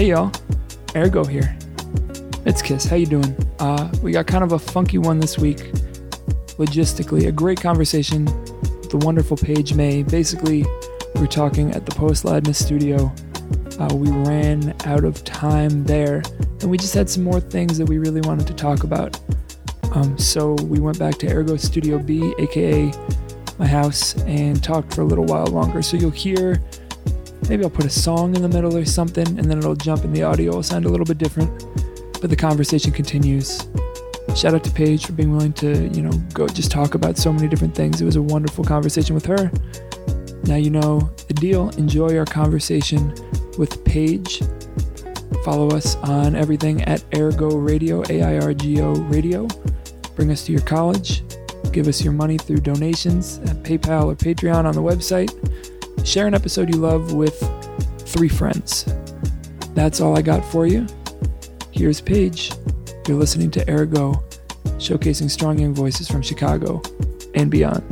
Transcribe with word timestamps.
Hey 0.00 0.06
y'all, 0.06 0.30
AirGo 0.94 1.28
here. 1.28 1.54
It's 2.46 2.62
Kiss. 2.62 2.86
How 2.86 2.96
you 2.96 3.04
doing? 3.04 3.36
Uh, 3.58 3.92
we 4.02 4.12
got 4.12 4.26
kind 4.26 4.42
of 4.42 4.52
a 4.52 4.58
funky 4.58 4.96
one 4.96 5.20
this 5.20 5.36
week. 5.36 5.58
Logistically, 6.56 7.28
a 7.28 7.32
great 7.32 7.60
conversation 7.60 8.24
with 8.24 8.88
the 8.88 8.96
wonderful 8.96 9.36
Page 9.36 9.74
May. 9.74 10.02
Basically, 10.02 10.64
we're 11.16 11.26
talking 11.26 11.72
at 11.72 11.84
the 11.84 11.94
Post 11.94 12.24
Ladness 12.24 12.64
studio. 12.64 13.12
Uh, 13.78 13.94
we 13.94 14.08
ran 14.10 14.74
out 14.86 15.04
of 15.04 15.22
time 15.22 15.84
there, 15.84 16.22
and 16.62 16.70
we 16.70 16.78
just 16.78 16.94
had 16.94 17.10
some 17.10 17.22
more 17.22 17.38
things 17.38 17.76
that 17.76 17.86
we 17.86 17.98
really 17.98 18.22
wanted 18.22 18.46
to 18.46 18.54
talk 18.54 18.84
about. 18.84 19.20
Um, 19.92 20.16
so 20.16 20.54
we 20.62 20.80
went 20.80 20.98
back 20.98 21.16
to 21.16 21.26
AirGo 21.26 21.60
Studio 21.60 21.98
B, 21.98 22.32
aka 22.38 22.90
my 23.58 23.66
house, 23.66 24.16
and 24.22 24.64
talked 24.64 24.94
for 24.94 25.02
a 25.02 25.04
little 25.04 25.26
while 25.26 25.48
longer. 25.48 25.82
So 25.82 25.98
you'll 25.98 26.10
hear 26.10 26.58
maybe 27.50 27.64
I'll 27.64 27.70
put 27.70 27.84
a 27.84 27.90
song 27.90 28.36
in 28.36 28.42
the 28.42 28.48
middle 28.48 28.76
or 28.76 28.84
something, 28.84 29.26
and 29.26 29.50
then 29.50 29.58
it'll 29.58 29.74
jump 29.74 30.04
and 30.04 30.14
the 30.14 30.22
audio 30.22 30.54
will 30.54 30.62
sound 30.62 30.84
a 30.84 30.88
little 30.88 31.04
bit 31.04 31.18
different. 31.18 31.50
But 32.20 32.30
the 32.30 32.36
conversation 32.36 32.92
continues. 32.92 33.66
Shout 34.36 34.54
out 34.54 34.62
to 34.62 34.70
Page 34.70 35.06
for 35.06 35.12
being 35.12 35.32
willing 35.32 35.52
to, 35.54 35.88
you 35.88 36.02
know, 36.02 36.12
go 36.32 36.46
just 36.46 36.70
talk 36.70 36.94
about 36.94 37.18
so 37.18 37.32
many 37.32 37.48
different 37.48 37.74
things. 37.74 38.00
It 38.00 38.04
was 38.04 38.14
a 38.14 38.22
wonderful 38.22 38.62
conversation 38.62 39.16
with 39.16 39.26
her. 39.26 39.50
Now 40.44 40.54
you 40.54 40.70
know 40.70 41.10
the 41.26 41.34
deal. 41.34 41.70
Enjoy 41.70 42.16
our 42.16 42.24
conversation 42.24 43.12
with 43.58 43.84
Page. 43.84 44.42
Follow 45.44 45.70
us 45.70 45.96
on 45.96 46.36
everything 46.36 46.82
at 46.82 47.00
AirGo 47.10 47.66
Radio, 47.66 48.04
A 48.08 48.22
I 48.22 48.38
R 48.38 48.54
G 48.54 48.80
O 48.80 48.92
Radio. 48.92 49.48
Bring 50.14 50.30
us 50.30 50.46
to 50.46 50.52
your 50.52 50.62
college. 50.62 51.24
Give 51.72 51.88
us 51.88 52.04
your 52.04 52.12
money 52.12 52.38
through 52.38 52.58
donations 52.58 53.38
at 53.38 53.56
PayPal 53.64 54.04
or 54.04 54.14
Patreon 54.14 54.66
on 54.66 54.74
the 54.74 54.82
website. 54.82 55.32
Share 56.04 56.26
an 56.26 56.34
episode 56.34 56.74
you 56.74 56.80
love 56.80 57.12
with 57.12 57.38
three 58.00 58.28
friends. 58.28 58.84
That's 59.74 60.00
all 60.00 60.18
I 60.18 60.22
got 60.22 60.44
for 60.44 60.66
you. 60.66 60.86
Here's 61.70 62.00
Page. 62.00 62.50
You're 63.06 63.16
listening 63.16 63.50
to 63.52 63.64
AirGo, 63.66 64.20
showcasing 64.78 65.30
strong 65.30 65.58
young 65.58 65.72
voices 65.72 66.08
from 66.08 66.20
Chicago 66.20 66.82
and 67.34 67.50
beyond. 67.50 67.82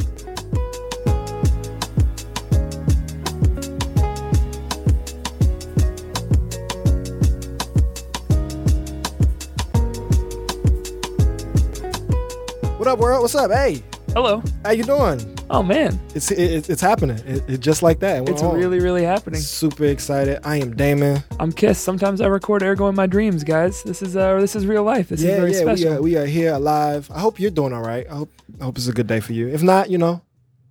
What 12.78 12.88
up, 12.88 12.98
world? 12.98 13.22
What's 13.22 13.34
up? 13.34 13.50
Hey, 13.50 13.82
Hello. 14.18 14.42
how 14.64 14.72
you 14.72 14.82
doing? 14.82 15.38
Oh 15.48 15.62
man, 15.62 15.96
It's 16.12 16.32
it, 16.32 16.68
it's 16.68 16.80
happening. 16.80 17.18
It, 17.24 17.48
it 17.48 17.60
just 17.60 17.84
like 17.84 18.00
that. 18.00 18.24
We're 18.24 18.32
it's 18.32 18.42
on. 18.42 18.56
really, 18.56 18.80
really 18.80 19.04
happening. 19.04 19.40
super 19.40 19.84
excited. 19.84 20.40
I 20.42 20.56
am 20.56 20.74
Damon. 20.74 21.22
I'm 21.38 21.52
Kiss. 21.52 21.78
Sometimes 21.78 22.20
I 22.20 22.26
record 22.26 22.62
AirGo 22.62 22.88
in 22.88 22.96
my 22.96 23.06
dreams, 23.06 23.44
guys. 23.44 23.84
This 23.84 24.02
is 24.02 24.16
uh, 24.16 24.40
this 24.40 24.56
is 24.56 24.66
real 24.66 24.82
life. 24.82 25.10
This 25.10 25.22
yeah, 25.22 25.30
is 25.30 25.36
very 25.36 25.52
yeah. 25.52 25.60
special. 25.60 25.90
We 25.90 25.96
are 25.96 26.02
we 26.02 26.16
are 26.16 26.26
here 26.26 26.52
alive. 26.52 27.08
I 27.14 27.20
hope 27.20 27.38
you're 27.38 27.52
doing 27.52 27.72
all 27.72 27.82
right. 27.82 28.08
I 28.10 28.14
hope 28.14 28.32
I 28.60 28.64
hope 28.64 28.76
it's 28.76 28.88
a 28.88 28.92
good 28.92 29.06
day 29.06 29.20
for 29.20 29.34
you. 29.34 29.46
If 29.46 29.62
not, 29.62 29.88
you 29.88 29.98
know, 29.98 30.20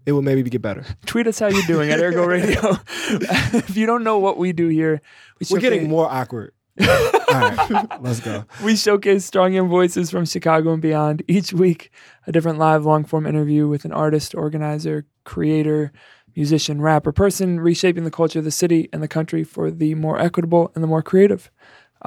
it 0.05 0.11
will 0.11 0.21
maybe 0.21 0.43
get 0.49 0.61
better. 0.61 0.83
Tweet 1.05 1.27
us 1.27 1.39
how 1.39 1.47
you're 1.47 1.67
doing 1.67 1.89
at 1.89 2.01
AirGo 2.01 2.27
Radio. 2.27 2.77
if 3.59 3.77
you 3.77 3.85
don't 3.85 4.03
know 4.03 4.19
what 4.19 4.37
we 4.37 4.51
do 4.51 4.67
here, 4.67 5.01
we 5.39 5.47
We're 5.49 5.61
getting 5.61 5.87
more 5.87 6.11
awkward. 6.11 6.51
all 6.81 6.87
right, 7.27 8.01
let's 8.01 8.19
go. 8.19 8.45
We 8.63 8.75
showcase 8.75 9.25
strong 9.25 9.53
young 9.53 9.69
voices 9.69 10.11
from 10.11 10.25
Chicago 10.25 10.73
and 10.73 10.81
beyond. 10.81 11.23
Each 11.27 11.53
week, 11.53 11.91
a 12.27 12.31
different 12.31 12.59
live 12.59 12.85
long 12.85 13.03
form 13.03 13.25
interview 13.25 13.67
with 13.67 13.85
an 13.85 13.91
artist, 13.91 14.35
organizer, 14.35 15.05
creator, 15.23 15.91
musician, 16.35 16.79
rapper, 16.81 17.11
person 17.11 17.59
reshaping 17.59 18.03
the 18.03 18.11
culture 18.11 18.39
of 18.39 18.45
the 18.45 18.51
city 18.51 18.89
and 18.93 19.01
the 19.01 19.07
country 19.07 19.43
for 19.43 19.71
the 19.71 19.95
more 19.95 20.19
equitable 20.19 20.71
and 20.75 20.83
the 20.83 20.87
more 20.87 21.01
creative. 21.01 21.49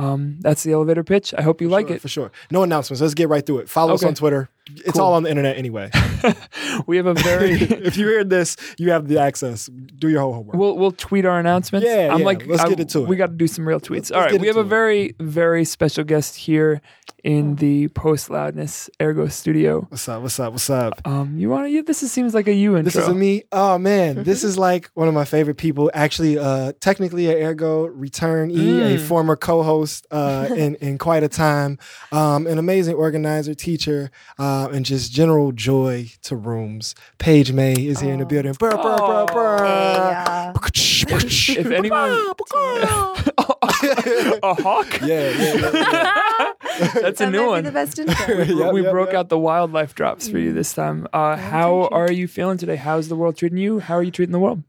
Um, 0.00 0.38
that's 0.40 0.62
the 0.62 0.72
elevator 0.72 1.04
pitch. 1.04 1.34
I 1.36 1.42
hope 1.42 1.60
you 1.60 1.68
like 1.68 1.88
Sure, 1.88 1.96
it. 1.96 2.02
for 2.02 2.08
sure. 2.08 2.32
No 2.50 2.62
announcements. 2.62 3.00
Let's 3.02 3.14
get 3.14 3.28
right 3.28 3.44
through 3.44 3.58
it. 3.58 3.68
Follow 3.68 3.94
us 3.94 4.02
on 4.02 4.14
Twitter. 4.14 4.48
It's 4.76 4.92
Cool. 4.92 5.02
all 5.02 5.14
on 5.14 5.24
the 5.24 5.30
internet 5.30 5.56
anyway. 5.56 5.90
We 6.86 6.96
have 6.96 7.06
a 7.06 7.14
very. 7.14 7.52
if 7.60 7.96
you 7.96 8.06
hear 8.06 8.24
this, 8.24 8.56
you 8.78 8.90
have 8.92 9.08
the 9.08 9.18
access. 9.18 9.66
Do 9.66 10.08
your 10.08 10.20
whole 10.20 10.32
homework. 10.32 10.56
We'll 10.56 10.76
we'll 10.78 10.92
tweet 10.92 11.24
our 11.26 11.38
announcements. 11.38 11.86
Yeah, 11.86 12.10
I'm 12.12 12.20
yeah, 12.20 12.24
like, 12.24 12.46
let's 12.46 12.62
I- 12.62 12.68
get 12.68 12.80
into 12.80 13.02
it. 13.02 13.08
We 13.08 13.16
got 13.16 13.26
to 13.30 13.32
do 13.36 13.46
some 13.46 13.66
real 13.66 13.80
tweets. 13.80 13.90
Let's- 13.90 14.10
All 14.12 14.20
right, 14.20 14.40
we 14.40 14.46
have 14.46 14.56
a 14.56 14.60
it. 14.60 14.64
very 14.64 15.14
very 15.20 15.64
special 15.64 16.04
guest 16.04 16.36
here 16.36 16.80
in 17.24 17.56
the 17.56 17.88
post 17.88 18.30
loudness 18.30 18.88
AirGo 18.98 19.30
studio. 19.30 19.86
what's 19.88 20.08
up? 20.08 20.22
What's 20.22 20.38
up? 20.40 20.52
What's 20.52 20.70
up? 20.70 21.00
Um, 21.04 21.36
you 21.38 21.48
want 21.50 21.66
to? 21.66 21.70
You, 21.70 21.82
this 21.82 22.02
is, 22.02 22.10
seems 22.12 22.34
like 22.34 22.48
a 22.48 22.52
you 22.52 22.76
intro. 22.76 22.82
This 22.84 22.96
is 22.96 23.08
a 23.08 23.14
me. 23.14 23.44
Oh 23.52 23.78
man, 23.78 24.22
this 24.24 24.44
is 24.44 24.56
like 24.58 24.90
one 24.94 25.08
of 25.08 25.14
my 25.14 25.24
favorite 25.24 25.56
people. 25.56 25.90
Actually, 25.94 26.38
uh, 26.38 26.72
technically 26.80 27.28
a 27.28 27.34
AirGo 27.34 27.94
returnee, 27.96 28.80
a 28.94 28.98
Mm. 28.98 29.00
former 29.00 29.36
co-host 29.36 30.06
uh, 30.10 30.48
in 30.56 30.74
in 30.76 30.98
quite 30.98 31.22
a 31.22 31.28
time, 31.28 31.78
um, 32.12 32.46
an 32.46 32.58
amazing 32.58 32.94
organizer, 32.94 33.54
teacher, 33.54 34.10
uh, 34.38 34.68
and 34.72 34.84
just 34.84 35.12
general 35.12 35.52
joy 35.52 36.10
to 36.22 36.36
rooms. 36.36 36.94
Page 37.18 37.52
May 37.52 37.72
is 37.74 38.00
here 38.00 38.12
in 38.12 38.20
the 38.20 38.26
building. 38.26 38.52
Brr, 38.54 38.70
brr, 38.70 38.96
brr, 38.96 39.26
brr. 39.26 40.52
if 40.56 41.66
anyone, 41.70 42.10
a 44.42 44.54
hawk. 44.54 45.00
yeah, 45.02 45.30
yeah, 45.30 45.54
yeah, 45.54 45.70
yeah. 45.72 46.52
That's 47.00 47.20
a 47.20 47.30
new 47.30 47.40
might 47.42 47.46
one. 47.46 47.62
Be 47.62 47.68
the 47.68 47.72
best 47.72 47.98
intro. 47.98 48.44
Yep, 48.60 48.72
we 48.72 48.82
yep, 48.82 48.90
broke 48.90 49.08
yep. 49.08 49.16
out 49.16 49.28
the 49.28 49.38
wildlife 49.38 49.94
drops 49.94 50.28
for 50.28 50.38
you 50.38 50.52
this 50.52 50.72
time. 50.72 51.06
Uh, 51.12 51.36
how 51.36 51.82
you. 51.82 51.88
are 51.90 52.12
you 52.12 52.26
feeling 52.26 52.56
today? 52.58 52.76
How's 52.76 53.08
the 53.08 53.16
world 53.16 53.36
treating 53.36 53.58
you? 53.58 53.78
How 53.78 53.94
are 53.96 54.02
you 54.02 54.10
treating 54.10 54.32
the 54.32 54.38
world? 54.38 54.62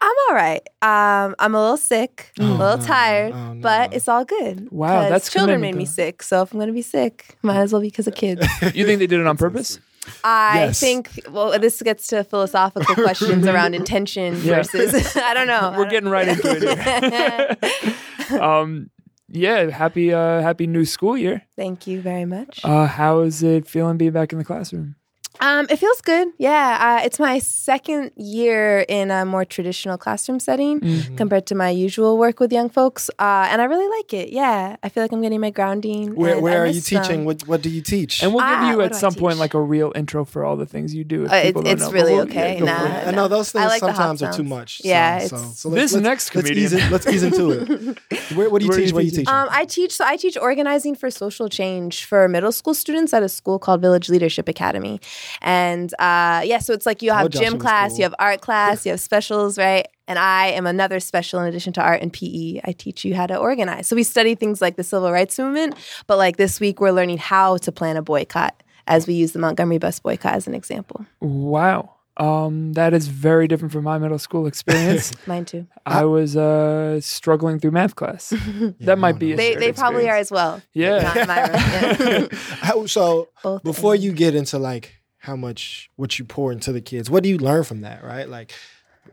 I'm 0.00 0.14
all 0.28 0.34
right. 0.34 0.60
Um, 0.82 1.34
I'm 1.38 1.54
a 1.54 1.60
little 1.60 1.76
sick, 1.78 2.30
a 2.38 2.42
little 2.42 2.76
no. 2.76 2.84
tired, 2.84 3.32
Oh, 3.32 3.54
no. 3.54 3.60
but 3.60 3.94
it's 3.94 4.08
all 4.08 4.24
good. 4.24 4.70
Wow, 4.70 5.08
that's 5.08 5.32
children 5.32 5.56
commitment, 5.56 5.76
made 5.76 5.80
me 5.80 5.86
sick, 5.86 6.22
so 6.22 6.42
if 6.42 6.52
I'm 6.52 6.60
gonna 6.60 6.72
be 6.72 6.82
sick, 6.82 7.36
might 7.42 7.56
as 7.56 7.72
well 7.72 7.80
be 7.80 7.88
because 7.88 8.06
of 8.06 8.14
kids. 8.14 8.46
You 8.74 8.84
think 8.84 8.98
they 8.98 9.06
did 9.06 9.20
it 9.20 9.26
on 9.26 9.36
purpose? 9.36 9.80
I 10.24 10.64
Yes. 10.66 10.80
think. 10.80 11.10
Well, 11.30 11.58
this 11.58 11.80
gets 11.82 12.06
to 12.08 12.24
philosophical 12.24 12.94
questions 13.04 13.46
around 13.46 13.74
intention 13.74 14.34
versus. 14.34 15.16
I 15.16 15.34
don't 15.34 15.46
know. 15.46 15.74
We're 15.76 15.90
getting 15.90 16.10
right 16.10 16.28
into 16.28 16.48
it. 16.50 18.30
Here. 18.30 18.40
um, 18.42 18.90
yeah, 19.28 19.70
happy 19.70 20.12
uh, 20.12 20.40
happy 20.40 20.66
new 20.66 20.84
school 20.84 21.16
year. 21.16 21.42
Thank 21.56 21.86
you 21.86 22.00
very 22.00 22.24
much. 22.24 22.60
Uh, 22.64 22.86
how 22.86 23.20
is 23.20 23.42
it 23.42 23.66
feeling 23.66 23.96
being 23.96 24.12
back 24.12 24.32
in 24.32 24.38
the 24.38 24.44
classroom? 24.44 24.96
Um, 25.40 25.66
it 25.70 25.76
feels 25.78 26.00
good. 26.00 26.28
Yeah, 26.38 26.98
uh, 27.00 27.04
it's 27.06 27.18
my 27.18 27.38
second 27.38 28.12
year 28.16 28.84
in 28.88 29.10
a 29.10 29.24
more 29.24 29.44
traditional 29.44 29.98
classroom 29.98 30.40
setting 30.40 30.80
Mm-hmm. 30.80 31.16
compared 31.16 31.46
to 31.46 31.54
my 31.54 31.70
usual 31.70 32.18
work 32.18 32.40
with 32.40 32.52
young 32.52 32.68
folks, 32.68 33.08
uh, 33.18 33.48
and 33.50 33.60
I 33.60 33.64
really 33.66 33.88
like 33.98 34.12
it. 34.14 34.30
Yeah, 34.30 34.76
I 34.82 34.88
feel 34.88 35.02
like 35.02 35.12
I'm 35.12 35.22
getting 35.22 35.40
my 35.40 35.50
grounding. 35.50 36.14
Where 36.14 36.40
where 36.40 36.62
are 36.62 36.66
you 36.66 36.74
miss 36.74 36.88
them. 36.90 37.02
teaching? 37.02 37.24
What 37.24 37.46
what 37.48 37.62
do 37.62 37.70
you 37.70 37.82
teach? 37.82 38.22
And 38.22 38.32
we'll 38.34 38.44
give 38.44 38.58
Ah, 38.66 38.70
you 38.70 38.80
at 38.82 38.94
some 38.94 39.14
point 39.14 39.38
like 39.38 39.54
a 39.54 39.60
real 39.60 39.92
intro 39.94 40.24
for 40.24 40.44
all 40.44 40.56
the 40.56 40.66
things 40.66 40.94
you 40.94 41.04
do. 41.04 41.24
If 41.24 41.32
Uh, 41.32 41.42
people 41.42 41.62
it- 41.62 41.64
don't 41.64 41.72
it's 41.74 41.82
know. 41.82 41.90
Really 41.90 42.12
we'll- 42.14 42.22
okay. 42.24 42.54
yeah, 42.54 42.60
go 42.60 42.66
Nah, 42.66 42.78
for 42.78 42.86
it. 42.86 43.06
I 43.08 43.10
know 43.12 43.28
those 43.28 43.54
I 43.54 43.58
things 43.60 43.70
like 43.72 43.80
the 43.80 43.86
hot 43.92 43.96
sometimes 44.18 44.22
are 44.22 44.32
too 44.32 44.44
much. 44.44 44.80
Yeah, 44.84 45.18
so, 45.20 45.26
so, 45.28 45.36
it's- 45.36 45.58
so 45.60 45.68
This 45.70 45.92
let's, 45.92 46.02
next 46.04 46.34
let's 46.34 46.50
ease, 46.50 46.70
comedian. 46.70 46.92
let's 46.92 47.06
ease 47.06 47.22
into 47.22 47.50
it. 47.50 47.98
Where, 48.36 48.50
what 48.50 48.58
do 48.60 48.64
you 48.66 48.70
Where 48.70 48.78
teach? 48.80 48.92
What 48.92 49.00
do 49.00 49.06
you 49.06 49.12
teach? 49.12 49.28
Um, 49.28 49.48
I 49.50 49.64
teach. 49.64 49.92
So 49.96 50.04
I 50.04 50.16
teach 50.16 50.36
organizing 50.36 50.94
for 50.94 51.10
social 51.10 51.48
change 51.48 52.04
for 52.04 52.28
middle 52.28 52.52
school 52.52 52.74
students 52.74 53.12
at 53.14 53.22
a 53.22 53.28
school 53.28 53.58
called 53.58 53.80
Village 53.80 54.08
Leadership 54.08 54.48
Academy, 54.48 55.00
and 55.40 55.92
uh, 55.98 56.42
yeah, 56.44 56.58
so 56.58 56.72
it's 56.72 56.86
like 56.86 57.02
you 57.02 57.12
have 57.12 57.30
Told 57.30 57.44
gym 57.44 57.58
class, 57.58 57.92
cool. 57.92 57.98
you 57.98 58.02
have 58.04 58.14
art 58.18 58.40
class, 58.40 58.84
you 58.86 58.92
have 58.92 59.00
specials, 59.00 59.58
right? 59.58 59.86
And 60.08 60.18
I 60.18 60.46
am 60.48 60.66
another 60.66 61.00
special 61.00 61.40
in 61.40 61.46
addition 61.46 61.72
to 61.74 61.82
art 61.82 62.00
and 62.00 62.12
PE. 62.12 62.60
I 62.64 62.72
teach 62.72 63.04
you 63.04 63.14
how 63.14 63.26
to 63.26 63.36
organize. 63.36 63.88
So 63.88 63.96
we 63.96 64.04
study 64.04 64.34
things 64.34 64.60
like 64.60 64.76
the 64.76 64.84
civil 64.84 65.10
rights 65.10 65.38
movement, 65.38 65.74
but 66.06 66.16
like 66.16 66.36
this 66.36 66.60
week 66.60 66.80
we're 66.80 66.92
learning 66.92 67.18
how 67.18 67.56
to 67.58 67.72
plan 67.72 67.96
a 67.96 68.02
boycott 68.02 68.62
as 68.86 69.06
we 69.08 69.14
use 69.14 69.32
the 69.32 69.40
Montgomery 69.40 69.78
bus 69.78 69.98
boycott 69.98 70.34
as 70.34 70.46
an 70.46 70.54
example. 70.54 71.04
Wow. 71.20 71.92
Um, 72.18 72.72
that 72.74 72.94
is 72.94 73.08
very 73.08 73.46
different 73.46 73.72
from 73.72 73.84
my 73.84 73.98
middle 73.98 74.18
school 74.18 74.46
experience. 74.46 75.12
Mine 75.26 75.44
too. 75.44 75.66
I 75.84 76.04
was 76.04 76.34
uh, 76.36 76.98
struggling 77.02 77.58
through 77.60 77.72
math 77.72 77.94
class. 77.94 78.32
that 78.80 78.98
might 78.98 79.18
be. 79.18 79.32
A 79.32 79.36
They 79.36 79.54
they 79.56 79.72
probably 79.72 80.08
are 80.08 80.16
as 80.16 80.30
well. 80.30 80.62
Yeah. 80.72 81.00
Not 81.14 81.28
mine, 81.28 81.50
yeah. 81.52 82.26
How, 82.60 82.86
so 82.86 83.28
Both 83.42 83.64
before 83.64 83.94
ends. 83.94 84.04
you 84.06 84.12
get 84.12 84.34
into 84.34 84.58
like 84.58 84.94
how 85.26 85.34
much 85.34 85.90
what 85.96 86.20
you 86.20 86.24
pour 86.24 86.52
into 86.52 86.72
the 86.72 86.80
kids, 86.80 87.10
what 87.10 87.24
do 87.24 87.28
you 87.28 87.36
learn 87.36 87.64
from 87.64 87.80
that? 87.80 88.04
Right, 88.04 88.28
like 88.28 88.52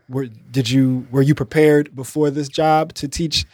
were 0.07 0.27
did 0.27 0.69
you 0.69 1.07
were 1.11 1.23
you 1.23 1.33
prepared 1.33 1.95
before 1.95 2.29
this 2.29 2.47
job 2.47 2.93
to 2.93 3.07
teach 3.07 3.45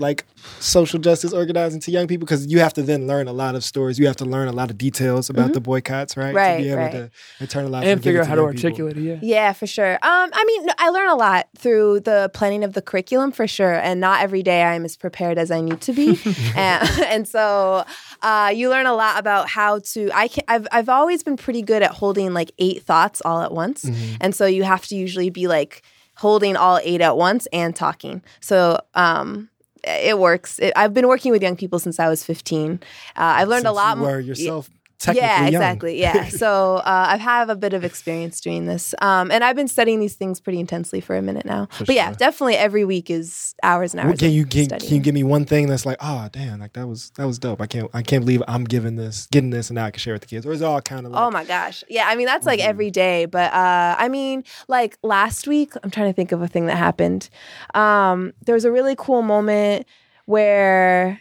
like 0.00 0.24
social 0.58 0.98
justice 0.98 1.32
organizing 1.32 1.80
to 1.80 1.90
young 1.90 2.06
people 2.06 2.24
because 2.24 2.46
you 2.46 2.58
have 2.60 2.72
to 2.74 2.82
then 2.82 3.06
learn 3.06 3.28
a 3.28 3.32
lot 3.32 3.54
of 3.54 3.62
stories. 3.62 3.98
You 3.98 4.06
have 4.06 4.16
to 4.16 4.24
learn 4.24 4.48
a 4.48 4.52
lot 4.52 4.70
of 4.70 4.78
details 4.78 5.28
about 5.28 5.52
the 5.52 5.60
boycotts, 5.60 6.16
right? 6.16 6.28
Mm-hmm. 6.28 6.36
Right, 6.36 6.56
To 6.56 6.62
be 6.62 6.70
able 6.70 6.82
right. 6.82 6.92
to 6.92 7.10
internalize 7.44 7.82
and 7.84 8.00
give 8.00 8.04
figure 8.04 8.20
it 8.20 8.22
out 8.22 8.28
how 8.28 8.34
to 8.36 8.40
young 8.42 8.52
people. 8.52 8.66
articulate 8.68 8.96
it. 8.96 9.02
Yeah. 9.02 9.18
Yeah, 9.22 9.52
for 9.52 9.66
sure. 9.66 9.92
Um, 9.94 10.30
I 10.32 10.44
mean, 10.46 10.68
I 10.78 10.88
learn 10.88 11.08
a 11.08 11.14
lot 11.14 11.48
through 11.58 12.00
the 12.00 12.30
planning 12.32 12.64
of 12.64 12.72
the 12.72 12.80
curriculum 12.82 13.32
for 13.32 13.46
sure, 13.46 13.74
and 13.74 14.00
not 14.00 14.22
every 14.22 14.42
day 14.42 14.62
I'm 14.62 14.84
as 14.84 14.96
prepared 14.96 15.36
as 15.38 15.50
I 15.50 15.60
need 15.60 15.80
to 15.82 15.92
be, 15.92 16.18
and, 16.56 16.88
and 17.04 17.28
so 17.28 17.84
uh, 18.22 18.52
you 18.54 18.70
learn 18.70 18.86
a 18.86 18.94
lot 18.94 19.18
about 19.18 19.48
how 19.48 19.80
to. 19.80 20.10
I 20.14 20.28
can. 20.28 20.44
I've 20.48 20.66
I've 20.72 20.88
always 20.88 21.22
been 21.22 21.36
pretty 21.36 21.62
good 21.62 21.82
at 21.82 21.90
holding 21.90 22.32
like 22.32 22.50
eight 22.58 22.82
thoughts 22.82 23.20
all 23.24 23.42
at 23.42 23.52
once, 23.52 23.84
and 24.20 24.34
so 24.34 24.46
you 24.46 24.62
have 24.64 24.86
to 24.86 24.96
usually 24.96 25.28
be 25.30 25.46
like 25.48 25.82
holding 26.16 26.56
all 26.56 26.80
eight 26.82 27.02
at 27.02 27.16
once 27.16 27.46
and 27.52 27.76
talking. 27.76 28.22
So 28.40 28.78
um, 28.94 29.50
it 29.86 30.18
works. 30.18 30.58
It, 30.58 30.72
I've 30.76 30.92
been 30.94 31.08
working 31.08 31.32
with 31.32 31.42
young 31.42 31.56
people 31.56 31.78
since 31.78 31.98
I 32.00 32.08
was 32.08 32.24
15. 32.24 32.72
Uh, 32.72 32.78
I've 33.16 33.48
learned 33.48 33.62
Since 33.62 33.70
a 33.70 33.72
lot 33.72 33.98
more. 33.98 34.08
were 34.12 34.20
yourself 34.20 34.68
yeah, 35.12 35.46
exactly. 35.46 36.00
Yeah. 36.00 36.28
so 36.28 36.76
uh, 36.76 37.06
I 37.10 37.16
have 37.16 37.48
a 37.48 37.56
bit 37.56 37.72
of 37.74 37.84
experience 37.84 38.40
doing 38.40 38.66
this, 38.66 38.94
um, 39.00 39.30
and 39.30 39.44
I've 39.44 39.56
been 39.56 39.68
studying 39.68 40.00
these 40.00 40.14
things 40.14 40.40
pretty 40.40 40.60
intensely 40.60 41.00
for 41.00 41.16
a 41.16 41.22
minute 41.22 41.44
now. 41.44 41.66
For 41.72 41.84
but 41.84 41.94
yeah, 41.94 42.06
sure. 42.08 42.14
definitely 42.14 42.56
every 42.56 42.84
week 42.84 43.10
is 43.10 43.54
hours 43.62 43.94
and 43.94 44.00
hours. 44.00 44.18
Can 44.18 44.30
you 44.30 44.44
can, 44.46 44.68
can 44.68 44.88
you 44.88 45.00
give 45.00 45.14
me 45.14 45.22
one 45.22 45.44
thing 45.44 45.68
that's 45.68 45.86
like, 45.86 45.98
oh 46.00 46.28
damn, 46.32 46.60
like 46.60 46.72
that 46.74 46.86
was 46.86 47.10
that 47.16 47.26
was 47.26 47.38
dope. 47.38 47.60
I 47.60 47.66
can't 47.66 47.90
I 47.94 48.02
can't 48.02 48.24
believe 48.24 48.42
I'm 48.48 48.64
giving 48.64 48.96
this, 48.96 49.26
getting 49.30 49.50
this, 49.50 49.70
and 49.70 49.74
now 49.74 49.86
I 49.86 49.90
can 49.90 49.98
share 50.00 50.14
with 50.14 50.22
the 50.22 50.28
kids. 50.28 50.46
Or 50.46 50.52
is 50.52 50.62
it 50.62 50.64
all 50.64 50.80
kind 50.80 51.06
of 51.06 51.12
like, 51.12 51.22
Oh 51.22 51.30
my 51.30 51.44
gosh. 51.44 51.84
Yeah, 51.88 52.06
I 52.08 52.16
mean 52.16 52.26
that's 52.26 52.46
like 52.46 52.60
Mhm. 52.60 52.66
every 52.66 52.90
day, 52.90 53.26
but 53.26 53.52
uh 53.52 53.96
I 53.98 54.08
mean 54.08 54.44
like 54.68 54.98
last 55.02 55.46
week, 55.46 55.72
I'm 55.82 55.90
trying 55.90 56.08
to 56.10 56.14
think 56.14 56.32
of 56.32 56.42
a 56.42 56.48
thing 56.48 56.66
that 56.66 56.76
happened. 56.76 57.28
Um 57.74 58.32
there 58.44 58.54
was 58.54 58.64
a 58.64 58.72
really 58.72 58.94
cool 58.96 59.22
moment 59.22 59.86
where 60.26 61.20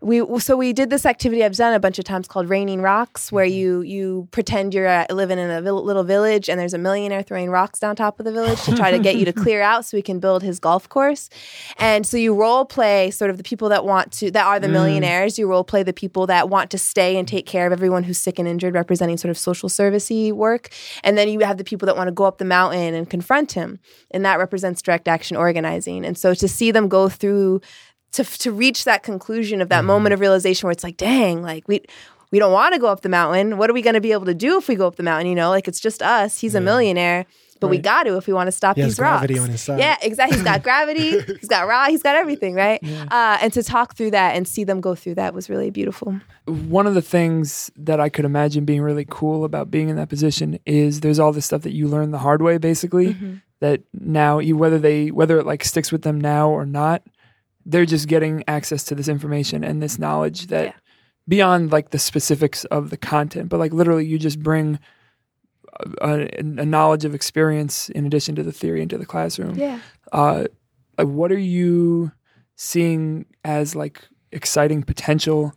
we 0.00 0.22
so 0.38 0.56
we 0.56 0.72
did 0.72 0.90
this 0.90 1.04
activity 1.04 1.44
I've 1.44 1.56
done 1.56 1.74
a 1.74 1.80
bunch 1.80 1.98
of 1.98 2.04
times 2.04 2.28
called 2.28 2.48
Raining 2.48 2.80
Rocks, 2.80 3.32
where 3.32 3.44
you 3.44 3.80
you 3.80 4.28
pretend 4.30 4.72
you're 4.72 4.86
uh, 4.86 5.06
living 5.10 5.38
in 5.38 5.50
a 5.50 5.60
vil- 5.60 5.82
little 5.84 6.04
village 6.04 6.48
and 6.48 6.58
there's 6.58 6.72
a 6.72 6.78
millionaire 6.78 7.22
throwing 7.22 7.50
rocks 7.50 7.80
down 7.80 7.96
top 7.96 8.20
of 8.20 8.24
the 8.24 8.30
village 8.32 8.62
to 8.62 8.76
try 8.76 8.92
to 8.92 8.98
get 9.00 9.16
you 9.16 9.24
to 9.24 9.32
clear 9.32 9.60
out 9.60 9.84
so 9.84 9.96
he 9.96 10.02
can 10.02 10.20
build 10.20 10.42
his 10.44 10.60
golf 10.60 10.88
course. 10.88 11.28
And 11.78 12.06
so 12.06 12.16
you 12.16 12.32
role 12.34 12.64
play 12.64 13.10
sort 13.10 13.30
of 13.30 13.38
the 13.38 13.42
people 13.42 13.68
that 13.70 13.84
want 13.84 14.12
to 14.12 14.30
that 14.30 14.46
are 14.46 14.60
the 14.60 14.68
Mm. 14.68 14.72
millionaires. 14.72 15.36
You 15.38 15.48
role 15.48 15.64
play 15.64 15.82
the 15.82 15.92
people 15.92 16.26
that 16.28 16.48
want 16.48 16.70
to 16.70 16.78
stay 16.78 17.16
and 17.16 17.26
take 17.26 17.46
care 17.46 17.66
of 17.66 17.72
everyone 17.72 18.04
who's 18.04 18.18
sick 18.18 18.38
and 18.38 18.46
injured, 18.46 18.74
representing 18.74 19.16
sort 19.16 19.30
of 19.30 19.38
social 19.38 19.68
servicey 19.68 20.32
work. 20.32 20.68
And 21.02 21.18
then 21.18 21.28
you 21.28 21.40
have 21.40 21.56
the 21.58 21.64
people 21.64 21.86
that 21.86 21.96
want 21.96 22.06
to 22.06 22.12
go 22.12 22.24
up 22.24 22.38
the 22.38 22.44
mountain 22.44 22.94
and 22.94 23.10
confront 23.10 23.52
him, 23.52 23.80
and 24.12 24.24
that 24.24 24.38
represents 24.38 24.80
direct 24.80 25.08
action 25.08 25.36
organizing. 25.36 26.04
And 26.04 26.16
so 26.16 26.34
to 26.34 26.46
see 26.46 26.70
them 26.70 26.88
go 26.88 27.08
through 27.08 27.60
to 28.12 28.24
to 28.24 28.52
reach 28.52 28.84
that 28.84 29.02
conclusion 29.02 29.60
of 29.60 29.68
that 29.68 29.84
moment 29.84 30.12
of 30.14 30.20
realization 30.20 30.66
where 30.66 30.72
it's 30.72 30.84
like, 30.84 30.96
dang, 30.96 31.42
like 31.42 31.66
we 31.68 31.82
we 32.30 32.38
don't 32.38 32.52
want 32.52 32.74
to 32.74 32.80
go 32.80 32.86
up 32.88 33.00
the 33.02 33.08
mountain. 33.08 33.56
What 33.58 33.70
are 33.70 33.72
we 33.72 33.82
going 33.82 33.94
to 33.94 34.00
be 34.00 34.12
able 34.12 34.26
to 34.26 34.34
do 34.34 34.58
if 34.58 34.68
we 34.68 34.74
go 34.74 34.86
up 34.86 34.96
the 34.96 35.02
mountain? 35.02 35.26
You 35.28 35.34
know, 35.34 35.50
like 35.50 35.66
it's 35.68 35.80
just 35.80 36.02
us. 36.02 36.38
He's 36.40 36.54
a 36.54 36.60
millionaire, 36.60 37.24
but 37.60 37.68
we 37.68 37.78
got 37.78 38.02
to 38.04 38.16
if 38.18 38.26
we 38.26 38.32
want 38.34 38.48
to 38.48 38.52
stop 38.52 38.76
He 38.76 38.82
these 38.82 38.98
rocks. 38.98 39.20
gravity 39.20 39.38
on 39.38 39.48
his 39.48 39.62
side. 39.62 39.78
Yeah, 39.78 39.96
exactly. 40.02 40.36
He's 40.36 40.44
got 40.44 40.62
gravity. 40.62 41.20
he's 41.40 41.48
got 41.48 41.66
raw. 41.66 41.86
He's 41.86 42.02
got 42.02 42.16
everything, 42.16 42.54
right? 42.54 42.80
Yeah. 42.82 43.04
Uh, 43.10 43.38
and 43.40 43.52
to 43.54 43.62
talk 43.62 43.94
through 43.94 44.10
that 44.12 44.36
and 44.36 44.46
see 44.46 44.64
them 44.64 44.80
go 44.82 44.94
through 44.94 45.14
that 45.14 45.32
was 45.32 45.48
really 45.48 45.70
beautiful. 45.70 46.20
one 46.46 46.86
of 46.86 46.92
the 46.94 47.02
things 47.02 47.70
that 47.76 47.98
I 47.98 48.08
could 48.10 48.24
imagine 48.26 48.64
being 48.66 48.82
really 48.82 49.06
cool 49.08 49.44
about 49.44 49.70
being 49.70 49.88
in 49.88 49.96
that 49.96 50.08
position 50.10 50.58
is 50.66 51.00
there's 51.00 51.18
all 51.18 51.32
this 51.32 51.46
stuff 51.46 51.62
that 51.62 51.72
you 51.72 51.88
learn 51.88 52.10
the 52.10 52.18
hard 52.18 52.42
way 52.42 52.58
basically 52.58 53.16
that 53.60 53.80
now 53.92 54.38
you 54.38 54.56
whether 54.56 54.78
they 54.78 55.10
whether 55.10 55.38
it 55.38 55.46
like 55.46 55.64
sticks 55.64 55.90
with 55.90 56.02
them 56.02 56.20
now 56.20 56.48
or 56.50 56.64
not 56.66 57.02
they're 57.66 57.86
just 57.86 58.08
getting 58.08 58.42
access 58.48 58.84
to 58.84 58.94
this 58.94 59.08
information 59.08 59.62
and 59.64 59.82
this 59.82 59.98
knowledge 59.98 60.46
that 60.48 60.64
Yeah. 60.66 60.72
beyond 61.26 61.70
like 61.72 61.90
the 61.90 61.98
specifics 61.98 62.64
of 62.66 62.90
the 62.90 62.96
content 62.96 63.48
but 63.48 63.58
like 63.58 63.72
literally 63.72 64.06
you 64.06 64.18
just 64.18 64.40
bring 64.42 64.78
a, 66.00 66.10
a, 66.10 66.38
a 66.38 66.66
knowledge 66.66 67.04
of 67.04 67.14
experience 67.14 67.88
in 67.90 68.06
addition 68.06 68.34
to 68.36 68.42
the 68.42 68.52
theory 68.52 68.82
into 68.82 68.96
the 68.98 69.06
classroom 69.06 69.54
Yeah. 69.56 69.78
uh, 70.12 70.44
like 70.96 71.08
what 71.08 71.30
are 71.30 71.38
you 71.38 72.10
seeing 72.56 73.26
as 73.44 73.76
like 73.76 74.02
exciting 74.32 74.82
potential? 74.82 75.52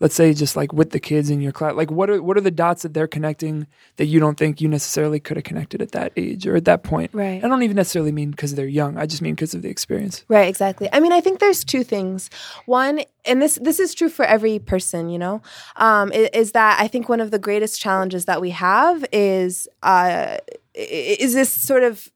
Let's 0.00 0.14
say 0.14 0.34
just 0.34 0.56
like 0.56 0.72
with 0.72 0.90
the 0.90 1.00
kids 1.00 1.30
in 1.30 1.40
your 1.40 1.52
class, 1.52 1.74
like 1.74 1.90
what 1.90 2.10
are 2.10 2.22
what 2.22 2.36
are 2.36 2.40
the 2.42 2.50
dots 2.50 2.82
that 2.82 2.94
they're 2.94 3.06
connecting 3.06 3.66
that 3.96 4.06
you 4.06 4.20
don't 4.20 4.36
think 4.36 4.60
you 4.60 4.68
necessarily 4.68 5.20
could 5.20 5.36
have 5.36 5.44
connected 5.44 5.80
at 5.80 5.92
that 5.92 6.12
age 6.16 6.46
or 6.46 6.56
at 6.56 6.64
that 6.64 6.82
point? 6.82 7.10
Right. 7.14 7.42
I 7.42 7.48
don't 7.48 7.62
even 7.62 7.76
necessarily 7.76 8.12
mean 8.12 8.30
because 8.30 8.54
they're 8.54 8.66
young. 8.66 8.98
I 8.98 9.06
just 9.06 9.22
mean 9.22 9.34
because 9.34 9.54
of 9.54 9.62
the 9.62 9.68
experience. 9.70 10.24
Right, 10.28 10.48
exactly. 10.48 10.88
I 10.92 11.00
mean, 11.00 11.12
I 11.12 11.20
think 11.20 11.38
there's 11.38 11.64
two 11.64 11.84
things. 11.84 12.28
One, 12.66 13.00
and 13.24 13.40
this 13.40 13.58
this 13.62 13.78
is 13.78 13.94
true 13.94 14.08
for 14.08 14.24
every 14.24 14.58
person, 14.58 15.08
you 15.10 15.18
know, 15.18 15.42
um, 15.76 16.10
i- 16.12 16.30
is, 16.32 16.52
that 16.52 16.78
I 16.80 16.88
think 16.88 17.08
one 17.08 17.20
of 17.20 17.30
the 17.30 17.38
greatest 17.38 17.80
challenges 17.80 18.24
that 18.26 18.40
we 18.40 18.50
have 18.50 19.04
is 19.12 19.66
uh, 19.82 20.38
is 20.74 21.34
this 21.34 21.48
sort 21.50 21.82
of 21.84 22.08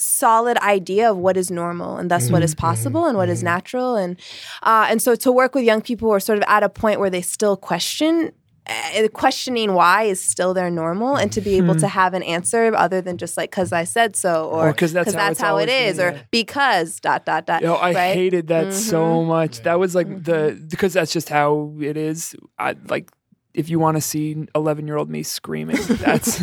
solid 0.00 0.56
idea 0.58 1.10
of 1.10 1.16
what 1.16 1.36
is 1.36 1.50
normal 1.50 1.96
and 1.96 2.10
thus 2.10 2.30
what 2.30 2.42
is 2.42 2.54
possible 2.54 3.06
and 3.06 3.16
what 3.16 3.28
is 3.28 3.42
natural 3.42 3.96
and 3.96 4.18
uh, 4.62 4.86
and 4.90 5.00
so 5.02 5.14
to 5.14 5.30
work 5.30 5.54
with 5.54 5.64
young 5.64 5.80
people 5.82 6.08
who 6.08 6.14
are 6.14 6.20
sort 6.20 6.38
of 6.38 6.44
at 6.48 6.62
a 6.62 6.68
point 6.68 6.98
where 7.00 7.10
they 7.10 7.22
still 7.22 7.56
question 7.56 8.32
uh, 8.66 9.08
questioning 9.14 9.72
why 9.74 10.02
is 10.04 10.20
still 10.22 10.52
their 10.54 10.70
normal 10.70 11.16
and 11.16 11.32
to 11.32 11.40
be 11.40 11.56
able 11.56 11.74
to 11.74 11.88
have 11.88 12.14
an 12.14 12.22
answer 12.22 12.72
other 12.76 13.00
than 13.00 13.16
just 13.16 13.36
like 13.36 13.50
because 13.50 13.72
i 13.72 13.84
said 13.84 14.14
so 14.14 14.48
or 14.50 14.70
because 14.72 14.92
that's 14.92 15.12
how 15.12 15.18
that's 15.18 15.40
how 15.40 15.56
it 15.56 15.68
is 15.68 15.98
or 15.98 16.10
yeah. 16.12 16.22
because 16.30 17.00
dot 17.00 17.24
dot 17.24 17.46
dot 17.46 17.62
know, 17.62 17.74
I 17.74 17.92
right? 17.92 18.14
hated 18.14 18.48
that 18.48 18.72
so 18.72 19.00
Mhm. 19.02 19.26
much. 19.26 19.62
That 19.62 19.78
was 19.80 19.94
like 19.94 20.24
the 20.24 20.62
because 20.70 20.92
that's 20.92 21.12
just 21.12 21.28
how 21.28 21.72
it 21.80 21.96
is. 21.96 22.36
I 22.58 22.76
like 22.88 23.10
if 23.54 23.68
you 23.68 23.78
want 23.78 23.96
to 23.96 24.00
see 24.00 24.46
eleven 24.54 24.86
year 24.86 24.96
old 24.96 25.10
me 25.10 25.22
screaming, 25.22 25.76
that's 25.88 26.38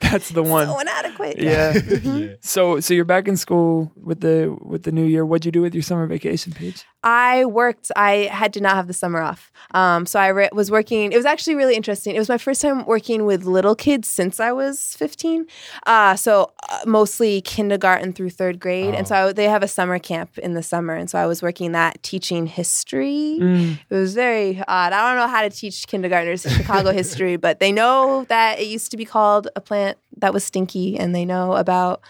that's 0.00 0.30
the 0.30 0.42
one. 0.42 0.66
so 0.66 0.78
inadequate 0.78 1.38
yeah. 1.38 1.72
yeah. 2.02 2.34
So 2.40 2.80
so 2.80 2.94
you're 2.94 3.04
back 3.04 3.28
in 3.28 3.36
school 3.36 3.92
with 3.96 4.20
the 4.20 4.56
with 4.60 4.82
the 4.82 4.92
new 4.92 5.04
year. 5.04 5.24
What'd 5.24 5.46
you 5.46 5.52
do 5.52 5.62
with 5.62 5.74
your 5.74 5.82
summer 5.82 6.06
vacation, 6.06 6.52
Page? 6.52 6.84
I 7.02 7.44
worked. 7.44 7.92
I 7.94 8.28
had 8.32 8.52
to 8.54 8.60
not 8.60 8.74
have 8.74 8.88
the 8.88 8.92
summer 8.92 9.20
off. 9.20 9.52
Um, 9.72 10.04
so 10.04 10.18
I 10.18 10.28
re- 10.28 10.48
was 10.52 10.70
working. 10.70 11.12
It 11.12 11.16
was 11.16 11.26
actually 11.26 11.54
really 11.54 11.76
interesting. 11.76 12.16
It 12.16 12.18
was 12.18 12.28
my 12.28 12.38
first 12.38 12.60
time 12.60 12.84
working 12.86 13.24
with 13.24 13.44
little 13.44 13.76
kids 13.76 14.08
since 14.08 14.40
I 14.40 14.50
was 14.50 14.96
15. 14.96 15.46
Uh, 15.86 16.16
so 16.16 16.52
uh, 16.68 16.80
mostly 16.86 17.40
kindergarten 17.42 18.12
through 18.12 18.30
third 18.30 18.58
grade. 18.58 18.94
And 18.94 19.06
so 19.06 19.14
I, 19.14 19.32
they 19.32 19.44
have 19.44 19.62
a 19.62 19.68
summer 19.68 19.98
camp 20.00 20.38
in 20.38 20.54
the 20.54 20.62
summer. 20.62 20.94
And 20.94 21.08
so 21.08 21.18
I 21.18 21.26
was 21.26 21.40
working 21.40 21.72
that 21.72 22.02
teaching 22.02 22.46
history. 22.46 23.38
Mm. 23.40 23.78
It 23.88 23.94
was 23.94 24.14
very 24.14 24.58
odd. 24.66 24.92
I 24.92 25.08
don't 25.08 25.18
know 25.18 25.28
how 25.28 25.42
to 25.42 25.50
teach 25.50 25.86
kindergartners 25.86 26.42
Chicago 26.42 26.92
history, 26.92 27.36
but 27.36 27.60
they 27.60 27.70
know 27.70 28.24
that 28.28 28.58
it 28.58 28.66
used 28.66 28.90
to 28.90 28.96
be 28.96 29.04
called 29.04 29.48
a 29.54 29.60
plant 29.60 29.98
that 30.16 30.34
was 30.34 30.44
stinky, 30.44 30.98
and 30.98 31.14
they 31.14 31.24
know 31.24 31.52
about 31.54 32.00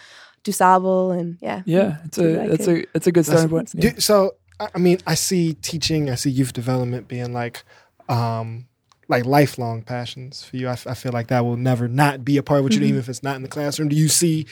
DuSable 0.44 1.18
and 1.18 1.36
yeah. 1.40 1.62
Yeah, 1.66 1.98
it's 2.04 2.16
Did 2.16 2.36
a 2.36 2.40
I 2.40 2.44
it's 2.46 2.68
a 2.68 2.84
it's 2.94 3.06
a 3.06 3.12
good 3.12 3.26
starting 3.26 3.48
point. 3.48 3.72
Yeah. 3.74 3.90
Do, 3.90 4.00
so 4.00 4.34
I 4.60 4.78
mean, 4.78 4.98
I 5.06 5.14
see 5.14 5.54
teaching, 5.54 6.10
I 6.10 6.14
see 6.16 6.30
youth 6.30 6.52
development 6.52 7.08
being 7.08 7.32
like, 7.32 7.62
um, 8.08 8.66
like 9.10 9.24
lifelong 9.24 9.80
passions 9.82 10.42
for 10.44 10.56
you. 10.56 10.68
I, 10.68 10.72
f- 10.72 10.86
I 10.86 10.92
feel 10.94 11.12
like 11.12 11.28
that 11.28 11.44
will 11.44 11.56
never 11.56 11.88
not 11.88 12.24
be 12.24 12.36
a 12.36 12.42
part 12.42 12.58
of 12.58 12.64
what 12.64 12.72
you 12.74 12.78
do, 12.80 12.84
Mm-hmm. 12.84 12.88
even 12.90 13.00
if 13.00 13.08
it's 13.08 13.22
not 13.22 13.36
in 13.36 13.42
the 13.42 13.48
classroom. 13.48 13.88
Do 13.88 13.96
you 13.96 14.08
see 14.08 14.46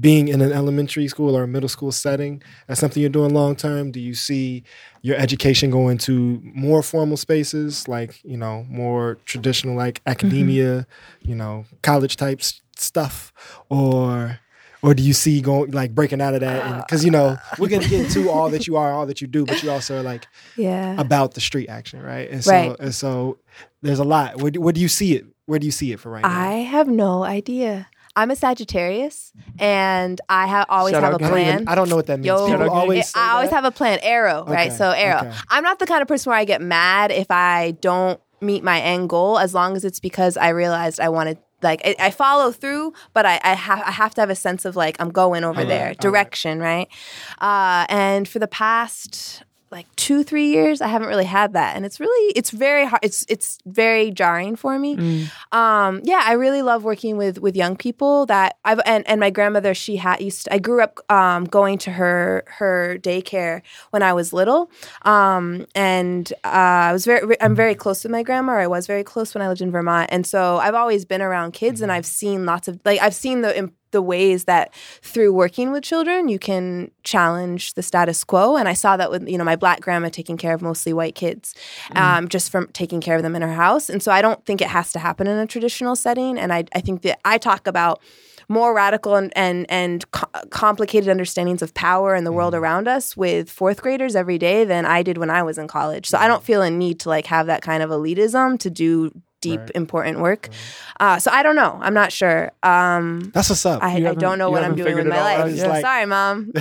being 0.00 0.26
in 0.28 0.40
an 0.40 0.50
elementary 0.52 1.06
school 1.06 1.36
or 1.36 1.44
a 1.44 1.46
middle 1.48 1.68
school 1.68 1.92
setting 1.92 2.42
as 2.68 2.78
something 2.80 3.00
you're 3.00 3.10
doing 3.10 3.32
long 3.34 3.54
term? 3.54 3.92
Do 3.92 4.00
you 4.00 4.14
see 4.14 4.64
your 5.02 5.16
education 5.16 5.70
going 5.70 5.98
to 5.98 6.40
more 6.42 6.82
formal 6.82 7.16
spaces, 7.16 7.86
like 7.86 8.18
you 8.24 8.36
know, 8.36 8.66
more 8.68 9.18
traditional, 9.26 9.76
like 9.76 10.00
academia, 10.06 10.86
you 11.22 11.36
know, 11.36 11.66
college 11.82 12.16
types 12.16 12.62
stuff, 12.76 13.32
or 13.68 14.40
or 14.82 14.94
do 14.94 15.02
you 15.02 15.12
see 15.12 15.40
going 15.40 15.70
like 15.72 15.94
breaking 15.94 16.20
out 16.20 16.34
of 16.34 16.40
that? 16.40 16.86
Because 16.86 17.02
uh, 17.02 17.04
you 17.06 17.10
know 17.10 17.36
we're 17.58 17.68
gonna 17.68 17.86
get 17.88 18.04
into 18.06 18.30
all 18.30 18.48
that 18.50 18.66
you 18.66 18.76
are, 18.76 18.92
all 18.92 19.06
that 19.06 19.20
you 19.20 19.26
do, 19.26 19.44
but 19.44 19.62
you 19.62 19.70
also 19.70 19.98
are 19.98 20.02
like 20.02 20.26
Yeah. 20.56 20.98
about 21.00 21.34
the 21.34 21.40
street 21.40 21.68
action, 21.68 22.02
right? 22.02 22.30
And 22.30 22.44
so, 22.44 22.50
Right. 22.52 22.76
and 22.80 22.94
so 22.94 23.38
there's 23.82 23.98
a 23.98 24.04
lot. 24.04 24.40
Where, 24.40 24.50
do- 24.50 24.60
where 24.60 24.72
do 24.72 24.80
you 24.80 24.88
see 24.88 25.14
it? 25.14 25.26
Where 25.46 25.58
do 25.58 25.66
you 25.66 25.72
see 25.72 25.92
it 25.92 26.00
for 26.00 26.10
right 26.10 26.22
now? 26.22 26.28
I 26.30 26.56
have 26.58 26.86
no 26.88 27.22
idea. 27.24 27.88
I'm 28.16 28.30
a 28.30 28.36
Sagittarius, 28.36 29.32
and 29.58 30.20
I 30.28 30.46
have 30.48 30.66
always 30.68 30.92
Shout 30.92 31.02
have 31.04 31.12
a 31.12 31.14
out 31.14 31.20
now? 31.20 31.26
I 31.26 31.30
don't, 31.30 31.38
plan. 31.44 31.54
even, 31.54 31.68
I 31.68 31.74
don't 31.76 31.88
know 31.88 31.96
what 31.96 32.06
that 32.06 32.18
means. 32.18 32.26
Yo, 32.26 32.46
People 32.46 32.62
out 32.64 32.68
always. 32.70 33.08
Say 33.08 33.20
I 33.20 33.32
always 33.34 33.50
that. 33.50 33.54
have 33.56 33.64
a 33.64 33.70
plan. 33.70 33.98
Arrow, 34.02 34.44
right? 34.46 34.72
So 34.72 34.90
arrow. 34.90 35.18
okay. 35.28 35.32
I'm 35.48 35.62
not 35.62 35.78
the 35.78 35.86
kind 35.86 36.02
of 36.02 36.08
person 36.08 36.30
where 36.30 36.38
I 36.38 36.44
get 36.44 36.60
mad 36.60 37.12
if 37.12 37.30
I 37.30 37.72
don't 37.80 38.20
meet 38.40 38.64
my 38.64 38.80
end 38.80 39.08
goal, 39.08 39.38
as 39.38 39.54
long 39.54 39.76
as 39.76 39.84
it's 39.84 40.00
because 40.00 40.36
I 40.36 40.48
realized 40.48 40.98
I 41.00 41.08
wanted. 41.08 41.38
Like 41.62 41.80
I, 41.84 41.96
I 41.98 42.10
follow 42.10 42.52
through, 42.52 42.92
but 43.12 43.26
I, 43.26 43.40
I 43.42 43.54
have 43.54 43.80
I 43.80 43.90
have 43.90 44.14
to 44.14 44.20
have 44.20 44.30
a 44.30 44.34
sense 44.34 44.64
of 44.64 44.76
like 44.76 44.96
I'm 45.00 45.10
going 45.10 45.44
over 45.44 45.60
Alright, 45.60 45.68
there, 45.68 45.94
direction, 45.94 46.60
right? 46.60 46.88
Uh, 47.40 47.86
and 47.88 48.28
for 48.28 48.38
the 48.38 48.48
past 48.48 49.42
like 49.70 49.86
two 49.96 50.24
three 50.24 50.48
years, 50.48 50.80
I 50.80 50.88
haven't 50.88 51.08
really 51.08 51.24
had 51.24 51.52
that, 51.52 51.76
and 51.76 51.86
it's 51.86 52.00
really 52.00 52.32
it's 52.34 52.50
very 52.50 52.84
hard. 52.86 53.00
It's 53.04 53.24
it's 53.28 53.58
very 53.66 54.10
jarring 54.10 54.56
for 54.56 54.78
me 54.78 54.96
Mm. 54.96 55.30
um 55.56 56.00
yeah 56.04 56.22
i 56.24 56.32
really 56.32 56.62
love 56.62 56.82
working 56.84 57.16
with 57.16 57.38
with 57.38 57.54
young 57.54 57.76
people 57.76 58.26
that 58.26 58.56
i've 58.64 58.80
and, 58.84 59.06
and 59.08 59.20
my 59.20 59.30
grandmother 59.30 59.72
she 59.74 59.96
had 59.96 60.20
used 60.20 60.44
to, 60.44 60.52
i 60.54 60.58
grew 60.58 60.82
up 60.82 60.98
um 61.10 61.44
going 61.44 61.78
to 61.78 61.90
her 61.92 62.42
her 62.58 62.98
daycare 63.00 63.62
when 63.90 64.02
i 64.02 64.12
was 64.12 64.32
little 64.32 64.70
um 65.02 65.66
and 65.74 66.32
uh, 66.44 66.90
i 66.90 66.92
was 66.92 67.04
very 67.04 67.40
i'm 67.40 67.54
very 67.54 67.74
close 67.74 68.02
with 68.02 68.10
my 68.12 68.22
grandma 68.22 68.52
or 68.52 68.58
i 68.60 68.66
was 68.66 68.86
very 68.86 69.04
close 69.04 69.34
when 69.34 69.42
i 69.42 69.48
lived 69.48 69.60
in 69.60 69.70
vermont 69.70 70.08
and 70.12 70.26
so 70.26 70.58
i've 70.58 70.74
always 70.74 71.04
been 71.04 71.22
around 71.22 71.52
kids 71.52 71.80
and 71.80 71.92
i've 71.92 72.06
seen 72.06 72.44
lots 72.44 72.66
of 72.68 72.80
like 72.84 73.00
i've 73.00 73.14
seen 73.14 73.40
the 73.42 73.56
the 73.90 74.02
ways 74.02 74.44
that 74.44 74.72
through 75.02 75.32
working 75.32 75.72
with 75.72 75.82
children 75.82 76.28
you 76.28 76.38
can 76.38 76.90
challenge 77.02 77.74
the 77.74 77.82
status 77.82 78.24
quo. 78.24 78.56
And 78.56 78.68
i 78.68 78.72
saw 78.72 78.96
that 78.96 79.10
with 79.10 79.28
you 79.28 79.38
know 79.38 79.44
my 79.44 79.56
black 79.56 79.80
grandma 79.80 80.08
taking 80.08 80.36
care 80.36 80.54
of 80.54 80.62
mostly 80.62 80.92
white 80.92 81.14
kids 81.14 81.54
mm. 81.90 82.00
um, 82.00 82.28
just 82.28 82.50
from 82.50 82.68
taking 82.68 83.00
care 83.00 83.16
of 83.16 83.22
them 83.22 83.36
in 83.36 83.42
her 83.42 83.52
house. 83.52 83.88
And 83.88 84.02
so 84.02 84.12
i 84.12 84.22
don't 84.22 84.44
think 84.44 84.60
it 84.60 84.68
has 84.68 84.92
to 84.92 84.98
happen 84.98 85.26
in 85.26 85.38
a 85.38 85.46
traditional 85.46 85.96
setting. 85.96 86.38
And 86.38 86.52
i, 86.52 86.64
I 86.74 86.80
think 86.80 87.02
that 87.02 87.20
i 87.24 87.38
talk 87.38 87.66
about 87.66 88.00
more 88.50 88.74
radical 88.74 89.14
and 89.14 89.32
and, 89.36 89.64
and 89.70 90.10
co- 90.10 90.28
complicated 90.50 91.08
understandings 91.08 91.62
of 91.62 91.72
power 91.72 92.14
and 92.14 92.26
the 92.26 92.32
world 92.32 92.52
mm. 92.52 92.58
around 92.58 92.88
us 92.88 93.16
with 93.16 93.48
fourth 93.48 93.80
graders 93.80 94.16
every 94.16 94.38
day 94.38 94.64
than 94.64 94.84
I 94.84 95.02
did 95.02 95.16
when 95.18 95.30
I 95.30 95.42
was 95.42 95.56
in 95.56 95.68
college. 95.68 96.08
So 96.08 96.18
I 96.18 96.24
mm. 96.24 96.28
don't 96.28 96.42
feel 96.42 96.60
a 96.60 96.70
need 96.70 97.00
to 97.00 97.08
like 97.08 97.26
have 97.26 97.46
that 97.46 97.62
kind 97.62 97.82
of 97.82 97.90
elitism 97.90 98.58
to 98.58 98.68
do 98.68 99.12
deep 99.40 99.60
Right. 99.60 99.70
important 99.74 100.20
work. 100.20 100.48
Uh, 100.98 101.18
so 101.18 101.30
I 101.30 101.42
don't 101.42 101.56
know. 101.56 101.78
I'm 101.80 101.94
not 101.94 102.12
sure. 102.12 102.52
Um, 102.62 103.30
That's 103.34 103.48
what's 103.48 103.64
up. 103.64 103.82
I, 103.82 103.96
I 104.08 104.14
don't 104.14 104.38
know 104.38 104.50
what 104.50 104.62
I'm 104.62 104.74
doing 104.76 104.96
with 104.96 105.06
my 105.06 105.16
all 105.18 105.24
life. 105.24 105.38
out 105.40 105.50
yet. 105.52 105.68
Like- 105.68 105.80
Sorry, 105.82 106.06
mom. 106.06 106.52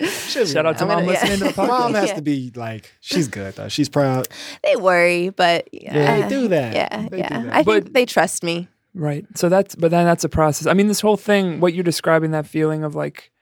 Shout 0.00 0.66
out 0.66 0.78
to 0.78 0.82
I'm 0.82 0.88
mom 0.88 0.98
gonna- 1.00 1.06
listening 1.06 1.38
to 1.38 1.44
the 1.44 1.50
podcast. 1.54 1.68
Mom 1.68 1.94
has 1.94 2.08
Yeah. 2.10 2.14
to 2.16 2.22
be 2.22 2.52
like, 2.54 2.92
she's 3.00 3.28
good 3.28 3.54
though. 3.54 3.68
She's 3.68 3.88
proud. 3.88 4.28
they 4.62 4.76
worry, 4.76 5.30
but 5.30 5.68
yeah, 5.72 6.20
They 6.22 6.28
do 6.28 6.48
that. 6.48 6.74
Yeah, 6.74 7.08
They 7.08 7.18
yeah. 7.18 7.42
that. 7.42 7.52
I 7.54 7.62
But- 7.62 7.84
think 7.84 7.94
they 7.94 8.06
trust 8.06 8.42
me. 8.42 8.68
Right. 8.94 9.26
So 9.34 9.48
that's, 9.48 9.74
but 9.74 9.90
then 9.90 10.04
that's 10.04 10.22
a 10.22 10.28
process. 10.28 10.66
I 10.68 10.72
mean, 10.74 10.86
this 10.86 11.00
whole 11.00 11.16
thing, 11.16 11.58
what 11.58 11.74
you're 11.74 11.82
describing, 11.82 12.30
that 12.30 12.46
feeling 12.46 12.84
of 12.84 12.94
like, 12.94 13.32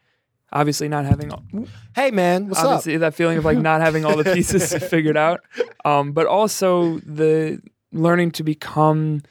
obviously 0.51 0.89
not 0.89 1.05
having, 1.05 1.31
all, 1.31 1.43
Hey 1.95 2.11
man, 2.11 2.49
what's 2.49 2.61
up? 2.61 2.67
obviously 2.67 2.97
that 2.99 3.15
feeling 3.15 3.37
of 3.39 3.45
like 3.45 3.59
not 3.59 3.81
having 3.83 4.05
all 4.07 4.17
the 4.17 4.25
pieces 4.33 4.73
figured 4.89 5.17
out, 5.17 5.41
um, 5.85 6.13
but 6.13 6.27
also 6.27 6.99
the 7.01 7.61
learning 7.93 8.33
to 8.33 8.43
become 8.43 9.23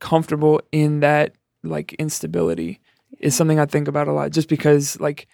comfortable 0.00 0.60
in 0.72 1.00
that 1.00 1.34
like 1.62 1.92
instability 1.94 2.80
is 3.18 3.34
something 3.34 3.58
I 3.58 3.66
think 3.66 3.88
about 3.88 4.08
a 4.08 4.12
lot. 4.12 4.30
Just 4.30 4.48
because, 4.48 4.98
like, 5.00 5.26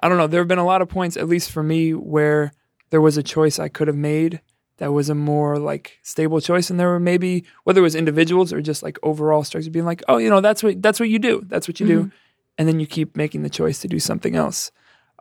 I 0.00 0.08
don't 0.08 0.18
know, 0.18 0.26
there 0.26 0.40
have 0.40 0.48
been 0.48 0.58
a 0.58 0.64
lot 0.64 0.82
of 0.82 0.88
points, 0.88 1.16
at 1.16 1.28
least 1.28 1.50
for 1.50 1.62
me, 1.62 1.94
where 1.94 2.52
there 2.90 3.00
was 3.00 3.16
a 3.16 3.22
choice 3.22 3.58
I 3.58 3.68
could 3.68 3.88
have 3.88 3.96
made 3.96 4.40
that 4.78 4.92
was 4.92 5.10
a 5.10 5.14
more 5.14 5.58
like 5.58 5.98
stable 6.02 6.40
choice, 6.40 6.70
and 6.70 6.80
there 6.80 6.88
were 6.88 7.00
maybe 7.00 7.44
whether 7.64 7.80
it 7.80 7.82
was 7.82 7.94
individuals 7.94 8.52
or 8.52 8.62
just 8.62 8.82
like 8.82 8.98
overall 9.02 9.44
structure 9.44 9.70
being 9.70 9.84
like, 9.84 10.02
oh, 10.08 10.16
you 10.16 10.30
know, 10.30 10.40
that's 10.40 10.62
what 10.62 10.80
that's 10.82 10.98
what 10.98 11.10
you 11.10 11.18
do, 11.18 11.42
that's 11.46 11.68
what 11.68 11.80
you 11.80 11.86
do, 11.86 12.10
and 12.58 12.66
then 12.66 12.80
you 12.80 12.86
keep 12.86 13.16
making 13.16 13.42
the 13.42 13.50
choice 13.50 13.80
to 13.80 13.88
do 13.88 13.98
something 13.98 14.34
else. 14.34 14.72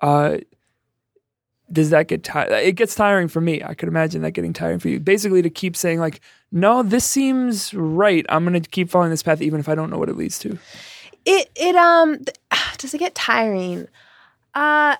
Uh, 0.01 0.37
does 1.71 1.89
that 1.91 2.07
get 2.07 2.23
tired? 2.23 2.51
It 2.51 2.73
gets 2.73 2.95
tiring 2.95 3.27
for 3.27 3.41
me. 3.41 3.63
I 3.63 3.73
could 3.73 3.89
imagine 3.89 4.21
that 4.23 4.31
getting 4.31 4.53
tiring 4.53 4.79
for 4.79 4.89
you. 4.89 4.99
Basically, 4.99 5.41
to 5.41 5.49
keep 5.49 5.75
saying 5.75 5.99
like, 5.99 6.21
no, 6.51 6.81
this 6.83 7.05
seems 7.05 7.73
right. 7.73 8.25
I'm 8.29 8.43
gonna 8.43 8.59
keep 8.61 8.89
following 8.89 9.11
this 9.11 9.23
path, 9.23 9.41
even 9.41 9.59
if 9.59 9.69
I 9.69 9.75
don't 9.75 9.89
know 9.89 9.97
what 9.97 10.09
it 10.09 10.17
leads 10.17 10.39
to. 10.39 10.57
It 11.25 11.49
it 11.55 11.75
um 11.75 12.17
th- 12.17 12.37
does 12.77 12.93
it 12.93 12.97
get 12.97 13.15
tiring? 13.15 13.87
Uh 14.53 14.95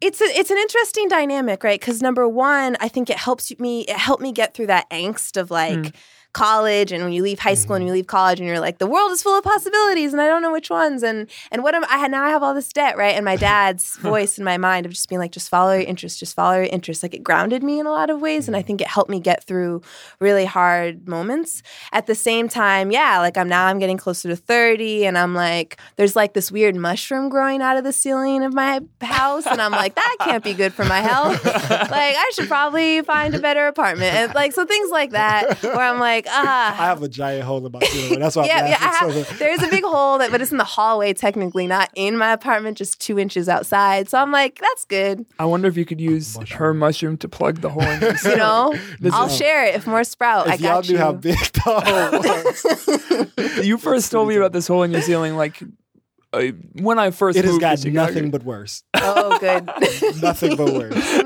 it's 0.00 0.20
a, 0.20 0.24
it's 0.24 0.50
an 0.50 0.58
interesting 0.58 1.08
dynamic, 1.08 1.64
right? 1.64 1.80
Because 1.80 2.02
number 2.02 2.28
one, 2.28 2.76
I 2.80 2.88
think 2.88 3.08
it 3.08 3.16
helps 3.16 3.56
me. 3.58 3.82
It 3.82 3.96
helped 3.96 4.22
me 4.22 4.32
get 4.32 4.52
through 4.52 4.66
that 4.66 4.90
angst 4.90 5.40
of 5.40 5.50
like 5.50 5.78
Mm. 5.78 5.94
College, 6.34 6.92
and 6.92 7.02
when 7.02 7.12
you 7.14 7.22
leave 7.22 7.38
high 7.38 7.54
school 7.54 7.76
and 7.76 7.82
mm-hmm. 7.82 7.88
you 7.88 7.94
leave 7.94 8.06
college, 8.06 8.38
and 8.38 8.46
you're 8.46 8.60
like, 8.60 8.78
the 8.78 8.86
world 8.86 9.10
is 9.12 9.22
full 9.22 9.38
of 9.38 9.42
possibilities, 9.42 10.12
and 10.12 10.20
I 10.20 10.28
don't 10.28 10.42
know 10.42 10.52
which 10.52 10.68
ones. 10.68 11.02
And 11.02 11.30
and 11.50 11.62
what 11.62 11.74
am 11.74 11.84
I? 11.84 11.96
had- 11.96 12.10
Now 12.10 12.24
I 12.24 12.28
have 12.28 12.42
all 12.42 12.52
this 12.52 12.72
debt, 12.72 12.98
right? 12.98 13.14
And 13.14 13.24
my 13.24 13.36
dad's 13.36 13.96
voice 14.00 14.36
in 14.38 14.44
my 14.44 14.58
mind 14.58 14.84
of 14.84 14.92
just 14.92 15.08
being 15.08 15.18
like, 15.18 15.32
just 15.32 15.48
follow 15.48 15.72
your 15.72 15.82
interests, 15.82 16.18
just 16.20 16.36
follow 16.36 16.56
your 16.56 16.64
interests. 16.64 17.02
Like 17.02 17.14
it 17.14 17.24
grounded 17.24 17.62
me 17.62 17.80
in 17.80 17.86
a 17.86 17.90
lot 17.90 18.10
of 18.10 18.20
ways, 18.20 18.46
and 18.46 18.56
I 18.56 18.60
mm-hmm. 18.60 18.66
think 18.66 18.80
it 18.82 18.88
helped 18.88 19.10
me 19.10 19.20
get 19.20 19.44
through 19.44 19.80
really 20.20 20.44
hard 20.44 21.08
moments. 21.08 21.62
At 21.92 22.06
the 22.06 22.14
same 22.14 22.48
time, 22.48 22.90
yeah, 22.90 23.18
like 23.20 23.38
I'm 23.38 23.48
now 23.48 23.66
I'm 23.66 23.78
getting 23.78 23.96
closer 23.96 24.28
to 24.28 24.36
30 24.36 25.06
and 25.06 25.16
I'm 25.16 25.34
like 25.34 25.78
there's 25.96 26.16
like 26.16 26.34
this 26.34 26.50
weird 26.50 26.76
mushroom 26.76 27.28
growing 27.28 27.62
out 27.62 27.76
of 27.76 27.84
the 27.84 27.92
ceiling 27.92 28.44
of 28.44 28.52
my 28.52 28.80
house 29.00 29.46
and 29.46 29.60
I'm 29.60 29.72
like 29.72 29.94
that 29.94 30.16
can't 30.20 30.44
be 30.44 30.54
good 30.54 30.72
for 30.72 30.84
my 30.84 31.00
health. 31.00 31.44
like 31.44 31.90
I 32.16 32.30
should 32.34 32.48
probably 32.48 33.02
find 33.02 33.34
a 33.34 33.38
better 33.38 33.66
apartment. 33.66 34.14
And 34.14 34.34
like 34.34 34.52
so 34.52 34.64
things 34.64 34.90
like 34.90 35.10
that 35.10 35.62
where 35.62 35.80
I'm 35.80 36.00
like, 36.00 36.23
ah, 36.28 36.72
I 36.80 36.86
have 36.86 37.02
a 37.02 37.08
giant 37.08 37.44
hole 37.44 37.64
in 37.64 37.72
my 37.72 37.80
ceiling. 37.80 38.20
That's 38.20 38.36
why. 38.36 38.46
yeah, 38.46 38.58
I'm 38.58 38.66
yeah. 38.70 38.78
I 38.80 38.86
have, 39.14 39.26
So 39.26 39.34
there's 39.36 39.62
a 39.62 39.68
big 39.68 39.84
hole 39.84 40.18
that, 40.18 40.30
but 40.30 40.40
it's 40.40 40.52
in 40.52 40.58
the 40.58 40.64
hallway 40.64 41.12
technically, 41.12 41.66
not 41.66 41.90
in 41.94 42.16
my 42.16 42.32
apartment, 42.32 42.78
just 42.78 43.00
two 43.00 43.18
inches 43.18 43.48
outside. 43.48 44.08
So 44.08 44.18
I'm 44.18 44.30
like, 44.32 44.58
that's 44.60 44.84
good. 44.84 45.26
I 45.38 45.44
wonder 45.44 45.68
if 45.68 45.76
you 45.76 45.84
could 45.84 46.00
use 46.00 46.36
her 46.52 46.72
mushroom 46.74 47.16
to 47.18 47.28
plug 47.28 47.60
the 47.60 47.70
hole 47.70 47.82
in 47.82 48.00
You 48.24 48.36
know, 48.36 48.74
This 49.00 49.12
I'll 49.14 49.26
is- 49.26 49.36
share 49.36 49.64
it 49.66 49.74
if 49.74 49.86
more 49.86 50.04
sprout. 50.04 50.48
I 50.48 50.54
if 50.54 50.60
y'all 50.60 50.80
got 50.82 50.88
knew 50.88 50.92
you. 50.94 50.98
how 50.98 51.12
big 51.12 51.38
the 51.38 51.60
hole 51.60 53.44
was, 53.56 53.66
you 53.66 53.78
first 53.78 54.10
told 54.12 54.28
me 54.28 54.36
about 54.36 54.52
this 54.52 54.66
hole 54.66 54.82
in 54.82 54.90
your 54.92 55.02
ceiling 55.02 55.36
like 55.36 55.62
uh, 56.34 56.52
when 56.82 56.98
I 56.98 57.10
first 57.10 57.38
it 57.38 57.44
has 57.44 57.52
moved 57.52 57.60
got 57.60 57.76
to 57.78 57.82
Chicago. 57.82 58.06
nothing 58.12 58.30
but 58.30 58.42
worse. 58.44 58.82
oh, 58.94 59.38
good. 59.38 59.64
nothing 60.22 60.56
but 60.56 60.72
worse. 60.72 61.20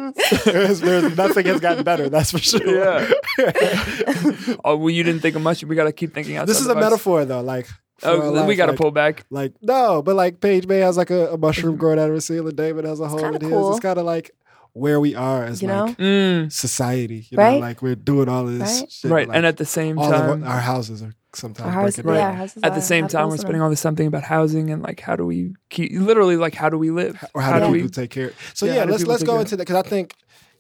there's, 0.45 0.81
there's 0.81 1.17
nothing 1.17 1.47
has 1.47 1.61
gotten 1.61 1.85
better. 1.85 2.09
That's 2.09 2.31
for 2.31 2.38
sure. 2.38 2.67
Yeah. 2.67 3.12
oh, 4.65 4.77
well, 4.77 4.91
you 4.91 5.03
didn't 5.03 5.21
think 5.21 5.37
of 5.37 5.43
mushroom. 5.43 5.69
We 5.71 5.77
got 5.77 5.85
to 5.85 5.93
keep 5.93 6.15
thinking 6.15 6.37
outside. 6.37 6.49
this 6.49 6.61
is 6.61 6.67
the 6.67 6.73
a 6.73 6.75
box. 6.75 6.85
metaphor 6.85 7.25
though. 7.25 7.41
Like 7.41 7.69
Oh, 8.05 8.37
our 8.38 8.47
we 8.47 8.55
got 8.55 8.67
to 8.67 8.73
like- 8.73 8.81
pull 8.81 8.91
back. 8.93 9.25
Like 9.31 9.55
no, 9.61 10.03
but 10.03 10.15
like 10.15 10.41
Page 10.41 10.67
May 10.67 10.79
has 10.79 10.97
like 10.97 11.11
a, 11.11 11.33
a 11.33 11.38
mushroom 11.38 11.77
growing 11.77 11.99
out 11.99 12.09
of 12.09 12.15
her 12.15 12.21
ceiling. 12.21 12.55
David 12.55 12.85
has 12.85 13.00
a 13.00 13.09
hole 13.09 13.25
in 13.25 13.41
his. 13.41 13.50
cool. 13.50 13.71
It's 13.73 13.81
kind 13.81 13.99
of 13.99 14.05
like 14.05 14.31
where 14.73 15.00
we 15.00 15.17
are 15.17 15.43
as 15.45 15.61
You 15.62 15.69
like 15.69 15.99
know? 15.99 16.05
Mm, 16.05 16.53
society. 16.53 17.27
You 17.31 17.37
know, 17.38 17.43
Right? 17.43 17.61
like 17.61 17.83
we're 17.83 17.97
doing 17.97 18.29
all 18.29 18.45
this 18.45 18.81
Right? 18.83 18.93
shit. 18.93 19.11
right. 19.11 19.27
like, 19.29 19.37
and 19.37 19.45
at 19.47 19.57
the 19.57 19.65
same 19.65 19.99
all 19.99 20.09
time, 20.11 20.45
our, 20.45 20.50
our 20.50 20.61
houses 20.61 21.03
are 21.03 21.12
sometimes 21.35 21.66
Our 21.66 21.73
house- 21.82 21.97
breaking 21.97 22.14
yeah, 22.14 22.30
down. 22.30 22.37
our 22.40 22.44
at 22.44 22.73
the 22.75 22.78
are- 22.78 22.80
same 22.80 23.08
time, 23.08 23.28
we're 23.28 23.37
spending 23.37 23.61
all 23.62 23.70
this 23.70 23.80
something 23.80 24.06
about 24.06 24.23
housing 24.25 24.70
and 24.70 24.82
like 24.82 25.00
how 25.00 25.14
do 25.16 25.25
we 25.26 25.54
keep 25.70 25.92
literally 25.92 26.37
like 26.37 26.54
how 26.54 26.68
do 26.68 26.78
we 26.78 26.90
live? 26.90 27.23
Or 27.35 27.42
how, 27.42 27.58
do 27.58 27.66
do 27.66 27.73
we? 27.73 27.88
take 27.88 28.11
care? 28.11 28.32
So 28.54 28.66
Yeah, 28.66 28.75
yeah, 28.76 28.85
let's 28.85 29.04
let's 29.04 29.23
go 29.23 29.38
into 29.40 29.56
that 29.56 29.66
because 29.66 29.85
I 29.85 29.88
think 29.88 30.14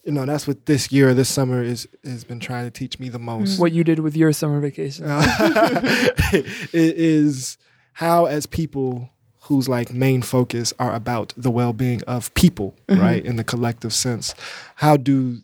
you 0.04 0.12
know 0.12 0.24
that's 0.24 0.46
what 0.46 0.66
this 0.66 0.90
year, 0.92 1.12
this 1.14 1.28
summer 1.28 1.62
is 1.62 1.88
has 2.04 2.24
been 2.24 2.40
trying 2.40 2.64
to 2.64 2.70
teach 2.70 2.98
me 2.98 3.08
the 3.08 3.18
most. 3.18 3.58
What 3.58 3.72
you 3.72 3.84
did 3.84 3.98
with 4.00 4.16
your 4.16 4.32
summer 4.32 4.60
vacation? 4.60 5.04
It 6.32 6.96
is 6.96 7.58
how 7.94 8.26
as 8.26 8.46
people 8.46 9.10
whose 9.42 9.68
like 9.68 9.92
main 9.92 10.22
focus 10.22 10.72
are 10.78 10.94
about 10.94 11.32
the 11.36 11.50
well-being 11.50 12.02
of 12.02 12.32
people 12.34 12.74
Mm-hmm. 12.88 13.00
right 13.00 13.24
in 13.24 13.36
the 13.36 13.44
collective 13.44 13.92
sense 13.92 14.34
how 14.76 14.96
do 14.96 15.38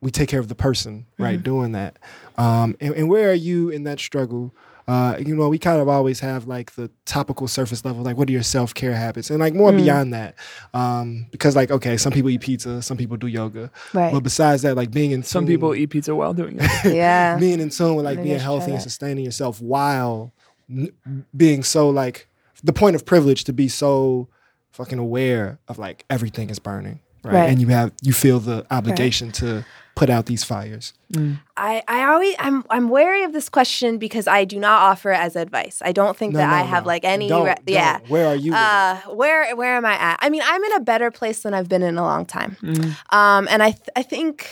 we 0.00 0.10
take 0.10 0.28
care 0.28 0.40
of 0.40 0.48
the 0.48 0.54
person 0.54 1.06
right 1.18 1.34
Mm-hmm. 1.36 1.42
doing 1.42 1.72
that 1.72 1.98
um, 2.36 2.76
and, 2.80 2.94
and 2.94 3.08
where 3.08 3.30
are 3.30 3.34
you 3.34 3.68
in 3.70 3.84
that 3.84 3.98
struggle 4.00 4.54
uh, 4.86 5.18
you 5.18 5.36
know, 5.36 5.50
we 5.50 5.58
kind 5.58 5.82
of 5.82 5.86
always 5.86 6.20
have 6.20 6.46
like 6.46 6.72
the 6.76 6.90
topical 7.04 7.46
surface 7.46 7.84
level, 7.84 8.02
like 8.02 8.16
what 8.16 8.26
are 8.26 8.32
your 8.32 8.42
self 8.42 8.72
care 8.72 8.94
habits, 8.94 9.28
and 9.28 9.38
like 9.38 9.52
more 9.52 9.70
Mm. 9.70 9.76
beyond 9.76 10.14
that, 10.14 10.34
um, 10.72 11.26
because 11.30 11.54
like 11.54 11.70
okay, 11.70 11.98
some 11.98 12.10
people 12.10 12.30
eat 12.30 12.40
pizza, 12.40 12.80
some 12.80 12.96
people 12.96 13.18
do 13.18 13.26
yoga, 13.26 13.70
Right. 13.92 14.10
but 14.14 14.20
besides 14.20 14.62
that, 14.62 14.76
like 14.76 14.90
being 14.90 15.10
in 15.10 15.22
Some 15.22 15.42
tune- 15.44 15.48
people 15.56 15.74
eat 15.74 15.88
pizza 15.90 16.14
while 16.14 16.32
doing 16.32 16.56
it. 16.58 16.70
yeah. 16.94 17.36
being 17.38 17.60
in 17.60 17.68
tune 17.68 17.96
with 17.96 18.06
like 18.06 18.16
Maybe 18.16 18.30
being 18.30 18.40
healthy 18.40 18.72
and 18.72 18.80
sustaining 18.80 19.26
yourself 19.26 19.60
while 19.60 20.32
n- 20.70 20.90
being 21.36 21.62
so 21.64 21.90
like 21.90 22.26
the 22.64 22.72
point 22.72 22.96
of 22.96 23.04
privilege 23.04 23.44
to 23.44 23.52
be 23.52 23.68
so 23.68 24.28
fucking 24.72 24.98
aware 24.98 25.58
of 25.68 25.78
like 25.78 26.06
everything 26.08 26.48
is 26.48 26.58
burning 26.58 27.00
right, 27.24 27.34
Right. 27.34 27.50
and 27.50 27.60
you 27.60 27.66
have 27.68 27.92
you 28.00 28.14
feel 28.14 28.40
the 28.40 28.64
obligation 28.70 29.32
to 29.32 29.66
put 29.98 30.08
out 30.10 30.26
these 30.26 30.44
fires 30.44 30.92
Mm. 31.12 31.40
I, 31.56 31.82
I 31.88 32.04
always 32.04 32.34
I'm 32.38 32.64
I'm 32.68 32.90
wary 32.90 33.22
of 33.24 33.32
this 33.32 33.48
question 33.48 33.96
because 33.96 34.26
I 34.28 34.44
do 34.44 34.58
not 34.60 34.82
offer 34.90 35.10
it 35.10 35.18
as 35.18 35.36
advice. 35.36 35.80
I 35.82 35.90
don't 35.92 36.14
think 36.18 36.34
No, 36.34 36.40
that 36.40 36.50
no, 36.50 36.54
I 36.54 36.62
have 36.74 36.84
no. 36.84 36.88
like 36.88 37.02
any 37.14 37.28
Don't- 37.28 37.46
re- 37.46 37.54
don't. 37.64 37.74
yeah. 37.74 37.98
where 38.08 38.26
are 38.28 38.36
you? 38.36 38.52
Uh, 38.54 38.96
where 39.20 39.56
where 39.56 39.74
am 39.76 39.86
I 39.86 39.94
at? 39.94 40.18
I 40.20 40.28
mean, 40.28 40.42
I'm 40.44 40.62
in 40.62 40.72
a 40.74 40.80
better 40.80 41.10
place 41.10 41.40
than 41.44 41.54
I've 41.54 41.68
been 41.70 41.82
in 41.82 41.96
a 41.96 42.02
long 42.02 42.26
time. 42.26 42.58
Mm. 42.62 42.94
Um, 43.10 43.48
and 43.50 43.62
I 43.62 43.70
th- 43.70 43.88
I 43.96 44.02
think 44.02 44.50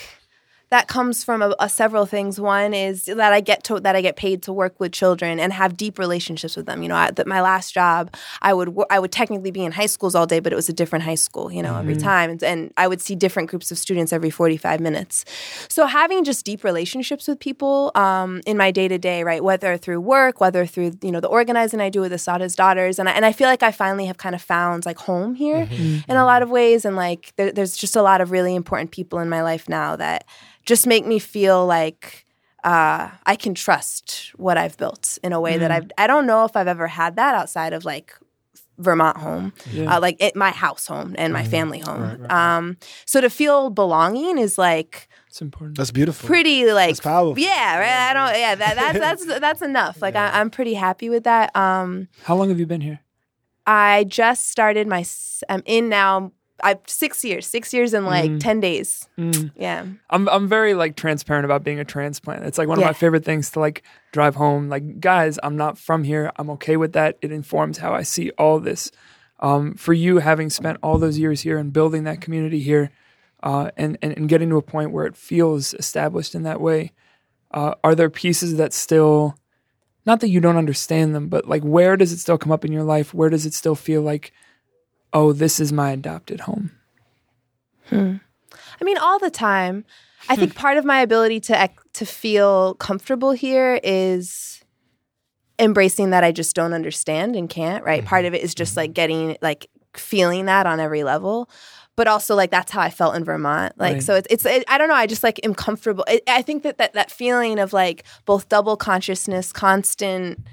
that 0.69 0.87
comes 0.87 1.23
from 1.23 1.41
a, 1.41 1.55
a 1.59 1.69
several 1.69 2.05
things. 2.05 2.39
One 2.39 2.73
is 2.73 3.05
that 3.05 3.31
I 3.31 3.39
get 3.39 3.63
to 3.65 3.79
that 3.79 3.95
I 3.95 4.01
get 4.01 4.15
paid 4.17 4.43
to 4.43 4.53
work 4.53 4.79
with 4.79 4.91
children 4.91 5.39
and 5.39 5.53
have 5.53 5.77
deep 5.77 5.97
relationships 5.97 6.57
with 6.57 6.65
them. 6.65 6.83
You 6.83 6.89
know, 6.89 6.95
at 6.95 7.15
the, 7.15 7.25
my 7.25 7.41
last 7.41 7.73
job, 7.73 8.13
I 8.41 8.53
would 8.53 8.75
I 8.89 8.99
would 8.99 9.11
technically 9.11 9.51
be 9.51 9.63
in 9.63 9.71
high 9.71 9.85
schools 9.85 10.13
all 10.13 10.27
day, 10.27 10.39
but 10.39 10.51
it 10.51 10.55
was 10.55 10.67
a 10.67 10.73
different 10.73 11.05
high 11.05 11.15
school. 11.15 11.51
You 11.51 11.63
know, 11.63 11.77
every 11.77 11.95
time, 11.95 12.29
and, 12.31 12.43
and 12.43 12.73
I 12.75 12.87
would 12.87 13.01
see 13.01 13.15
different 13.15 13.49
groups 13.49 13.71
of 13.71 13.77
students 13.77 14.11
every 14.11 14.29
forty 14.29 14.57
five 14.57 14.79
minutes. 14.81 15.23
So 15.69 15.85
having 15.85 16.23
just 16.23 16.45
deep 16.45 16.63
relationships 16.63 17.27
with 17.27 17.39
people 17.39 17.91
um, 17.95 18.41
in 18.45 18.57
my 18.57 18.71
day 18.71 18.87
to 18.87 18.97
day, 18.97 19.23
right, 19.23 19.43
whether 19.43 19.77
through 19.77 20.01
work, 20.01 20.41
whether 20.41 20.65
through 20.65 20.93
you 21.01 21.11
know 21.11 21.21
the 21.21 21.27
organizing 21.27 21.79
I 21.79 21.89
do 21.89 22.01
with 22.01 22.11
Assata's 22.11 22.55
daughters, 22.55 22.99
and 22.99 23.07
I, 23.07 23.13
and 23.13 23.25
I 23.25 23.31
feel 23.31 23.47
like 23.47 23.63
I 23.63 23.71
finally 23.71 24.05
have 24.07 24.17
kind 24.17 24.35
of 24.35 24.41
found 24.41 24.85
like 24.85 24.97
home 24.97 25.35
here 25.35 25.67
in 26.09 26.17
a 26.17 26.25
lot 26.25 26.41
of 26.41 26.49
ways, 26.49 26.83
and 26.83 26.95
like 26.95 27.33
there, 27.37 27.51
there's 27.51 27.77
just 27.77 27.95
a 27.95 28.01
lot 28.01 28.19
of 28.19 28.31
really 28.31 28.55
important 28.55 28.91
people 28.91 29.19
in 29.19 29.29
my 29.29 29.41
life 29.41 29.69
now 29.69 29.95
that 29.95 30.25
just 30.67 30.85
make 30.85 31.05
me 31.07 31.17
feel 31.17 31.65
like 31.65 32.25
uh, 32.63 33.09
I 33.25 33.35
can 33.35 33.53
trust 33.55 34.31
what 34.35 34.57
I've 34.57 34.77
built 34.77 35.17
in 35.23 35.33
a 35.33 35.39
way 35.41 35.57
that 35.57 35.71
I've 35.71 35.89
I 35.97 36.05
don't 36.05 36.27
know 36.27 36.45
if 36.45 36.55
I've 36.55 36.67
ever 36.67 36.87
had 36.87 37.15
that 37.15 37.33
outside 37.33 37.73
of 37.73 37.83
like 37.85 38.13
Vermont 38.79 39.17
home, 39.17 39.53
Yeah. 39.71 39.95
uh, 39.95 39.99
like 39.99 40.17
it, 40.21 40.35
my 40.35 40.51
house 40.51 40.85
home 40.85 41.15
and 41.17 41.33
my 41.33 41.43
family 41.43 41.79
home. 41.79 42.27
Um, 42.29 42.77
so 43.05 43.21
to 43.21 43.29
feel 43.29 43.71
belonging 43.71 44.37
is 44.37 44.57
like 44.59 45.07
It's 45.29 45.41
important. 45.41 45.77
that's 45.77 45.89
beautiful 45.91 46.27
pretty 46.27 46.71
like 46.71 46.89
That's 46.89 46.99
powerful. 46.99 47.41
yeah 47.41 47.79
right 47.79 48.09
I 48.09 48.13
don't 48.13 48.39
yeah 48.39 48.53
that, 48.55 48.75
that's 48.75 48.99
that's 49.25 49.39
that's 49.39 49.61
enough 49.63 49.99
like 50.01 50.15
I, 50.15 50.39
I'm 50.39 50.49
pretty 50.51 50.75
happy 50.75 51.09
with 51.09 51.23
that 51.23 51.55
um 51.55 52.07
How 52.23 52.35
long 52.35 52.49
have 52.49 52.59
you 52.59 52.67
been 52.67 52.81
here? 52.81 52.99
I 53.65 54.03
just 54.05 54.49
started 54.49 54.85
my 54.87 55.03
I'm 55.49 55.63
in 55.65 55.89
now 55.89 56.31
I 56.63 56.75
six 56.87 57.23
years, 57.23 57.45
six 57.45 57.73
years 57.73 57.93
in 57.93 58.05
like 58.05 58.31
Mhm. 58.31 58.39
ten 58.39 58.59
days. 58.59 59.07
Mm. 59.17 59.51
Yeah. 59.55 59.85
I'm 60.09 60.27
I'm 60.29 60.47
very 60.47 60.73
like 60.73 60.95
transparent 60.95 61.45
about 61.45 61.63
being 61.63 61.79
a 61.79 61.85
transplant. 61.85 62.45
It's 62.45 62.57
like 62.57 62.67
one 62.67 62.77
of 62.77 62.81
Yeah. 62.81 62.87
my 62.87 62.93
favorite 62.93 63.23
things 63.25 63.51
to 63.51 63.59
like 63.59 63.83
drive 64.11 64.35
home. 64.35 64.67
Like, 64.69 64.99
guys, 64.99 65.37
I'm 65.43 65.55
not 65.55 65.77
from 65.77 66.03
here. 66.03 66.31
I'm 66.37 66.49
okay 66.51 66.75
with 66.77 66.93
that. 66.93 67.17
It 67.21 67.31
informs 67.31 67.77
how 67.77 67.93
I 67.93 68.01
see 68.03 68.31
all 68.37 68.59
this. 68.59 68.91
Um, 69.39 69.75
for 69.75 69.93
you, 69.93 70.17
having 70.17 70.49
spent 70.49 70.79
all 70.81 70.97
those 70.97 71.19
years 71.19 71.41
here 71.41 71.59
and 71.59 71.71
building 71.71 72.05
that 72.05 72.21
community 72.21 72.59
here, 72.59 72.89
uh, 73.43 73.69
and, 73.77 73.95
and 74.01 74.17
and 74.17 74.27
getting 74.27 74.49
to 74.49 74.57
a 74.57 74.63
point 74.63 74.91
where 74.91 75.05
it 75.05 75.15
feels 75.15 75.75
established 75.75 76.33
in 76.33 76.41
that 76.41 76.59
way, 76.59 76.91
uh, 77.51 77.75
are 77.83 77.93
there 77.93 78.09
pieces 78.09 78.55
that 78.55 78.73
still, 78.73 79.37
not 80.07 80.21
that 80.21 80.29
you 80.29 80.39
don't 80.41 80.57
understand 80.57 81.13
them, 81.13 81.27
but 81.29 81.47
like 81.47 81.61
where 81.61 81.95
does 81.95 82.11
it 82.11 82.17
still 82.17 82.39
come 82.39 82.51
up 82.51 82.65
in 82.65 82.71
your 82.71 82.81
life? 82.83 83.13
Where 83.13 83.29
does 83.29 83.45
it 83.45 83.53
still 83.53 83.75
feel 83.75 84.01
like, 84.01 84.33
oh, 85.17 85.33
this 85.33 85.59
is 85.59 85.73
my 85.73 85.91
adopted 85.91 86.41
home? 86.41 86.71
Hmm. 87.89 88.17
I 88.79 88.83
mean, 88.83 88.97
all 88.97 89.17
the 89.17 89.31
time. 89.31 89.83
I 90.29 90.35
think 90.35 90.53
hmm. 90.53 90.59
part 90.59 90.77
of 90.77 90.85
my 90.85 91.01
ability 91.01 91.39
to 91.41 91.69
to 91.93 92.05
feel 92.05 92.75
comfortable 92.75 93.31
here 93.31 93.79
is 93.83 94.61
embracing 95.57 96.11
that 96.11 96.23
I 96.23 96.31
just 96.31 96.55
don't 96.55 96.73
understand 96.73 97.35
and 97.35 97.49
can't. 97.49 97.83
Right. 97.83 98.05
Part 98.05 98.21
mm-hmm. 98.21 98.27
of 98.27 98.33
it 98.35 98.43
is 98.43 98.53
just 98.53 98.71
mm-hmm. 98.71 98.79
like 98.81 98.93
getting 98.93 99.37
like 99.41 99.67
feeling 99.95 100.45
that 100.45 100.67
on 100.67 100.79
every 100.79 101.03
level. 101.03 101.49
But 101.95 102.07
also, 102.07 102.35
like 102.35 102.51
that's 102.51 102.71
how 102.71 102.81
I 102.81 102.91
felt 102.91 103.15
in 103.15 103.23
Vermont. 103.23 103.73
Like, 103.77 103.93
Right. 103.93 104.03
so 104.03 104.13
it's, 104.13 104.27
it's 104.29 104.45
it, 104.45 104.63
I 104.67 104.77
don't 104.77 104.87
know. 104.87 104.93
I 104.93 105.07
just 105.07 105.23
like 105.23 105.39
am 105.43 105.55
comfortable. 105.55 106.05
I 106.07 106.21
I 106.27 106.41
think 106.43 106.61
that, 106.61 106.77
that 106.77 106.93
that 106.93 107.09
feeling 107.09 107.57
of 107.57 107.73
like 107.73 108.03
both 108.25 108.49
double 108.49 108.77
consciousness, 108.77 109.51
constant 109.51 110.45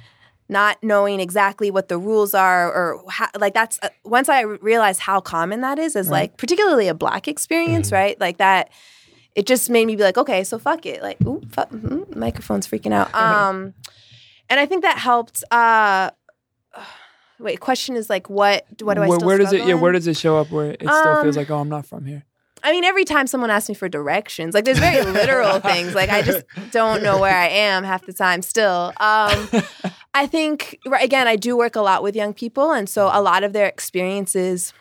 not 0.48 0.76
knowing 0.82 1.20
exactly 1.20 1.70
what 1.70 1.88
the 1.88 1.96
rules 1.98 2.34
are 2.34 2.70
or 2.72 3.02
how, 3.10 3.28
like 3.38 3.54
that's 3.54 3.78
uh, 3.82 3.88
once 4.04 4.28
i 4.28 4.40
realized 4.42 5.00
how 5.00 5.20
common 5.20 5.62
that 5.62 5.78
is 5.78 5.96
as 5.96 6.10
like 6.10 6.36
particularly 6.36 6.86
a 6.88 6.94
black 6.94 7.26
experience 7.28 7.90
right 7.90 8.20
like 8.20 8.36
that 8.36 8.70
it 9.34 9.46
just 9.46 9.70
made 9.70 9.86
me 9.86 9.96
be 9.96 10.02
like 10.02 10.18
okay 10.18 10.44
so 10.44 10.58
fuck 10.58 10.84
it 10.86 11.02
like 11.02 11.20
ooh 11.26 11.40
fuck, 11.48 11.70
mm, 11.70 12.14
microphone's 12.14 12.68
freaking 12.68 12.92
out 12.92 13.14
um 13.14 13.72
and 14.50 14.60
i 14.60 14.66
think 14.66 14.82
that 14.82 14.98
helped 14.98 15.42
uh 15.50 16.10
wait 17.38 17.58
question 17.60 17.96
is 17.96 18.10
like 18.10 18.28
what 18.28 18.66
what 18.82 18.94
do 18.94 19.02
i 19.02 19.08
where, 19.08 19.18
still 19.18 19.26
where 19.26 19.38
does 19.38 19.52
it? 19.52 19.56
struggle 19.56 19.68
Yeah, 19.68 19.80
where 19.80 19.92
does 19.92 20.06
it 20.06 20.16
show 20.16 20.38
up? 20.38 20.50
Where 20.50 20.72
it 20.72 20.80
still 20.80 21.22
feels 21.22 21.36
Um, 21.36 21.40
like, 21.42 21.50
oh, 21.50 21.58
I'm 21.58 21.68
not 21.68 21.86
from 21.86 22.04
here. 22.04 22.24
I 22.64 22.72
mean, 22.72 22.82
every 22.84 23.04
time 23.04 23.26
someone 23.26 23.50
asks 23.50 23.68
me 23.68 23.74
for 23.74 23.88
directions, 23.88 24.54
like 24.54 24.64
there's 24.64 24.78
very 24.78 25.02
literal 25.04 25.60
things. 25.70 25.94
Like 25.94 26.10
I 26.10 26.22
just 26.22 26.44
don't 26.72 27.02
know 27.02 27.20
where 27.20 27.36
I 27.36 27.46
am 27.48 27.84
half 27.84 28.04
the 28.06 28.12
time 28.12 28.42
still. 28.42 28.92
Um, 28.98 29.48
I 30.14 30.26
think, 30.26 30.78
again, 31.00 31.28
I 31.28 31.36
do 31.36 31.56
work 31.56 31.76
a 31.76 31.80
lot 31.82 32.02
with 32.02 32.16
young 32.16 32.32
people. 32.34 32.72
And 32.72 32.88
so 32.88 33.10
a 33.12 33.20
lot 33.20 33.44
of 33.44 33.52
their 33.52 33.66
experiences. 33.66 34.72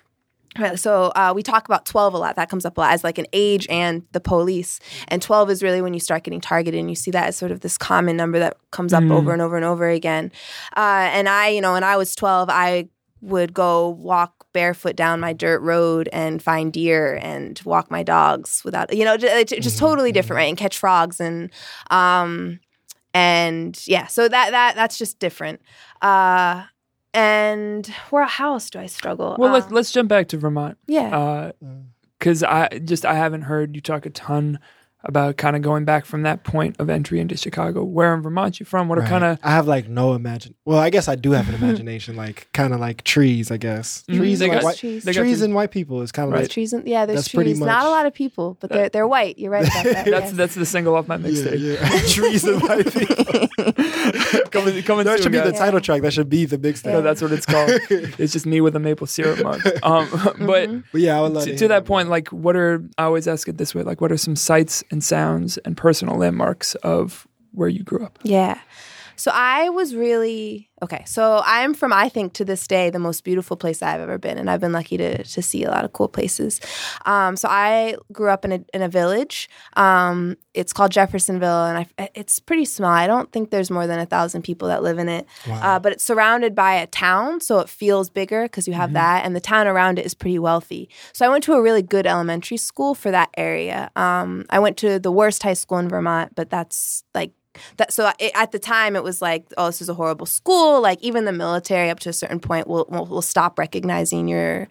right, 0.59 0.77
So 0.79 1.11
uh, 1.15 1.33
we 1.35 1.41
talk 1.43 1.65
about 1.67 1.85
12 1.85 2.13
a 2.13 2.17
lot. 2.17 2.35
That 2.35 2.49
comes 2.49 2.65
up 2.65 2.77
a 2.77 2.81
lot 2.81 2.93
as 2.93 3.03
like 3.03 3.17
an 3.17 3.25
age 3.33 3.65
and 3.69 4.03
the 4.11 4.19
police. 4.19 4.79
And 5.07 5.21
12 5.21 5.49
is 5.49 5.63
really 5.63 5.81
when 5.81 5.93
you 5.93 5.99
start 5.99 6.23
getting 6.23 6.39
targeted 6.41 6.79
and 6.79 6.89
you 6.89 6.95
see 6.95 7.11
that 7.11 7.27
as 7.27 7.35
sort 7.35 7.51
of 7.51 7.61
this 7.61 7.77
common 7.77 8.15
number 8.15 8.39
that 8.39 8.57
comes 8.71 8.93
up 8.93 9.03
Mm. 9.03 9.11
over 9.11 9.33
and 9.33 9.41
over 9.41 9.55
and 9.55 9.65
over 9.65 9.89
again. 9.89 10.31
Uh, 10.77 11.09
and 11.11 11.27
I, 11.27 11.49
you 11.49 11.61
know, 11.61 11.73
when 11.73 11.83
I 11.83 11.97
was 11.97 12.15
12, 12.15 12.49
I 12.49 12.87
would 13.21 13.53
go 13.53 13.89
walk 13.89 14.42
barefoot 14.53 14.95
down 14.95 15.19
my 15.19 15.33
dirt 15.33 15.59
road 15.61 16.07
and 16.13 16.41
find 16.41 16.71
deer 16.71 17.19
and 17.21 17.59
walk 17.65 17.91
my 17.91 18.03
dogs 18.03 18.61
without 18.63 18.93
you 18.95 19.03
know 19.03 19.17
ju- 19.17 19.27
it's 19.27 19.51
just 19.51 19.77
totally 19.77 20.11
different 20.11 20.37
right 20.37 20.49
and 20.49 20.57
catch 20.57 20.77
frogs 20.77 21.19
and 21.19 21.49
um 21.89 22.59
and 23.13 23.85
yeah 23.87 24.07
so 24.07 24.27
that 24.27 24.51
that 24.51 24.75
that's 24.75 24.97
just 24.97 25.19
different. 25.19 25.61
Uh 26.01 26.63
and 27.13 27.85
where 28.09 28.25
how 28.25 28.53
else 28.53 28.69
do 28.69 28.79
i 28.79 28.87
struggle? 28.87 29.35
Well, 29.37 29.51
uh, 29.51 29.53
let's 29.53 29.71
let's 29.71 29.91
jump 29.91 30.09
back 30.09 30.29
to 30.29 30.37
Vermont. 30.37 30.77
Yeah. 30.87 31.51
Because 32.17 32.41
I 32.43 32.69
just 32.79 33.05
I 33.05 33.15
haven't 33.15 33.43
heard 33.43 33.75
you 33.75 33.81
talk 33.81 34.05
a 34.05 34.09
ton 34.09 34.59
about 35.05 35.37
kind 35.37 35.55
of 35.55 35.61
going 35.61 35.83
back 35.85 36.05
from 36.05 36.21
that 36.23 36.43
point 36.43 36.75
of 36.79 36.89
entry 36.89 37.19
into 37.19 37.35
Chicago. 37.35 37.83
Where 37.83 38.13
in 38.13 38.21
Vermont 38.21 38.59
you 38.59 38.65
from? 38.65 38.87
What 38.87 38.97
are 38.99 39.05
kind 39.05 39.23
of 39.23 39.37
I 39.43 39.51
have 39.51 39.67
like 39.67 39.87
no 39.89 40.13
imagine. 40.13 40.55
Well, 40.65 40.79
I 40.79 40.89
guess 40.89 41.07
I 41.07 41.15
do 41.15 41.31
have 41.31 41.49
an 41.49 41.55
imagination, 41.55 42.15
like 42.25 42.47
kind 42.53 42.73
of 42.73 42.79
like 42.79 43.03
trees. 43.03 43.51
I 43.51 43.57
guess 43.57 44.03
Mhm. 44.09 44.17
trees 44.17 44.39
They 44.39 44.45
and 44.45 44.53
got- 44.53 44.63
white, 44.63 44.77
trees. 44.77 45.03
they 45.03 45.13
trees 45.13 45.39
the- 45.39 45.45
and 45.45 45.55
white 45.55 45.71
people 45.71 46.01
is 46.01 46.11
kind 46.11 46.27
of 46.29 46.33
Right. 46.33 46.41
like 46.43 46.49
trees 46.51 46.71
and 46.73 46.87
yeah 46.87 47.05
there's 47.05 47.19
That's 47.19 47.29
pretty 47.33 47.51
trees 47.51 47.59
not 47.59 47.85
a 47.85 47.89
lot 47.89 48.05
of 48.05 48.13
people 48.13 48.57
but 48.59 48.69
they're 48.69 48.89
they're 48.89 49.07
white 49.07 49.37
you're 49.37 49.51
right 49.51 49.67
about 49.67 49.83
that 49.83 50.05
that's 50.05 50.25
yes. 50.27 50.31
that's 50.31 50.55
the 50.55 50.65
single 50.65 50.95
off 50.95 51.07
my 51.07 51.15
yeah, 51.17 51.27
mixtape. 51.27 51.59
yeah. 51.81 51.99
trees 52.07 52.43
and 52.45 52.61
white 52.61 52.93
people. 52.93 53.47
coming 54.51 54.81
coming 54.83 55.05
that 55.05 55.21
should 55.21 55.31
be 55.31 55.37
the 55.39 55.51
guys. 55.51 55.59
title 55.59 55.79
track. 55.81 56.01
That 56.01 56.13
should 56.13 56.29
be 56.29 56.45
the 56.45 56.57
mixtape. 56.57 56.91
No, 56.93 57.01
that's 57.01 57.21
what 57.21 57.31
it's 57.31 57.45
called. 57.45 57.69
it's 57.89 58.33
just 58.33 58.45
me 58.45 58.61
with 58.61 58.75
a 58.75 58.79
maple 58.79 59.07
syrup 59.07 59.43
mug. 59.43 59.61
Um, 59.83 60.07
but 60.45 60.63
Mm-hmm. 60.69 60.79
But 60.91 61.01
yeah, 61.01 61.17
I 61.17 61.21
would 61.21 61.33
love 61.33 61.43
to, 61.45 61.51
to, 61.51 61.57
to 61.57 61.67
that 61.69 61.85
point, 61.85 62.09
like, 62.09 62.29
what 62.29 62.55
are 62.55 62.83
I 62.97 63.03
always 63.05 63.27
ask 63.27 63.47
it 63.47 63.57
this 63.57 63.73
way? 63.75 63.81
Like, 63.83 63.99
what 64.01 64.11
are 64.11 64.17
some 64.17 64.35
sights 64.35 64.83
and 64.93 65.03
sounds 65.03 65.57
and 65.57 65.75
personal 65.75 66.15
landmarks 66.15 66.75
of 66.75 67.27
where 67.51 67.67
you 67.67 67.83
grew 67.83 68.05
up? 68.05 68.19
Yeah. 68.23 68.59
So 69.15 69.31
I 69.33 69.69
was 69.69 69.95
really 69.95 70.69
okay. 70.81 71.03
So 71.05 71.41
I'm 71.45 71.73
from 71.73 71.93
I 71.93 72.09
think 72.09 72.33
to 72.33 72.45
this 72.45 72.67
day 72.67 72.89
the 72.89 72.99
most 72.99 73.23
beautiful 73.23 73.55
place 73.57 73.81
I've 73.81 74.01
ever 74.01 74.17
been, 74.17 74.37
and 74.37 74.49
I've 74.49 74.59
been 74.59 74.73
lucky 74.73 74.97
to 74.97 75.23
to 75.23 75.41
see 75.41 75.63
a 75.63 75.69
lot 75.71 75.85
of 75.85 75.93
cool 75.93 76.07
places. 76.07 76.59
Um, 77.05 77.35
so 77.35 77.47
I 77.49 77.95
grew 78.11 78.29
up 78.29 78.43
in 78.45 78.51
a 78.51 78.59
in 78.73 78.81
a 78.81 78.89
village. 78.89 79.49
Um, 79.77 80.37
it's 80.53 80.73
called 80.73 80.91
Jeffersonville, 80.91 81.65
and 81.65 81.87
I, 81.97 82.09
it's 82.15 82.39
pretty 82.39 82.65
small. 82.65 82.91
I 82.91 83.07
don't 83.07 83.31
think 83.31 83.49
there's 83.49 83.71
more 83.71 83.87
than 83.87 83.99
a 83.99 84.05
thousand 84.05 84.43
people 84.43 84.67
that 84.67 84.83
live 84.83 84.99
in 84.99 85.09
it, 85.09 85.25
Wow. 85.47 85.61
uh, 85.75 85.79
but 85.79 85.93
it's 85.93 86.03
surrounded 86.03 86.53
by 86.53 86.73
a 86.75 86.85
town, 86.87 87.41
so 87.41 87.59
it 87.59 87.69
feels 87.69 88.09
bigger 88.09 88.43
because 88.43 88.67
you 88.67 88.73
have 88.73 88.93
that, 88.93 89.25
and 89.25 89.35
the 89.35 89.41
town 89.41 89.67
around 89.67 89.97
it 89.99 90.05
is 90.05 90.13
pretty 90.13 90.37
wealthy. 90.37 90.89
So 91.11 91.25
I 91.25 91.29
went 91.29 91.43
to 91.45 91.53
a 91.53 91.61
really 91.61 91.81
good 91.81 92.05
elementary 92.05 92.57
school 92.57 92.93
for 92.93 93.09
that 93.11 93.29
area. 93.35 93.89
Um, 93.95 94.45
I 94.49 94.59
went 94.59 94.77
to 94.77 94.99
the 94.99 95.11
worst 95.11 95.41
high 95.43 95.53
school 95.53 95.79
in 95.79 95.89
Vermont, 95.89 96.35
but 96.35 96.49
that's 96.51 97.03
like 97.15 97.31
that 97.77 97.93
so 97.93 98.11
it, 98.19 98.31
at 98.35 98.51
the 98.51 98.59
time 98.59 98.95
it 98.95 99.03
was 99.03 99.21
like 99.21 99.45
oh 99.57 99.67
this 99.67 99.81
is 99.81 99.89
a 99.89 99.93
horrible 99.93 100.25
school 100.25 100.81
like 100.81 101.01
even 101.01 101.25
the 101.25 101.31
military 101.31 101.89
up 101.89 101.99
to 101.99 102.09
a 102.09 102.13
certain 102.13 102.39
point 102.39 102.67
will, 102.67 102.85
will 102.89 103.05
will 103.05 103.21
stop 103.21 103.59
recognizing 103.59 104.27
your 104.27 104.67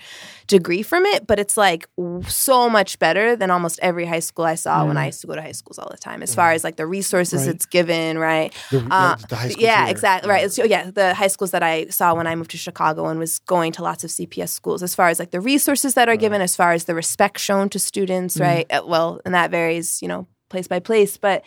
degree 0.48 0.82
from 0.82 1.06
it 1.06 1.26
but 1.26 1.38
it's 1.38 1.56
like 1.56 1.88
w- 1.96 2.22
so 2.24 2.68
much 2.68 2.98
better 2.98 3.36
than 3.36 3.50
almost 3.50 3.78
every 3.82 4.04
high 4.06 4.18
school 4.20 4.44
i 4.44 4.54
saw 4.54 4.84
when 4.86 4.96
i 4.96 5.06
used 5.06 5.20
to 5.20 5.26
go 5.26 5.34
to 5.34 5.40
high 5.42 5.52
schools 5.52 5.78
all 5.78 5.88
the 5.90 5.96
time 5.96 6.22
as 6.22 6.34
far 6.34 6.52
as 6.52 6.64
like 6.64 6.76
the 6.76 6.86
resources 6.86 7.46
Right. 7.46 7.54
it's 7.54 7.66
given 7.66 8.18
right 8.18 8.52
the, 8.70 8.78
uh, 8.90 9.16
the 9.16 9.56
yeah, 9.58 9.88
exactly. 9.88 10.28
Right. 10.30 10.50
So, 10.52 10.64
yeah, 10.64 10.90
the 10.90 11.14
high 11.14 11.28
schools 11.28 11.50
that 11.52 11.62
I 11.62 11.86
saw 11.86 12.14
when 12.14 12.26
I 12.26 12.34
moved 12.34 12.50
to 12.52 12.56
Chicago 12.56 13.06
and 13.06 13.18
was 13.18 13.38
going 13.40 13.72
to 13.72 13.82
lots 13.82 14.02
of 14.04 14.10
CPS 14.10 14.48
schools, 14.50 14.82
as 14.82 14.94
far 14.94 15.08
as 15.08 15.18
like 15.18 15.30
the 15.30 15.40
resources 15.40 15.94
that 15.94 16.08
are 16.08 16.16
given, 16.16 16.40
as 16.40 16.56
far 16.56 16.72
as 16.72 16.84
the 16.84 16.94
respect 16.94 17.38
shown 17.38 17.68
to 17.70 17.78
students, 17.78 18.38
right? 18.40 18.66
Uh, 18.70 18.82
Well, 18.86 19.20
and 19.24 19.34
that 19.34 19.50
varies, 19.50 20.00
you 20.02 20.08
know, 20.08 20.26
place 20.48 20.68
by 20.68 20.78
place. 20.80 21.16
But, 21.16 21.42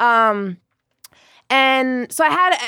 um, 0.00 0.58
and 1.50 2.10
so 2.12 2.24
I 2.24 2.30
had 2.30 2.52
uh, 2.54 2.58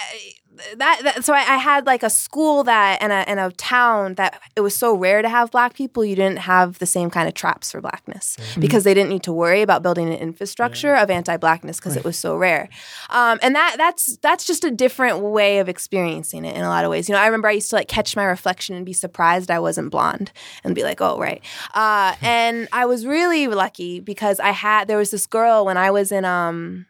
that, 0.77 1.01
that. 1.05 1.25
So 1.25 1.33
I, 1.33 1.39
I 1.39 1.57
had 1.57 1.87
like 1.87 2.03
a 2.03 2.11
school 2.11 2.65
that 2.65 2.99
and 3.01 3.13
a 3.13 3.29
and 3.29 3.39
a 3.39 3.51
town 3.53 4.15
that 4.15 4.41
it 4.57 4.61
was 4.61 4.75
so 4.75 4.95
rare 4.95 5.23
to 5.23 5.29
have 5.29 5.51
black 5.51 5.75
people. 5.75 6.05
You 6.05 6.17
didn't 6.17 6.39
have 6.41 6.79
the 6.79 6.87
same 6.87 7.11
kind 7.11 7.29
of 7.29 7.35
traps 7.35 7.71
for 7.71 7.81
blackness 7.81 8.37
because 8.59 8.85
they 8.85 8.95
didn't 8.95 9.11
need 9.11 9.23
to 9.25 9.33
worry 9.33 9.63
about 9.63 9.83
building 9.83 10.09
an 10.09 10.19
infrastructure 10.19 10.95
of 10.95 11.11
anti-blackness 11.11 11.79
because 11.79 11.97
it 11.97 12.05
was 12.05 12.17
so 12.17 12.37
rare. 12.37 12.69
Um, 13.11 13.39
and 13.43 13.55
that 13.55 13.77
that's 13.79 14.17
that's 14.19 14.45
just 14.45 14.65
a 14.65 14.71
different 14.71 15.21
way 15.21 15.59
of 15.59 15.69
experiencing 15.69 16.45
it 16.45 16.57
in 16.57 16.63
a 16.63 16.69
lot 16.69 16.85
of 16.85 16.91
ways. 16.91 17.09
You 17.09 17.15
know, 17.15 17.21
I 17.21 17.27
remember 17.27 17.49
I 17.49 17.53
used 17.53 17.71
to 17.71 17.77
like 17.77 17.89
catch 17.89 18.17
my 18.17 18.25
reflection 18.25 18.75
and 18.75 18.85
be 18.85 18.93
surprised 18.93 19.51
I 19.51 19.61
wasn't 19.61 19.91
blonde 19.91 20.33
and 20.65 20.75
be 20.75 20.83
like, 20.83 21.01
oh 21.01 21.19
right. 21.19 21.43
Uh, 21.75 22.15
and 22.23 22.69
I 22.73 22.87
was 22.87 23.07
really 23.07 23.47
lucky 23.47 24.01
because 24.01 24.41
I 24.41 24.51
had 24.51 24.89
there 24.89 24.99
was 24.99 25.11
this 25.11 25.27
girl 25.27 25.65
when 25.65 25.77
I 25.77 25.91
was 25.91 26.13
in 26.13 26.25
um 26.25 26.87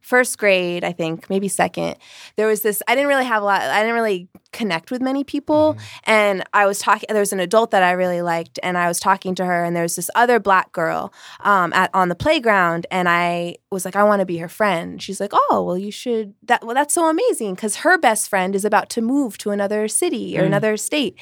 first 0.00 0.38
grade, 0.38 0.82
I 0.84 0.92
think, 0.92 1.28
maybe 1.30 1.46
second, 1.48 1.96
there 2.36 2.46
was 2.46 2.62
this, 2.62 2.82
I 2.88 2.94
didn't 2.94 3.08
really 3.08 3.24
have 3.24 3.42
a 3.42 3.44
lot, 3.44 3.60
I 3.62 3.80
didn't 3.80 3.94
really 3.94 4.28
connect 4.52 4.90
with 4.90 5.00
many 5.00 5.22
people. 5.24 5.76
And 6.04 6.42
I 6.52 6.66
was 6.66 6.78
talking, 6.80 7.06
there 7.10 7.20
was 7.20 7.32
an 7.32 7.40
adult 7.40 7.70
that 7.70 7.82
I 7.82 7.92
really 7.92 8.22
liked, 8.22 8.58
and 8.62 8.76
I 8.78 8.88
was 8.88 8.98
talking 8.98 9.34
to 9.36 9.44
her, 9.44 9.62
and 9.64 9.76
there 9.76 9.82
was 9.84 9.96
this 9.96 10.10
other 10.14 10.40
black 10.40 10.72
girl 10.72 11.12
um, 11.40 11.72
at, 11.74 11.90
on 11.94 12.08
the 12.08 12.14
playground, 12.14 12.86
and 12.90 13.08
I 13.08 13.56
was 13.70 13.84
like, 13.84 13.94
I 13.94 14.02
want 14.04 14.20
to 14.20 14.26
be 14.26 14.38
her 14.38 14.48
friend. 14.48 15.00
She's 15.02 15.20
like, 15.20 15.30
Oh, 15.32 15.62
well, 15.66 15.78
you 15.78 15.90
should, 15.92 16.34
that, 16.44 16.64
well, 16.64 16.74
that's 16.74 16.94
so 16.94 17.08
amazing 17.08 17.54
because 17.54 17.76
her 17.76 17.98
best 17.98 18.28
friend 18.28 18.56
is 18.56 18.64
about 18.64 18.88
to 18.90 19.00
move 19.02 19.38
to 19.38 19.50
another 19.50 19.86
city 19.86 20.36
or 20.38 20.42
Mm. 20.42 20.46
another 20.46 20.76
state. 20.76 21.16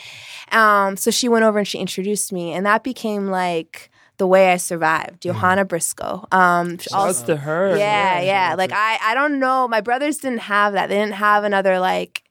Um, 0.53 0.97
so 0.97 1.11
she 1.11 1.29
went 1.29 1.45
over 1.45 1.59
and 1.59 1.69
she 1.69 1.79
introduced 1.79 2.33
me, 2.33 2.53
and 2.53 2.65
that 2.65 2.83
became 2.85 3.27
like, 3.29 3.91
the 4.19 4.27
way 4.27 4.53
I 4.53 4.57
survived, 4.57 5.23
Johanna 5.23 5.65
Briscoe. 5.65 6.27
Um, 6.33 6.73
also- 6.73 6.91
Shouts 6.91 7.23
to 7.23 7.37
her. 7.37 7.77
yeah, 7.77 8.21
Yeah, 8.21 8.49
yeah. 8.51 8.55
Like. 8.57 8.73
I, 8.73 8.99
I 9.03 9.15
don't 9.15 9.39
know. 9.39 9.67
My 9.69 9.81
brothers 9.81 10.19
didn't 10.19 10.41
have 10.41 10.75
that. 10.75 10.89
They 10.89 10.97
didn't 10.97 11.15
have 11.15 11.45
another 11.45 11.79
like, 11.79 12.25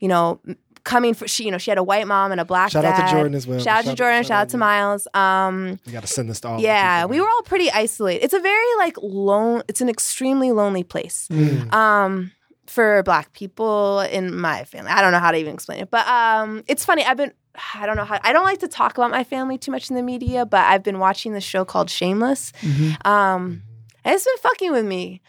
you 0.00 0.08
know, 0.08 0.40
coming 0.84 1.14
for 1.14 1.26
she. 1.26 1.44
You 1.44 1.50
know, 1.50 1.58
she 1.58 1.70
had 1.70 1.78
a 1.78 1.82
white 1.82 2.06
mom 2.06 2.30
and 2.30 2.40
a 2.40 2.44
black 2.44 2.70
Shout 2.70 2.84
out 2.84 3.04
to 3.06 3.10
Jordan 3.12 3.34
as 3.34 3.46
well. 3.46 3.58
Shout 3.58 3.78
out 3.78 3.90
to 3.90 3.94
Jordan. 3.94 4.22
Shout 4.22 4.42
out 4.42 4.48
to 4.50 4.58
Miles. 4.58 5.08
Um, 5.14 5.78
We 5.86 5.92
got 5.92 6.02
to 6.02 6.06
send 6.06 6.28
this 6.30 6.40
to 6.40 6.48
all. 6.48 6.60
yeah, 6.60 7.04
we 7.06 7.20
were 7.20 7.26
all 7.26 7.42
pretty 7.42 7.70
isolated. 7.70 8.22
It's 8.24 8.34
a 8.34 8.40
very 8.40 8.76
like 8.78 8.96
lone. 9.02 9.62
It's 9.68 9.80
an 9.80 9.88
extremely 9.88 10.52
lonely 10.52 10.84
place. 10.84 11.26
Mm. 11.32 11.72
Um, 11.72 12.30
for 12.66 13.02
black 13.02 13.32
people 13.34 14.00
in 14.00 14.34
my 14.36 14.64
family. 14.64 14.90
I 14.90 15.02
don't 15.02 15.12
know 15.12 15.18
how 15.18 15.30
to 15.32 15.36
even 15.38 15.52
explain 15.54 15.80
it, 15.80 15.90
but 15.90 16.06
um, 16.08 16.64
it's 16.66 16.84
funny. 16.84 17.04
I've 17.04 17.16
been 17.16 17.32
I 17.74 17.86
don't 17.86 17.96
know 17.96 18.04
how 18.04 18.18
I 18.22 18.32
don't 18.32 18.44
like 18.44 18.60
to 18.60 18.68
talk 18.68 18.96
about 18.98 19.10
my 19.10 19.24
family 19.24 19.58
too 19.58 19.70
much 19.70 19.90
in 19.90 19.96
the 19.96 20.02
media, 20.02 20.44
but 20.46 20.64
I've 20.64 20.82
been 20.82 20.98
watching 20.98 21.32
this 21.32 21.44
show 21.44 21.64
called 21.64 21.90
Shameless. 21.90 22.52
Mhm. 22.60 23.06
Um, 23.06 23.62
and 24.04 24.14
it's 24.14 24.24
been 24.24 24.36
fucking 24.38 24.72
with 24.72 24.84
me. 24.84 25.20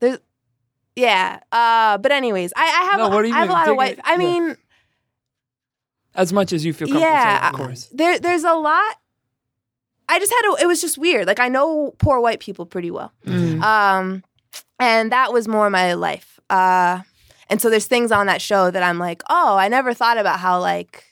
There's, 0.00 0.18
yeah. 0.96 1.40
Uh, 1.52 1.98
but 1.98 2.12
anyways, 2.12 2.52
I, 2.56 2.62
I 2.62 2.90
have 2.90 2.98
No, 2.98 3.20
you 3.20 3.34
I 3.34 3.38
have 3.38 3.48
a 3.48 3.52
lot 3.52 3.68
of 3.68 3.76
white. 3.76 3.98
I 4.04 4.12
yeah. 4.12 4.16
mean, 4.18 4.56
As 6.14 6.32
much 6.32 6.52
as 6.52 6.64
you 6.64 6.72
feel 6.72 6.88
comfortable 6.88 7.10
Yeah, 7.10 7.40
saying, 7.40 7.54
of 7.54 7.58
course. 7.60 7.88
there 7.92 8.18
there's 8.18 8.44
a 8.44 8.54
lot. 8.54 8.96
I 10.08 10.18
just 10.18 10.32
had 10.32 10.42
to. 10.42 10.56
It 10.62 10.66
was 10.66 10.80
just 10.80 10.98
weird. 10.98 11.26
Like 11.26 11.38
I 11.40 11.48
know 11.48 11.94
poor 11.98 12.18
white 12.20 12.40
people 12.40 12.66
pretty 12.66 12.90
well. 12.90 13.12
Mm. 13.26 13.62
Um, 13.62 14.24
and 14.80 15.12
that 15.12 15.32
was 15.32 15.46
more 15.46 15.68
my 15.70 15.92
life. 15.94 16.40
Uh, 16.50 17.00
and 17.50 17.60
so 17.60 17.68
there's 17.70 17.86
things 17.86 18.10
on 18.10 18.26
that 18.26 18.40
show 18.42 18.70
that 18.70 18.82
I'm 18.82 18.98
like, 18.98 19.22
oh, 19.30 19.56
I 19.56 19.68
never 19.68 19.92
thought 19.94 20.18
about 20.18 20.40
how 20.40 20.60
like. 20.60 21.04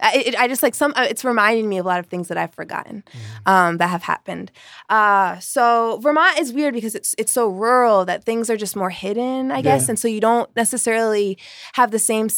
I, 0.00 0.12
it, 0.26 0.34
I 0.36 0.48
just 0.48 0.62
like 0.62 0.74
some. 0.74 0.92
uh, 0.96 1.06
It's 1.08 1.24
reminding 1.24 1.68
me 1.68 1.78
of 1.78 1.86
a 1.86 1.88
lot 1.88 2.00
of 2.00 2.06
things 2.06 2.28
that 2.28 2.36
I've 2.36 2.52
forgotten 2.54 3.04
um, 3.46 3.78
that 3.78 3.88
have 3.88 4.02
happened. 4.02 4.50
Uh, 4.88 5.38
so 5.38 5.98
Vermont 6.02 6.38
is 6.38 6.52
weird 6.52 6.74
because 6.74 6.94
it's 6.94 7.14
it's 7.18 7.32
so 7.32 7.48
rural 7.48 8.04
that 8.04 8.24
things 8.24 8.50
are 8.50 8.56
just 8.56 8.76
more 8.76 8.90
hidden, 8.90 9.50
I 9.52 9.62
guess, 9.62 9.84
Yeah. 9.84 9.92
and 9.92 9.98
so 9.98 10.08
you 10.08 10.20
don't 10.20 10.54
necessarily 10.56 11.38
have 11.74 11.90
the 11.90 11.98
same. 11.98 12.28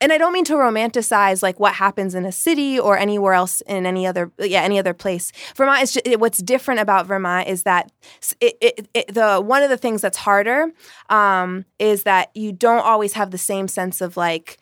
And 0.00 0.12
I 0.12 0.18
don't 0.18 0.32
mean 0.32 0.44
to 0.46 0.54
romanticize 0.54 1.40
like 1.42 1.60
what 1.60 1.74
happens 1.74 2.14
in 2.14 2.24
a 2.26 2.32
city 2.32 2.78
or 2.80 2.98
anywhere 2.98 3.32
else 3.32 3.60
in 3.62 3.86
any 3.86 4.06
other 4.06 4.30
yeah 4.38 4.62
any 4.62 4.78
other 4.78 4.92
place. 4.92 5.30
Vermont 5.56 5.82
is 5.82 5.92
just, 5.92 6.18
what's 6.18 6.38
different 6.42 6.80
about 6.80 7.06
Vermont 7.06 7.48
is 7.48 7.62
that 7.62 7.92
it, 8.40 8.56
it, 8.60 8.88
it, 8.92 9.14
the 9.14 9.40
one 9.40 9.62
of 9.62 9.70
the 9.70 9.76
things 9.78 10.00
that's 10.02 10.18
harder 10.18 10.72
um, 11.10 11.64
is 11.78 12.02
that 12.02 12.30
you 12.34 12.50
don't 12.52 12.84
always 12.84 13.12
have 13.14 13.30
the 13.30 13.38
same 13.38 13.68
sense 13.68 14.00
of 14.00 14.16
like 14.16 14.58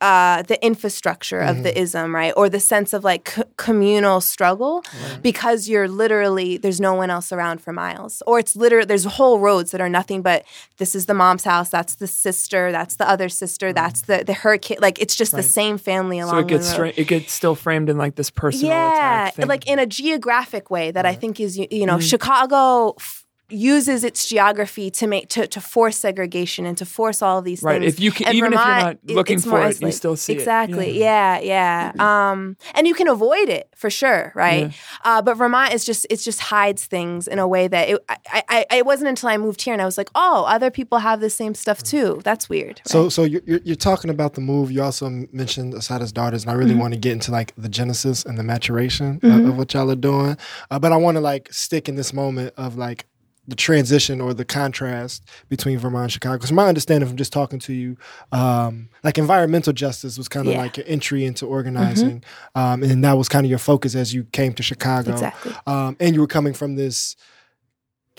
uh, 0.00 0.42
the 0.42 0.64
infrastructure 0.64 1.40
of 1.40 1.64
the 1.64 1.76
ism, 1.76 2.14
right? 2.14 2.32
Or 2.36 2.48
the 2.48 2.60
sense 2.60 2.92
of 2.92 3.02
like 3.02 3.30
c- 3.30 3.42
communal 3.56 4.20
struggle 4.20 4.84
because 5.22 5.68
you're 5.68 5.88
literally, 5.88 6.56
there's 6.56 6.80
no 6.80 6.94
one 6.94 7.10
else 7.10 7.32
around 7.32 7.60
for 7.60 7.72
miles. 7.72 8.22
Or 8.26 8.38
it's 8.38 8.54
literally, 8.54 8.84
there's 8.86 9.04
whole 9.04 9.40
roads 9.40 9.72
that 9.72 9.80
are 9.80 9.88
nothing 9.88 10.22
but 10.22 10.44
this 10.76 10.94
is 10.94 11.06
the 11.06 11.14
mom's 11.14 11.42
house, 11.42 11.68
that's 11.68 11.96
the 11.96 12.06
sister, 12.06 12.70
that's 12.70 12.94
the 12.96 13.08
other 13.08 13.28
sister, 13.28 13.72
that's 13.72 14.02
the, 14.02 14.22
the 14.24 14.34
her 14.34 14.56
kid. 14.56 14.80
Like 14.80 15.00
it's 15.00 15.16
just 15.16 15.32
the 15.32 15.42
same 15.42 15.78
family 15.78 16.20
along 16.20 16.34
So 16.34 16.38
it 16.38 16.46
gets 16.48 16.72
the 16.72 16.82
road. 16.82 16.90
stra- 16.92 17.02
it 17.02 17.08
gets 17.08 17.32
still 17.32 17.56
framed 17.56 17.88
in 17.88 17.98
like 17.98 18.14
this 18.14 18.30
personal 18.30 18.70
Yeah, 18.70 19.30
like 19.48 19.66
in 19.66 19.80
a 19.80 19.86
geographic 19.86 20.70
way 20.70 20.92
that 20.92 21.06
I 21.06 21.14
think 21.14 21.40
is, 21.40 21.58
you, 21.58 21.66
you 21.72 21.86
know, 21.86 21.98
Chicago. 21.98 22.94
F- 22.98 23.24
uses 23.50 24.04
its 24.04 24.26
geography 24.28 24.90
to 24.90 25.06
make 25.06 25.28
to, 25.30 25.46
to 25.46 25.60
force 25.60 25.96
segregation 25.96 26.66
and 26.66 26.76
to 26.76 26.84
force 26.84 27.22
all 27.22 27.38
of 27.38 27.44
these 27.44 27.62
Right, 27.62 27.80
things. 27.80 27.94
if 27.94 28.00
you 28.00 28.10
can- 28.12 28.26
And 28.28 28.36
even 28.36 28.52
if 28.52 28.58
you're 28.58 28.66
not 28.66 28.98
looking 29.04 29.36
it's 29.36 29.44
for 29.46 29.62
it, 29.66 29.80
you 29.80 29.90
still 29.92 30.16
see 30.16 30.34
it. 30.34 30.38
exactly. 30.38 30.98
Yeah, 30.98 31.38
yeah. 31.40 31.92
Um, 31.98 32.56
and 32.74 32.86
you 32.86 32.94
can 32.94 33.08
avoid 33.08 33.48
it 33.48 33.68
for 33.74 33.88
sure, 33.90 34.32
right? 34.34 34.72
Uh, 35.04 35.22
but 35.22 35.34
Vermont 35.34 35.72
is 35.72 35.84
just 35.84 36.06
it 36.10 36.18
just 36.18 36.40
hides 36.40 36.84
things 36.86 37.26
in 37.26 37.38
a 37.38 37.48
way 37.48 37.68
that 37.68 37.88
it. 37.88 38.04
I, 38.08 38.16
I, 38.48 38.66
I, 38.70 38.76
it 38.78 38.86
wasn't 38.86 39.08
until 39.08 39.28
I 39.30 39.36
moved 39.38 39.62
here 39.62 39.72
and 39.72 39.80
I 39.80 39.86
was 39.86 39.96
like, 39.96 40.10
oh, 40.14 40.44
other 40.46 40.70
people 40.70 40.98
have 40.98 41.20
the 41.20 41.30
same 41.30 41.54
stuff 41.54 41.82
too. 41.82 42.20
That's 42.24 42.48
weird. 42.48 42.82
So, 42.86 43.04
right? 43.04 43.12
so 43.12 43.24
you're, 43.24 43.42
you're 43.46 43.60
you're 43.64 43.76
talking 43.76 44.10
about 44.10 44.34
the 44.34 44.40
move. 44.42 44.70
You 44.70 44.82
also 44.82 45.08
mentioned 45.32 45.74
Assata's 45.74 46.12
daughters, 46.12 46.42
and 46.42 46.50
I 46.50 46.54
really 46.54 46.68
Mm-hmm. 46.72 46.80
want 46.80 46.94
to 46.94 47.00
get 47.00 47.12
into 47.12 47.30
like 47.32 47.54
the 47.56 47.68
genesis 47.68 48.24
and 48.26 48.36
the 48.36 48.42
maturation 48.42 49.20
of, 49.22 49.46
of 49.46 49.56
what 49.56 49.72
y'all 49.72 49.90
are 49.90 49.96
doing. 49.96 50.36
Uh, 50.70 50.78
but 50.78 50.92
I 50.92 50.96
want 50.96 51.16
to 51.16 51.20
like 51.22 51.50
stick 51.52 51.88
in 51.88 51.94
this 51.96 52.12
moment 52.12 52.52
of 52.58 52.76
like 52.76 53.06
the 53.48 53.56
transition 53.56 54.20
or 54.20 54.32
the 54.34 54.44
contrast 54.44 55.24
between 55.48 55.78
Vermont 55.78 56.04
and 56.04 56.12
Chicago. 56.12 56.36
Because 56.36 56.52
my 56.52 56.68
understanding 56.68 57.08
from 57.08 57.16
just 57.16 57.32
talking 57.32 57.58
to 57.60 57.72
you, 57.72 57.96
um, 58.30 58.88
like 59.02 59.18
environmental 59.18 59.72
justice 59.72 60.16
was 60.18 60.28
kind 60.28 60.46
of 60.46 60.52
Yeah. 60.52 60.60
like 60.60 60.76
your 60.76 60.86
entry 60.86 61.24
into 61.24 61.46
organizing, 61.46 62.22
um, 62.54 62.82
and 62.84 63.02
that 63.04 63.14
was 63.14 63.28
kind 63.28 63.44
of 63.46 63.50
your 63.50 63.58
focus 63.58 63.94
as 63.96 64.12
you 64.14 64.24
came 64.24 64.52
to 64.52 64.62
Chicago. 64.62 65.12
Exactly. 65.12 65.52
Um, 65.66 65.96
and 65.98 66.14
you 66.14 66.20
were 66.20 66.26
coming 66.28 66.52
from 66.52 66.76
this. 66.76 67.16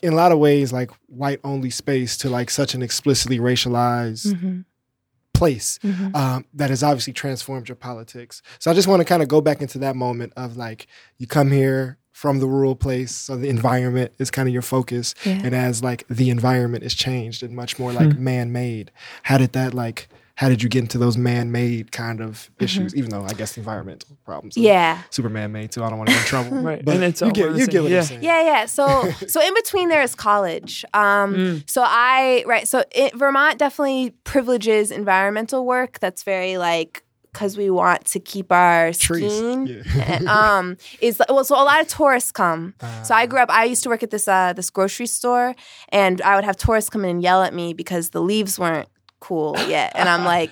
In 0.02 0.13
a 0.13 0.15
lot 0.15 0.32
of 0.32 0.39
ways, 0.39 0.74
like 0.74 0.89
white 1.08 1.39
only 1.44 1.70
space 1.70 2.18
to 2.18 2.30
like 2.30 2.50
such 2.50 2.74
an 2.74 2.82
explicitly 2.82 3.38
racialized 3.38 4.34
Mhm. 4.34 4.65
place 5.34 5.78
Mhm. 5.84 6.15
um, 6.15 6.46
that 6.56 6.70
has 6.72 6.82
obviously 6.84 7.13
transformed 7.13 7.70
your 7.70 7.76
politics. 7.76 8.42
So 8.58 8.72
I 8.72 8.74
just 8.74 8.88
want 8.88 9.02
to 9.02 9.06
kind 9.06 9.22
of 9.22 9.28
go 9.28 9.42
back 9.42 9.62
into 9.62 9.78
that 9.80 9.96
moment 9.96 10.34
of 10.36 10.58
like 10.58 10.88
you 11.18 11.28
come 11.28 11.52
here 11.52 11.99
from 12.22 12.40
the 12.40 12.48
rural 12.48 12.76
place, 12.76 13.16
so 13.16 13.38
the 13.38 13.48
environment 13.48 14.12
is 14.20 14.30
kind 14.30 14.48
of 14.50 14.54
your 14.54 14.62
focus, 14.76 15.16
Yeah. 15.24 15.42
and 15.46 15.54
as 15.56 15.82
like 15.82 16.04
the 16.10 16.30
environment 16.30 16.84
is 16.84 16.94
changed 16.94 17.44
and 17.44 17.56
much 17.56 17.80
more 17.80 17.94
like 17.94 18.18
man-made. 18.18 18.92
How 19.24 19.38
did 19.38 19.54
that 19.54 19.74
like? 19.74 20.10
How 20.36 20.48
did 20.48 20.62
you 20.64 20.70
get 20.70 20.80
into 20.84 20.98
those 20.98 21.18
man-made 21.18 21.92
kind 21.92 22.20
of 22.22 22.50
issues? 22.60 22.94
Even 22.96 23.10
though 23.10 23.24
I 23.24 23.34
guess 23.34 23.54
the 23.54 23.60
environmental 23.62 24.18
problems, 24.26 24.56
are 24.58 24.60
Mm-hmm. 24.60 24.66
Yeah. 24.68 25.02
super 25.12 25.30
man-made 25.30 25.72
too. 25.72 25.84
I 25.84 25.90
don't 25.90 25.98
want 25.98 26.10
to 26.10 26.16
get 26.16 26.22
in 26.24 26.28
trouble, 26.28 26.58
Right, 26.70 26.84
But 26.84 26.96
and 26.96 27.04
it's 27.06 27.22
you 27.22 27.32
get 27.32 27.50
one 27.50 27.58
you 27.60 27.66
the 27.66 27.72
get 27.72 27.82
what 27.84 27.92
Yeah. 27.92 27.98
I'm 28.00 28.04
saying. 28.06 28.24
Yeah, 28.24 28.42
yeah. 28.52 28.66
So, 28.66 28.86
so 29.28 29.42
in 29.42 29.54
between 29.54 29.88
there 29.90 30.02
is 30.02 30.16
college. 30.16 30.84
Um, 30.94 31.36
Mm. 31.36 31.70
So 31.70 31.84
I 31.86 32.44
right. 32.48 32.68
So 32.68 32.84
it, 32.92 33.16
Vermont 33.16 33.58
definitely 33.60 34.12
privileges 34.26 34.92
environmental 34.92 35.66
work. 35.66 36.00
That's 36.00 36.24
very 36.24 36.58
like 36.58 37.04
because 37.32 37.58
we 37.58 37.70
want 37.70 38.06
to 38.06 38.20
keep 38.20 38.52
our 38.52 38.92
Trees. 38.94 39.32
skiing. 39.34 39.68
Yeah. 39.96 40.18
um, 40.58 40.78
is 41.02 41.22
well, 41.30 41.44
so 41.44 41.56
a 41.56 41.63
lot 41.63 41.82
of 41.82 41.88
tourists 41.88 42.32
come. 42.32 42.74
so 43.04 43.13
Ah. 43.13 43.18
I 43.18 43.26
grew 43.26 43.39
up. 43.39 43.50
I 43.50 43.65
used 43.65 43.84
to 43.84 43.89
work 43.89 44.04
at 44.04 44.12
this 44.12 44.28
uh, 44.28 44.54
this 44.54 44.70
grocery 44.70 45.08
store, 45.08 45.56
and 45.89 46.22
I 46.22 46.36
would 46.36 46.44
have 46.44 46.58
tourists 46.58 46.89
come 46.89 47.04
in 47.06 47.12
and 47.12 47.22
yell 47.24 47.44
at 47.44 47.54
me 47.54 47.74
because 47.74 48.10
the 48.10 48.22
leaves 48.22 48.58
weren't 48.60 48.88
cool 49.20 49.56
yet, 49.68 49.92
and 49.96 50.08
I'm 50.10 50.24
like, 50.24 50.50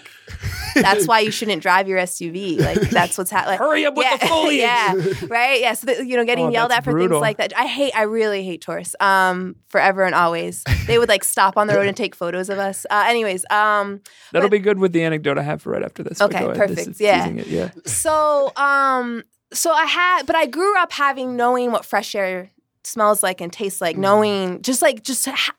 that's 0.76 1.08
why 1.08 1.22
you 1.22 1.32
shouldn't 1.32 1.62
drive 1.62 1.88
your 1.88 2.00
SUV. 2.00 2.60
Like 2.60 2.80
that's 2.90 3.18
what's 3.18 3.32
happening. 3.32 3.58
Hurry 3.60 3.86
up 3.86 3.96
with 3.96 4.06
yeah, 4.06 4.18
the 4.18 4.26
foliage. 4.28 4.58
yeah, 4.60 4.94
right. 5.28 5.62
Yeah, 5.62 5.74
so 5.74 5.88
that, 5.88 6.06
you 6.06 6.18
know, 6.18 6.26
getting 6.26 6.48
Oh, 6.48 6.52
yelled 6.52 6.72
at 6.72 6.84
for 6.84 6.92
brutal. 6.92 7.18
things 7.18 7.22
like 7.22 7.38
that. 7.38 7.58
I 7.58 7.66
hate. 7.66 7.94
I 7.96 8.04
really 8.04 8.44
hate 8.44 8.62
tourists. 8.62 8.96
Um, 9.00 9.56
forever 9.70 10.04
and 10.04 10.14
always. 10.14 10.64
They 10.86 11.00
would 11.00 11.10
like 11.10 11.24
stop 11.24 11.58
on 11.58 11.68
the 11.68 11.76
road 11.76 11.88
and 11.88 11.96
take 11.98 12.14
photos 12.16 12.50
of 12.50 12.60
us. 12.60 12.86
Uh, 12.90 13.06
anyways, 13.08 13.46
um, 13.50 14.02
That'll 14.34 14.50
be 14.50 14.60
good 14.60 14.80
with 14.80 14.92
the 14.94 15.04
anecdote 15.04 15.38
I 15.38 15.44
have 15.44 15.62
for 15.62 15.72
right 15.72 15.84
after 15.84 16.04
this. 16.04 16.22
Okay, 16.22 16.44
ahead. 16.46 16.70
This 16.70 16.86
perfect. 16.86 17.00
Yeah. 17.00 17.28
Yeah. 17.30 17.72
so 17.86 18.52
um, 18.58 19.24
so 19.54 19.72
I 19.72 19.86
had, 19.86 20.24
but 20.26 20.36
I 20.36 20.46
grew 20.46 20.78
up 20.78 20.92
having 20.92 21.36
knowing 21.38 21.72
what 21.72 21.86
fresh 21.86 22.14
air 22.16 22.50
smells 22.84 23.24
like 23.24 23.40
and 23.42 23.52
tastes 23.52 23.80
like, 23.82 23.98
knowing 23.98 24.62
just 24.62 24.82
like 24.82 25.04
just. 25.04 25.26
Ha- 25.26 25.56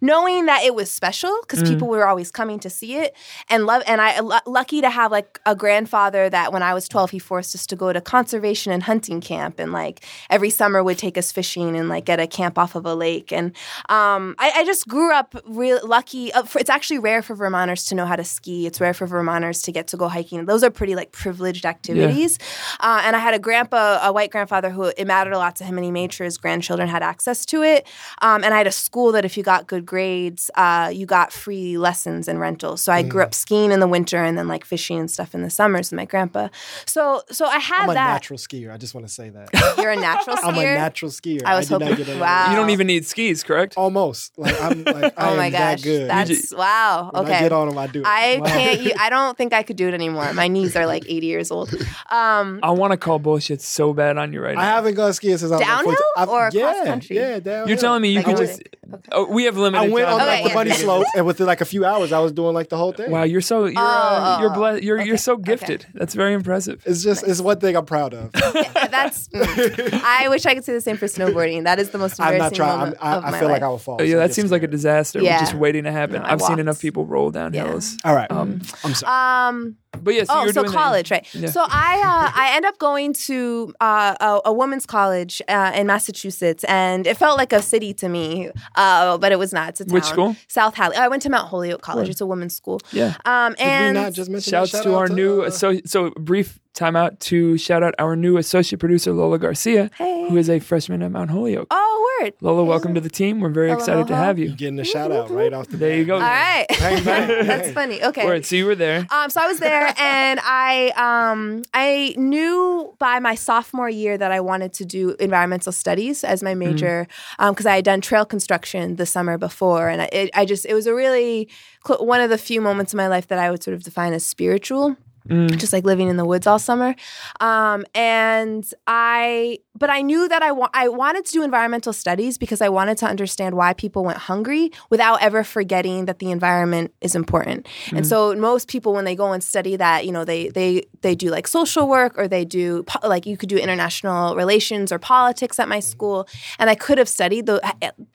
knowing 0.00 0.46
that 0.46 0.62
it 0.64 0.74
was 0.74 0.90
special 0.90 1.36
because 1.42 1.62
Mm. 1.62 1.68
people 1.68 1.88
were 1.88 2.06
always 2.06 2.30
coming 2.30 2.58
to 2.60 2.70
see 2.70 2.96
it 2.96 3.14
and 3.48 3.66
love 3.66 3.82
and 3.86 4.00
I 4.00 4.20
lu- 4.20 4.38
lucky 4.46 4.80
to 4.80 4.90
have 4.90 5.10
like 5.10 5.40
a 5.46 5.54
grandfather 5.56 6.28
that 6.30 6.52
when 6.52 6.62
I 6.62 6.74
was 6.74 6.88
12 6.88 7.10
he 7.10 7.18
forced 7.18 7.54
us 7.54 7.66
to 7.66 7.76
go 7.76 7.92
to 7.92 8.00
conservation 8.00 8.72
and 8.72 8.82
hunting 8.84 9.20
camp 9.20 9.58
and 9.58 9.72
like 9.72 10.04
every 10.30 10.50
summer 10.50 10.82
would 10.84 10.98
take 10.98 11.18
us 11.18 11.32
fishing 11.32 11.76
and 11.76 11.88
like 11.88 12.04
get 12.04 12.20
a 12.20 12.26
camp 12.26 12.58
off 12.58 12.74
of 12.74 12.86
a 12.86 12.94
lake 12.94 13.32
and 13.32 13.52
um, 13.88 14.34
I, 14.38 14.52
I 14.56 14.64
just 14.64 14.86
grew 14.88 15.12
up 15.12 15.34
real 15.46 15.80
lucky 15.86 16.32
uh, 16.32 16.42
for, 16.44 16.58
it's 16.58 16.70
actually 16.70 16.98
rare 16.98 17.22
for 17.22 17.34
Vermonters 17.34 17.84
to 17.86 17.94
know 17.94 18.06
how 18.06 18.16
to 18.16 18.24
ski. 18.24 18.66
It's 18.66 18.80
rare 18.80 18.94
for 18.94 19.06
Vermonters 19.06 19.62
to 19.62 19.72
get 19.72 19.86
to 19.88 19.96
go 19.96 20.08
hiking. 20.08 20.44
Those 20.46 20.62
are 20.64 20.70
pretty 20.70 20.94
like 20.94 21.12
privileged 21.12 21.64
activities. 21.66 22.38
Uh, 22.80 23.02
and 23.04 23.16
I 23.16 23.18
had 23.18 23.34
a 23.34 23.38
grandpa 23.38 23.98
a 24.02 24.12
white 24.12 24.30
grandfather 24.30 24.70
who 24.70 24.84
it 24.96 25.06
mattered 25.06 25.32
a 25.32 25.38
lot 25.38 25.56
to 25.56 25.64
him 25.64 25.76
and 25.78 25.84
he 25.84 25.90
made 25.90 26.12
sure 26.12 26.24
his 26.24 26.38
grandchildren 26.38 26.88
had 26.88 27.02
access 27.02 27.44
to 27.46 27.62
it. 27.62 27.86
Um, 28.22 28.44
and 28.44 28.52
I 28.54 28.58
had 28.58 28.66
a 28.66 28.72
school 28.72 29.12
that 29.12 29.24
if 29.24 29.36
you 29.36 29.42
got 29.42 29.66
good 29.66 29.86
grades, 29.92 30.50
uh, 30.54 30.90
you 30.92 31.06
got 31.06 31.32
free 31.32 31.78
lessons 31.78 32.28
and 32.28 32.38
rentals. 32.38 32.82
So 32.82 32.92
I 32.92 33.02
grew 33.02 33.22
up 33.22 33.32
skiing 33.34 33.72
in 33.72 33.80
the 33.80 33.88
winter 33.88 34.18
and 34.22 34.36
then 34.38 34.46
like 34.46 34.64
fishing 34.64 34.98
and 34.98 35.10
stuff 35.10 35.34
in 35.34 35.42
the 35.42 35.50
summers 35.50 35.90
with 35.90 35.96
my 35.96 36.04
grandpa. 36.04 36.48
So 36.86 37.22
so 37.30 37.46
I 37.46 37.58
had 37.58 37.84
I'm 37.84 37.90
a 37.90 37.94
that. 37.94 38.12
natural 38.12 38.38
skier. 38.38 38.70
I 38.72 38.76
just 38.76 38.94
want 38.94 39.06
to 39.08 39.12
say 39.12 39.30
that. 39.30 39.48
You're 39.78 39.90
a 39.92 39.96
natural 39.96 40.36
skier. 40.36 40.44
I'm 40.48 40.58
a 40.58 40.62
natural 40.86 41.10
skier. 41.10 41.42
I 41.44 41.56
was 41.58 41.68
did 41.68 41.80
not 41.80 41.88
hoping- 41.88 42.04
get 42.04 42.20
wow. 42.26 42.50
You 42.50 42.56
don't 42.56 42.70
even 42.70 42.86
need 42.86 43.06
skis, 43.06 43.42
correct? 43.42 43.74
Almost. 43.76 44.38
Like 44.38 44.60
I'm 44.60 44.84
like 44.84 45.14
oh 45.16 45.30
am 45.30 45.36
my 45.38 45.50
that 45.50 45.76
gosh, 45.78 45.82
good. 45.84 46.10
that's 46.10 46.54
wow. 46.54 47.10
when 47.12 47.24
Okay. 47.24 47.36
I 47.36 47.40
get 47.40 47.52
on 47.52 47.68
them, 47.68 47.78
I 47.78 47.86
do 47.86 48.00
it. 48.00 48.06
I 48.06 48.38
Wow. 48.40 48.46
can't. 48.46 48.80
u- 48.82 48.92
I 49.00 49.08
don't 49.10 49.36
think 49.38 49.52
I 49.54 49.62
could 49.62 49.76
do 49.76 49.88
it 49.88 49.94
anymore. 49.94 50.32
My 50.34 50.48
knees 50.48 50.76
are 50.76 50.86
like 50.86 51.04
80 51.08 51.26
years 51.26 51.50
old. 51.50 51.72
Um, 52.10 52.60
I 52.62 52.70
want 52.70 52.90
to 52.92 52.96
call 52.98 53.18
bullshit 53.18 53.60
so 53.62 53.92
bad 53.94 54.18
on 54.18 54.32
you 54.34 54.40
right 54.42 54.54
now. 54.54 54.60
I 54.60 54.64
haven't 54.66 54.94
gone 54.94 55.12
skiing 55.14 55.38
since 55.38 55.50
I 55.50 55.56
was 55.56 55.60
like 55.62 55.68
Downhill 55.68 55.94
14. 55.94 56.04
I've- 56.16 56.30
or 56.30 56.50
yeah, 56.52 56.72
cross 56.74 56.86
country? 56.86 57.16
Yeah, 57.16 57.40
downhill. 57.40 57.68
You're 57.68 57.76
telling 57.78 58.02
me 58.02 58.10
you 58.10 58.16
Like 58.20 58.26
could 58.26 58.38
what? 58.38 58.62
Just. 58.90 59.04
Oh, 59.12 59.26
we 59.30 59.44
have 59.44 59.56
limited 59.56 59.86
I 59.86 59.88
went 59.92 60.06
time. 60.06 60.14
on 60.14 60.20
Okay, 60.22 60.30
like 60.30 60.42
the 60.44 60.48
yeah. 60.50 60.54
bunny 60.54 60.70
slope, 60.84 61.06
and 61.16 61.26
within 61.26 61.46
like 61.46 61.60
a 61.60 61.64
few 61.64 61.84
hours, 61.84 62.12
I 62.12 62.18
was 62.20 62.32
doing 62.32 62.54
like 62.54 62.68
the 62.68 62.76
whole 62.76 62.92
thing. 62.92 63.10
Wow, 63.10 63.22
you're 63.24 63.40
so 63.40 63.64
you're 63.66 63.74
Oh, 63.78 63.82
uh, 63.84 64.36
oh, 64.38 64.40
you're 64.42 64.50
oh. 64.50 64.54
ble- 64.54 64.78
you're 64.82 64.96
you're 64.98 65.14
Okay, 65.14 65.16
so 65.16 65.32
okay. 65.34 65.42
gifted. 65.42 65.86
That's 65.94 66.14
very 66.14 66.32
impressive. 66.34 66.82
It's 66.86 67.02
just 67.02 67.22
it's 67.26 67.40
one 67.40 67.58
thing 67.60 67.76
I'm 67.76 67.86
proud 67.86 68.14
of. 68.14 68.30
yeah, 68.54 68.86
that's. 68.88 69.28
mm. 69.34 70.00
I 70.04 70.28
wish 70.28 70.46
I 70.46 70.54
could 70.54 70.64
say 70.64 70.72
the 70.72 70.80
same 70.80 70.96
for 70.96 71.06
snowboarding. 71.06 71.64
That 71.64 71.78
is 71.78 71.90
the 71.90 71.98
most 71.98 72.20
I'm 72.20 72.38
not 72.38 72.54
trying. 72.54 72.80
I'm, 72.80 72.94
I, 73.00 73.14
of 73.16 73.24
I 73.24 73.30
my 73.30 73.38
feel 73.38 73.48
life. 73.48 73.54
like 73.56 73.62
I 73.62 73.68
will 73.68 73.78
fall. 73.78 73.96
Oh, 74.00 74.02
yeah, 74.02 74.12
so 74.12 74.16
I 74.18 74.20
that 74.22 74.26
get 74.28 74.34
seems 74.34 74.50
like 74.50 74.60
a 74.62 74.64
scared. 74.64 74.70
disaster. 74.72 75.20
Yeah. 75.22 75.40
Just 75.40 75.54
waiting 75.54 75.84
to 75.84 75.92
happen. 75.92 76.22
No, 76.22 76.28
I 76.28 76.32
I've 76.32 76.40
seen 76.42 76.58
enough 76.58 76.80
people 76.80 77.06
roll 77.06 77.30
down 77.30 77.52
Yeah. 77.54 77.66
hills. 77.66 77.96
All 78.04 78.14
right. 78.14 78.30
Um, 78.30 78.60
I'm 78.84 78.94
sorry. 78.94 79.48
Um, 79.48 79.76
But 80.02 80.14
yeah, 80.14 80.24
so 80.24 80.34
oh, 80.34 80.44
you're 80.44 80.52
so 80.52 80.62
doing 80.62 80.74
college, 80.74 81.08
that. 81.08 81.26
right? 81.26 81.34
Yeah. 81.34 81.50
So 81.50 81.62
I 81.62 82.00
uh, 82.00 82.32
I 82.34 82.52
end 82.54 82.64
up 82.64 82.78
going 82.78 83.12
to 83.14 83.74
uh, 83.80 84.14
a, 84.20 84.48
a 84.50 84.52
women's 84.52 84.86
college 84.86 85.42
uh, 85.48 85.72
in 85.74 85.86
Massachusetts, 85.86 86.64
and 86.64 87.06
it 87.06 87.16
felt 87.16 87.38
like 87.38 87.52
a 87.52 87.62
city 87.62 87.92
to 87.94 88.08
me, 88.08 88.50
uh, 88.76 89.18
but 89.18 89.32
it 89.32 89.38
was 89.38 89.52
not. 89.52 89.70
It's 89.70 89.80
a 89.80 89.84
town. 89.84 89.94
Which 89.94 90.04
school? 90.04 90.36
South 90.48 90.74
Hadley. 90.74 90.96
I 90.96 91.08
went 91.08 91.22
to 91.22 91.30
Mount 91.30 91.48
Holyoke 91.48 91.82
College. 91.82 92.06
Cool. 92.06 92.10
It's 92.10 92.20
a 92.20 92.26
women's 92.26 92.54
school. 92.54 92.80
Yeah. 92.92 93.14
Um, 93.24 93.54
Did 93.54 93.60
and 93.62 93.96
we 93.96 94.02
not 94.04 94.12
just 94.12 94.30
mention 94.30 94.50
Shouts? 94.50 94.70
Shout 94.70 94.82
to 94.84 94.90
out 94.90 94.96
our 94.96 95.08
new 95.08 95.42
uh, 95.42 95.50
so 95.50 95.80
so 95.84 96.10
brief 96.10 96.58
timeout 96.74 97.18
to 97.20 97.56
shout 97.58 97.82
out 97.82 97.94
our 97.98 98.14
new 98.16 98.36
associate 98.36 98.78
producer 98.78 99.12
Lola 99.12 99.38
Garcia, 99.38 99.90
Hey. 99.96 100.28
who 100.28 100.36
is 100.36 100.48
a 100.48 100.58
freshman 100.60 101.02
at 101.02 101.10
Mount 101.10 101.30
Holyoke. 101.30 101.66
oh, 101.70 102.18
word. 102.22 102.32
Lola, 102.40 102.64
welcome 102.64 102.94
to 102.94 103.00
the 103.00 103.08
team. 103.08 103.40
We're 103.40 103.48
very 103.50 103.68
Hello, 103.68 103.78
excited 103.78 104.06
to 104.08 104.16
have 104.16 104.38
you 104.38 104.46
you. 104.50 104.56
getting 104.56 104.78
a 104.80 104.84
shout 104.84 105.12
out 105.12 105.30
right 105.30 105.52
off 105.52 105.68
the 105.68 105.76
There 105.76 105.96
you 105.96 106.04
go. 106.04 106.14
All 106.16 106.20
right. 106.20 106.66
Bang, 106.78 107.04
bang, 107.04 107.28
That's 107.46 107.70
funny. 107.70 108.02
Okay. 108.02 108.24
Word. 108.24 108.44
So 108.44 108.56
you 108.56 108.66
were 108.66 108.74
there. 108.74 109.06
Um, 109.10 109.30
so 109.30 109.40
I 109.40 109.46
was 109.46 109.58
there, 109.60 109.94
and 109.98 110.40
I 110.42 110.92
um, 110.96 111.62
I 111.74 112.14
knew 112.16 112.94
by 112.98 113.20
my 113.20 113.34
sophomore 113.36 113.88
year 113.88 114.18
that 114.18 114.32
I 114.32 114.40
wanted 114.40 114.72
to 114.74 114.84
do 114.84 115.14
environmental 115.20 115.70
studies 115.72 116.24
as 116.24 116.42
my 116.42 116.54
major 116.54 117.06
because 117.38 117.66
I 117.66 117.76
had 117.76 117.84
done 117.84 118.00
trail 118.00 118.24
construction 118.24 118.96
the 118.96 119.06
summer 119.06 119.38
before, 119.38 119.88
and 119.88 120.02
I, 120.02 120.08
it, 120.12 120.30
I 120.34 120.44
just 120.44 120.66
it 120.66 120.74
was 120.74 120.86
a 120.86 120.94
really 120.94 121.48
cl- 121.86 122.04
one 122.04 122.20
of 122.20 122.30
the 122.30 122.38
few 122.38 122.60
moments 122.60 122.92
in 122.92 122.96
my 122.96 123.06
life 123.08 123.28
that 123.28 123.38
I 123.38 123.50
would 123.50 123.62
sort 123.62 123.74
of 123.76 123.82
define 123.84 124.12
as 124.12 124.26
spiritual. 124.26 124.96
Just 125.28 125.72
like 125.72 125.84
living 125.84 126.08
in 126.08 126.16
the 126.16 126.24
woods 126.24 126.46
all 126.46 126.58
summer, 126.58 126.94
um, 127.40 127.84
and 127.94 128.64
I, 128.86 129.58
but 129.78 129.90
I 129.90 130.00
knew 130.02 130.28
that 130.28 130.42
I 130.42 130.52
wa- 130.52 130.70
I 130.74 130.88
wanted 130.88 131.24
to 131.26 131.32
do 131.32 131.42
environmental 131.42 131.92
studies 131.92 132.38
because 132.38 132.60
I 132.60 132.68
wanted 132.68 132.96
to 132.98 133.06
understand 133.06 133.54
why 133.54 133.72
people 133.74 134.02
went 134.04 134.18
hungry 134.18 134.70
without 134.90 135.22
ever 135.22 135.44
forgetting 135.44 136.06
that 136.06 136.18
the 136.18 136.30
environment 136.30 136.92
is 137.00 137.14
important. 137.14 137.66
And 137.96 138.06
so 138.06 138.34
most 138.34 138.68
people, 138.68 138.92
when 138.92 139.04
they 139.04 139.14
go 139.14 139.32
and 139.32 139.42
study 139.42 139.76
that, 139.76 140.04
you 140.06 140.12
know, 140.12 140.24
they 140.24 140.48
they 140.48 140.82
they 141.02 141.14
do 141.14 141.28
like 141.30 141.46
social 141.48 141.88
work 141.88 142.12
or 142.18 142.26
they 142.28 142.44
do 142.44 142.82
po- 142.84 143.06
like 143.08 143.24
you 143.26 143.36
could 143.36 143.48
do 143.48 143.56
international 143.56 144.34
relations 144.36 144.92
or 144.92 144.98
politics 144.98 145.58
at 145.58 145.68
my 145.68 145.80
school, 145.80 146.26
and 146.58 146.68
I 146.70 146.74
could 146.74 146.98
have 146.98 147.08
studied 147.08 147.46
the 147.46 147.58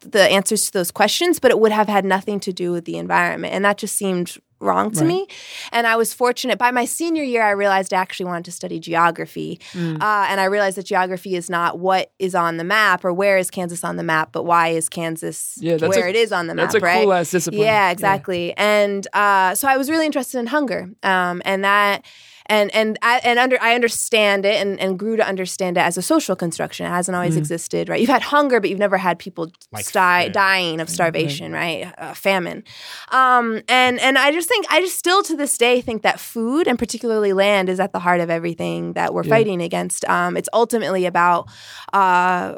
the 0.02 0.23
answers 0.38 0.65
to 0.67 0.71
those 0.73 0.91
questions, 0.91 1.39
but 1.39 1.49
it 1.52 1.60
would 1.60 1.71
have 1.71 1.88
had 1.88 2.06
nothing 2.06 2.39
to 2.41 2.52
do 2.54 2.71
with 2.71 2.86
the 2.86 2.97
environment, 2.97 3.54
and 3.54 3.63
that 3.65 3.78
just 3.78 3.95
seemed 3.95 4.38
wrong 4.60 4.91
to 4.91 4.99
Right. 5.02 5.08
me. 5.08 5.28
And 5.73 5.86
I 5.86 5.97
was 5.97 6.13
fortunate. 6.13 6.58
By 6.58 6.71
my 6.71 6.86
senior 6.86 7.21
year, 7.23 7.43
I 7.43 7.52
realized 7.52 7.93
I 7.93 7.97
actually 7.97 8.28
wanted 8.28 8.45
to 8.45 8.52
study 8.54 8.80
geography. 8.80 9.60
Mm. 9.73 10.02
Uh, 10.02 10.26
and 10.30 10.39
I 10.39 10.45
realized 10.45 10.78
that 10.78 10.86
geography 10.86 11.36
is 11.36 11.49
not 11.60 11.80
what 11.80 12.12
is 12.20 12.34
on 12.36 12.58
the 12.58 12.63
map 12.63 13.06
or 13.06 13.13
where 13.13 13.38
is 13.38 13.50
Kansas 13.50 13.84
on 13.84 13.96
the 13.96 14.04
map, 14.04 14.30
but 14.32 14.44
why 14.44 14.70
is 14.80 14.89
Kansas 14.89 15.58
Yeah, 15.62 15.78
where 15.78 16.08
a- 16.08 16.10
it 16.10 16.16
is 16.16 16.32
on 16.32 16.48
the 16.48 16.56
map, 16.56 16.72
That's 16.72 16.76
a 16.76 16.86
right? 16.86 17.04
cool 17.04 17.13
ass 17.13 17.32
discipline. 17.32 17.62
Yeah, 17.63 17.92
exactly. 17.92 18.54
And 18.58 19.08
uh, 19.13 19.54
so 19.56 19.68
I 19.68 19.78
was 19.78 19.89
really 19.89 20.06
interested 20.06 20.39
in 20.39 20.48
hunger, 20.48 20.89
um, 21.04 21.42
and 21.46 21.63
that. 21.63 22.04
And 22.47 22.73
and 22.75 22.97
I 23.01 23.19
and 23.23 23.39
under 23.39 23.58
I 23.62 23.73
understand 23.75 24.45
it 24.45 24.56
and, 24.56 24.79
and 24.79 24.99
grew 24.99 25.15
to 25.15 25.25
understand 25.27 25.77
it 25.77 25.82
as 25.82 25.97
a 25.97 26.01
social 26.01 26.36
construction. 26.36 26.86
It 26.86 26.89
hasn't 26.89 27.15
always 27.15 27.38
existed, 27.38 27.89
right? 27.89 27.99
You've 28.01 28.10
had 28.10 28.21
hunger, 28.21 28.60
but 28.60 28.69
you've 28.69 28.79
never 28.79 28.97
had 28.97 29.17
people 29.17 29.51
Like, 29.71 29.91
die, 29.91 30.23
yeah. 30.23 30.29
dying 30.32 30.79
of 30.82 30.89
starvation, 30.89 31.53
right? 31.53 31.93
Uh, 31.97 32.13
famine. 32.13 32.63
Um, 33.12 33.62
and 33.69 33.99
and 33.99 34.17
I 34.17 34.32
just 34.32 34.49
think 34.49 34.65
I 34.69 34.82
just 34.82 34.97
still 34.97 35.23
to 35.23 35.36
this 35.38 35.58
day 35.58 35.79
think 35.82 36.01
that 36.01 36.19
food 36.19 36.67
and 36.67 36.77
particularly 36.77 37.34
land 37.34 37.69
is 37.69 37.79
at 37.79 37.93
the 37.93 37.99
heart 37.99 38.19
of 38.19 38.29
everything 38.29 38.93
that 38.93 39.13
we're 39.13 39.23
Yeah. 39.23 39.29
fighting 39.29 39.62
against. 39.62 40.03
Um, 40.10 40.36
it's 40.38 40.49
ultimately 40.53 41.06
about 41.06 41.47
uh, 41.93 42.56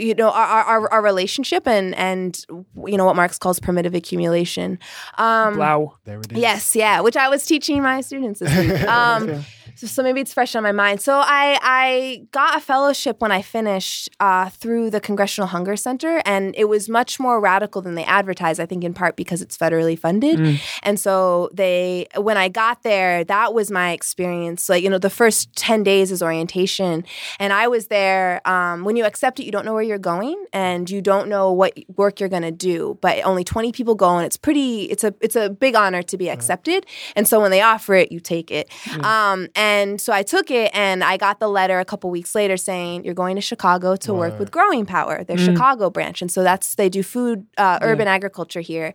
you 0.00 0.14
know 0.14 0.30
our, 0.30 0.62
our 0.64 0.92
our 0.92 1.02
relationship 1.02 1.68
and 1.68 1.94
and 1.96 2.44
you 2.86 2.96
know 2.96 3.04
what 3.04 3.16
Marx 3.16 3.38
calls 3.38 3.60
primitive 3.60 3.94
accumulation. 3.94 4.78
Um, 5.18 5.58
Wow. 5.58 5.96
There 6.04 6.20
it 6.20 6.32
is. 6.32 6.38
Yes, 6.38 6.74
yeah, 6.76 7.00
which 7.00 7.16
I 7.16 7.28
was 7.28 7.44
teaching 7.44 7.82
my 7.82 8.00
students 8.00 8.40
this 8.40 8.56
week. 8.56 8.80
Um, 8.88 9.44
so, 9.80 9.86
so 9.86 10.02
maybe 10.02 10.20
it's 10.20 10.34
fresh 10.34 10.54
on 10.54 10.62
my 10.62 10.72
mind. 10.72 11.00
So 11.00 11.14
I 11.14 11.58
I 11.62 12.26
got 12.32 12.58
a 12.58 12.60
fellowship 12.60 13.22
when 13.22 13.32
I 13.32 13.40
finished 13.40 14.10
uh, 14.20 14.50
through 14.50 14.90
the 14.90 15.00
Congressional 15.00 15.48
Hunger 15.48 15.74
Center, 15.74 16.20
and 16.26 16.54
it 16.54 16.66
was 16.66 16.88
much 16.90 17.18
more 17.18 17.40
radical 17.40 17.80
than 17.80 17.94
they 17.94 18.04
advertised. 18.04 18.60
I 18.60 18.66
think 18.66 18.84
in 18.84 18.92
part 18.92 19.16
because 19.16 19.40
it's 19.40 19.56
federally 19.56 19.98
funded, 19.98 20.38
and 20.82 21.00
so 21.00 21.48
they 21.54 22.08
when 22.16 22.36
I 22.36 22.48
got 22.48 22.82
there, 22.82 23.24
that 23.24 23.54
was 23.54 23.70
my 23.70 23.92
experience. 23.92 24.68
Like 24.68 24.82
you 24.82 24.90
know, 24.90 24.98
the 24.98 25.08
first 25.08 25.56
ten 25.56 25.82
days 25.82 26.12
is 26.12 26.22
orientation, 26.22 27.04
and 27.38 27.52
I 27.52 27.68
was 27.68 27.86
there. 27.86 28.46
Um, 28.46 28.84
when 28.84 28.96
you 28.96 29.06
accept 29.06 29.40
it, 29.40 29.44
you 29.44 29.52
don't 29.52 29.64
know 29.64 29.72
where 29.72 29.82
you're 29.82 29.98
going, 29.98 30.44
and 30.52 30.90
you 30.90 31.00
don't 31.00 31.28
know 31.28 31.52
what 31.52 31.72
work 31.96 32.20
you're 32.20 32.28
going 32.28 32.42
to 32.42 32.50
do. 32.50 32.98
But 33.00 33.24
only 33.24 33.44
twenty 33.44 33.72
people 33.72 33.94
go, 33.94 34.18
and 34.18 34.26
it's 34.26 34.36
pretty. 34.36 34.84
It's 34.84 35.04
a 35.04 35.14
it's 35.22 35.36
a 35.36 35.48
big 35.48 35.74
honor 35.74 36.02
to 36.02 36.18
be 36.18 36.28
accepted. 36.28 36.84
And 37.16 37.26
so 37.26 37.40
when 37.40 37.50
they 37.50 37.62
offer 37.62 37.94
it, 37.94 38.12
you 38.12 38.20
take 38.20 38.50
it. 38.50 38.70
Um, 39.02 39.48
and 39.54 39.69
so 40.00 40.12
I 40.12 40.22
took 40.22 40.50
it, 40.50 40.70
and 40.74 41.02
I 41.02 41.16
got 41.16 41.40
the 41.40 41.48
letter 41.48 41.78
a 41.80 41.84
couple 41.84 42.10
weeks 42.10 42.34
later 42.34 42.56
saying 42.56 43.04
you're 43.04 43.14
going 43.14 43.36
to 43.36 43.42
Chicago 43.42 43.96
to 43.96 44.14
work 44.14 44.38
with 44.38 44.50
Growing 44.50 44.86
Power, 44.86 45.24
their 45.24 45.36
Chicago 45.38 45.90
branch. 45.90 46.22
And 46.22 46.30
so 46.30 46.42
that's 46.42 46.74
they 46.74 46.88
do 46.88 47.02
food, 47.02 47.46
uh, 47.56 47.78
urban 47.82 48.08
agriculture 48.08 48.60
here. 48.60 48.92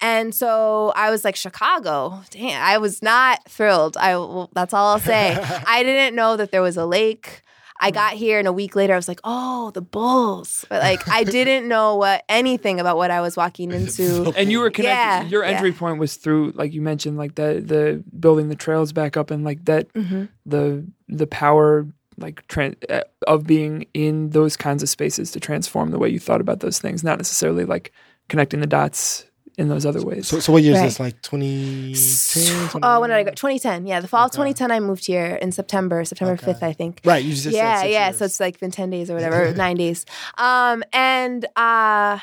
And 0.00 0.34
so 0.34 0.92
I 0.96 1.10
was 1.10 1.24
like, 1.24 1.36
Chicago, 1.36 2.22
damn, 2.30 2.62
I 2.62 2.78
was 2.78 3.02
not 3.02 3.48
thrilled. 3.48 3.96
I 3.96 4.16
well, 4.16 4.50
that's 4.54 4.74
all 4.74 4.92
I'll 4.92 4.98
say. 5.00 5.36
I 5.66 5.82
didn't 5.82 6.14
know 6.14 6.36
that 6.36 6.50
there 6.50 6.62
was 6.62 6.76
a 6.76 6.86
lake. 6.86 7.42
I 7.84 7.90
got 7.90 8.14
here 8.14 8.38
and 8.38 8.48
a 8.48 8.52
week 8.52 8.74
later 8.76 8.92
I 8.94 8.96
was 8.96 9.08
like, 9.08 9.20
"Oh, 9.24 9.70
the 9.72 9.82
Bulls!" 9.82 10.64
But 10.68 10.82
like 10.82 11.06
I 11.08 11.24
didn't 11.38 11.68
know 11.68 11.96
what 11.96 12.24
anything 12.28 12.80
about 12.80 12.96
what 12.96 13.10
I 13.10 13.20
was 13.20 13.36
walking 13.36 13.70
into. 13.72 14.32
And 14.36 14.50
you 14.50 14.60
were 14.60 14.70
connected. 14.70 14.90
Yeah, 14.94 15.22
your 15.24 15.44
yeah. 15.44 15.50
entry 15.50 15.72
point 15.72 15.98
was 15.98 16.16
through, 16.16 16.52
like 16.54 16.72
you 16.72 16.82
mentioned, 16.82 17.16
like 17.16 17.34
the 17.34 17.62
the 17.64 18.02
building 18.18 18.48
the 18.48 18.56
trails 18.56 18.92
back 18.92 19.16
up 19.16 19.30
and 19.30 19.44
like 19.44 19.64
that 19.66 19.92
Mhm. 19.92 20.28
the 20.46 20.84
the 21.08 21.26
power 21.26 21.86
like 22.16 22.46
tran 22.48 22.74
uh, 22.90 23.02
of 23.26 23.44
being 23.46 23.86
in 23.92 24.30
those 24.30 24.56
kinds 24.56 24.82
of 24.82 24.88
spaces 24.88 25.30
to 25.32 25.40
transform 25.40 25.90
the 25.90 25.98
way 25.98 26.08
you 26.08 26.20
thought 26.20 26.40
about 26.40 26.60
those 26.60 26.78
things, 26.78 27.02
not 27.02 27.18
necessarily 27.18 27.64
like 27.64 27.90
connecting 28.28 28.60
the 28.60 28.66
dots 28.66 29.26
in 29.56 29.68
those 29.68 29.86
other 29.86 30.04
ways. 30.04 30.26
So, 30.28 30.40
so 30.40 30.52
what 30.52 30.62
year 30.62 30.74
Right. 30.74 30.86
is 30.86 30.94
this? 30.96 31.00
Like 31.00 31.20
2010? 31.22 32.80
Oh, 32.82 33.00
when 33.00 33.10
did 33.10 33.16
I 33.16 33.22
go? 33.22 33.30
2010. 33.30 33.86
Yeah, 33.86 34.00
the 34.00 34.08
fall 34.08 34.26
of 34.26 34.32
2010, 34.32 34.70
I 34.70 34.80
moved 34.80 35.06
here 35.06 35.38
in 35.40 35.52
September, 35.52 36.04
September 36.04 36.34
Okay. 36.34 36.52
5th, 36.52 36.62
I 36.62 36.72
think. 36.72 37.00
Right. 37.04 37.24
You 37.24 37.32
just 37.32 37.46
yeah, 37.46 37.76
said 37.76 37.80
six 37.82 37.92
yeah. 37.92 38.06
years. 38.06 38.18
So 38.18 38.24
it's 38.24 38.40
like 38.40 38.58
been 38.60 38.70
10 38.70 38.90
days 38.90 39.10
or 39.10 39.14
whatever, 39.18 39.52
nine 39.54 39.76
days. 39.76 40.04
Um, 40.38 40.82
and 40.92 41.46
uh, 41.56 42.18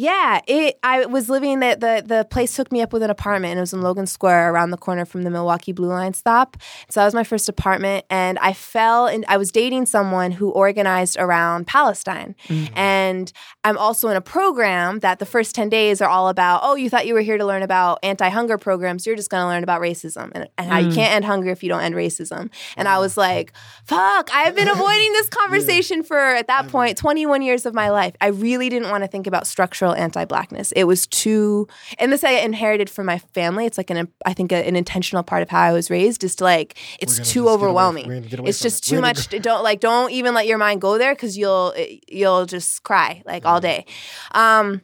yeah, 0.00 0.40
it. 0.46 0.78
I 0.82 1.04
was 1.04 1.28
living 1.28 1.60
the, 1.60 1.76
the 1.78 2.02
the 2.06 2.24
place 2.24 2.56
took 2.56 2.72
me 2.72 2.80
up 2.80 2.90
with 2.90 3.02
an 3.02 3.10
apartment, 3.10 3.50
and 3.50 3.58
it 3.58 3.60
was 3.60 3.74
in 3.74 3.82
Logan 3.82 4.06
Square, 4.06 4.50
around 4.50 4.70
the 4.70 4.78
corner 4.78 5.04
from 5.04 5.24
the 5.24 5.30
Milwaukee 5.30 5.72
Blue 5.72 5.88
Line 5.88 6.14
stop. 6.14 6.56
So 6.88 7.00
that 7.00 7.04
was 7.04 7.12
my 7.12 7.22
first 7.22 7.50
apartment, 7.50 8.06
and 8.08 8.38
I 8.38 8.54
fell. 8.54 9.06
and 9.06 9.26
I 9.28 9.36
was 9.36 9.52
dating 9.52 9.84
someone 9.84 10.30
who 10.30 10.52
organized 10.52 11.18
around 11.18 11.66
Palestine, 11.66 12.34
mm. 12.48 12.70
and 12.74 13.30
I'm 13.62 13.76
also 13.76 14.08
in 14.08 14.16
a 14.16 14.22
program 14.22 15.00
that 15.00 15.18
the 15.18 15.26
first 15.26 15.54
10 15.54 15.68
days 15.68 16.00
are 16.00 16.08
all 16.08 16.30
about. 16.30 16.60
Oh, 16.62 16.76
you 16.76 16.88
thought 16.88 17.06
you 17.06 17.12
were 17.12 17.20
here 17.20 17.36
to 17.36 17.44
learn 17.44 17.62
about 17.62 17.98
anti-hunger 18.02 18.56
programs? 18.56 19.04
You're 19.04 19.16
just 19.16 19.28
going 19.28 19.42
to 19.42 19.48
learn 19.48 19.62
about 19.62 19.82
racism 19.82 20.32
and, 20.34 20.48
and 20.56 20.66
how 20.66 20.78
you 20.78 20.88
mm. 20.88 20.94
can't 20.94 21.12
end 21.12 21.26
hunger 21.26 21.50
if 21.50 21.62
you 21.62 21.68
don't 21.68 21.82
end 21.82 21.94
racism. 21.94 22.48
And 22.78 22.88
I 22.88 22.96
mm. 22.96 23.00
was 23.00 23.18
like, 23.18 23.52
fuck, 23.84 24.30
I've 24.32 24.54
been 24.54 24.68
avoiding 24.68 25.12
this 25.12 25.28
conversation 25.40 26.02
for 26.02 26.18
at 26.18 26.46
that 26.46 26.68
point 26.68 26.96
21 26.96 27.42
years 27.42 27.66
of 27.66 27.74
my 27.74 27.90
life. 27.90 28.14
I 28.22 28.28
really 28.28 28.70
didn't 28.70 28.88
want 28.88 29.04
to 29.04 29.08
think 29.08 29.26
about 29.26 29.46
structural 29.46 29.89
anti-blackness. 29.94 30.72
It 30.72 30.84
was 30.84 31.06
too, 31.06 31.68
and 31.98 32.12
this 32.12 32.24
I 32.24 32.32
inherited 32.32 32.88
from 32.90 33.06
my 33.06 33.18
family. 33.18 33.66
It's 33.66 33.78
like 33.78 33.90
an, 33.90 34.08
I 34.24 34.34
think, 34.34 34.52
a, 34.52 34.66
an 34.66 34.76
intentional 34.76 35.22
part 35.22 35.42
of 35.42 35.48
how 35.50 35.60
I 35.60 35.72
was 35.72 35.90
raised 35.90 36.24
is 36.24 36.36
to 36.36 36.44
like, 36.44 36.76
it's 37.00 37.16
too 37.16 37.20
just 37.22 37.34
get 37.34 37.40
away- 37.42 37.52
overwhelming. 37.52 38.06
we're 38.08 38.14
gonna 38.16 38.26
get 38.28 38.38
away 38.40 38.48
It's 38.48 38.60
just 38.60 38.84
it. 38.86 38.90
too 38.90 38.96
We're 38.96 39.02
much. 39.02 39.28
Don't 39.28 39.62
like, 39.62 39.80
don't 39.80 40.10
even 40.12 40.34
let 40.34 40.46
your 40.46 40.58
mind 40.58 40.80
go 40.80 40.98
there 40.98 41.14
because 41.14 41.36
you'll, 41.38 41.74
you'll 42.08 42.46
just 42.46 42.82
cry 42.82 43.22
like 43.26 43.44
all 43.46 43.60
day. 43.60 43.86
Um, 44.32 44.82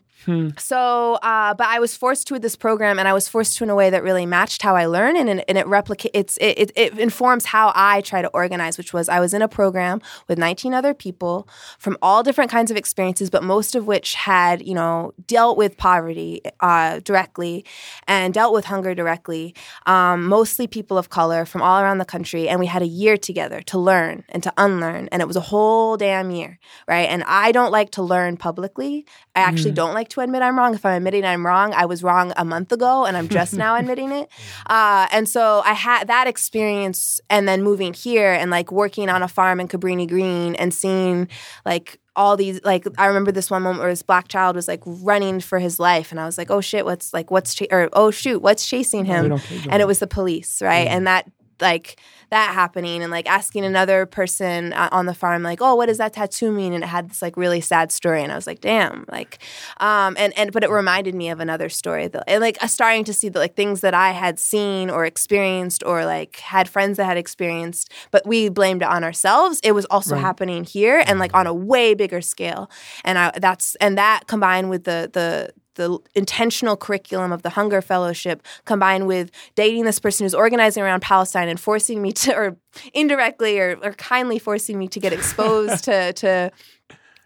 so, 0.58 1.14
uh, 1.14 1.54
but 1.54 1.66
I 1.66 1.78
was 1.78 1.96
forced 1.96 2.26
to 2.28 2.34
with 2.34 2.42
this 2.42 2.56
program, 2.56 2.98
and 2.98 3.06
I 3.06 3.12
was 3.12 3.28
forced 3.28 3.56
to 3.58 3.64
in 3.64 3.70
a 3.70 3.74
way 3.74 3.90
that 3.90 4.02
really 4.02 4.26
matched 4.26 4.62
how 4.62 4.74
I 4.74 4.86
learn, 4.86 5.16
and, 5.16 5.28
and 5.28 5.58
it 5.58 5.66
replicates. 5.66 6.36
It, 6.40 6.58
it, 6.58 6.72
it 6.74 6.98
informs 6.98 7.46
how 7.46 7.72
I 7.74 8.00
try 8.00 8.22
to 8.22 8.28
organize. 8.28 8.78
Which 8.78 8.92
was 8.92 9.08
I 9.08 9.20
was 9.20 9.32
in 9.34 9.42
a 9.42 9.48
program 9.48 10.00
with 10.28 10.38
19 10.38 10.74
other 10.74 10.94
people 10.94 11.48
from 11.78 11.96
all 12.02 12.22
different 12.22 12.50
kinds 12.50 12.70
of 12.70 12.76
experiences, 12.76 13.30
but 13.30 13.42
most 13.42 13.74
of 13.74 13.86
which 13.86 14.14
had 14.14 14.66
you 14.66 14.74
know 14.74 15.12
dealt 15.26 15.56
with 15.56 15.76
poverty 15.76 16.42
uh, 16.60 17.00
directly 17.00 17.64
and 18.06 18.34
dealt 18.34 18.52
with 18.52 18.64
hunger 18.64 18.94
directly. 18.94 19.54
Um, 19.86 20.26
mostly 20.26 20.66
people 20.66 20.98
of 20.98 21.10
color 21.10 21.44
from 21.44 21.62
all 21.62 21.80
around 21.80 21.98
the 21.98 22.04
country, 22.04 22.48
and 22.48 22.58
we 22.60 22.66
had 22.66 22.82
a 22.82 22.86
year 22.86 23.16
together 23.16 23.60
to 23.62 23.78
learn 23.78 24.24
and 24.28 24.42
to 24.42 24.52
unlearn, 24.56 25.08
and 25.12 25.22
it 25.22 25.26
was 25.26 25.36
a 25.36 25.40
whole 25.40 25.96
damn 25.96 26.30
year, 26.30 26.58
right? 26.88 27.08
And 27.08 27.22
I 27.24 27.52
don't 27.52 27.72
like 27.72 27.90
to 27.92 28.02
learn 28.02 28.36
publicly. 28.36 29.06
I 29.36 29.40
actually 29.40 29.72
don't 29.72 29.92
like 29.92 30.08
to 30.10 30.22
admit 30.22 30.40
I'm 30.40 30.56
wrong. 30.58 30.74
If 30.74 30.86
I'm 30.86 30.94
admitting 30.96 31.24
I'm 31.26 31.44
wrong, 31.44 31.74
I 31.74 31.84
was 31.84 32.02
wrong 32.02 32.32
a 32.36 32.44
month 32.44 32.72
ago, 32.72 33.04
and 33.04 33.16
I'm 33.16 33.28
just 33.28 33.52
now 33.52 33.76
admitting 33.78 34.10
it. 34.10 34.30
Uh, 34.66 35.06
and 35.12 35.28
so 35.28 35.62
I 35.64 35.74
had 35.74 36.08
that 36.08 36.26
experience, 36.26 37.20
and 37.28 37.46
then 37.46 37.62
moving 37.62 37.92
here 37.92 38.32
and 38.32 38.50
like 38.50 38.72
working 38.72 39.10
on 39.10 39.22
a 39.22 39.28
farm 39.28 39.60
in 39.60 39.68
Cabrini 39.68 40.08
Green 40.08 40.54
and 40.54 40.72
seeing 40.72 41.28
like 41.66 42.00
all 42.16 42.36
these 42.38 42.64
like 42.64 42.86
I 42.96 43.06
remember 43.06 43.30
this 43.30 43.50
one 43.50 43.62
moment 43.62 43.80
where 43.80 43.92
this 43.92 44.00
black 44.00 44.28
child 44.28 44.56
was 44.56 44.66
like 44.66 44.82
running 44.86 45.40
for 45.40 45.58
his 45.58 45.78
life, 45.78 46.10
and 46.10 46.18
I 46.18 46.24
was 46.24 46.38
like, 46.38 46.50
oh 46.50 46.62
shit, 46.62 46.86
what's 46.86 47.12
like 47.12 47.30
what's 47.30 47.54
cha- 47.54 47.66
or 47.70 47.90
oh 47.92 48.10
shoot, 48.10 48.40
what's 48.40 48.66
chasing 48.66 49.04
him? 49.04 49.28
them. 49.28 49.40
And 49.68 49.82
it 49.82 49.86
was 49.86 49.98
the 49.98 50.06
police, 50.06 50.62
right? 50.62 50.86
Mm-hmm. 50.86 50.96
And 50.96 51.06
that 51.06 51.30
like 51.60 52.00
that 52.30 52.52
happening 52.54 53.02
and 53.02 53.10
like 53.10 53.28
asking 53.28 53.64
another 53.64 54.06
person 54.06 54.72
uh, 54.72 54.88
on 54.92 55.06
the 55.06 55.14
farm 55.14 55.42
like 55.42 55.60
oh 55.62 55.74
what 55.74 55.86
does 55.86 55.98
that 55.98 56.12
tattoo 56.12 56.50
mean? 56.52 56.72
And 56.72 56.82
it 56.84 56.88
had 56.88 57.10
this 57.10 57.22
like 57.22 57.36
really 57.36 57.60
sad 57.60 57.92
story 57.92 58.22
and 58.22 58.32
i 58.32 58.34
was 58.34 58.46
like 58.46 58.60
damn 58.60 59.04
like 59.10 59.38
um 59.78 60.16
and 60.18 60.36
and 60.36 60.52
but 60.52 60.64
it 60.64 60.70
reminded 60.70 61.14
me 61.14 61.28
of 61.30 61.40
another 61.40 61.68
story 61.68 62.08
that, 62.08 62.24
and 62.28 62.40
like 62.40 62.56
uh, 62.62 62.66
starting 62.66 63.04
to 63.04 63.12
see 63.12 63.28
the 63.28 63.38
like 63.38 63.54
things 63.54 63.80
that 63.82 63.94
i 63.94 64.10
had 64.10 64.38
seen 64.38 64.90
or 64.90 65.04
experienced 65.04 65.82
or 65.86 66.04
like 66.04 66.36
had 66.36 66.68
friends 66.68 66.96
that 66.96 67.04
had 67.04 67.16
experienced 67.16 67.92
but 68.10 68.26
we 68.26 68.48
blamed 68.48 68.82
it 68.82 68.88
on 68.88 69.04
ourselves. 69.04 69.60
It 69.62 69.72
was 69.72 69.84
also 69.86 70.14
Right. 70.14 70.20
happening 70.20 70.64
here 70.64 71.02
and 71.06 71.18
like 71.18 71.34
on 71.34 71.46
a 71.46 71.54
way 71.54 71.94
bigger 71.94 72.20
scale. 72.20 72.70
And 73.04 73.18
i 73.18 73.30
that's 73.38 73.74
and 73.76 73.96
that 73.98 74.26
combined 74.26 74.70
with 74.70 74.84
the 74.84 75.10
the 75.12 75.52
the 75.76 75.98
intentional 76.14 76.76
curriculum 76.76 77.32
of 77.32 77.42
the 77.42 77.50
Hunger 77.50 77.80
Fellowship 77.80 78.42
combined 78.64 79.06
with 79.06 79.30
dating 79.54 79.84
this 79.84 79.98
person 79.98 80.24
who's 80.24 80.34
organizing 80.34 80.82
around 80.82 81.00
Palestine 81.00 81.48
and 81.48 81.58
forcing 81.58 82.02
me 82.02 82.12
to, 82.12 82.34
or 82.36 82.56
indirectly 82.92 83.58
or, 83.58 83.78
or 83.82 83.92
kindly 83.92 84.38
forcing 84.38 84.78
me 84.78 84.88
to 84.88 85.00
get 85.00 85.12
exposed 85.12 85.84
to, 85.84 86.12
to 86.14 86.50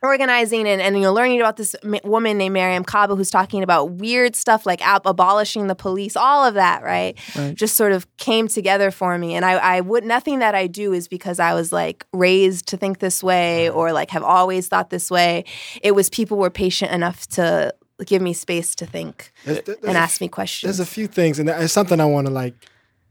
organizing 0.03 0.67
and, 0.67 0.81
and 0.81 0.97
you 0.97 1.03
know 1.03 1.13
learning 1.13 1.41
about 1.41 1.57
this 1.57 1.77
m- 1.83 2.01
woman 2.05 2.39
named 2.39 2.57
Mariame 2.57 2.87
Kaba 2.87 3.17
who's 3.17 3.31
talking 3.31 3.63
about 3.63 3.93
weird 3.93 4.35
stuff 4.35 4.65
like 4.65 4.85
ab- 4.87 5.07
abolishing 5.07 5.67
the 5.67 5.75
police, 5.75 6.17
all 6.17 6.45
of 6.45 6.55
that, 6.55 6.83
right? 6.83 7.19
Right. 7.37 7.55
Just 7.55 7.77
sort 7.77 7.93
of 7.93 8.07
came 8.17 8.49
together 8.49 8.91
for 8.91 9.17
me, 9.19 9.35
and 9.35 9.45
I, 9.45 9.53
I 9.53 9.81
would 9.81 10.05
nothing 10.05 10.39
that 10.39 10.55
I 10.55 10.67
do 10.67 10.93
is 10.93 11.09
because 11.09 11.39
I 11.39 11.55
was 11.55 11.73
like 11.73 12.07
raised 12.13 12.69
to 12.69 12.77
think 12.77 12.99
this 12.99 13.23
way 13.23 13.69
or 13.69 13.93
like 13.93 14.11
have 14.11 14.23
always 14.23 14.69
thought 14.69 14.91
this 14.91 15.11
way. 15.11 15.45
It 15.83 15.93
was 15.93 16.09
people 16.09 16.39
were 16.39 16.51
patient 16.51 16.93
enough 16.93 17.27
to 17.29 17.75
give 18.07 18.23
me 18.23 18.33
space 18.33 18.75
to 18.77 18.87
think 18.87 19.33
There's- 19.45 19.63
there's 19.65 19.79
and 19.85 19.97
ask 19.97 20.21
me 20.21 20.29
questions. 20.29 20.69
There's 20.69 20.81
a 20.89 20.91
few 20.91 21.07
things, 21.07 21.39
and 21.39 21.49
it's 21.49 21.73
something 21.73 22.01
I 22.01 22.05
want 22.07 22.27
to 22.27 22.33
like 22.33 22.55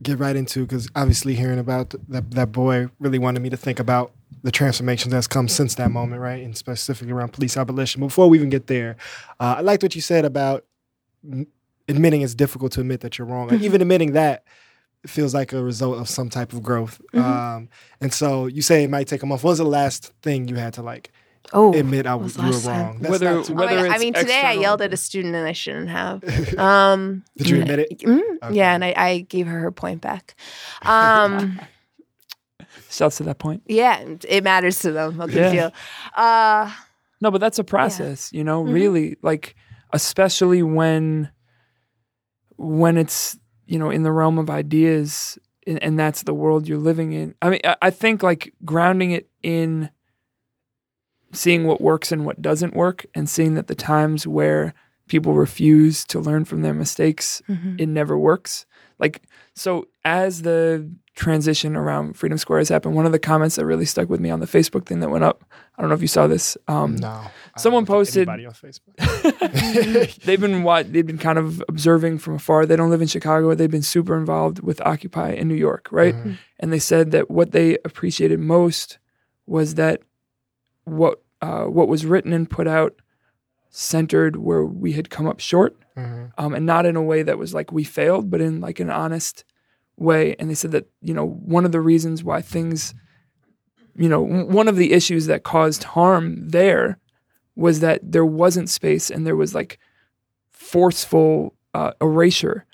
get 0.02 0.18
right 0.18 0.36
into 0.36 0.62
because 0.66 0.88
obviously 0.96 1.36
hearing 1.36 1.60
about 1.60 1.94
that 2.08 2.32
that 2.32 2.52
boy 2.52 2.88
really 3.00 3.20
wanted 3.20 3.42
me 3.42 3.50
to 3.50 3.58
think 3.58 3.80
about 3.80 4.12
the 4.44 4.52
transformation 4.52 5.12
that's 5.12 5.28
come 5.28 5.48
since 5.50 5.76
that 5.76 5.92
moment, 5.92 6.22
right? 6.22 6.42
And 6.44 6.56
specifically 6.56 7.12
around 7.12 7.34
police 7.34 7.58
abolition. 7.58 8.00
Before 8.00 8.30
we 8.30 8.38
even 8.38 8.50
get 8.50 8.68
there, 8.68 8.96
uh, 9.40 9.56
I 9.58 9.62
liked 9.62 9.84
what 9.84 9.96
you 9.96 10.02
said 10.02 10.24
about 10.24 10.64
admitting 11.88 12.22
it's 12.22 12.36
difficult 12.36 12.72
to 12.74 12.80
admit 12.82 13.02
that 13.02 13.18
you're 13.18 13.28
wrong. 13.28 13.50
Like, 13.50 13.62
even 13.62 13.82
admitting 13.82 14.14
that 14.14 14.44
feels 15.06 15.34
like 15.34 15.54
a 15.54 15.64
result 15.64 15.98
of 15.98 16.08
some 16.10 16.30
type 16.30 16.54
of 16.54 16.62
growth. 16.62 17.02
Um, 17.14 17.70
and 18.02 18.14
so 18.14 18.46
you 18.48 18.62
say 18.62 18.84
it 18.84 18.90
might 18.90 19.08
take 19.08 19.24
a 19.24 19.26
month. 19.26 19.44
What 19.44 19.52
was 19.52 19.58
the 19.58 19.64
last 19.66 20.14
thing 20.22 20.48
you 20.48 20.56
had 20.56 20.74
to 20.76 20.82
like 20.82 21.12
oh, 21.54 21.74
admit 21.74 22.06
I 22.06 22.16
was 22.16 22.38
was 22.38 22.66
you 22.66 22.70
were 22.70 22.76
wrong? 22.76 23.00
That's 23.00 23.12
Whether- 23.12 23.34
not 23.36 23.46
too- 23.46 23.54
Oh 23.54 23.56
whether 23.58 23.88
God. 23.88 23.96
I 23.96 23.98
mean, 23.98 24.14
today 24.14 24.42
I 24.42 24.54
yelled 24.54 24.82
at 24.82 24.94
a 24.94 24.98
student 24.98 25.36
and 25.36 25.48
I 25.48 25.52
shouldn't 25.54 25.90
have. 25.90 26.24
Um, 26.60 27.24
Did 27.38 27.50
you 27.50 27.62
admit 27.62 27.80
it? 27.80 28.00
mm, 28.00 28.20
Okay. 28.44 28.56
Yeah, 28.56 28.74
and 28.76 28.84
I, 28.86 28.94
I 28.96 29.20
gave 29.22 29.48
her 29.48 29.60
her 29.60 29.72
point 29.72 30.02
back. 30.02 30.36
Um, 30.84 31.60
Shouts 32.90 33.18
to 33.18 33.24
that 33.24 33.40
point. 33.40 33.64
yeah, 33.68 34.04
it 34.28 34.44
matters 34.44 34.80
to 34.80 34.92
them. 34.92 35.20
Okay, 35.22 35.36
Yeah. 35.36 35.52
deal. 35.52 35.72
Uh, 36.16 36.72
No, 37.22 37.32
but 37.32 37.40
that's 37.42 37.60
a 37.60 37.64
process, 37.64 38.32
you 38.34 38.44
know, 38.44 38.64
Mhm. 38.64 38.74
really 38.74 39.18
like 39.22 39.56
especially 39.92 40.62
when 40.64 41.30
when 42.58 42.98
it's, 42.98 43.38
you 43.66 43.80
know, 43.80 43.90
in 43.90 44.04
the 44.04 44.12
realm 44.12 44.38
of 44.38 44.50
ideas 44.50 45.38
and, 45.66 45.82
and 45.82 45.98
that's 46.00 46.24
the 46.24 46.34
world 46.34 46.68
you're 46.68 46.78
living 46.78 47.14
in. 47.14 47.34
I 47.42 47.50
mean, 47.50 47.60
I, 47.64 47.76
I 47.84 47.90
think 47.90 48.22
like 48.24 48.54
grounding 48.66 49.12
it 49.12 49.30
in 49.44 49.90
seeing 51.34 51.66
what 51.66 51.82
works 51.82 52.12
and 52.12 52.26
what 52.26 52.42
doesn't 52.42 52.76
work 52.76 53.06
and 53.14 53.30
seeing 53.30 53.54
that 53.56 53.68
the 53.68 53.76
times 53.76 54.26
where 54.26 54.74
people 55.08 55.34
refuse 55.34 56.06
to 56.06 56.20
learn 56.20 56.46
from 56.46 56.62
their 56.62 56.74
mistakes 56.74 57.42
mhm. 57.50 57.80
it 57.80 57.88
never 57.88 58.18
works. 58.18 58.66
Like 59.00 59.24
so 59.56 59.88
as 60.06 60.44
the 60.44 60.90
transition 61.16 61.76
around 61.76 62.14
Freedom 62.14 62.38
Square 62.38 62.60
has 62.60 62.70
happened, 62.70 62.96
one 62.96 63.06
of 63.06 63.12
the 63.12 63.20
comments 63.20 63.58
that 63.58 63.66
really 63.66 63.86
stuck 63.86 64.08
with 64.08 64.22
me 64.22 64.30
on 64.30 64.40
the 64.40 64.46
Facebook 64.46 64.86
thing 64.86 65.02
that 65.02 65.10
went 65.10 65.24
up, 65.26 65.44
I 65.78 65.82
don't 65.82 65.90
know 65.90 65.96
if 65.96 66.02
you 66.02 66.08
saw 66.08 66.28
this. 66.28 66.58
Um 66.68 66.96
no. 66.96 67.22
Someone 67.58 67.86
posted- 67.86 68.30
anybody 68.30 68.46
on 68.46 68.54
Facebook. 68.54 70.22
they've 70.24 70.40
been 70.40 70.64
what 70.64 70.94
they've 70.94 71.06
been 71.06 71.18
kind 71.18 71.38
of 71.38 71.64
observing 71.68 72.20
from 72.20 72.36
afar. 72.36 72.66
They 72.66 72.76
don't 72.76 72.90
live 72.90 73.02
in 73.02 73.08
Chicago. 73.08 73.54
They've 73.56 73.70
been 73.70 73.82
super 73.82 74.18
involved 74.18 74.62
with 74.62 74.80
Occupy 74.82 75.32
in 75.32 75.48
New 75.48 75.56
York, 75.56 75.88
right? 75.92 76.16
Mhm. 76.16 76.38
And 76.60 76.72
they 76.72 76.80
said 76.80 77.12
that 77.12 77.30
what 77.30 77.52
they 77.52 77.78
appreciated 77.84 78.40
most 78.40 79.00
was 79.46 79.76
that 79.76 80.02
what 80.92 81.24
uh, 81.42 81.64
what 81.66 81.88
was 81.88 82.06
written 82.06 82.34
and 82.34 82.50
put 82.50 82.68
out 82.68 82.96
centered 83.70 84.36
where 84.36 84.66
we 84.66 84.94
had 84.94 85.10
come 85.10 85.28
up 85.28 85.40
short, 85.40 85.76
Mhm. 85.96 86.32
um, 86.38 86.54
and 86.54 86.66
not 86.66 86.86
in 86.86 86.96
a 86.96 87.02
way 87.04 87.24
that 87.24 87.38
was 87.38 87.54
like 87.54 87.72
we 87.72 87.84
failed, 87.84 88.30
but 88.30 88.42
in 88.42 88.60
like 88.62 88.80
an 88.80 88.90
honest 88.90 89.44
way. 89.96 90.36
And 90.40 90.50
they 90.50 90.54
said 90.56 90.72
that 90.72 90.90
you 91.02 91.14
know 91.14 91.26
one 91.26 91.66
of 91.66 91.72
the 91.72 91.80
reasons 91.82 92.24
why 92.24 92.42
things, 92.42 92.94
you 93.96 94.10
know, 94.10 94.22
one 94.22 94.68
of 94.68 94.76
the 94.76 94.92
issues 94.92 95.28
that 95.28 95.44
caused 95.44 95.84
harm 95.84 96.50
there 96.50 96.98
was 97.56 97.80
that 97.82 98.00
there 98.04 98.26
wasn't 98.26 98.70
space 98.70 99.10
and 99.10 99.26
there 99.28 99.36
was 99.36 99.54
like 99.56 99.78
forceful 100.52 101.56
uh, 101.74 101.92
erasure 102.02 102.66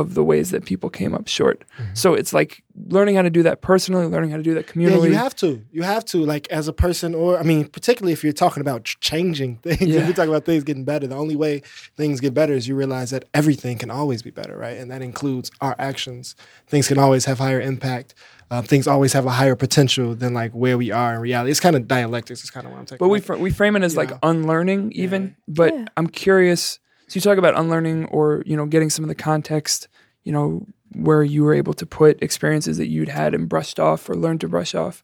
of 0.00 0.14
the 0.14 0.22
ways 0.22 0.50
that 0.50 0.64
people 0.66 0.90
came 0.90 1.14
up 1.14 1.26
short. 1.26 1.64
So 1.94 2.12
it's 2.14 2.32
like 2.34 2.62
learning 2.88 3.16
how 3.16 3.22
to 3.22 3.30
do 3.30 3.42
that 3.42 3.62
personally, 3.62 4.06
learning 4.06 4.30
how 4.30 4.36
to 4.36 4.42
do 4.42 4.52
that 4.54 4.66
Yeah, 4.66 4.72
communally. 4.90 5.08
you 5.08 5.14
have 5.14 5.34
to. 5.36 5.62
You 5.72 5.82
have 5.82 6.04
to, 6.06 6.18
like, 6.18 6.46
as 6.48 6.68
a 6.68 6.72
person, 6.74 7.14
or 7.14 7.38
I 7.38 7.42
mean, 7.42 7.66
particularly 7.68 8.12
if 8.12 8.22
you're 8.22 8.34
talking 8.34 8.60
about 8.60 8.84
changing 8.84 9.56
things. 9.62 9.80
Yeah. 9.80 10.00
If 10.00 10.06
you're 10.06 10.14
talking 10.14 10.28
about 10.28 10.44
things 10.44 10.64
getting 10.64 10.84
better, 10.84 11.06
the 11.06 11.16
only 11.16 11.36
way 11.36 11.62
things 11.96 12.20
get 12.20 12.34
better 12.34 12.52
is 12.52 12.68
you 12.68 12.74
realize 12.76 13.10
that 13.10 13.24
everything 13.32 13.78
can 13.78 13.90
always 13.90 14.20
be 14.22 14.30
better, 14.30 14.56
right? 14.58 14.76
And 14.76 14.90
that 14.90 15.00
includes 15.00 15.50
our 15.62 15.74
actions. 15.78 16.36
Things 16.66 16.88
can 16.88 16.98
always 16.98 17.24
have 17.24 17.38
higher 17.38 17.60
impact. 17.60 18.14
Um, 18.50 18.64
things 18.64 18.86
always 18.86 19.12
have 19.14 19.24
a 19.26 19.30
higher 19.30 19.56
potential 19.56 20.14
than 20.14 20.34
like 20.34 20.52
where 20.52 20.76
we 20.76 20.90
are 20.90 21.14
in 21.14 21.20
reality. 21.20 21.50
It's 21.50 21.58
kind 21.60 21.74
of 21.74 21.88
dialectics. 21.88 22.42
It's 22.42 22.50
kind 22.50 22.66
of 22.66 22.72
what 22.72 22.78
I'm 22.80 22.86
taking. 22.86 22.98
But 22.98 23.08
we 23.08 23.20
fr- 23.20 23.36
we 23.36 23.50
frame 23.50 23.74
it 23.76 23.82
as 23.82 23.96
like 23.96 24.10
Yeah. 24.10 24.18
unlearning 24.22 24.92
even. 24.92 25.34
But 25.48 25.72
Yeah. 25.74 25.86
I'm 25.96 26.06
curious. 26.08 26.78
So 27.08 27.16
you 27.16 27.20
talk 27.20 27.38
about 27.38 27.58
unlearning 27.58 28.06
or 28.06 28.42
you 28.46 28.56
know 28.56 28.66
getting 28.66 28.90
some 28.90 29.04
of 29.04 29.08
the 29.08 29.14
context, 29.14 29.88
you 30.24 30.32
know, 30.32 30.66
where 30.94 31.22
you 31.22 31.44
were 31.44 31.54
able 31.54 31.74
to 31.74 31.86
put 31.86 32.20
experiences 32.22 32.78
that 32.78 32.88
you'd 32.88 33.08
had 33.08 33.34
and 33.34 33.48
brushed 33.48 33.78
off 33.78 34.08
or 34.08 34.14
learned 34.14 34.40
to 34.42 34.48
brush 34.48 34.74
off. 34.74 35.02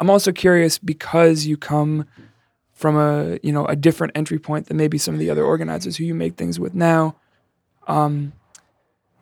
I'm 0.00 0.10
also 0.10 0.30
curious 0.32 0.78
because 0.78 1.46
you 1.46 1.56
come 1.56 2.06
from 2.72 2.96
a 2.96 3.38
you 3.42 3.52
know 3.52 3.64
a 3.66 3.74
different 3.76 4.12
entry 4.16 4.38
point 4.38 4.66
than 4.66 4.76
maybe 4.76 4.98
some 4.98 5.14
of 5.14 5.20
the 5.20 5.30
other 5.30 5.44
organizers 5.44 5.96
who 5.96 6.04
you 6.04 6.14
make 6.14 6.36
things 6.36 6.60
with 6.60 6.74
now. 6.74 7.16
Um, 7.86 8.32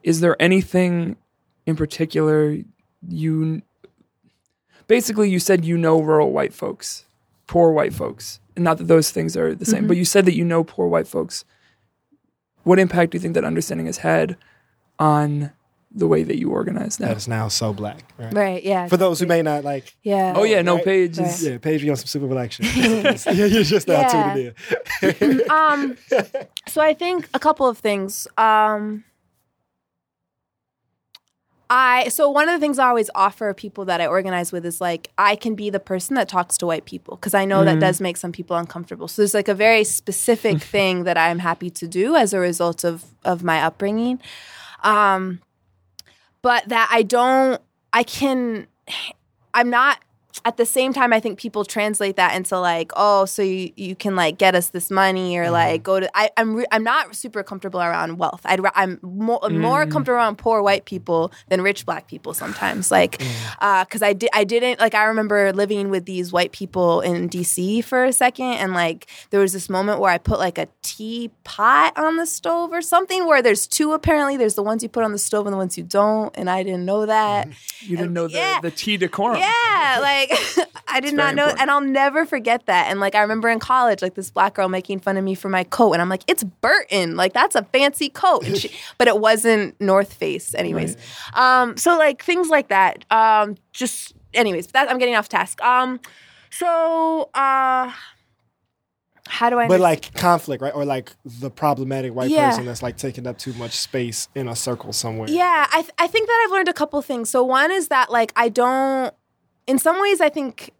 is 0.03 0.21
there 0.21 0.37
anything 0.41 1.17
in 1.65 1.77
particular 1.77 2.59
you 3.09 3.63
basically 4.89 5.31
you 5.31 5.39
said 5.39 5.65
you 5.65 5.79
know 5.79 6.01
rural 6.01 6.33
white 6.33 6.53
folks, 6.53 7.07
poor 7.47 7.71
white 7.73 7.95
folks, 7.95 8.41
and 8.57 8.65
not 8.65 8.79
that 8.79 8.89
those 8.89 9.11
things 9.11 9.37
are 9.37 9.55
the 9.55 9.65
same, 9.65 9.85
Mhm. 9.85 9.89
but 9.89 9.97
you 9.97 10.05
said 10.05 10.27
that 10.27 10.35
you 10.35 10.45
know 10.45 10.65
poor 10.65 10.87
white 10.89 11.07
folks. 11.07 11.45
What 12.67 12.81
impact 12.81 13.13
do 13.13 13.17
you 13.17 13.21
think 13.23 13.35
that 13.35 13.45
understanding 13.45 13.87
has 13.87 13.99
had 13.99 14.37
on 14.99 15.53
the 15.95 16.09
way 16.09 16.25
that 16.25 16.37
you 16.37 16.51
organize 16.51 16.99
now? 16.99 17.07
that 17.07 17.17
is 17.17 17.29
now 17.29 17.47
so 17.47 17.73
black, 17.73 18.03
right? 18.19 18.33
right, 18.35 18.63
yeah. 18.65 18.89
For 18.89 18.97
those 18.97 19.21
who 19.21 19.27
may 19.27 19.41
not 19.41 19.63
like, 19.63 19.95
yeah. 20.03 20.33
Oh 20.35 20.43
yeah, 20.43 20.63
no 20.63 20.75
Right. 20.75 20.85
page 20.85 21.17
Right. 21.17 21.41
yeah, 21.41 21.59
page 21.59 21.85
me 21.85 21.91
on 21.91 21.97
some 21.97 22.09
super 22.09 22.27
black 22.27 22.51
shit. 22.51 22.67
yeah, 23.27 23.45
you're 23.47 23.63
just 23.63 23.87
now 23.87 24.01
Yeah. 24.01 24.09
tuning 24.35 24.53
in. 25.03 25.51
um 25.51 25.97
so 26.67 26.81
i 26.83 26.93
think 26.93 27.29
a 27.35 27.39
couple 27.39 27.69
of 27.69 27.79
things 27.79 28.27
um 28.37 29.05
i 31.69 32.09
so 32.09 32.31
one 32.31 32.49
of 32.49 32.55
the 32.55 32.61
things 32.61 32.79
i 32.79 32.87
always 32.89 33.11
offer 33.15 33.53
people 33.53 33.85
that 33.85 34.01
i 34.01 34.07
organize 34.07 34.53
with 34.53 34.65
is 34.65 34.81
like 34.81 35.11
i 35.19 35.35
can 35.35 35.55
be 35.55 35.69
the 35.71 35.81
person 35.81 36.15
that 36.15 36.29
talks 36.29 36.57
to 36.57 36.67
white 36.67 36.85
people 36.85 37.17
because 37.17 37.35
i 37.35 37.45
know 37.45 37.63
Mhm. 37.63 37.65
that 37.67 37.81
does 37.81 38.01
make 38.01 38.17
some 38.17 38.31
people 38.33 38.57
uncomfortable 38.57 39.09
so 39.09 39.23
there's 39.23 39.35
like 39.35 39.49
a 39.49 39.55
very 39.55 39.83
specific 39.83 40.61
thing 40.75 41.05
that 41.05 41.19
i'm 41.19 41.41
happy 41.41 41.71
to 41.71 41.89
do 41.89 42.15
as 42.15 42.33
a 42.33 42.39
result 42.39 42.85
of 42.85 43.05
of 43.25 43.43
my 43.43 43.61
upbringing 43.63 44.21
um 44.85 45.41
but 46.43 46.69
that 46.69 46.89
i 46.93 47.03
don't 47.03 47.61
i 47.93 48.03
can 48.05 48.67
i'm 49.55 49.71
not 49.71 49.99
at 50.45 50.57
the 50.57 50.67
same 50.67 50.93
time, 50.93 51.13
I 51.13 51.21
think 51.21 51.39
people 51.39 51.65
translate 51.65 52.17
that 52.17 52.37
into 52.37 52.59
like, 52.59 52.93
oh, 52.97 53.25
so 53.25 53.43
you, 53.43 53.73
you 53.77 53.97
can 53.97 54.15
like 54.17 54.39
get 54.39 54.55
us 54.55 54.69
this 54.69 54.91
money 54.91 55.37
or 55.37 55.45
mm-hmm. 55.45 55.53
like 55.53 55.83
go 55.83 56.01
to. 56.01 56.11
I, 56.17 56.31
I'm 56.37 56.55
re- 56.57 56.67
I'm 56.71 56.85
not 56.85 57.15
super 57.17 57.43
comfortable 57.43 57.81
around 57.81 58.19
wealth. 58.19 58.43
I'd 58.45 58.61
I'm 58.75 58.99
more 59.03 59.41
more 59.51 59.87
Mm. 59.87 59.91
comfortable 59.91 60.17
around 60.17 60.37
poor 60.39 60.63
white 60.63 60.85
people 60.85 61.33
than 61.49 61.63
rich 61.63 61.87
black 61.87 62.07
people 62.07 62.35
sometimes. 62.35 62.91
Like, 62.91 63.19
because 63.19 64.03
uh, 64.03 64.07
I 64.07 64.13
did 64.13 64.31
I 64.33 64.45
didn't 64.45 64.79
like 64.81 64.95
I 64.95 65.05
remember 65.05 65.53
living 65.53 65.91
with 65.91 66.05
these 66.05 66.33
white 66.33 66.53
people 66.53 67.01
in 67.01 67.29
D.C. 67.29 67.81
for 67.83 68.05
a 68.05 68.13
second, 68.13 68.53
and 68.55 68.73
like 68.73 69.07
there 69.31 69.41
was 69.41 69.53
this 69.53 69.69
moment 69.69 70.01
where 70.01 70.11
I 70.13 70.19
put 70.19 70.39
like 70.39 70.59
a 70.59 70.69
teapot 70.83 71.97
on 71.99 72.17
the 72.17 72.27
stove 72.27 72.73
or 72.73 72.83
something 72.83 73.27
where 73.27 73.43
there's 73.43 73.67
two 73.67 73.93
apparently. 73.93 74.37
There's 74.37 74.55
the 74.55 74.63
ones 74.63 74.83
you 74.83 74.89
put 74.89 75.05
on 75.05 75.13
the 75.13 75.19
stove 75.19 75.47
and 75.47 75.53
the 75.53 75.57
ones 75.59 75.77
you 75.79 75.85
don't, 75.85 76.37
and 76.37 76.49
I 76.51 76.63
didn't 76.63 76.85
know 76.85 77.07
that. 77.07 77.49
Mm-hmm. 77.49 77.91
you 77.91 77.97
didn't 77.97 78.13
know 78.13 78.29
the, 78.29 78.35
Yeah. 78.35 78.61
the 78.61 78.71
tea 78.71 78.97
decorum. 78.97 79.39
Yeah, 79.39 79.99
like 80.01 80.26
like 80.31 80.69
I 80.89 81.01
did 81.01 81.15
not 81.15 81.35
know, 81.35 81.45
important. 81.45 81.61
and 81.63 81.71
I'll 81.71 81.81
never 81.81 82.25
forget 82.25 82.67
that. 82.67 82.91
And 82.91 83.01
like 83.01 83.15
I 83.15 83.21
remember 83.21 83.49
in 83.49 83.59
college, 83.59 84.03
like 84.03 84.15
this 84.15 84.31
black 84.31 84.55
girl 84.55 84.69
making 84.69 85.01
fun 85.01 85.17
of 85.17 85.25
me 85.25 85.35
for 85.35 85.49
my 85.49 85.65
coat, 85.65 85.93
and 85.93 86.01
I'm 86.03 86.09
like, 86.09 86.23
it's 86.27 86.45
Burton, 86.45 87.17
like 87.17 87.33
that's 87.33 87.55
a 87.55 87.65
fancy 87.65 88.09
coat, 88.09 88.45
and 88.47 88.57
she, 88.57 88.71
but 88.99 89.09
it 89.09 89.19
wasn't 89.21 89.79
North 89.81 90.13
Face, 90.13 90.55
anyways. 90.55 90.97
Um, 91.35 91.77
so 91.77 91.97
like 91.99 92.23
things 92.23 92.49
like 92.49 92.69
that. 92.69 93.05
Um, 93.11 93.57
just 93.73 94.15
anyways, 94.35 94.69
that 94.69 94.91
I'm 94.91 94.99
getting 94.99 95.17
off 95.17 95.29
task. 95.29 95.61
Um, 95.63 96.01
so 96.51 97.29
uh, 97.35 97.91
how 99.29 99.51
do 99.51 99.59
I? 99.59 99.67
But 99.67 99.75
under- 99.75 99.79
like 99.83 100.15
conflict, 100.15 100.63
right? 100.63 100.75
Or 100.75 100.85
like 100.85 101.13
the 101.25 101.51
problematic 101.51 102.15
white 102.15 102.31
Yeah. 102.31 102.51
person 102.51 102.65
that's 102.65 102.83
like 102.83 102.97
taking 102.97 103.27
up 103.27 103.39
too 103.39 103.53
much 103.55 103.73
space 103.73 104.29
in 104.35 104.49
a 104.49 104.55
circle 104.57 104.93
somewhere. 104.93 105.29
Yeah, 105.29 105.67
I 105.73 105.83
th- 105.83 105.93
I 105.99 106.07
think 106.07 106.29
that 106.29 106.45
I've 106.47 106.53
learned 106.53 106.69
a 106.69 106.73
couple 106.73 107.03
things. 107.03 107.29
So 107.29 107.43
one 107.45 107.71
is 107.73 107.89
that 107.89 108.11
like 108.11 108.33
I 108.37 108.49
don't. 108.49 109.13
In 109.67 109.79
some 109.79 110.01
ways, 110.01 110.21
I 110.21 110.29
think 110.29 110.73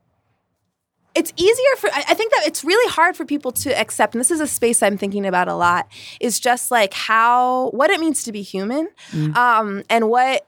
it's 1.15 1.33
easier 1.37 1.77
for. 1.79 1.91
I 1.93 2.15
think 2.15 2.33
that 2.33 2.47
it's 2.47 2.63
really 2.63 2.91
hard 2.93 3.17
for 3.17 3.25
people 3.25 3.51
to 3.53 3.79
accept, 3.79 4.15
and 4.15 4.21
this 4.21 4.31
is 4.31 4.41
a 4.41 4.47
space 4.47 4.83
I'm 4.83 4.99
thinking 4.99 5.25
about 5.27 5.49
a 5.49 5.55
lot. 5.55 5.89
Is 6.21 6.39
just 6.39 6.71
like 6.71 6.93
how 6.93 7.71
what 7.71 7.91
it 7.91 7.99
means 8.01 8.23
to 8.25 8.33
be 8.33 8.43
human, 8.43 8.89
um, 9.35 9.83
and 9.89 10.09
what. 10.09 10.47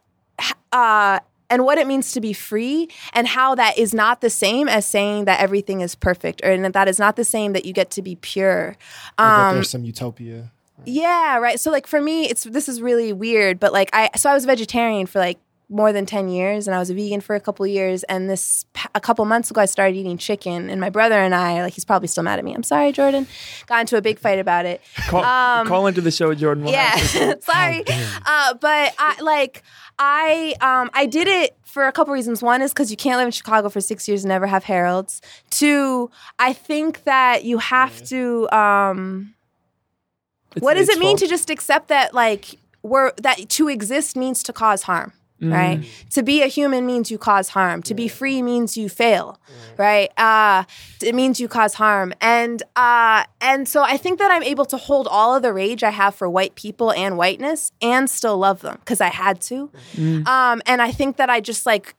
Uh, 0.73 1.19
and 1.51 1.65
what 1.65 1.79
it 1.79 1.87
means 1.87 2.13
to 2.13 2.21
be 2.21 2.35
free, 2.35 2.91
and 3.15 3.27
how 3.27 3.55
that 3.55 3.79
is 3.79 3.95
not 3.95 4.21
the 4.21 4.29
same 4.29 4.69
as 4.69 4.85
saying 4.85 5.25
that 5.25 5.41
everything 5.41 5.81
is 5.81 5.95
perfect, 5.95 6.43
or 6.45 6.51
and 6.51 6.63
that 6.63 6.75
that 6.75 6.89
is 6.89 6.99
not 6.99 7.17
the 7.17 7.25
same 7.25 7.55
that 7.55 7.65
you 7.65 7.73
get 7.73 7.91
to 7.93 8.03
be 8.03 8.17
pure. 8.17 8.77
Um, 9.17 9.55
there's 9.55 9.71
some 9.71 9.83
utopia. 9.83 10.51
yeah, 10.85 11.39
right. 11.39 11.59
So 11.59 11.71
like 11.71 11.87
for 11.87 12.03
me, 12.03 12.27
it's 12.29 12.45
this 12.45 12.69
is 12.69 12.83
really 12.83 13.15
weird, 13.15 13.59
but 13.59 13.73
like 13.73 13.89
I 13.95 14.11
so 14.15 14.29
I 14.31 14.35
was 14.35 14.45
vegetarian 14.45 15.07
for 15.07 15.21
like 15.21 15.39
more 15.71 15.93
than 15.93 16.07
10 16.07 16.29
years 16.31 16.67
and 16.67 16.75
I 16.75 16.79
was 16.79 16.89
a 16.89 16.95
vegan 16.95 17.21
for 17.21 17.37
a 17.37 17.41
couple 17.41 17.67
years 17.67 18.03
and 18.05 18.31
this 18.31 18.65
a 18.95 19.01
couple 19.01 19.25
months 19.27 19.51
ago 19.51 19.61
I 19.61 19.67
started 19.67 19.97
eating 19.97 20.17
chicken 20.17 20.71
and 20.71 20.81
my 20.81 20.89
brother 20.89 21.17
and 21.17 21.35
I 21.35 21.61
like 21.63 21.75
he's 21.75 21.85
probably 21.85 22.09
still 22.09 22.23
mad 22.23 22.39
at 22.39 22.45
me. 22.45 22.55
I'm 22.55 22.63
sorry, 22.63 22.91
Jordan. 22.91 23.27
Got 23.67 23.81
into 23.81 23.97
a 23.99 24.01
big 24.03 24.19
fight 24.19 24.39
about 24.39 24.65
it. 24.65 24.81
Call, 25.09 25.23
Um, 25.23 25.67
call 25.67 25.87
into 25.87 26.01
the 26.01 26.11
show, 26.11 26.33
Jordan. 26.35 26.65
We'll 26.65 26.73
yeah. 26.73 26.97
have 26.97 27.13
to- 27.13 27.43
sorry. 27.43 27.85
Uh, 28.25 28.55
but 28.55 28.95
I 28.99 29.17
like 29.21 29.63
I 29.99 30.55
um 30.63 30.91
I 30.95 31.05
did 31.05 31.29
it 31.29 31.57
for 31.65 31.87
a 31.87 31.93
couple 31.93 32.15
reasons. 32.15 32.43
One 32.43 32.63
is 32.63 32.73
because 32.73 32.91
you 32.91 32.97
can't 32.97 33.19
live 33.19 33.27
in 33.27 33.33
Chicago 33.33 33.69
for 33.69 33.83
six 33.83 34.09
years 34.09 34.25
and 34.25 34.31
never 34.31 34.47
have 34.47 34.65
Harold's. 34.65 35.21
Two, 35.51 36.11
I 36.39 36.55
think 36.55 37.05
that 37.05 37.45
you 37.45 37.59
have 37.59 38.03
to 38.05 38.49
um 38.57 39.35
what 40.61 40.75
does 40.75 40.89
it 40.89 40.99
mean 40.99 41.11
fault. 41.19 41.21
to 41.21 41.27
just 41.27 41.51
accept 41.51 41.89
that 41.89 42.15
like 42.15 42.55
we're 42.83 43.13
that 43.23 43.51
to 43.51 43.69
exist 43.69 44.17
means 44.17 44.43
to 44.45 44.53
cause 44.55 44.85
harm 44.85 45.13
right? 45.41 45.85
To 46.11 46.23
be 46.23 46.43
a 46.43 46.47
human 46.49 46.85
means 46.85 47.11
you 47.11 47.19
cause 47.19 47.51
harm. 47.51 47.83
To 47.85 47.95
be 47.95 48.09
free 48.09 48.43
means 48.43 48.77
you 48.77 48.89
fail 48.89 49.39
right? 49.77 50.11
Uh 50.19 50.65
it 51.03 51.15
means 51.15 51.39
you 51.39 51.49
cause 51.49 51.75
harm. 51.75 52.13
And 52.21 52.63
uh 52.75 53.25
and 53.41 53.69
so 53.69 53.83
i 53.83 53.97
think 53.97 54.19
that 54.19 54.31
i'm 54.31 54.43
able 54.43 54.65
to 54.67 54.77
hold 54.77 55.07
all 55.07 55.35
of 55.37 55.43
the 55.43 55.53
rage 55.53 55.83
i 55.85 55.91
have 55.91 56.15
for 56.15 56.29
white 56.29 56.55
people 56.55 56.93
and 56.93 57.17
whiteness 57.17 57.73
and 57.81 58.11
still 58.11 58.37
love 58.39 58.61
them 58.63 58.77
because 58.81 59.01
i 59.01 59.09
had 59.09 59.41
to. 59.43 59.71
Um 60.27 60.61
and 60.67 60.83
i 60.83 60.91
think 60.91 61.17
that 61.19 61.31
i 61.31 61.41
just 61.41 61.67
like 61.67 61.95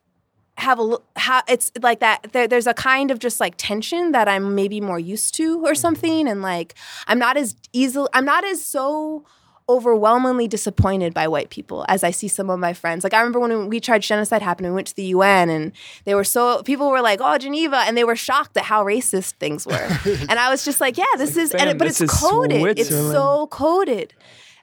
have 0.57 0.77
a 0.79 0.97
how 1.15 1.41
it's 1.47 1.71
like 1.81 2.01
that 2.01 2.17
there, 2.33 2.45
there's 2.45 2.67
a 2.67 2.73
kind 2.73 3.11
of 3.11 3.19
just 3.19 3.39
like 3.39 3.53
tension 3.57 4.11
that 4.11 4.27
i'm 4.27 4.55
maybe 4.55 4.81
more 4.81 4.99
used 4.99 5.33
to 5.35 5.63
or 5.65 5.73
something. 5.73 6.27
And 6.27 6.41
like 6.41 6.75
i'm 7.07 7.19
not 7.19 7.37
as 7.37 7.55
easily 7.71 8.09
i'm 8.13 8.25
not 8.25 8.43
as 8.43 8.63
so 8.63 9.23
overwhelmingly 9.69 10.47
disappointed 10.47 11.13
by 11.13 11.27
white 11.27 11.49
people 11.49 11.85
as 11.87 12.03
i 12.03 12.11
see 12.11 12.27
some 12.27 12.49
of 12.49 12.59
my 12.59 12.73
friends. 12.73 13.03
Like 13.03 13.13
i 13.13 13.19
remember 13.19 13.39
when 13.39 13.69
we 13.69 13.79
Charge 13.79 14.07
Genocide 14.07 14.41
happened 14.41 14.67
we 14.67 14.73
went 14.73 14.87
to 14.87 14.95
the 14.95 15.13
un 15.13 15.49
and 15.49 15.71
they 16.05 16.15
were 16.15 16.23
so 16.23 16.61
people 16.63 16.89
were 16.89 17.01
like 17.01 17.19
oh 17.21 17.37
geneva 17.37 17.77
and 17.85 17.95
they 17.95 18.03
were 18.03 18.15
shocked 18.15 18.57
at 18.57 18.63
how 18.65 18.83
racist 18.83 19.33
things 19.33 19.65
were. 19.65 19.87
And 20.29 20.39
i 20.39 20.49
was 20.49 20.65
just 20.65 20.81
like 20.81 20.97
yeah 20.97 21.05
this 21.17 21.37
is 21.37 21.53
and 21.53 21.69
it, 21.69 21.77
but 21.77 21.87
it's 21.87 22.01
coded. 22.19 22.77
It's 22.79 22.89
so 22.89 23.47
coded. 23.47 24.13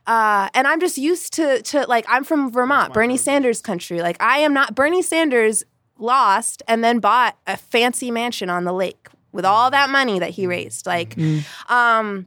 Uh, 0.07 0.49
and 0.55 0.69
I'm 0.69 0.79
just 0.81 0.99
used 0.99 1.33
to 1.35 1.63
to 1.63 1.87
like 1.87 2.05
I'm 2.09 2.23
from 2.25 2.51
Vermont, 2.53 2.93
Bernie 2.95 3.17
Sanders 3.17 3.61
country. 3.61 4.01
Like 4.03 4.17
I 4.21 4.39
am 4.39 4.53
not 4.53 4.75
Bernie 4.75 5.03
Sanders 5.03 5.65
lost 5.99 6.63
and 6.69 6.85
then 6.85 7.01
bought 7.01 7.37
a 7.47 7.57
fancy 7.57 8.11
mansion 8.11 8.49
on 8.51 8.65
the 8.65 8.73
lake 8.73 9.09
with 9.33 9.45
all 9.45 9.71
that 9.71 9.91
money 9.91 10.19
that 10.19 10.31
he 10.31 10.47
raised. 10.47 10.87
Like 10.87 11.17
um 11.69 12.27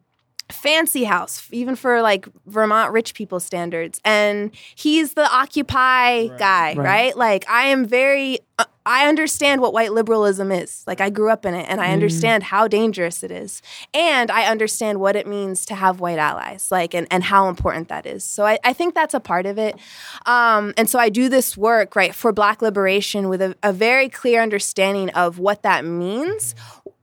fancy 0.52 1.04
house 1.04 1.48
even 1.52 1.76
for 1.76 2.02
like 2.02 2.28
Vermont 2.48 2.92
rich 2.92 3.14
people 3.14 3.40
standards 3.40 4.02
and 4.04 4.52
he's 4.76 5.14
the 5.14 5.32
occupy 5.32 6.28
guy, 6.38 6.74
right. 6.74 7.16
Like 7.16 7.48
I 7.50 7.68
am 7.68 7.86
very 7.86 8.40
uh, 8.58 8.66
I 8.86 9.08
understand 9.08 9.62
what 9.62 9.72
white 9.72 9.94
liberalism 9.94 10.52
is. 10.52 10.84
Like 10.88 11.00
I 11.00 11.12
grew 11.12 11.30
up 11.30 11.46
in 11.46 11.54
it 11.54 11.68
and 11.70 11.80
I 11.80 11.92
understand 11.92 12.42
how 12.42 12.68
dangerous 12.68 13.22
it 13.22 13.30
is. 13.30 13.62
And 13.94 14.32
I 14.32 14.46
understand 14.46 15.00
what 15.00 15.16
it 15.16 15.28
means 15.28 15.66
to 15.68 15.76
have 15.76 16.00
white 16.00 16.18
allies, 16.18 16.72
like 16.72 16.96
and, 16.96 17.06
and 17.12 17.24
how 17.24 17.50
important 17.50 17.90
that 17.90 18.08
is. 18.08 18.24
So 18.24 18.46
I, 18.46 18.58
I 18.64 18.74
think 18.74 18.96
that's 18.96 19.14
a 19.14 19.20
part 19.20 19.46
of 19.46 19.60
it. 19.60 19.78
Um, 20.26 20.74
and 20.76 20.90
so 20.90 20.98
I 20.98 21.10
do 21.10 21.30
this 21.30 21.56
work, 21.56 21.96
right, 21.96 22.16
for 22.16 22.32
black 22.32 22.64
liberation 22.64 23.30
with 23.30 23.44
a, 23.44 23.56
a 23.62 23.72
very 23.72 24.10
clear 24.10 24.42
understanding 24.42 25.12
of 25.12 25.38
what 25.38 25.62
that 25.62 25.86
means. 25.86 26.56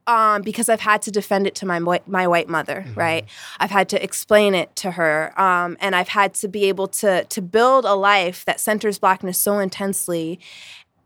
Um, 0.07 0.41
because 0.41 0.69
I've 0.69 0.79
had 0.79 1.01
to 1.01 1.11
defend 1.11 1.47
it 1.47 1.55
to 1.55 1.65
my 1.65 1.79
white, 1.81 2.07
my 2.07 2.27
white 2.27 2.47
mother, 2.47 2.85
right? 2.95 3.25
I've 3.59 3.71
had 3.71 3.89
to 3.89 4.01
explain 4.01 4.55
it 4.55 4.73
to 4.77 4.91
her, 4.91 5.37
um, 5.39 5.75
and 5.81 5.93
I've 5.93 6.07
had 6.07 6.33
to 6.35 6.47
be 6.47 6.65
able 6.69 6.87
to 6.87 7.25
to 7.25 7.41
build 7.41 7.83
a 7.83 7.93
life 7.93 8.45
that 8.45 8.61
centers 8.61 8.99
blackness 8.99 9.37
so 9.37 9.59
intensely, 9.59 10.39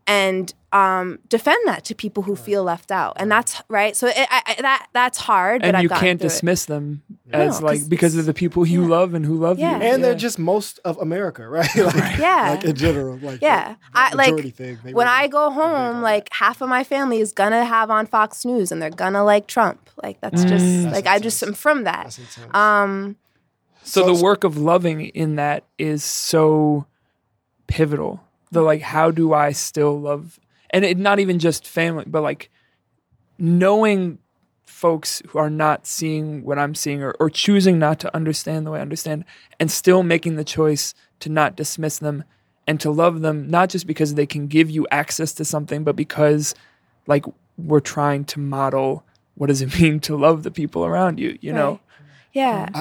and 0.06 0.52
um, 0.72 1.18
defend 1.28 1.58
that 1.68 1.84
to 1.84 1.94
people 1.94 2.22
who 2.22 2.34
feel 2.34 2.64
left 2.64 2.90
out, 2.90 3.12
and 3.16 3.30
that's 3.30 3.60
right. 3.68 3.94
So 3.94 4.06
it, 4.08 4.16
I, 4.16 4.42
I, 4.46 4.62
that 4.62 4.86
that's 4.94 5.18
hard, 5.18 5.60
but 5.60 5.68
and 5.68 5.76
I've 5.76 5.82
you 5.82 5.88
can't 5.90 6.18
through 6.18 6.26
it. 6.26 6.30
dismiss 6.30 6.64
them 6.64 7.02
No, 7.26 7.46
like 7.60 7.88
because 7.88 8.16
of 8.16 8.24
the 8.24 8.32
people 8.32 8.64
you 8.66 8.82
yeah. 8.82 8.88
love 8.88 9.12
and 9.14 9.24
who 9.24 9.36
love 9.36 9.58
Yeah. 9.58 9.76
you. 9.76 9.82
And 9.82 10.02
they're 10.02 10.14
just 10.14 10.38
most 10.38 10.80
of 10.84 10.96
America, 10.98 11.46
right? 11.58 11.68
like, 11.76 12.18
Yeah. 12.18 12.52
like 12.56 12.64
in 12.64 12.74
general, 12.74 13.18
like 13.18 13.42
Yeah, 13.42 13.74
the 13.74 13.76
I 13.94 14.12
like 14.14 14.54
thing. 14.54 14.78
When 14.82 14.94
really 14.94 15.08
I 15.08 15.26
go 15.28 15.44
are 15.44 15.50
big 15.50 15.58
on 15.58 15.70
home, 15.70 15.96
that. 15.96 16.02
like 16.02 16.28
half 16.32 16.62
of 16.62 16.68
my 16.70 16.84
family 16.84 17.20
is 17.20 17.32
gonna 17.32 17.64
have 17.66 17.90
on 17.90 18.06
Fox 18.06 18.44
News, 18.46 18.72
and 18.72 18.80
they're 18.80 18.88
gonna 18.90 19.24
like 19.24 19.46
Trump. 19.46 19.90
Like 20.02 20.20
that's 20.22 20.42
just 20.44 20.64
Mm. 20.64 20.84
like 20.90 21.04
That's 21.04 21.16
I 21.16 21.18
just 21.18 21.42
am 21.42 21.52
from 21.52 21.84
that. 21.84 22.18
That's. 22.18 22.54
Um, 22.54 23.16
So, 23.84 24.06
So- 24.06 24.14
the 24.14 24.22
work 24.22 24.42
of 24.44 24.56
loving 24.56 25.02
in 25.08 25.36
that 25.36 25.64
is 25.78 26.02
so 26.02 26.86
pivotal. 27.66 28.20
The 28.52 28.62
like, 28.62 28.82
how 28.82 29.10
do 29.10 29.32
I 29.34 29.52
still 29.52 30.00
love? 30.00 30.38
And 30.70 30.84
it 30.84 30.96
not 30.96 31.18
even 31.18 31.38
just 31.38 31.66
family, 31.66 32.04
but 32.06 32.22
like 32.22 32.50
knowing 33.38 34.18
folks 34.64 35.22
who 35.28 35.38
are 35.38 35.50
not 35.50 35.86
seeing 35.86 36.44
what 36.44 36.58
I'm 36.58 36.74
seeing 36.74 37.02
or, 37.02 37.12
or 37.18 37.30
choosing 37.30 37.78
not 37.78 37.98
to 38.00 38.14
understand 38.14 38.66
the 38.66 38.70
way 38.70 38.78
I 38.78 38.82
understand, 38.82 39.24
and 39.58 39.70
still 39.70 40.02
making 40.02 40.36
the 40.36 40.44
choice 40.44 40.94
to 41.20 41.28
not 41.28 41.56
dismiss 41.56 41.98
them 41.98 42.24
and 42.66 42.80
to 42.80 42.90
love 42.90 43.20
them, 43.20 43.48
not 43.48 43.68
just 43.68 43.86
because 43.86 44.14
they 44.14 44.26
can 44.26 44.46
give 44.46 44.70
you 44.70 44.86
access 44.90 45.32
to 45.34 45.44
something, 45.44 45.84
but 45.84 45.96
because 45.96 46.54
like 47.06 47.24
we're 47.58 47.80
trying 47.80 48.24
to 48.24 48.40
model 48.40 49.04
what 49.34 49.46
does 49.46 49.62
it 49.62 49.78
mean 49.80 50.00
to 50.00 50.16
love 50.16 50.42
the 50.42 50.50
people 50.50 50.84
around 50.84 51.18
you, 51.18 51.38
you 51.40 51.52
know? 51.52 51.70
Right. 51.70 51.80
yeah, 52.32 52.66
mm-hmm. 52.66 52.80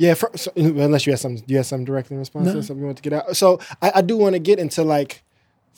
Yeah, 0.00 0.14
for, 0.14 0.30
so, 0.34 0.50
unless 0.56 1.04
you 1.04 1.12
have 1.12 1.20
some, 1.20 1.36
you 1.46 1.58
have 1.58 1.66
some 1.66 1.84
direct 1.84 2.10
in 2.10 2.16
response 2.16 2.46
No. 2.46 2.54
to 2.54 2.62
something 2.62 2.80
you 2.80 2.86
want 2.86 2.96
to 2.96 3.02
get 3.02 3.12
out. 3.12 3.36
So 3.36 3.60
I, 3.82 3.92
I 3.96 4.00
do 4.00 4.16
want 4.16 4.32
to 4.32 4.38
get 4.38 4.58
into 4.58 4.82
like 4.82 5.22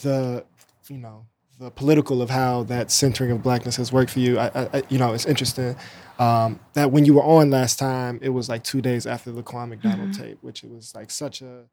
the, 0.00 0.44
you 0.88 0.98
know, 0.98 1.26
the 1.58 1.72
political 1.72 2.22
of 2.22 2.30
how 2.30 2.62
that 2.64 2.92
centering 2.92 3.32
of 3.32 3.42
blackness 3.42 3.74
has 3.78 3.92
worked 3.92 4.12
for 4.12 4.20
you. 4.20 4.38
I, 4.38 4.68
I 4.74 4.82
you 4.88 4.96
know, 4.96 5.12
it's 5.12 5.26
interesting 5.26 5.74
um, 6.20 6.60
that 6.74 6.92
when 6.92 7.04
you 7.04 7.14
were 7.14 7.24
on 7.24 7.50
last 7.50 7.80
time, 7.80 8.20
it 8.22 8.28
was 8.28 8.48
like 8.48 8.62
two 8.62 8.80
days 8.80 9.08
after 9.08 9.32
the 9.32 9.42
Laquan 9.42 9.70
McDonald 9.70 10.14
tape, 10.14 10.38
which 10.40 10.62
it 10.62 10.70
was 10.70 10.94
like 10.94 11.10
such 11.10 11.42
a 11.42 11.64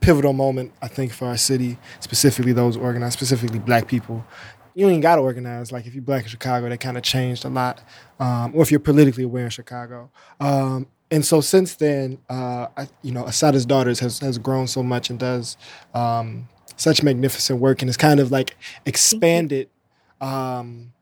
pivotal 0.00 0.32
moment, 0.32 0.72
I 0.80 0.88
think, 0.88 1.12
for 1.12 1.26
our 1.26 1.36
city, 1.36 1.76
specifically 2.00 2.54
those 2.54 2.78
organized, 2.78 3.12
specifically 3.12 3.58
black 3.58 3.86
people. 3.86 4.24
You 4.74 4.88
ain't 4.88 5.02
got 5.02 5.16
to 5.16 5.20
organize. 5.20 5.72
Like 5.72 5.86
if 5.86 5.92
you're 5.92 6.02
black 6.02 6.22
in 6.22 6.30
Chicago, 6.30 6.70
that 6.70 6.80
kind 6.80 6.96
of 6.96 7.02
changed 7.02 7.44
a 7.44 7.50
lot. 7.50 7.82
Um, 8.18 8.52
or 8.54 8.62
if 8.62 8.70
you're 8.70 8.80
politically 8.80 9.24
aware 9.24 9.44
in 9.44 9.50
Chicago. 9.50 10.10
Um, 10.40 10.86
and 11.10 11.24
so 11.24 11.40
since 11.40 11.74
then, 11.76 12.18
uh, 12.28 12.68
I, 12.76 12.88
you 13.02 13.12
know, 13.12 13.24
Assata's 13.24 13.66
Daughters 13.66 14.00
has, 14.00 14.18
has 14.18 14.38
grown 14.38 14.66
so 14.66 14.82
much 14.82 15.10
and 15.10 15.18
does 15.18 15.56
um, 15.94 16.48
such 16.76 17.02
magnificent 17.02 17.60
work 17.60 17.82
and 17.82 17.88
has 17.88 17.96
kind 17.96 18.20
of 18.20 18.30
like 18.30 18.56
expanded 18.84 19.68
um, 20.20 20.92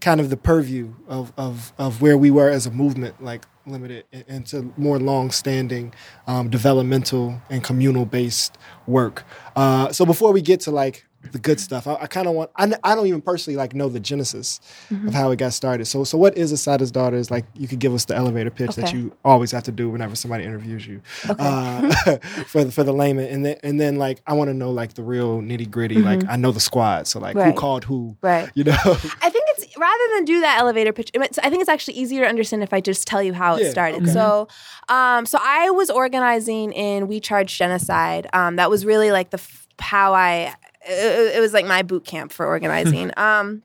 kind 0.00 0.20
of 0.20 0.30
the 0.30 0.36
purview 0.36 0.94
of, 1.08 1.32
of, 1.36 1.72
of 1.78 2.02
where 2.02 2.18
we 2.18 2.30
were 2.30 2.50
as 2.50 2.66
a 2.66 2.70
movement, 2.70 3.22
like 3.22 3.46
limited 3.66 4.04
into 4.28 4.72
more 4.76 4.98
long-standing 4.98 5.94
um, 6.26 6.50
developmental 6.50 7.40
and 7.48 7.64
communal-based 7.64 8.58
work. 8.86 9.24
Uh, 9.56 9.90
so 9.92 10.04
before 10.04 10.32
we 10.32 10.42
get 10.42 10.60
to 10.60 10.70
like 10.70 11.06
the 11.32 11.38
good 11.38 11.58
stuff. 11.60 11.86
I, 11.86 11.94
I 12.02 12.06
kind 12.06 12.26
of 12.26 12.34
want. 12.34 12.50
I, 12.56 12.72
I 12.84 12.94
don't 12.94 13.06
even 13.06 13.20
personally 13.22 13.56
like 13.56 13.74
know 13.74 13.88
the 13.88 14.00
genesis 14.00 14.60
Mm-hmm. 14.90 15.08
of 15.08 15.14
how 15.14 15.30
it 15.30 15.36
got 15.36 15.52
started. 15.52 15.86
So 15.86 16.04
so 16.04 16.18
what 16.18 16.36
is 16.36 16.52
Assata's 16.52 16.90
daughters? 16.90 17.30
Like 17.30 17.44
you 17.54 17.66
could 17.68 17.78
give 17.78 17.94
us 17.94 18.04
the 18.04 18.14
elevator 18.14 18.50
pitch 18.50 18.74
that 18.76 18.92
you 18.92 19.16
always 19.24 19.50
have 19.52 19.62
to 19.64 19.72
do 19.72 19.88
whenever 19.88 20.14
somebody 20.14 20.44
interviews 20.44 20.86
you 20.86 21.00
uh, 21.28 21.90
for 22.46 22.64
the, 22.64 22.72
for 22.72 22.84
the 22.84 22.92
layman, 22.92 23.26
and 23.28 23.44
then 23.44 23.56
and 23.62 23.80
then 23.80 23.96
like 23.96 24.20
I 24.26 24.34
want 24.34 24.48
to 24.48 24.54
know 24.54 24.70
like 24.70 24.94
the 24.94 25.02
real 25.02 25.40
nitty 25.40 25.70
gritty. 25.70 25.96
Like 25.96 26.22
I 26.28 26.36
know 26.36 26.52
the 26.52 26.60
squad, 26.60 27.06
so 27.06 27.18
like 27.20 27.34
who 27.34 27.40
Mm-hmm. 27.44 27.58
Called 27.58 27.84
who. 27.84 28.16
Right. 28.22 28.50
You 28.54 28.64
know. 28.64 28.72
I 28.74 29.30
think 29.30 29.44
it's 29.48 29.76
rather 29.78 30.14
than 30.14 30.24
do 30.24 30.40
that 30.40 30.58
elevator 30.60 30.92
pitch. 30.92 31.10
I 31.14 31.48
think 31.50 31.60
it's 31.60 31.68
actually 31.68 31.94
easier 31.94 32.22
to 32.22 32.28
understand 32.28 32.62
if 32.62 32.72
I 32.72 32.80
just 32.80 33.06
tell 33.06 33.22
you 33.22 33.32
how 33.32 33.56
Yeah, 33.56 33.66
it 33.66 33.70
started. 33.70 34.02
okay. 34.02 34.12
So, 34.12 34.48
um, 34.88 35.24
so 35.26 35.38
I 35.40 35.70
was 35.70 35.90
organizing 35.90 36.72
in 36.72 37.06
We 37.08 37.20
Charge 37.20 37.56
Genocide. 37.56 38.26
Um, 38.32 38.56
that 38.56 38.70
was 38.70 38.84
really 38.84 39.10
like 39.12 39.30
the 39.30 39.38
f- 39.38 39.66
how 39.78 40.14
I. 40.14 40.54
It, 40.86 41.36
it 41.36 41.40
was 41.40 41.52
like 41.52 41.66
my 41.66 41.82
boot 41.82 42.04
camp 42.04 42.32
for 42.32 42.46
organizing. 42.46 43.10
um, 43.16 43.62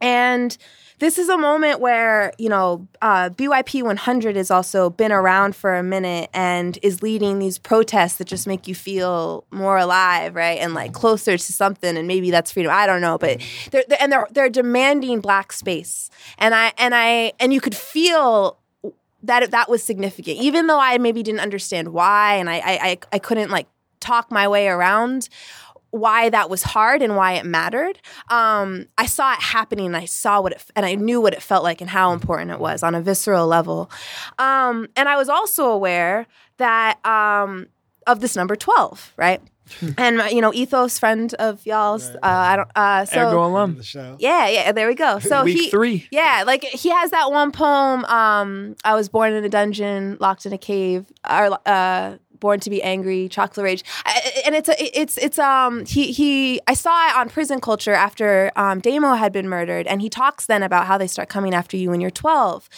and 0.00 0.56
this 0.98 1.18
is 1.18 1.28
a 1.28 1.38
moment 1.38 1.80
where 1.80 2.32
you 2.38 2.48
know 2.48 2.86
uh, 3.02 3.30
BYP 3.30 3.82
100 3.82 4.36
has 4.36 4.50
also 4.50 4.90
been 4.90 5.12
around 5.12 5.54
for 5.54 5.76
a 5.76 5.82
minute 5.82 6.30
and 6.34 6.78
is 6.82 7.02
leading 7.02 7.38
these 7.38 7.58
protests 7.58 8.16
that 8.16 8.26
just 8.26 8.46
make 8.46 8.66
you 8.66 8.74
feel 8.74 9.44
more 9.50 9.78
alive, 9.78 10.34
right, 10.34 10.58
and 10.58 10.74
like 10.74 10.92
closer 10.92 11.36
to 11.38 11.52
something. 11.52 11.96
And 11.96 12.08
maybe 12.08 12.30
that's 12.30 12.52
freedom. 12.52 12.72
I 12.72 12.86
don't 12.86 13.00
know, 13.00 13.18
but 13.18 13.40
they're, 13.70 13.84
they're 13.88 14.02
and 14.02 14.12
they're 14.12 14.28
they're 14.30 14.50
demanding 14.50 15.20
black 15.20 15.52
space, 15.52 16.10
and 16.38 16.54
I 16.54 16.72
and 16.78 16.94
I 16.94 17.32
and 17.38 17.52
you 17.52 17.60
could 17.60 17.76
feel 17.76 18.58
that 19.22 19.50
that 19.50 19.68
was 19.68 19.82
significant, 19.82 20.38
even 20.38 20.66
though 20.66 20.80
I 20.80 20.98
maybe 20.98 21.22
didn't 21.22 21.40
understand 21.40 21.88
why, 21.88 22.36
and 22.36 22.50
I 22.50 22.58
I 22.58 22.78
I, 22.82 22.98
I 23.12 23.18
couldn't 23.18 23.50
like 23.50 23.68
talk 24.00 24.30
my 24.30 24.46
way 24.46 24.68
around 24.68 25.28
why 25.90 26.28
that 26.28 26.50
was 26.50 26.62
hard 26.62 27.02
and 27.02 27.16
why 27.16 27.32
it 27.34 27.46
mattered. 27.46 27.98
Um, 28.28 28.86
I 28.98 29.06
saw 29.06 29.32
it 29.32 29.40
happening 29.40 29.86
and 29.86 29.96
I 29.96 30.04
saw 30.04 30.40
what 30.40 30.52
it, 30.52 30.64
and 30.76 30.84
I 30.84 30.94
knew 30.94 31.20
what 31.20 31.32
it 31.32 31.42
felt 31.42 31.64
like 31.64 31.80
and 31.80 31.88
how 31.90 32.12
important 32.12 32.50
it 32.50 32.60
was 32.60 32.82
on 32.82 32.94
a 32.94 33.00
visceral 33.00 33.46
level. 33.46 33.90
Um, 34.38 34.88
and 34.96 35.08
I 35.08 35.16
was 35.16 35.28
also 35.28 35.66
aware 35.70 36.26
that 36.58 37.04
um, 37.06 37.66
of 38.06 38.20
this 38.20 38.36
number 38.36 38.56
12, 38.56 39.14
right? 39.16 39.40
and 39.98 40.22
you 40.30 40.40
know, 40.40 40.52
Ethos, 40.54 40.98
friend 40.98 41.34
of 41.34 41.64
y'all's, 41.66 42.08
uh, 42.08 42.18
I 42.22 42.56
don't, 42.56 42.70
uh, 42.74 43.04
so 43.04 43.16
AirGo 43.18 43.46
alum. 43.46 43.76
the 43.76 43.82
show. 43.82 44.16
yeah, 44.18 44.48
yeah, 44.48 44.72
there 44.72 44.88
we 44.88 44.94
go. 44.94 45.18
So 45.18 45.44
Week 45.44 45.58
he, 45.58 45.70
three. 45.70 46.08
yeah, 46.10 46.44
like 46.46 46.64
he 46.64 46.90
has 46.90 47.10
that 47.10 47.30
one 47.30 47.52
poem. 47.52 48.04
Um, 48.06 48.76
I 48.84 48.94
was 48.94 49.08
born 49.08 49.32
in 49.34 49.44
a 49.44 49.48
dungeon, 49.48 50.16
locked 50.20 50.46
in 50.46 50.52
a 50.52 50.58
cave, 50.58 51.06
or 51.28 51.58
uh, 51.66 52.16
born 52.40 52.60
to 52.60 52.70
be 52.70 52.82
angry, 52.82 53.28
chocolate 53.28 53.64
rage, 53.64 53.84
and 54.44 54.54
it's 54.54 54.68
a, 54.68 55.00
it's 55.00 55.18
it's 55.18 55.38
um 55.38 55.84
he 55.84 56.12
he 56.12 56.60
I 56.66 56.74
saw 56.74 57.08
it 57.08 57.16
on 57.16 57.28
prison 57.28 57.60
culture 57.60 57.92
after 57.92 58.50
um, 58.56 58.80
Damo 58.80 59.14
had 59.14 59.32
been 59.32 59.48
murdered, 59.48 59.86
and 59.86 60.00
he 60.00 60.08
talks 60.08 60.46
then 60.46 60.62
about 60.62 60.86
how 60.86 60.98
they 60.98 61.06
start 61.06 61.28
coming 61.28 61.54
after 61.54 61.76
you 61.76 61.90
when 61.90 62.00
you're 62.00 62.10
12, 62.10 62.68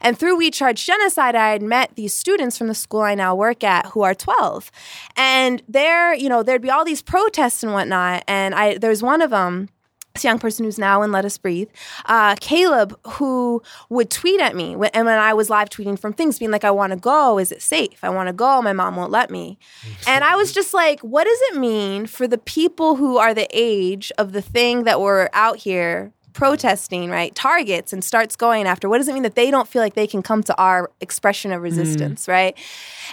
and 0.00 0.18
through 0.18 0.36
We 0.36 0.50
Charge 0.50 0.84
Genocide, 0.84 1.34
I 1.34 1.50
had 1.50 1.62
met 1.62 1.94
these 1.96 2.14
students 2.14 2.58
from 2.58 2.68
the 2.68 2.74
school 2.74 3.02
I 3.02 3.14
now 3.14 3.34
work 3.34 3.64
at 3.64 3.86
who 3.86 4.02
are 4.02 4.14
12, 4.14 4.70
and 5.16 5.62
there 5.68 6.14
you 6.14 6.28
know 6.28 6.42
there'd 6.42 6.62
be 6.62 6.70
all 6.70 6.84
these 6.84 7.02
protests 7.02 7.62
and 7.62 7.72
whatnot, 7.72 8.24
and 8.28 8.54
I 8.54 8.78
there's 8.78 9.02
one 9.02 9.20
of 9.20 9.30
them 9.30 9.68
this 10.14 10.22
young 10.22 10.38
person 10.38 10.64
who's 10.64 10.78
now 10.78 11.02
in 11.02 11.10
Let 11.10 11.24
Us 11.24 11.36
Breathe, 11.36 11.68
uh, 12.06 12.36
Caleb, 12.40 12.96
who 13.04 13.60
would 13.88 14.10
tweet 14.10 14.40
at 14.40 14.54
me 14.54 14.76
when, 14.76 14.90
and 14.94 15.06
when 15.06 15.18
I 15.18 15.34
was 15.34 15.50
live 15.50 15.70
tweeting 15.70 15.98
from 15.98 16.12
things, 16.12 16.38
being 16.38 16.52
like, 16.52 16.62
I 16.62 16.70
want 16.70 16.92
to 16.92 16.96
go. 16.96 17.38
Is 17.40 17.50
it 17.50 17.60
safe? 17.60 17.98
I 18.04 18.10
want 18.10 18.28
to 18.28 18.32
go. 18.32 18.62
My 18.62 18.72
mom 18.72 18.94
won't 18.94 19.10
let 19.10 19.30
me. 19.30 19.58
And 20.06 20.22
I 20.22 20.36
was 20.36 20.52
just 20.52 20.74
like, 20.74 21.00
what 21.00 21.24
does 21.24 21.38
it 21.50 21.56
mean 21.56 22.06
for 22.06 22.28
the 22.28 22.36
people 22.38 22.96
who 22.96 23.16
are 23.16 23.32
the 23.32 23.48
age 23.50 24.12
of 24.18 24.32
the 24.32 24.42
thing 24.42 24.84
that 24.84 25.00
we're 25.00 25.28
out 25.32 25.56
here 25.56 26.12
protesting, 26.34 27.08
right? 27.08 27.34
Targets 27.34 27.92
and 27.92 28.04
starts 28.04 28.36
going 28.36 28.66
after. 28.66 28.88
What 28.88 28.98
does 28.98 29.08
it 29.08 29.14
mean 29.14 29.22
that 29.22 29.36
they 29.36 29.50
don't 29.50 29.66
feel 29.66 29.80
like 29.80 29.94
they 29.94 30.06
can 30.06 30.22
come 30.22 30.42
to 30.42 30.56
our 30.56 30.90
expression 31.00 31.52
of 31.52 31.62
resistance, 31.62 32.28
right? 32.28 32.56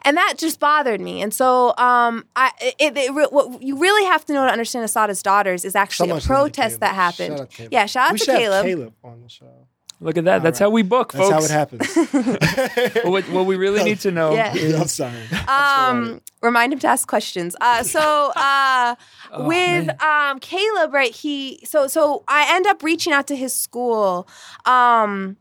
And 0.03 0.17
that 0.17 0.34
just 0.38 0.59
bothered 0.59 0.99
me. 0.99 1.22
And 1.22 1.34
so, 1.34 1.69
um, 1.78 2.26
I 2.36 2.51
it, 2.59 2.97
it, 2.97 3.13
re- 3.13 3.28
what 3.30 3.61
you 3.61 3.78
really 3.78 4.05
have 4.05 4.26
to 4.26 4.34
know 4.34 4.45
to 4.45 4.51
understand 4.51 4.84
Assata's 4.84 5.24
daughters 5.24 5.63
is 5.63 5.76
actually 5.76 6.07
a 6.07 6.19
Someone 6.19 6.22
should 6.22 6.28
protest 6.28 6.80
that 6.82 6.95
happened. 6.95 7.38
Shout 7.38 7.41
out 7.41 7.49
Caleb. 7.49 7.72
Yeah, 7.72 7.86
shout 7.86 8.07
out 8.07 8.13
we 8.13 8.17
to 8.19 8.26
should 8.26 8.34
have 8.34 8.41
Caleb. 8.41 8.65
Caleb 8.65 8.93
on 9.03 9.22
the 9.22 9.30
show. 9.30 9.67
Look 10.04 10.18
at 10.18 10.26
that. 10.26 10.41
That's 10.41 10.60
right. 10.60 10.66
how 10.66 10.72
we 10.72 10.82
book, 10.82 11.14
folks. 11.14 11.30
That's 11.30 11.47
folks. 11.47 11.93
how 11.93 12.10
it 12.10 12.41
happens. 12.74 13.04
What, 13.06 13.30
what 13.30 13.45
we 13.45 13.56
really 13.56 13.84
need 13.84 13.99
to 14.02 14.12
know 14.12 14.34
Yeah. 14.34 14.54
is 14.56 14.74
I'm 14.82 14.88
sorry. 14.88 15.24
um, 15.47 16.22
remind 16.41 16.74
him 16.74 16.80
to 16.80 16.88
ask 16.88 17.08
questions. 17.08 17.56
Uh, 17.62 17.84
so 17.84 18.32
uh, 18.36 18.95
Oh, 19.34 19.47
with 19.47 19.89
um, 20.04 20.39
Caleb, 20.39 20.93
right? 20.93 21.14
He 21.16 21.64
so 21.66 21.88
so 21.88 22.24
I 22.28 22.54
end 22.56 22.68
up 22.68 22.84
reaching 22.84 23.14
out 23.14 23.28
to 23.28 23.36
his 23.36 23.54
school. 23.54 24.28
Um, 24.66 25.38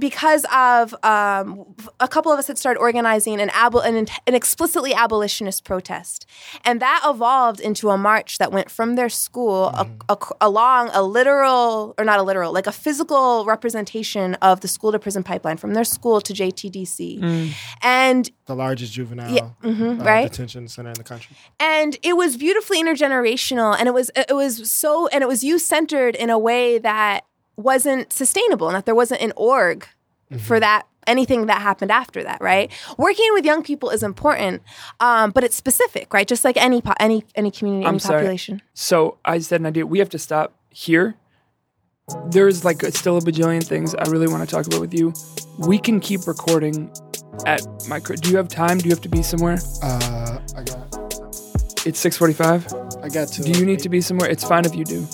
because 0.00 0.44
of 0.54 0.94
um, 1.04 1.64
a 2.00 2.08
couple 2.08 2.32
of 2.32 2.38
us 2.38 2.46
had 2.46 2.58
started 2.58 2.80
organizing 2.80 3.40
an, 3.40 3.48
abo- 3.50 3.84
an, 3.84 4.06
an 4.26 4.34
explicitly 4.34 4.92
abolitionist 4.94 5.64
protest, 5.64 6.26
and 6.64 6.80
that 6.80 7.00
evolved 7.04 7.60
into 7.60 7.90
a 7.90 7.98
march 7.98 8.38
that 8.38 8.52
went 8.52 8.70
from 8.70 8.94
their 8.96 9.08
school 9.08 9.66
a- 9.68 9.86
ac- 10.10 10.32
along 10.40 10.90
a 10.92 11.02
literal 11.02 11.94
or 11.98 12.04
not 12.04 12.18
a 12.18 12.22
literal, 12.22 12.52
like 12.52 12.66
a 12.66 12.72
physical 12.72 13.44
representation 13.44 14.34
of 14.36 14.60
the 14.60 14.68
school 14.68 14.92
to 14.92 14.98
prison 14.98 15.22
pipeline 15.22 15.56
from 15.56 15.74
their 15.74 15.84
school 15.84 16.20
to 16.20 16.32
JTDC, 16.32 17.52
and 17.82 18.30
The 18.46 18.54
largest 18.54 18.92
juvenile 18.92 19.32
Yeah, 19.34 19.48
mhm, 19.62 20.00
uh, 20.00 20.04
right. 20.04 20.30
detention 20.30 20.68
center 20.68 20.90
in 20.90 20.94
the 20.94 21.04
country. 21.04 21.36
and 21.60 21.96
it 22.02 22.16
was 22.16 22.36
beautifully 22.36 22.82
intergenerational 22.82 23.76
and 23.78 23.88
it 23.88 23.94
was 23.94 24.10
it 24.16 24.32
was 24.34 24.70
so 24.70 25.08
and 25.08 25.22
it 25.22 25.28
was 25.28 25.42
youth 25.44 25.62
centered 25.62 26.14
in 26.14 26.30
a 26.30 26.38
way 26.38 26.78
that 26.78 27.24
wasn't 27.56 28.12
sustainable 28.12 28.68
and 28.68 28.76
that 28.76 28.84
there 28.86 28.94
wasn't 28.94 29.20
an 29.20 29.32
org 29.36 29.86
for 30.40 30.58
that 30.58 30.86
anything 31.06 31.46
that 31.46 31.62
happened 31.62 31.92
after 31.92 32.22
that 32.22 32.40
right 32.40 32.72
working 32.98 33.28
with 33.32 33.44
young 33.44 33.62
people 33.62 33.90
is 33.90 34.02
important 34.02 34.60
um, 34.98 35.30
but 35.30 35.44
it's 35.44 35.54
specific 35.54 36.12
right 36.12 36.26
just 36.26 36.44
like 36.44 36.56
any 36.56 36.80
po- 36.82 36.94
any 36.98 37.22
any 37.36 37.50
community 37.50 37.86
I'm 37.86 37.90
any 37.94 37.98
sorry. 38.00 38.18
population 38.22 38.60
So 38.74 39.18
I 39.24 39.38
just 39.38 39.50
had 39.50 39.60
an 39.60 39.66
idea. 39.66 39.86
We 39.86 40.00
have 40.00 40.10
to 40.10 40.18
stop 40.18 40.54
here. 40.70 41.14
There's 42.30 42.64
like 42.64 42.82
still 42.94 43.16
a 43.16 43.20
bajillion 43.20 43.64
things 43.64 43.94
I 43.94 44.04
really 44.10 44.28
want 44.28 44.48
to 44.48 44.52
talk 44.54 44.66
about 44.66 44.80
with 44.80 44.94
you. 44.94 45.12
We 45.58 45.78
can 45.78 45.98
keep 46.00 46.26
recording 46.26 46.90
at 47.46 47.62
my. 47.88 47.98
Do 48.00 48.30
you 48.30 48.36
have 48.36 48.48
time? 48.48 48.78
Do 48.78 48.84
you 48.84 48.90
have 48.90 49.00
to 49.02 49.08
be 49.08 49.22
somewhere? 49.22 49.58
Uh, 49.82 50.38
I 50.56 50.62
got. 50.62 50.94
It's 51.86 52.04
6:45. 52.04 53.02
I 53.02 53.08
got 53.08 53.28
to. 53.28 53.42
Do 53.42 53.58
you 53.58 53.64
need 53.66 53.80
to 53.80 53.88
be 53.88 54.00
somewhere? 54.00 54.28
It's 54.30 54.44
fine 54.44 54.64
if 54.64 54.74
you 54.76 54.84
do. 54.84 55.06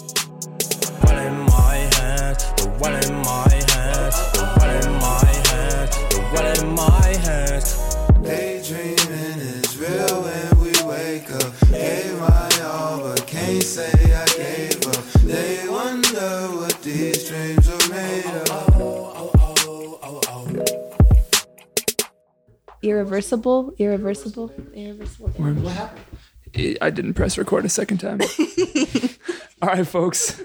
Irreversible 23.13 23.75
irreversible 23.79 24.51
irreversible 24.75 25.29
What 25.29 25.75
happened? 25.75 26.79
I 26.81 26.89
didn't 26.89 27.13
press 27.13 27.37
record 27.37 27.67
a 27.67 27.69
second 27.69 27.99
time. 27.99 28.21
All 29.63 29.69
right, 29.69 29.87
folks, 29.87 30.41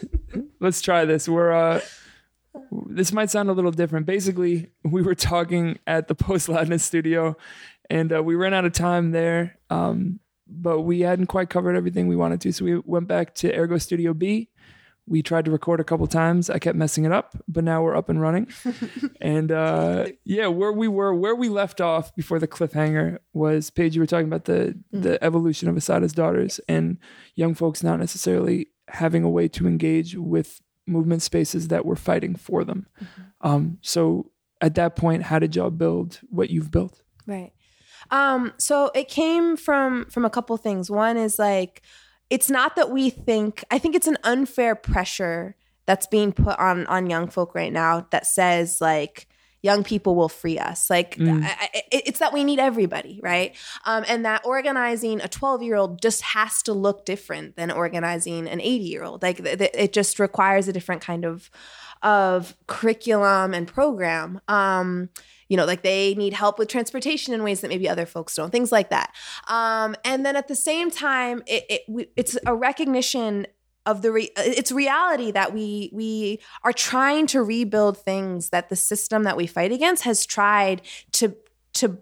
let's 0.59 0.81
try 0.81 1.05
this. 1.05 1.29
We're 1.29 1.53
uh, 1.53 1.79
this 2.87 3.13
might 3.13 3.29
sound 3.29 3.49
a 3.49 3.53
little 3.53 3.71
different. 3.71 4.05
Basically, 4.05 4.69
we 4.83 5.01
were 5.01 5.15
talking 5.15 5.79
at 5.87 6.09
the 6.09 6.15
Post 6.15 6.49
Loudness 6.49 6.83
studio, 6.83 7.37
and 7.89 8.11
uh, 8.11 8.21
we 8.21 8.35
ran 8.35 8.53
out 8.53 8.65
of 8.65 8.73
time 8.73 9.11
there. 9.11 9.57
Um, 9.69 10.19
but 10.45 10.81
we 10.81 11.01
hadn't 11.01 11.27
quite 11.27 11.49
covered 11.49 11.77
everything 11.77 12.07
we 12.07 12.17
wanted 12.17 12.41
to, 12.41 12.51
so 12.51 12.65
we 12.65 12.79
went 12.79 13.07
back 13.07 13.33
to 13.35 13.53
AirGo 13.53 13.81
Studio 13.81 14.13
B. 14.13 14.49
We 15.07 15.21
tried 15.21 15.45
to 15.45 15.51
record 15.51 15.79
a 15.79 15.83
couple 15.83 16.05
times. 16.07 16.49
I 16.49 16.59
kept 16.59 16.77
messing 16.77 17.05
it 17.05 17.11
up, 17.11 17.37
but 17.47 17.63
now 17.63 17.81
we're 17.81 17.95
up 17.95 18.09
and 18.09 18.21
running. 18.21 18.47
and 19.21 19.51
uh, 19.51 20.07
yeah, 20.25 20.47
where 20.47 20.71
we 20.71 20.87
were, 20.87 21.13
where 21.15 21.35
we 21.35 21.49
left 21.49 21.79
off 21.79 22.13
before 22.15 22.39
the 22.39 22.47
cliffhanger 22.47 23.19
was 23.33 23.69
Page. 23.69 23.95
You 23.95 24.01
were 24.01 24.07
talking 24.07 24.27
about 24.27 24.45
the 24.45 24.77
the 24.91 25.23
evolution 25.23 25.69
of 25.69 25.77
Assata's 25.77 26.13
daughters 26.13 26.59
and 26.67 26.97
young 27.35 27.53
folks 27.53 27.83
not 27.83 27.99
necessarily 27.99 28.67
having 28.89 29.23
a 29.23 29.29
way 29.29 29.47
to 29.49 29.67
engage 29.67 30.15
with 30.15 30.61
movement 30.85 31.21
spaces 31.21 31.67
that 31.67 31.85
were 31.85 31.95
fighting 31.95 32.35
for 32.35 32.63
them. 32.63 32.87
Um, 33.41 33.77
so 33.81 34.31
at 34.61 34.75
that 34.75 34.95
point, 34.95 35.23
how 35.23 35.39
did 35.39 35.55
y'all 35.55 35.69
build 35.69 36.19
what 36.29 36.49
you've 36.49 36.71
built? 36.71 37.01
Right. 37.25 37.51
Um, 38.09 38.53
so 38.57 38.91
it 38.95 39.09
came 39.09 39.57
from 39.57 40.05
from 40.05 40.25
a 40.25 40.29
couple 40.29 40.55
things. 40.57 40.89
One 40.89 41.17
is 41.17 41.37
like 41.37 41.81
it's 42.29 42.49
not 42.49 42.75
that 42.75 42.91
we 42.91 43.09
think 43.09 43.63
I 43.71 43.79
think 43.79 43.95
it's 43.95 44.07
an 44.07 44.17
unfair 44.23 44.75
pressure 44.75 45.55
that's 45.85 46.07
being 46.07 46.31
put 46.31 46.59
on 46.59 46.85
on 46.87 47.09
young 47.09 47.29
folk 47.29 47.55
right 47.55 47.71
now 47.71 48.07
that 48.11 48.27
says 48.27 48.81
like 48.81 49.27
young 49.63 49.83
people 49.83 50.15
will 50.15 50.29
free 50.29 50.59
us. 50.59 50.89
Like 50.89 51.15
Mm. 51.15 51.43
I, 51.43 51.69
I, 51.73 51.81
it's 51.91 52.19
that 52.19 52.31
we 52.31 52.43
need 52.43 52.59
everybody, 52.59 53.19
right? 53.23 53.55
Um, 53.85 54.05
and 54.07 54.23
that 54.23 54.45
organizing 54.45 55.19
a 55.19 55.27
12 55.27 55.63
year 55.63 55.75
old 55.75 56.01
just 56.01 56.21
has 56.21 56.61
to 56.63 56.73
look 56.73 57.05
different 57.05 57.55
than 57.55 57.71
organizing 57.71 58.47
an 58.47 58.61
80 58.61 58.83
year 58.83 59.03
old. 59.03 59.23
Like 59.23 59.43
th- 59.43 59.57
th- 59.57 59.71
it 59.73 59.93
just 59.93 60.19
requires 60.19 60.67
a 60.67 60.73
different 60.73 61.01
kind 61.01 61.25
of 61.25 61.49
of 62.03 62.55
curriculum 62.67 63.53
and 63.55 63.67
program. 63.67 64.39
Um, 64.47 65.09
you 65.49 65.57
know, 65.57 65.65
like 65.65 65.81
they 65.81 66.13
need 66.15 66.33
help 66.33 66.59
with 66.59 66.67
transportation 66.67 67.33
in 67.33 67.43
ways 67.43 67.61
that 67.61 67.69
maybe 67.69 67.87
other 67.87 68.05
folks 68.05 68.35
don't, 68.35 68.51
things 68.51 68.71
like 68.71 68.89
that. 68.89 69.13
Um, 69.47 69.95
and 70.03 70.25
then 70.25 70.35
at 70.35 70.47
the 70.47 70.55
same 70.55 70.91
time, 70.91 71.43
it, 71.47 71.65
it 71.69 71.81
we, 71.87 72.07
it's 72.15 72.37
a 72.45 72.55
recognition 72.55 73.47
of 73.85 74.01
the 74.01 74.11
re- 74.11 74.31
it's 74.35 74.71
reality 74.71 75.31
that 75.31 75.53
we 75.53 75.89
we 75.93 76.39
are 76.63 76.73
trying 76.73 77.25
to 77.27 77.41
rebuild 77.41 77.97
things 77.97 78.49
that 78.49 78.69
the 78.69 78.75
system 78.75 79.23
that 79.23 79.37
we 79.37 79.47
fight 79.47 79.71
against 79.71 80.03
has 80.03 80.25
tried 80.25 80.81
to 81.13 81.35
to 81.73 81.97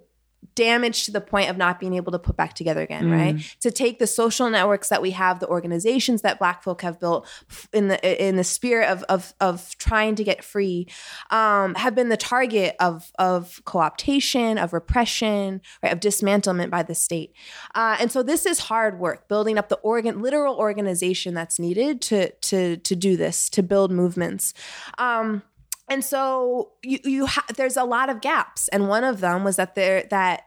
damage 0.56 1.06
to 1.06 1.12
the 1.12 1.22
point 1.22 1.50
of 1.50 1.58
not 1.58 1.80
being 1.80 1.94
able 1.94 2.12
to 2.12 2.20
put 2.20 2.36
back 2.36 2.54
together 2.54 2.82
again 2.82 3.06
right? 3.10 3.58
To 3.62 3.72
take 3.72 4.00
the 4.00 4.08
social 4.08 4.50
networks 4.50 4.90
that 4.90 5.02
we 5.02 5.12
have 5.12 5.40
the 5.40 5.48
organizations 5.48 6.22
that 6.22 6.40
black 6.40 6.64
folk 6.64 6.82
have 6.82 7.00
built 7.00 7.28
in 7.74 7.88
the 7.90 8.28
in 8.28 8.36
the 8.36 8.44
spirit 8.44 8.90
of 8.90 9.04
of, 9.04 9.34
of 9.40 9.78
trying 9.78 10.16
to 10.16 10.24
get 10.24 10.44
free 10.44 10.88
um, 11.32 11.76
have 11.76 11.96
been 11.96 12.10
the 12.10 12.18
target 12.18 12.76
of 12.80 13.12
of 13.20 13.62
co-optation 13.66 14.62
of 14.62 14.74
repression 14.74 15.62
right 15.84 15.94
of 15.94 16.00
dismantlement 16.00 16.70
by 16.70 16.84
the 16.84 16.96
state. 16.96 17.34
Uh, 17.74 17.98
and 18.00 18.12
so 18.12 18.24
this 18.24 18.46
is 18.46 18.60
hard 18.60 19.00
work 19.00 19.28
building 19.28 19.58
up 19.58 19.70
the 19.70 19.78
organ 19.78 20.22
literal 20.22 20.56
organization 20.56 21.34
that's 21.34 21.60
needed 21.60 22.02
to 22.02 22.32
to 22.42 22.78
to 22.78 22.96
do 22.96 23.18
this 23.18 23.50
to 23.50 23.62
build 23.62 23.92
movements. 23.92 24.54
Um, 24.98 25.44
and 25.88 26.04
so 26.04 26.72
you 26.84 27.00
you 27.04 27.26
ha- 27.26 27.46
there's 27.56 27.78
a 27.78 27.84
lot 27.84 28.10
of 28.10 28.22
gaps. 28.22 28.68
And 28.70 28.88
one 28.88 29.04
of 29.04 29.20
them 29.20 29.44
was 29.44 29.56
that 29.58 29.76
there 29.76 30.08
that 30.10 30.45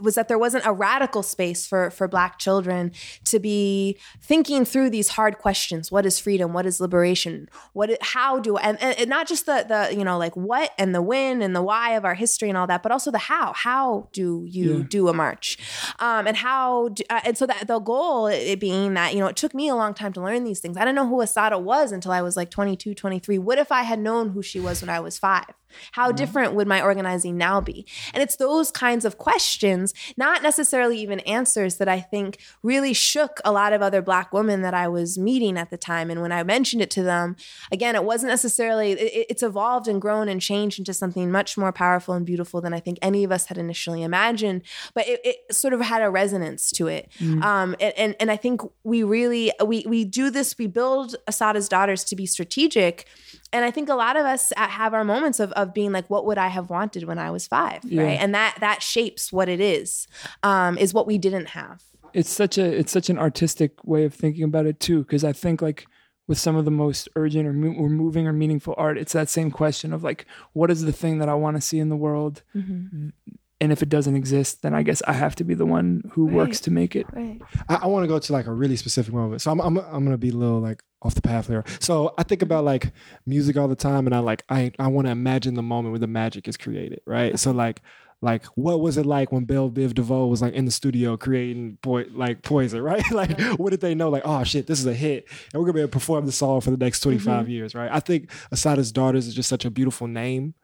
was 0.00 0.14
that 0.14 0.28
there 0.28 0.38
wasn't 0.38 0.64
a 0.66 0.72
radical 0.72 1.22
space 1.22 1.66
for 1.66 1.90
for 1.90 2.06
black 2.08 2.38
children 2.38 2.92
to 3.24 3.38
be 3.38 3.98
thinking 4.22 4.64
through 4.64 4.90
these 4.90 5.08
hard 5.08 5.38
questions. 5.38 5.90
What 5.90 6.04
is 6.06 6.18
freedom? 6.18 6.52
What 6.52 6.66
is 6.66 6.80
liberation? 6.80 7.48
What 7.72 7.90
how 8.02 8.40
do 8.40 8.56
and, 8.56 8.80
and 8.82 8.98
and 8.98 9.08
not 9.08 9.26
just 9.26 9.46
the 9.46 9.64
the 9.66 9.96
you 9.96 10.04
know 10.04 10.18
like 10.18 10.36
what 10.36 10.72
and 10.78 10.94
the 10.94 11.02
when 11.02 11.40
and 11.42 11.56
the 11.56 11.62
why 11.62 11.92
of 11.96 12.04
our 12.04 12.14
history 12.14 12.48
and 12.48 12.58
all 12.58 12.66
that 12.66 12.82
but 12.82 12.92
also 12.92 13.10
the 13.10 13.18
how. 13.18 13.52
How 13.54 14.08
do 14.12 14.44
you 14.48 14.78
Yeah. 14.78 14.84
do 14.88 15.08
a 15.08 15.14
march? 15.14 15.58
Um 15.98 16.26
and 16.26 16.36
how 16.36 16.88
do, 16.88 17.02
uh, 17.10 17.20
and 17.24 17.36
so 17.38 17.46
that 17.46 17.66
the 17.66 17.78
goal 17.78 18.26
it 18.26 18.60
being 18.60 18.94
that 18.94 19.14
you 19.14 19.20
know 19.20 19.26
it 19.28 19.36
took 19.36 19.54
me 19.54 19.68
a 19.68 19.74
long 19.74 19.94
time 19.94 20.12
to 20.12 20.20
learn 20.20 20.44
these 20.44 20.60
things. 20.60 20.76
I 20.76 20.80
didn't 20.80 20.96
know 20.96 21.08
who 21.08 21.20
Assata 21.20 21.58
was 21.58 21.92
until 21.92 22.12
i 22.12 22.20
was 22.22 22.36
like 22.36 22.50
22 22.50 22.94
23 22.94 23.38
what 23.38 23.58
if 23.58 23.72
i 23.72 23.82
had 23.82 23.98
known 23.98 24.30
who 24.30 24.42
she 24.42 24.60
was 24.60 24.80
when 24.82 24.90
i 24.90 25.00
was 25.00 25.18
five? 25.18 25.44
How 25.92 26.12
different 26.12 26.54
would 26.54 26.68
my 26.68 26.80
organizing 26.80 27.36
now 27.36 27.60
be? 27.60 27.84
And 28.12 28.22
it's 28.22 28.36
those 28.36 28.70
kinds 28.70 29.04
of 29.04 29.18
questions, 29.18 29.53
not 30.16 30.42
necessarily 30.42 30.98
even 30.98 31.20
answers, 31.20 31.76
that 31.76 31.88
I 31.88 32.00
think 32.00 32.38
really 32.62 32.92
shook 32.92 33.40
a 33.44 33.52
lot 33.52 33.72
of 33.72 33.82
other 33.82 34.02
Black 34.02 34.32
women 34.32 34.62
that 34.62 34.74
I 34.74 34.88
was 34.88 35.18
meeting 35.18 35.56
at 35.58 35.70
the 35.70 35.76
time. 35.76 36.10
And 36.10 36.20
when 36.20 36.32
I 36.32 36.42
mentioned 36.42 36.82
it 36.82 36.90
to 36.90 37.02
them, 37.02 37.36
again, 37.70 37.94
it 37.94 38.04
wasn't 38.04 38.30
necessarily, 38.30 38.92
it, 38.92 39.26
it's 39.30 39.42
evolved 39.42 39.88
and 39.88 40.00
grown 40.00 40.28
and 40.28 40.40
changed 40.40 40.78
into 40.78 40.94
something 40.94 41.30
much 41.30 41.56
more 41.56 41.72
powerful 41.72 42.14
and 42.14 42.26
beautiful 42.26 42.60
than 42.60 42.74
I 42.74 42.80
think 42.80 42.98
any 43.02 43.24
of 43.24 43.32
us 43.32 43.46
had 43.46 43.58
initially 43.58 44.02
imagined. 44.02 44.62
But 44.94 45.08
it, 45.08 45.20
it 45.24 45.54
sort 45.54 45.74
of 45.74 45.80
had 45.80 46.02
a 46.02 46.10
resonance 46.10 46.70
to 46.72 46.86
it. 46.86 47.10
Um, 47.42 47.76
and, 47.80 47.94
and, 47.96 48.16
and 48.20 48.30
I 48.30 48.36
think 48.36 48.62
we 48.82 49.02
really, 49.02 49.52
we, 49.64 49.84
we 49.86 50.04
do 50.04 50.30
this, 50.30 50.56
we 50.58 50.66
build 50.66 51.16
Assata's 51.26 51.68
daughters 51.68 52.04
to 52.04 52.16
be 52.16 52.26
strategic. 52.26 53.06
And 53.54 53.64
I 53.64 53.70
think 53.70 53.88
a 53.88 53.94
lot 53.94 54.16
of 54.16 54.26
us 54.26 54.52
have 54.56 54.92
our 54.92 55.04
moments 55.04 55.38
of, 55.40 55.52
of 55.52 55.72
being 55.72 55.92
like, 55.92 56.10
what 56.10 56.26
would 56.26 56.36
I 56.38 56.48
have 56.48 56.68
wanted 56.68 57.04
when 57.04 57.18
I 57.18 57.30
was 57.30 57.46
five? 57.46 57.80
Yeah. 57.84 58.02
Right. 58.02 58.20
And 58.20 58.34
that 58.34 58.56
that 58.60 58.82
shapes 58.82 59.32
what 59.32 59.48
it 59.48 59.60
is, 59.60 60.06
um, 60.42 60.76
is 60.76 60.92
what 60.92 61.06
we 61.06 61.16
didn't 61.16 61.48
have. 61.50 61.82
it's 62.12 62.30
such 62.30 62.58
a 62.58 62.64
it's 62.80 62.92
such 62.92 63.08
an 63.10 63.18
artistic 63.18 63.70
way 63.84 64.04
of 64.04 64.12
thinking 64.14 64.44
about 64.44 64.66
it 64.66 64.78
too 64.78 64.98
because 65.04 65.24
i 65.24 65.32
think 65.32 65.60
like 65.68 65.86
with 66.28 66.38
some 66.38 66.54
of 66.56 66.64
the 66.64 66.70
most 66.84 67.08
urgent 67.16 67.44
or, 67.48 67.52
mo- 67.52 67.76
or 67.82 67.88
moving 67.88 68.24
or 68.28 68.32
meaningful 68.32 68.74
art 68.78 68.96
it's 69.02 69.12
that 69.14 69.28
same 69.28 69.50
question 69.50 69.92
of 69.92 70.04
like 70.04 70.24
what 70.52 70.70
is 70.70 70.80
the 70.82 70.92
thing 70.92 71.18
that 71.18 71.28
i 71.28 71.34
want 71.44 71.56
to 71.56 71.60
see 71.60 71.78
in 71.84 71.88
the 71.88 71.96
world 72.06 72.42
and 73.64 73.72
if 73.72 73.82
it 73.82 73.88
doesn't 73.88 74.16
exist 74.16 74.62
then 74.62 74.74
i 74.74 74.82
guess 74.82 75.02
i 75.06 75.12
have 75.12 75.34
to 75.34 75.44
be 75.44 75.54
the 75.54 75.66
one 75.66 76.02
who 76.12 76.26
works 76.26 76.60
to 76.60 76.70
make 76.70 76.94
it 76.94 77.06
Right. 77.14 77.40
I, 77.68 77.76
I 77.82 77.86
want 77.86 78.04
to 78.04 78.08
go 78.08 78.18
to 78.18 78.32
like 78.32 78.46
a 78.46 78.52
really 78.52 78.76
specific 78.76 79.12
moment. 79.12 79.42
So 79.42 79.50
I'm, 79.50 79.60
I'm 79.60 79.78
I'm 79.78 80.04
gonna 80.04 80.18
be 80.18 80.30
a 80.30 80.34
little 80.34 80.60
like 80.60 80.82
off 81.02 81.14
the 81.14 81.22
path 81.22 81.46
there. 81.46 81.64
So 81.80 82.14
I 82.18 82.22
think 82.22 82.42
about 82.42 82.64
like 82.64 82.92
music 83.26 83.56
all 83.56 83.68
the 83.68 83.76
time, 83.76 84.06
and 84.06 84.14
I 84.14 84.18
like 84.18 84.44
I 84.48 84.72
I 84.78 84.88
want 84.88 85.06
to 85.06 85.12
imagine 85.12 85.54
the 85.54 85.62
moment 85.62 85.92
where 85.92 85.98
the 85.98 86.06
magic 86.06 86.48
is 86.48 86.56
created, 86.56 87.00
right? 87.06 87.38
So 87.38 87.52
like 87.52 87.82
like 88.20 88.46
what 88.56 88.80
was 88.80 88.96
it 88.96 89.06
like 89.06 89.32
when 89.32 89.44
Bell 89.44 89.70
Biv 89.70 89.94
DeVoe 89.94 90.26
was 90.26 90.40
like 90.40 90.54
in 90.54 90.64
the 90.64 90.70
studio 90.70 91.16
creating 91.16 91.78
boy 91.82 92.06
like 92.12 92.42
Poison, 92.42 92.80
right? 92.82 93.04
like 93.12 93.40
what 93.58 93.70
did 93.70 93.80
they 93.80 93.94
know? 93.94 94.08
Like 94.08 94.22
oh 94.24 94.42
shit, 94.44 94.66
this 94.66 94.80
is 94.80 94.86
a 94.86 94.94
hit, 94.94 95.28
and 95.52 95.60
we're 95.60 95.66
gonna 95.66 95.74
be 95.74 95.80
able 95.80 95.90
to 95.90 95.92
perform 95.92 96.26
the 96.26 96.32
song 96.32 96.60
for 96.60 96.70
the 96.70 96.76
next 96.76 97.00
25 97.00 97.42
mm-hmm. 97.42 97.50
years, 97.50 97.74
right? 97.74 97.90
I 97.92 98.00
think 98.00 98.30
Assata's 98.50 98.92
Daughters 98.92 99.26
is 99.26 99.34
just 99.34 99.48
such 99.48 99.64
a 99.64 99.70
beautiful 99.70 100.06
name. 100.06 100.54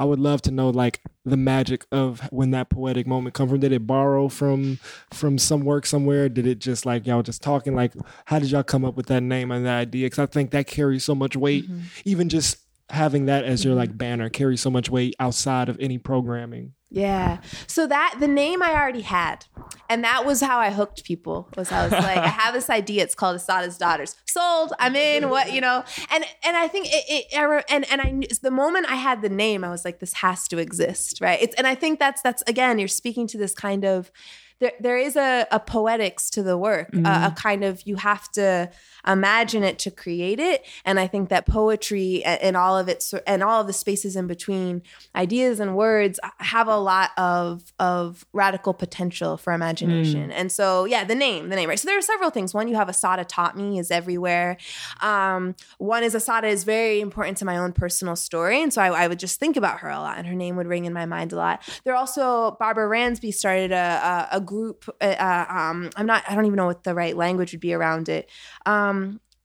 I 0.00 0.04
would 0.04 0.18
love 0.18 0.40
to 0.42 0.50
know 0.50 0.70
like 0.70 1.02
the 1.26 1.36
magic 1.36 1.84
of 1.92 2.20
when 2.32 2.52
that 2.52 2.70
poetic 2.70 3.06
moment 3.06 3.34
come 3.34 3.50
from. 3.50 3.60
Did 3.60 3.72
it 3.72 3.86
borrow 3.86 4.30
from 4.30 4.78
from 5.12 5.36
some 5.36 5.62
work 5.62 5.84
somewhere? 5.84 6.30
Did 6.30 6.46
it 6.46 6.58
just 6.58 6.86
like 6.86 7.06
y'all 7.06 7.22
just 7.22 7.42
talking? 7.42 7.74
Like 7.74 7.92
how 8.24 8.38
did 8.38 8.50
y'all 8.50 8.62
come 8.62 8.82
up 8.82 8.96
with 8.96 9.06
that 9.06 9.22
name 9.22 9.50
and 9.50 9.66
that 9.66 9.78
idea? 9.78 10.06
Because 10.06 10.20
I 10.20 10.24
think 10.24 10.52
that 10.52 10.66
carries 10.66 11.04
so 11.04 11.14
much 11.14 11.36
weight. 11.36 11.70
Mm-hmm. 11.70 11.80
Even 12.06 12.30
just 12.30 12.56
having 12.88 13.26
that 13.26 13.44
as 13.44 13.62
your 13.62 13.72
mm-hmm. 13.72 13.80
like 13.80 13.98
banner 13.98 14.30
carries 14.30 14.62
so 14.62 14.70
much 14.70 14.88
weight 14.88 15.14
outside 15.20 15.68
of 15.68 15.78
any 15.78 15.98
programming. 15.98 16.72
Yeah. 16.90 17.38
So 17.68 17.86
that 17.86 18.16
the 18.18 18.28
name 18.28 18.62
I 18.62 18.72
already 18.72 19.02
had, 19.02 19.46
and 19.88 20.02
that 20.02 20.26
was 20.26 20.40
how 20.40 20.58
I 20.58 20.70
hooked 20.70 21.04
people. 21.04 21.48
Was 21.56 21.70
I 21.70 21.84
was 21.84 21.92
like, 21.92 22.18
I 22.18 22.26
have 22.26 22.52
this 22.52 22.68
idea. 22.68 23.04
It's 23.04 23.14
called 23.14 23.36
Assata's 23.36 23.78
Daughters. 23.78 24.16
Sold. 24.26 24.72
I'm 24.78 24.96
in. 24.96 25.30
What 25.30 25.52
you 25.52 25.60
know? 25.60 25.84
And 26.10 26.24
and 26.44 26.56
I 26.56 26.66
think 26.66 26.88
it. 26.88 27.04
it 27.08 27.38
I 27.38 27.62
and 27.68 27.88
and 27.90 28.00
I 28.00 28.20
the 28.42 28.50
moment 28.50 28.86
I 28.90 28.96
had 28.96 29.22
the 29.22 29.28
name, 29.28 29.62
I 29.62 29.70
was 29.70 29.84
like, 29.84 30.00
this 30.00 30.14
has 30.14 30.48
to 30.48 30.58
exist, 30.58 31.20
right? 31.20 31.40
It's 31.40 31.54
and 31.54 31.66
I 31.66 31.76
think 31.76 32.00
that's 32.00 32.22
that's 32.22 32.42
again, 32.48 32.78
you're 32.78 32.88
speaking 32.88 33.26
to 33.28 33.38
this 33.38 33.54
kind 33.54 33.84
of. 33.84 34.10
There, 34.58 34.72
there 34.78 34.98
is 34.98 35.16
a, 35.16 35.46
a 35.50 35.58
poetics 35.58 36.28
to 36.32 36.42
the 36.42 36.58
work, 36.58 36.90
a, 36.92 36.98
a 36.98 37.00
mm-hmm. 37.00 37.34
kind 37.34 37.64
of 37.64 37.80
you 37.86 37.96
have 37.96 38.30
to 38.32 38.70
imagine 39.06 39.62
it 39.62 39.78
to 39.80 39.90
create 39.90 40.40
it, 40.40 40.64
and 40.84 40.98
I 41.00 41.06
think 41.06 41.28
that 41.28 41.46
poetry 41.46 42.24
and 42.24 42.56
all 42.56 42.78
of 42.78 42.88
it 42.88 43.04
and 43.26 43.42
all 43.42 43.60
of 43.60 43.66
the 43.66 43.72
spaces 43.72 44.16
in 44.16 44.26
between 44.26 44.82
ideas 45.14 45.60
and 45.60 45.76
words 45.76 46.18
have 46.38 46.68
a 46.68 46.76
lot 46.76 47.10
of 47.16 47.72
of 47.78 48.26
radical 48.32 48.74
potential 48.74 49.36
for 49.36 49.52
imagination. 49.52 50.30
And 50.30 50.50
so, 50.52 50.84
yeah, 50.84 51.04
the 51.04 51.14
name, 51.14 51.48
the 51.48 51.56
name, 51.56 51.68
right? 51.68 51.78
So 51.78 51.88
there 51.88 51.98
are 51.98 52.02
several 52.02 52.30
things. 52.30 52.54
One, 52.54 52.68
you 52.68 52.76
have 52.76 52.88
Assata 52.88 53.24
taught 53.24 53.56
me 53.56 53.78
is 53.78 53.90
everywhere. 53.90 54.56
Um, 55.00 55.54
one 55.78 56.02
is 56.02 56.14
Assata 56.14 56.48
is 56.48 56.64
very 56.64 57.00
important 57.00 57.38
to 57.38 57.44
my 57.44 57.56
own 57.56 57.72
personal 57.72 58.16
story, 58.16 58.62
and 58.62 58.72
so 58.72 58.82
I, 58.82 59.04
I 59.04 59.08
would 59.08 59.18
just 59.18 59.38
think 59.40 59.56
about 59.56 59.80
her 59.80 59.88
a 59.88 59.98
lot, 59.98 60.18
and 60.18 60.26
her 60.26 60.34
name 60.34 60.56
would 60.56 60.66
ring 60.66 60.84
in 60.84 60.92
my 60.92 61.06
mind 61.06 61.32
a 61.32 61.36
lot. 61.36 61.62
There 61.84 61.94
also 61.94 62.56
Barbara 62.58 62.88
Ransby 62.88 63.32
started 63.32 63.72
a 63.72 64.28
a, 64.30 64.36
a 64.36 64.40
group. 64.40 64.88
Uh, 65.00 65.46
um, 65.48 65.90
I'm 65.96 66.06
not. 66.06 66.24
I 66.28 66.34
don't 66.34 66.46
even 66.46 66.56
know 66.56 66.66
what 66.66 66.84
the 66.84 66.94
right 66.94 67.16
language 67.16 67.52
would 67.52 67.60
be 67.60 67.74
around 67.74 68.08
it. 68.08 68.28
Um, 68.66 68.89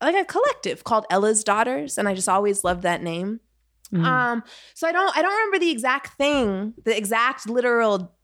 like 0.02 0.16
a 0.16 0.26
collective 0.26 0.84
called 0.84 1.06
Ella's 1.10 1.44
Daughters, 1.44 1.98
and 1.98 2.08
I 2.08 2.14
just 2.14 2.30
always 2.30 2.64
loved 2.64 2.84
that 2.84 3.02
name. 3.02 3.40
Um, 3.94 4.44
so 4.74 4.88
I 4.88 4.92
don't 4.92 5.16
I 5.16 5.22
don't 5.22 5.32
remember 5.32 5.60
the 5.60 5.72
exact 5.72 6.18
thing, 6.18 6.74
the 6.84 6.96
exact 6.98 7.48
literal 7.48 8.16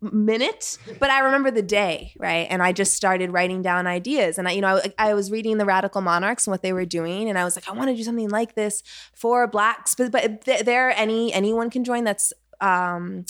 minute, 0.00 0.78
but 1.00 1.10
I 1.10 1.20
remember 1.20 1.50
the 1.50 1.62
day, 1.62 2.12
right? 2.18 2.46
And 2.50 2.62
I 2.62 2.72
just 2.72 2.94
started 2.94 3.32
writing 3.32 3.62
down 3.62 3.86
ideas. 3.86 4.38
And 4.38 4.46
I, 4.46 4.52
you 4.52 4.60
know, 4.60 4.80
I, 4.98 5.10
I 5.10 5.14
was 5.14 5.30
reading 5.30 5.56
the 5.58 5.64
Radical 5.64 6.02
Monarchs 6.02 6.46
and 6.46 6.52
what 6.52 6.62
they 6.62 6.72
were 6.72 6.84
doing, 6.84 7.28
and 7.28 7.38
I 7.38 7.44
was 7.44 7.56
like, 7.56 7.68
I 7.68 7.72
want 7.72 7.88
to 7.90 7.96
do 7.96 8.02
something 8.02 8.28
like 8.28 8.54
this 8.54 8.82
for 9.14 9.46
blacks, 9.46 9.94
but, 9.94 10.12
but 10.12 10.44
th- 10.44 10.64
there 10.64 10.90
any 10.90 11.32
anyone 11.32 11.70
can 11.70 11.82
join 11.82 12.04
that's 12.04 12.32
um 12.60 13.24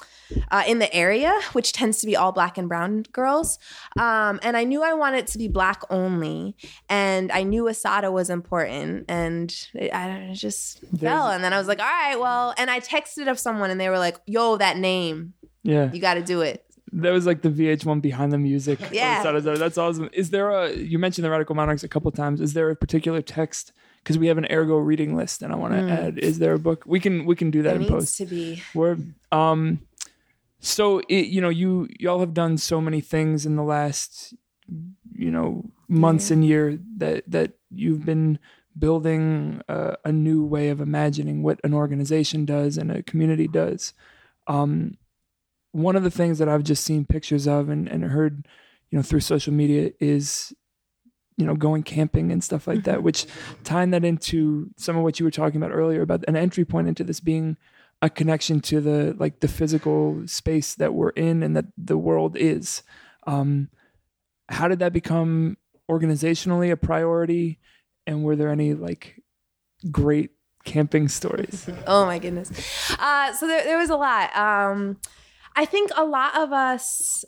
uh, 0.50 0.62
in 0.66 0.78
the 0.78 0.92
area 0.94 1.32
which 1.52 1.72
tends 1.72 1.98
to 1.98 2.06
be 2.06 2.16
all 2.16 2.32
black 2.32 2.56
and 2.58 2.68
brown 2.68 3.02
girls. 3.12 3.58
Um 3.98 4.40
and 4.42 4.56
i 4.56 4.64
knew 4.64 4.82
i 4.82 4.92
wanted 4.92 5.18
it 5.18 5.26
to 5.28 5.38
be 5.38 5.48
black 5.48 5.82
only 5.90 6.56
and 6.88 7.30
i 7.32 7.42
knew 7.42 7.68
Assata 7.68 8.10
was 8.10 8.30
important 8.30 9.04
and 9.08 9.54
it, 9.74 9.92
i 9.94 10.06
don't 10.06 10.26
know, 10.26 10.32
it 10.32 10.36
just 10.36 10.80
fell. 10.98 11.28
And 11.28 11.42
then 11.44 11.52
i 11.52 11.58
was 11.58 11.68
like 11.68 11.78
all 11.80 11.86
right 11.86 12.18
well 12.18 12.54
and 12.58 12.70
i 12.70 12.80
texted 12.80 13.30
of 13.30 13.38
someone 13.38 13.70
and 13.70 13.80
they 13.80 13.88
were 13.88 13.98
like 13.98 14.16
yo 14.26 14.56
that 14.56 14.76
name. 14.76 15.34
Yeah. 15.62 15.90
You 15.92 16.00
got 16.00 16.14
to 16.14 16.22
do 16.22 16.42
it. 16.42 16.62
That 16.92 17.10
was 17.10 17.26
like 17.26 17.42
the 17.42 17.48
vh1 17.50 18.00
behind 18.00 18.32
the 18.32 18.38
music. 18.38 18.78
Yeah. 18.92 19.22
That's- 19.22 19.58
that's 19.58 19.76
awesome. 19.76 20.08
Is 20.12 20.30
there 20.30 20.50
a 20.50 20.72
you 20.72 20.98
mentioned 20.98 21.24
the 21.24 21.30
radical 21.30 21.54
monarchs 21.56 21.82
a 21.82 21.88
couple 21.88 22.10
times. 22.12 22.40
Is 22.40 22.52
there 22.52 22.70
a 22.70 22.76
particular 22.76 23.20
text 23.20 23.72
because 24.06 24.18
we 24.18 24.28
have 24.28 24.38
an 24.38 24.46
AirGo 24.48 24.86
reading 24.86 25.16
list 25.16 25.42
and 25.42 25.52
i 25.52 25.56
want 25.56 25.74
to 25.74 25.80
add 25.80 26.16
is 26.18 26.38
there 26.38 26.54
a 26.54 26.60
book? 26.60 26.84
We 26.86 27.00
can 27.00 27.26
we 27.26 27.34
can 27.34 27.50
do 27.50 27.62
that 27.62 27.70
there 27.70 27.76
in 27.76 27.82
needs 27.82 27.92
post. 27.92 28.16
to 28.18 28.26
be. 28.26 28.62
Word. 28.72 29.14
Um, 29.32 29.80
so 30.60 31.00
it, 31.08 31.26
you 31.26 31.40
know, 31.40 31.48
you 31.48 31.88
y'all 31.98 32.20
have 32.20 32.32
done 32.32 32.56
so 32.56 32.80
many 32.80 33.00
things 33.00 33.46
in 33.46 33.56
the 33.56 33.64
last, 33.64 34.32
you 35.12 35.30
know, 35.32 35.64
months 35.88 36.30
and 36.30 36.46
year 36.46 36.78
that 36.98 37.28
that 37.28 37.54
you've 37.70 38.06
been 38.06 38.38
building 38.78 39.60
a, 39.68 39.96
a 40.04 40.12
new 40.12 40.44
way 40.44 40.68
of 40.68 40.80
imagining 40.80 41.42
what 41.42 41.58
an 41.64 41.74
organization 41.74 42.44
does 42.44 42.78
and 42.78 42.92
a 42.92 43.02
community 43.02 43.48
does. 43.48 43.92
Um, 44.46 44.98
one 45.72 45.96
of 45.96 46.04
the 46.04 46.10
things 46.10 46.38
that 46.38 46.48
I've 46.48 46.62
just 46.62 46.84
seen 46.84 47.06
pictures 47.06 47.48
of 47.48 47.68
and, 47.68 47.88
and 47.88 48.04
heard, 48.04 48.46
you 48.90 48.98
know, 48.98 49.02
through 49.02 49.20
social 49.20 49.52
media 49.52 49.90
is, 49.98 50.54
you 51.36 51.44
know, 51.46 51.54
going 51.54 51.82
camping 51.82 52.32
and 52.32 52.42
stuff 52.42 52.66
like 52.66 52.84
that, 52.84 53.02
which 53.02 53.26
tying 53.64 53.90
that 53.90 54.04
into 54.04 54.70
some 54.76 54.96
of 54.96 55.02
what 55.02 55.20
you 55.20 55.24
were 55.24 55.30
talking 55.30 55.56
about 55.56 55.74
earlier 55.74 56.02
about 56.02 56.24
an 56.28 56.36
entry 56.36 56.64
point 56.64 56.88
into 56.88 57.04
this 57.04 57.20
being 57.20 57.56
a 58.02 58.10
connection 58.10 58.60
to 58.60 58.80
the 58.80 59.14
like 59.18 59.40
the 59.40 59.48
physical 59.48 60.22
space 60.26 60.74
that 60.74 60.94
we're 60.94 61.10
in 61.10 61.42
and 61.42 61.56
that 61.56 61.66
the 61.76 61.98
world 61.98 62.36
is. 62.36 62.82
Um, 63.26 63.68
how 64.48 64.68
did 64.68 64.78
that 64.78 64.92
become 64.92 65.56
organizationally 65.90 66.70
a 66.70 66.76
priority? 66.76 67.58
And 68.06 68.22
were 68.22 68.36
there 68.36 68.50
any 68.50 68.74
like 68.74 69.22
great 69.90 70.30
camping 70.64 71.08
stories? 71.08 71.68
Oh 71.86 72.04
my 72.06 72.18
goodness. 72.18 72.50
Uh, 72.98 73.32
so 73.32 73.46
there, 73.46 73.64
there 73.64 73.78
was 73.78 73.90
a 73.90 73.96
lot. 73.96 74.36
Um, 74.36 74.98
I 75.54 75.64
think 75.64 75.90
a 75.96 76.04
lot 76.04 76.36
of 76.36 76.52
us, 76.52 77.24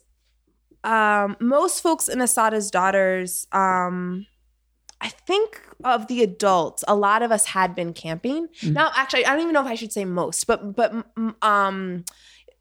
um, 0.88 1.36
most 1.38 1.82
folks 1.82 2.08
in 2.08 2.20
Assata's 2.20 2.70
Daughters, 2.70 3.46
um, 3.52 4.26
I 5.00 5.08
think 5.10 5.62
of 5.84 6.08
the 6.08 6.22
adults, 6.22 6.82
a 6.88 6.96
lot 6.96 7.22
of 7.22 7.30
us 7.30 7.46
had 7.46 7.74
been 7.74 7.92
camping. 7.92 8.48
Now, 8.72 8.90
actually, 8.96 9.26
I 9.26 9.32
don't 9.32 9.42
even 9.42 9.52
know 9.52 9.60
if 9.60 9.66
I 9.66 9.74
should 9.74 9.92
say 9.92 10.04
most, 10.04 10.46
but 10.46 10.74
but 10.74 10.92
mm, 11.14 11.34
um, 11.44 12.04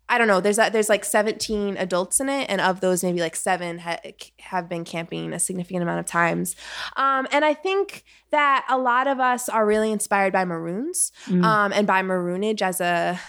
I 0.09 0.17
don't 0.17 0.28
know. 0.28 0.39
There's 0.39 0.59
a, 0.59 0.69
there's 0.71 0.88
like 0.89 1.03
17 1.03 1.78
adults 1.78 2.19
in 2.19 2.30
it, 2.30 2.45
and 2.49 2.61
of 2.61 2.80
those, 2.80 3.03
maybe 3.03 3.19
like 3.19 3.36
seven 3.36 3.80
ha- 3.80 3.99
have 4.39 4.69
been 4.69 4.86
camping 4.86 5.34
a 5.34 5.39
significant 5.39 5.84
amount 5.84 5.99
of 5.99 6.05
times. 6.05 6.55
Um, 6.95 7.28
and 7.32 7.43
I 7.43 7.53
think 7.53 8.03
that 8.32 8.65
a 8.69 8.78
lot 8.78 9.07
of 9.07 9.19
us 9.19 9.49
are 9.49 9.65
really 9.65 9.91
inspired 9.91 10.32
by 10.32 10.45
maroons 10.45 11.11
um, 11.43 11.73
and 11.73 11.88
by 11.88 12.01
maroonage 12.03 12.61
as 12.61 12.80
a 12.82 13.19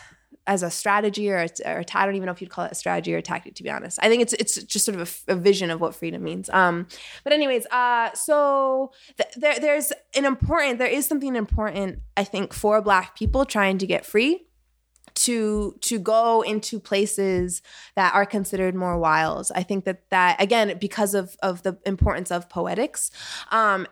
as 0.49 0.63
a 0.63 0.71
strategy 0.71 1.31
or 1.31 1.37
a, 1.37 1.49
or 1.67 1.81
a 1.81 1.85
I 1.95 2.07
don't 2.07 2.17
even 2.17 2.27
know 2.27 2.33
if 2.33 2.41
you'd 2.41 2.51
call 2.51 2.65
it 2.65 2.73
a 2.73 2.75
strategy 2.75 3.15
or 3.15 3.19
a 3.19 3.23
tactic. 3.23 3.55
To 3.57 3.63
be 3.63 3.71
honest, 3.71 3.99
I 4.03 4.09
think 4.09 4.23
it's 4.23 4.33
it's 4.33 4.55
just 4.65 4.85
sort 4.85 4.99
of 4.99 5.23
a 5.29 5.37
vision 5.37 5.71
of 5.71 5.81
what 5.81 5.95
freedom 5.95 6.25
means. 6.25 6.49
Um, 6.51 6.89
but 7.23 7.33
anyways, 7.33 7.67
uh, 7.67 8.13
so 8.15 8.93
th- 9.19 9.35
there 9.37 9.61
there's 9.61 9.93
an 10.17 10.25
important 10.25 10.79
there 10.79 10.89
is 10.89 11.07
something 11.07 11.37
important 11.37 12.01
I 12.17 12.25
think 12.25 12.53
for 12.53 12.81
Black 12.81 13.17
people 13.17 13.45
trying 13.45 13.79
to 13.79 13.87
get 13.87 14.05
free 14.07 14.47
to 15.15 15.77
to 15.83 15.99
go 15.99 16.43
into 16.43 16.81
places 16.81 17.61
that 17.95 18.15
are 18.15 18.25
considered 18.25 18.75
more 18.75 18.99
wild. 18.99 19.51
I 19.55 19.63
think 19.63 19.85
that 19.85 20.09
that 20.11 20.41
again 20.41 20.79
because 20.79 21.15
of 21.15 21.37
of 21.43 21.63
the 21.63 21.79
importance 21.85 22.31
of 22.31 22.49
poetics, 22.49 23.11
um, 23.51 23.87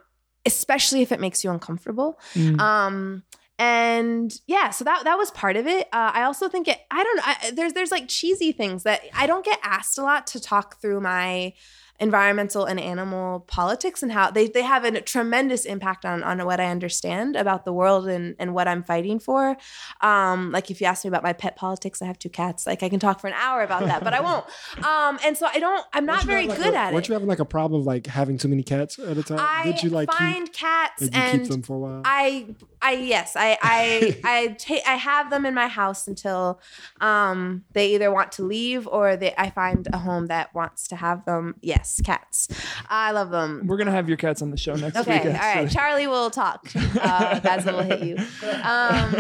especially 0.46 1.02
if 1.02 1.12
it 1.12 1.20
makes 1.20 1.44
you 1.44 1.50
uncomfortable. 1.50 2.18
Um, 2.61 3.24
and 3.59 4.38
yeah, 4.46 4.70
so 4.70 4.84
that 4.84 5.04
that 5.04 5.16
was 5.16 5.30
part 5.30 5.57
of 5.57 5.66
it. 5.66 5.88
Uh, 5.92 6.11
I 6.12 6.24
also 6.24 6.48
think 6.48 6.68
it. 6.68 6.78
I 6.90 7.02
don't 7.02 7.16
know. 7.16 7.57
There's 7.57 7.72
there's 7.72 7.90
like 7.90 8.09
cheesy 8.09 8.52
things 8.52 8.82
that 8.82 9.02
I 9.14 9.26
don't 9.26 9.44
get 9.44 9.59
asked 9.62 9.98
a 9.98 10.02
lot 10.02 10.26
to 10.28 10.40
talk 10.40 10.80
through 10.80 11.00
my 11.00 11.54
environmental 11.99 12.64
and 12.64 12.78
animal 12.80 13.40
politics 13.40 14.03
and 14.03 14.12
how 14.12 14.30
they, 14.30 14.47
they 14.49 14.62
have 14.62 14.84
a 14.84 15.01
tremendous 15.01 15.64
impact 15.64 16.05
on, 16.05 16.22
on 16.22 16.44
what 16.44 16.61
I 16.61 16.66
understand 16.66 17.36
about 17.36 17.64
the 17.64 17.72
world 17.72 18.07
and, 18.09 18.34
and 18.38 18.55
what 18.55 18.68
I'm 18.68 18.82
fighting 18.82 19.18
for. 19.18 19.57
Um, 20.01 20.53
like 20.53 20.70
if 20.70 20.80
you 20.80 20.86
ask 20.86 21.05
me 21.05 21.09
about 21.09 21.22
my 21.22 21.32
pet 21.32 21.57
politics, 21.57 22.03
I 22.03 22.07
have 22.07 22.18
two 22.18 22.28
cats. 22.28 22.66
Like 22.66 22.82
I 22.82 22.88
can 22.88 23.01
talk 23.01 23.20
for 23.20 23.28
an 23.28 23.34
hour 23.34 23.62
about 23.62 23.84
that, 23.86 24.05
but 24.05 24.12
I 24.14 24.20
won't. 24.20 24.44
Um, 24.86 25.18
and 25.24 25.36
so 25.36 25.47
I 25.47 25.59
don't, 25.59 25.84
I'm 25.92 26.05
not 26.07 26.24
very 26.24 26.42
having, 26.47 26.57
good 26.57 26.66
like, 26.66 26.74
a- 26.74 26.78
at 26.78 26.92
Weren't 26.92 27.07
it. 27.07 27.09
you 27.09 27.14
having 27.14 27.28
like 27.28 27.38
a 27.40 27.44
problem 27.44 27.84
like 27.84 28.07
having 28.07 28.36
too 28.38 28.49
many 28.49 28.62
cats 28.62 28.99
at 28.99 29.16
a 29.16 29.22
time? 29.22 29.38
I 29.40 29.62
Did 29.64 29.82
you 29.82 29.90
like 29.90 30.12
find 30.12 30.47
keep, 30.47 30.55
cats 30.55 31.01
did 31.03 31.14
you 31.14 31.20
and 31.20 31.42
keep 31.42 31.51
them 31.51 31.62
for 31.62 31.76
a 31.76 31.78
while? 31.78 32.03
I 32.05 32.55
I 32.80 32.92
yes 32.92 33.34
I 33.36 33.59
I 33.62 34.20
I 34.24 34.47
ta- 34.49 34.84
I 34.86 34.94
have 34.97 35.30
them 35.30 35.44
in 35.47 35.55
my 35.55 35.68
house 35.68 36.07
until 36.07 36.61
um 37.01 37.64
they 37.72 37.94
either 37.94 38.11
want 38.12 38.32
to 38.32 38.42
leave 38.42 38.86
or 38.86 39.16
they 39.16 39.34
I 39.36 39.51
find 39.51 39.88
a 39.92 39.99
home 39.99 40.26
that 40.26 40.55
wants 40.55 40.88
to 40.88 40.97
have 40.97 41.24
them. 41.24 41.55
Yes, 41.62 41.86
cats. 42.05 42.49
I 42.89 43.12
love 43.12 43.30
them. 43.30 43.62
We're 43.66 43.76
gonna 43.76 43.91
have 43.93 44.09
your 44.09 44.16
cats 44.16 44.43
on 44.43 44.51
the 44.51 44.57
show 44.57 44.74
next 44.74 44.97
Okay, 44.97 45.18
week. 45.18 45.26
all 45.26 45.32
right. 45.41 45.70
Charlie 45.70 46.07
will 46.07 46.30
talk. 46.30 46.68
Uh, 47.01 47.41
Basil 47.41 47.76
will 47.76 47.82
hit 47.82 48.03
you. 48.03 48.16
Um, 48.62 49.12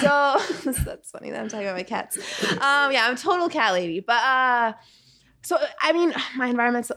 so 0.00 0.38
that's 0.84 1.10
funny 1.10 1.30
that 1.30 1.40
I'm 1.40 1.48
talking 1.48 1.66
about 1.66 1.76
my 1.76 1.82
cats. 1.82 2.16
Um, 2.52 2.92
yeah, 2.92 3.06
I'm 3.06 3.14
a 3.14 3.18
total 3.18 3.48
cat 3.48 3.72
lady. 3.72 4.00
But 4.00 4.22
uh, 4.22 4.72
so 5.42 5.58
I 5.80 5.92
mean, 5.92 6.14
my 6.36 6.48
environmental. 6.48 6.96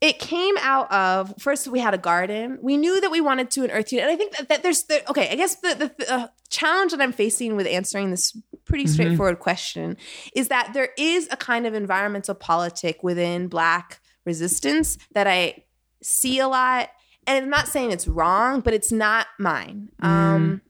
It 0.00 0.20
came 0.20 0.54
out 0.60 0.90
of 0.92 1.34
first 1.40 1.66
we 1.66 1.80
had 1.80 1.92
a 1.92 1.98
garden. 1.98 2.58
We 2.62 2.76
knew 2.76 3.00
that 3.00 3.10
we 3.10 3.20
wanted 3.20 3.50
to 3.52 3.64
an 3.64 3.70
earth 3.72 3.90
unit, 3.92 4.04
and 4.06 4.12
I 4.12 4.16
think 4.16 4.36
that, 4.36 4.48
that 4.48 4.62
there's 4.62 4.84
the, 4.84 5.08
okay. 5.10 5.28
I 5.30 5.34
guess 5.34 5.56
the 5.56 5.92
the 5.98 6.12
uh, 6.12 6.28
challenge 6.50 6.92
that 6.92 7.00
I'm 7.00 7.12
facing 7.12 7.56
with 7.56 7.66
answering 7.66 8.10
this 8.10 8.36
pretty 8.68 8.86
straightforward 8.86 9.38
question 9.38 9.96
is 10.34 10.48
that 10.48 10.72
there 10.74 10.90
is 10.96 11.28
a 11.30 11.36
kind 11.36 11.66
of 11.66 11.74
environmental 11.74 12.34
politic 12.34 13.02
within 13.02 13.48
Black 13.48 14.00
resistance 14.24 14.98
that 15.14 15.26
I 15.26 15.64
see 16.02 16.38
a 16.38 16.46
lot. 16.46 16.90
And 17.26 17.44
I'm 17.44 17.50
not 17.50 17.68
saying 17.68 17.90
it's 17.90 18.06
wrong, 18.06 18.60
but 18.60 18.74
it's 18.74 18.92
not 18.92 19.26
mine. 19.38 19.90
Um, 20.00 20.62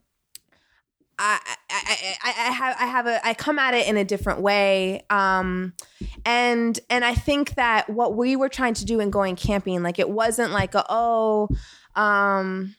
I, 1.18 1.38
I, 1.44 1.56
I, 1.70 2.16
I 2.22 2.28
I 2.28 2.52
have 2.52 2.76
I 2.80 2.86
have 2.86 3.06
a 3.06 3.26
I 3.26 3.34
come 3.34 3.58
at 3.58 3.74
it 3.74 3.88
in 3.88 3.96
a 3.96 4.04
different 4.04 4.40
way. 4.40 5.04
Um, 5.10 5.72
and 6.24 6.78
and 6.88 7.04
I 7.04 7.14
think 7.14 7.54
that 7.54 7.90
what 7.90 8.16
we 8.16 8.36
were 8.36 8.48
trying 8.48 8.74
to 8.74 8.84
do 8.84 9.00
in 9.00 9.10
going 9.10 9.36
camping, 9.36 9.82
like 9.82 9.98
it 9.98 10.08
wasn't 10.08 10.52
like 10.52 10.74
a, 10.74 10.84
oh, 10.88 11.48
um, 11.94 12.76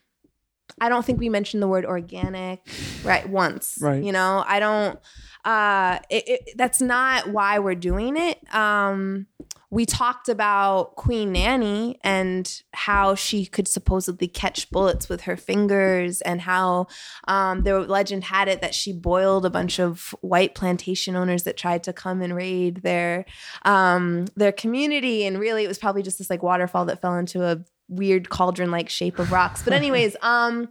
I 0.82 0.90
don't 0.90 1.06
think 1.06 1.20
we 1.20 1.30
mentioned 1.30 1.62
the 1.64 1.68
word 1.68 1.86
organic 1.86 2.68
right 3.04 3.28
once. 3.28 3.78
Right. 3.82 4.04
You 4.04 4.12
know, 4.12 4.44
I 4.48 4.60
don't. 4.60 5.00
Uh, 5.46 6.00
it, 6.10 6.28
it, 6.28 6.50
that's 6.58 6.82
not 6.82 7.30
why 7.30 7.60
we're 7.60 7.76
doing 7.76 8.18
it. 8.18 8.40
Um, 8.54 9.28
we 9.72 9.86
talked 9.86 10.30
about 10.30 10.96
Queen 10.96 11.32
Nanny 11.32 12.00
and 12.04 12.62
how 12.74 13.14
she 13.14 13.46
could 13.46 13.68
supposedly 13.68 14.28
catch 14.28 14.70
bullets 14.72 15.08
with 15.08 15.22
her 15.22 15.38
fingers, 15.38 16.22
and 16.22 16.42
how 16.42 16.88
um, 17.28 17.64
the 17.64 17.80
legend 17.80 18.26
had 18.26 18.48
it 18.48 18.62
that 18.62 18.74
she 18.74 18.92
boiled 18.92 19.46
a 19.46 19.50
bunch 19.50 19.80
of 19.80 20.16
white 20.22 20.56
plantation 20.56 21.16
owners 21.16 21.44
that 21.44 21.56
tried 21.56 21.84
to 21.84 21.94
come 21.94 22.22
and 22.22 22.36
raid 22.36 22.82
their 22.82 23.26
um, 23.64 24.26
their 24.36 24.52
community, 24.52 25.26
and 25.26 25.40
really 25.40 25.64
it 25.64 25.68
was 25.68 25.78
probably 25.78 26.02
just 26.02 26.18
this 26.18 26.30
like 26.30 26.42
waterfall 26.42 26.86
that 26.86 27.02
fell 27.02 27.16
into 27.16 27.44
a 27.46 27.64
weird 27.90 28.30
cauldron 28.30 28.72
like 28.72 28.90
shape 28.90 29.20
of 29.20 29.32
rocks. 29.32 29.62
But 29.64 29.74
anyways, 29.74 30.16
um, 30.22 30.70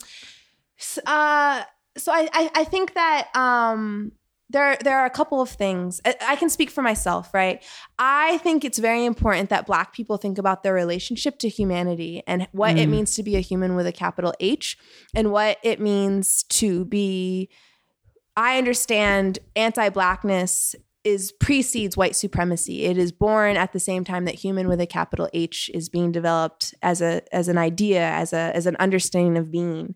uh, 1.07 1.63
so 1.97 2.13
I, 2.13 2.29
I 2.33 2.51
I 2.55 2.65
think 2.65 2.95
that 2.95 3.35
um 3.37 4.13
there 4.51 4.79
there 4.83 4.99
are 4.99 5.07
a 5.07 5.11
couple 5.11 5.41
of 5.41 5.51
things. 5.51 6.01
I, 6.05 6.15
I 6.23 6.37
can 6.37 6.49
speak 6.49 6.71
for 6.71 6.83
myself 6.83 7.35
right? 7.35 7.63
I 7.99 8.39
think 8.39 8.65
it's 8.65 8.79
very 8.79 9.05
important 9.05 9.51
that 9.51 9.67
black 9.67 9.93
people 9.93 10.17
think 10.17 10.39
about 10.39 10.63
their 10.63 10.75
relationship 10.75 11.39
to 11.41 11.49
humanity 11.49 12.23
and 12.27 12.47
what 12.53 12.79
it 12.79 12.87
means 12.87 13.15
to 13.17 13.23
be 13.23 13.37
a 13.37 13.41
human 13.41 13.75
with 13.75 13.87
a 13.87 13.93
capital 13.93 14.33
h 14.41 14.79
and 15.15 15.33
what 15.33 15.59
it 15.63 15.81
means 15.81 16.45
to 16.45 16.85
be 16.85 17.49
i 18.37 18.57
understand 18.57 19.41
anti-blackness 19.57 20.77
is 21.09 21.33
precedes 21.33 21.97
white 21.97 22.17
supremacy 22.17 22.85
it 22.85 22.99
is 22.99 23.13
born 23.13 23.57
at 23.57 23.73
the 23.73 23.81
same 23.81 24.05
time 24.05 24.25
that 24.25 24.35
human 24.35 24.69
with 24.69 24.81
a 24.81 24.87
capital 24.87 25.29
h 25.33 25.71
is 25.75 25.89
being 25.89 26.13
developed 26.13 26.75
as 26.83 27.01
a 27.01 27.23
as 27.35 27.49
an 27.49 27.59
idea 27.59 28.03
as 28.03 28.33
a 28.33 28.55
as 28.55 28.67
an 28.67 28.77
understanding 28.77 29.37
of 29.37 29.51
being 29.51 29.95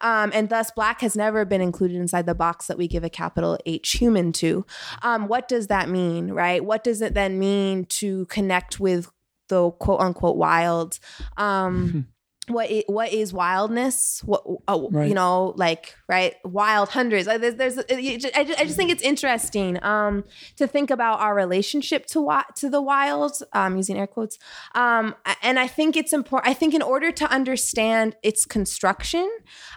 um, 0.00 0.30
and 0.34 0.48
thus 0.48 0.70
black 0.70 1.00
has 1.00 1.16
never 1.16 1.44
been 1.44 1.60
included 1.60 1.96
inside 1.96 2.26
the 2.26 2.34
box 2.34 2.66
that 2.66 2.78
we 2.78 2.88
give 2.88 3.04
a 3.04 3.10
capital 3.10 3.58
H 3.66 3.92
human 3.92 4.32
to. 4.34 4.64
Um, 5.02 5.28
what 5.28 5.48
does 5.48 5.68
that 5.68 5.88
mean, 5.88 6.30
right? 6.30 6.64
What 6.64 6.84
does 6.84 7.02
it 7.02 7.14
then 7.14 7.38
mean 7.38 7.86
to 7.86 8.26
connect 8.26 8.80
with 8.80 9.10
the 9.48 9.70
quote 9.70 10.00
unquote 10.00 10.36
wild? 10.36 10.98
Um, 11.36 12.08
what 12.48 12.70
is, 12.70 12.84
what 12.86 13.12
is 13.12 13.32
wildness? 13.32 14.22
What 14.24 14.44
uh, 14.68 14.78
Right. 14.90 15.08
you 15.08 15.14
know, 15.14 15.54
like 15.56 15.94
right, 16.08 16.34
wild 16.44 16.90
hundreds. 16.90 17.26
There's, 17.26 17.54
there's 17.54 17.78
I 17.78 18.16
just, 18.18 18.36
I 18.36 18.64
just 18.64 18.76
think 18.76 18.90
it's 18.90 19.02
interesting 19.02 19.82
um, 19.82 20.24
to 20.56 20.66
think 20.66 20.90
about 20.90 21.20
our 21.20 21.34
relationship 21.34 22.06
to 22.06 22.30
to 22.56 22.70
the 22.70 22.82
wild, 22.82 23.32
um, 23.52 23.76
using 23.76 23.96
air 23.96 24.06
quotes. 24.06 24.38
Um, 24.74 25.14
and 25.42 25.58
I 25.58 25.66
think 25.66 25.96
it's 25.96 26.12
important. 26.12 26.50
I 26.50 26.54
think 26.54 26.74
in 26.74 26.82
order 26.82 27.10
to 27.12 27.30
understand 27.30 28.16
its 28.22 28.44
construction, 28.44 29.28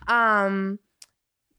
um, 0.08 0.80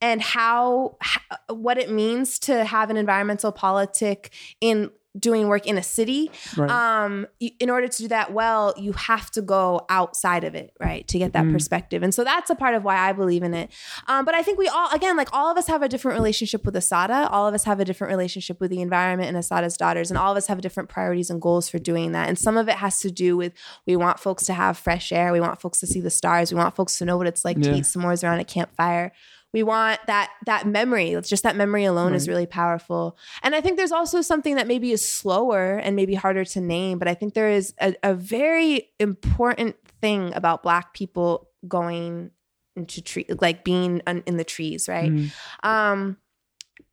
and 0.00 0.22
how, 0.22 0.96
how 1.00 1.20
what 1.48 1.76
it 1.76 1.90
means 1.90 2.38
to 2.38 2.64
have 2.64 2.88
an 2.90 2.96
environmental 2.96 3.50
politic 3.50 4.32
in 4.60 4.90
doing 5.18 5.48
work 5.48 5.66
in 5.66 5.76
a 5.78 5.82
city 5.82 6.30
Right. 6.56 6.70
um 6.70 7.26
in 7.40 7.70
order 7.70 7.88
to 7.88 7.98
do 8.02 8.08
that 8.08 8.32
well 8.32 8.74
you 8.76 8.92
have 8.92 9.30
to 9.32 9.42
go 9.42 9.84
outside 9.88 10.44
of 10.44 10.54
it 10.54 10.72
right 10.80 11.06
to 11.08 11.18
get 11.18 11.32
that 11.32 11.44
Mm. 11.44 11.52
perspective. 11.52 12.02
And 12.02 12.12
so 12.14 12.24
that's 12.24 12.50
a 12.50 12.54
part 12.54 12.74
of 12.74 12.84
why 12.84 12.96
i 13.08 13.12
believe 13.12 13.42
in 13.42 13.54
it. 13.54 13.70
Um, 14.06 14.24
but 14.24 14.34
i 14.34 14.42
think 14.42 14.58
we 14.58 14.68
all 14.68 14.90
again 14.92 15.16
like 15.16 15.28
all 15.32 15.50
of 15.50 15.56
us 15.56 15.66
have 15.66 15.82
a 15.82 15.88
different 15.88 16.16
relationship 16.18 16.64
with 16.64 16.76
Assata. 16.76 17.28
All 17.30 17.46
of 17.46 17.54
us 17.54 17.64
have 17.64 17.80
a 17.80 17.84
different 17.84 18.10
relationship 18.10 18.60
with 18.60 18.70
the 18.70 18.80
environment 18.80 19.28
and 19.28 19.36
Assata's 19.36 19.76
daughters. 19.76 20.10
And 20.10 20.18
all 20.18 20.30
of 20.32 20.36
us 20.36 20.46
have 20.46 20.60
different 20.60 20.88
priorities 20.88 21.30
and 21.30 21.40
goals 21.40 21.68
for 21.68 21.78
doing 21.78 22.12
that. 22.12 22.28
And 22.28 22.38
some 22.38 22.56
of 22.56 22.68
it 22.68 22.76
has 22.76 22.98
to 23.00 23.10
do 23.10 23.36
with 23.36 23.52
we 23.86 23.96
want 23.96 24.18
folks 24.20 24.44
to 24.46 24.52
have 24.54 24.76
fresh 24.78 25.12
air. 25.12 25.32
We 25.32 25.40
want 25.40 25.60
folks 25.60 25.80
to 25.80 25.86
see 25.86 26.00
the 26.00 26.10
stars. 26.10 26.52
We 26.52 26.58
want 26.58 26.76
folks 26.76 26.98
to 26.98 27.04
know 27.04 27.16
what 27.16 27.26
it's 27.26 27.44
like 27.44 27.56
Yeah. 27.58 27.72
to 27.72 27.78
eat 27.78 27.84
s'mores 27.84 28.22
around 28.24 28.40
a 28.40 28.44
campfire 28.44 29.12
we 29.52 29.62
want 29.62 30.00
that 30.06 30.30
that 30.46 30.66
memory. 30.66 31.12
It's 31.12 31.28
just 31.28 31.42
that 31.42 31.56
memory 31.56 31.84
alone 31.84 32.14
is 32.14 32.28
really 32.28 32.46
powerful. 32.46 33.16
And 33.42 33.54
i 33.54 33.60
think 33.60 33.76
there's 33.76 33.92
also 33.92 34.20
something 34.20 34.56
that 34.56 34.66
maybe 34.66 34.92
is 34.92 35.06
slower 35.06 35.76
and 35.76 35.96
maybe 35.96 36.14
harder 36.14 36.44
to 36.44 36.60
name 36.60 36.98
but 36.98 37.08
i 37.08 37.14
think 37.14 37.34
there 37.34 37.50
is 37.50 37.74
a, 37.80 37.94
a 38.02 38.14
very 38.14 38.90
important 39.00 39.76
thing 40.00 40.32
about 40.34 40.62
black 40.62 40.94
people 40.94 41.48
going 41.66 42.30
into 42.76 43.02
tree 43.02 43.26
like 43.40 43.64
being 43.64 44.00
un- 44.06 44.22
in 44.26 44.36
the 44.36 44.44
trees 44.44 44.88
right? 44.88 45.10
Mm. 45.10 45.32
um 45.62 46.16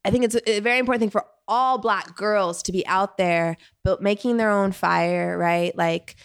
i 0.04 0.10
think 0.10 0.24
it's 0.24 0.36
a, 0.36 0.58
a 0.58 0.60
very 0.60 0.80
important 0.80 1.02
thing 1.02 1.10
for 1.10 1.26
all 1.48 1.78
black 1.78 2.16
girls 2.16 2.64
to 2.64 2.72
be 2.72 2.86
out 2.88 3.18
there 3.18 3.56
but 3.84 4.02
making 4.02 4.38
their 4.38 4.50
own 4.50 4.72
fire 4.72 5.38
right? 5.38 5.78
Like 5.78 6.16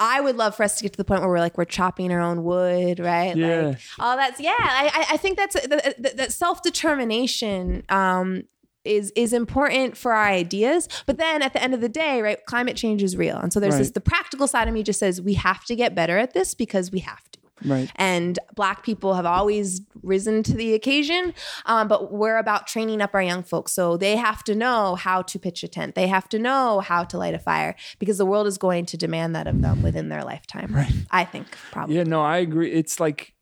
I 0.00 0.20
would 0.20 0.36
love 0.36 0.56
for 0.56 0.64
us 0.64 0.76
to 0.78 0.82
get 0.82 0.92
to 0.92 0.96
the 0.96 1.04
point 1.04 1.20
where 1.20 1.30
we're 1.30 1.38
like 1.38 1.56
we're 1.56 1.64
chopping 1.64 2.12
our 2.12 2.20
own 2.20 2.42
wood, 2.42 2.98
right? 2.98 3.36
Yeah. 3.36 3.60
Like 3.68 3.78
all 3.98 4.16
that's 4.16 4.40
yeah. 4.40 4.54
I 4.58 5.06
I- 5.10 5.16
think 5.16 5.36
that's 5.38 5.54
that, 5.54 6.32
self 6.32 6.62
determination 6.62 7.84
um, 7.88 8.42
is 8.84 9.12
is 9.14 9.32
important 9.32 9.96
for 9.96 10.12
our 10.12 10.26
ideas. 10.26 10.88
But 11.06 11.18
then 11.18 11.42
at 11.42 11.52
the 11.52 11.62
end 11.62 11.74
of 11.74 11.80
the 11.80 11.88
day, 11.88 12.22
right? 12.22 12.44
Climate 12.46 12.76
change 12.76 13.02
is 13.02 13.16
real, 13.16 13.36
and 13.36 13.52
so 13.52 13.60
there's 13.60 13.78
this 13.78 13.90
the 13.92 14.00
practical 14.00 14.46
side 14.48 14.66
of 14.68 14.74
me 14.74 14.82
just 14.82 14.98
says 14.98 15.22
we 15.22 15.34
have 15.34 15.64
to 15.66 15.76
get 15.76 15.94
better 15.94 16.18
at 16.18 16.34
this 16.34 16.54
because 16.54 16.90
we 16.90 16.98
have 17.00 17.22
to. 17.30 17.38
Right. 17.64 17.90
And 17.96 18.38
black 18.54 18.82
people 18.82 19.14
have 19.14 19.26
always 19.26 19.80
risen 20.02 20.42
to 20.44 20.54
the 20.54 20.74
occasion, 20.74 21.34
um, 21.66 21.88
but 21.88 22.12
we're 22.12 22.36
about 22.36 22.66
training 22.66 23.00
up 23.00 23.14
our 23.14 23.22
young 23.22 23.42
folks. 23.42 23.72
So 23.72 23.96
they 23.96 24.16
have 24.16 24.42
to 24.44 24.54
know 24.54 24.96
how 24.96 25.22
to 25.22 25.38
pitch 25.38 25.62
a 25.62 25.68
tent. 25.68 25.94
They 25.94 26.08
have 26.08 26.28
to 26.30 26.38
know 26.38 26.80
how 26.80 27.04
to 27.04 27.18
light 27.18 27.34
a 27.34 27.38
fire 27.38 27.76
because 27.98 28.18
the 28.18 28.26
world 28.26 28.46
is 28.46 28.58
going 28.58 28.86
to 28.86 28.96
demand 28.96 29.34
that 29.36 29.46
of 29.46 29.62
them 29.62 29.82
within 29.82 30.08
their 30.08 30.24
lifetime. 30.24 30.74
Right. 30.74 30.92
I 31.10 31.24
think 31.24 31.46
probably. 31.70 31.96
Yeah, 31.96 32.04
no, 32.04 32.22
I 32.22 32.38
agree. 32.38 32.72
It's 32.72 32.98
like 32.98 33.34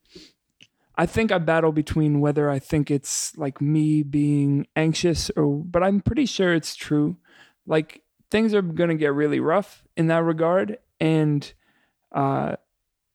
I 0.96 1.06
think 1.06 1.32
I 1.32 1.38
battle 1.38 1.72
between 1.72 2.20
whether 2.20 2.50
I 2.50 2.58
think 2.58 2.90
it's 2.90 3.36
like 3.36 3.60
me 3.60 4.02
being 4.02 4.66
anxious 4.76 5.30
or 5.30 5.56
but 5.56 5.82
I'm 5.82 6.00
pretty 6.00 6.26
sure 6.26 6.54
it's 6.54 6.74
true. 6.74 7.16
Like 7.66 8.02
things 8.30 8.54
are 8.54 8.62
going 8.62 8.90
to 8.90 8.96
get 8.96 9.14
really 9.14 9.40
rough 9.40 9.84
in 9.96 10.08
that 10.08 10.22
regard 10.22 10.78
and 11.00 11.52
uh 12.12 12.56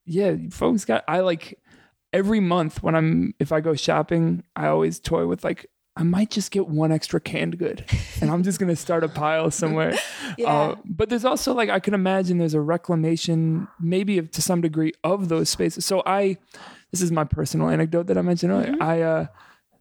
yeah, 0.07 0.35
folks 0.49 0.85
got 0.85 1.03
I 1.07 1.19
like 1.19 1.59
every 2.13 2.39
month 2.39 2.81
when 2.81 2.95
I'm 2.95 3.33
if 3.39 3.51
I 3.51 3.61
go 3.61 3.75
shopping, 3.75 4.43
I 4.55 4.67
always 4.67 4.99
toy 4.99 5.27
with 5.27 5.43
like 5.43 5.67
I 5.95 6.03
might 6.03 6.29
just 6.29 6.51
get 6.51 6.67
one 6.67 6.91
extra 6.91 7.19
canned 7.19 7.57
good 7.57 7.83
and 8.21 8.31
I'm 8.31 8.43
just 8.43 8.59
going 8.59 8.69
to 8.69 8.75
start 8.75 9.03
a 9.03 9.09
pile 9.09 9.51
somewhere. 9.51 9.93
Yeah. 10.37 10.53
Uh, 10.53 10.75
but 10.85 11.09
there's 11.09 11.25
also 11.25 11.53
like 11.53 11.69
I 11.69 11.79
can 11.79 11.93
imagine 11.95 12.37
there's 12.37 12.53
a 12.53 12.61
reclamation, 12.61 13.67
maybe 13.79 14.19
of, 14.19 14.29
to 14.31 14.41
some 14.41 14.61
degree, 14.61 14.91
of 15.03 15.29
those 15.29 15.49
spaces. 15.49 15.85
So 15.85 16.03
I, 16.05 16.37
this 16.91 17.01
is 17.01 17.11
my 17.11 17.23
personal 17.23 17.69
anecdote 17.69 18.07
that 18.07 18.17
I 18.19 18.21
mentioned 18.21 18.51
earlier. 18.51 18.75
I 18.79 19.01
uh, 19.01 19.27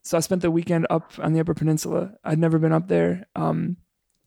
so 0.03 0.17
I 0.17 0.21
spent 0.21 0.41
the 0.43 0.51
weekend 0.51 0.87
up 0.89 1.13
on 1.19 1.33
the 1.33 1.41
Upper 1.41 1.53
Peninsula. 1.53 2.13
I'd 2.25 2.39
never 2.39 2.59
been 2.59 2.73
up 2.73 2.87
there, 2.87 3.27
um, 3.35 3.77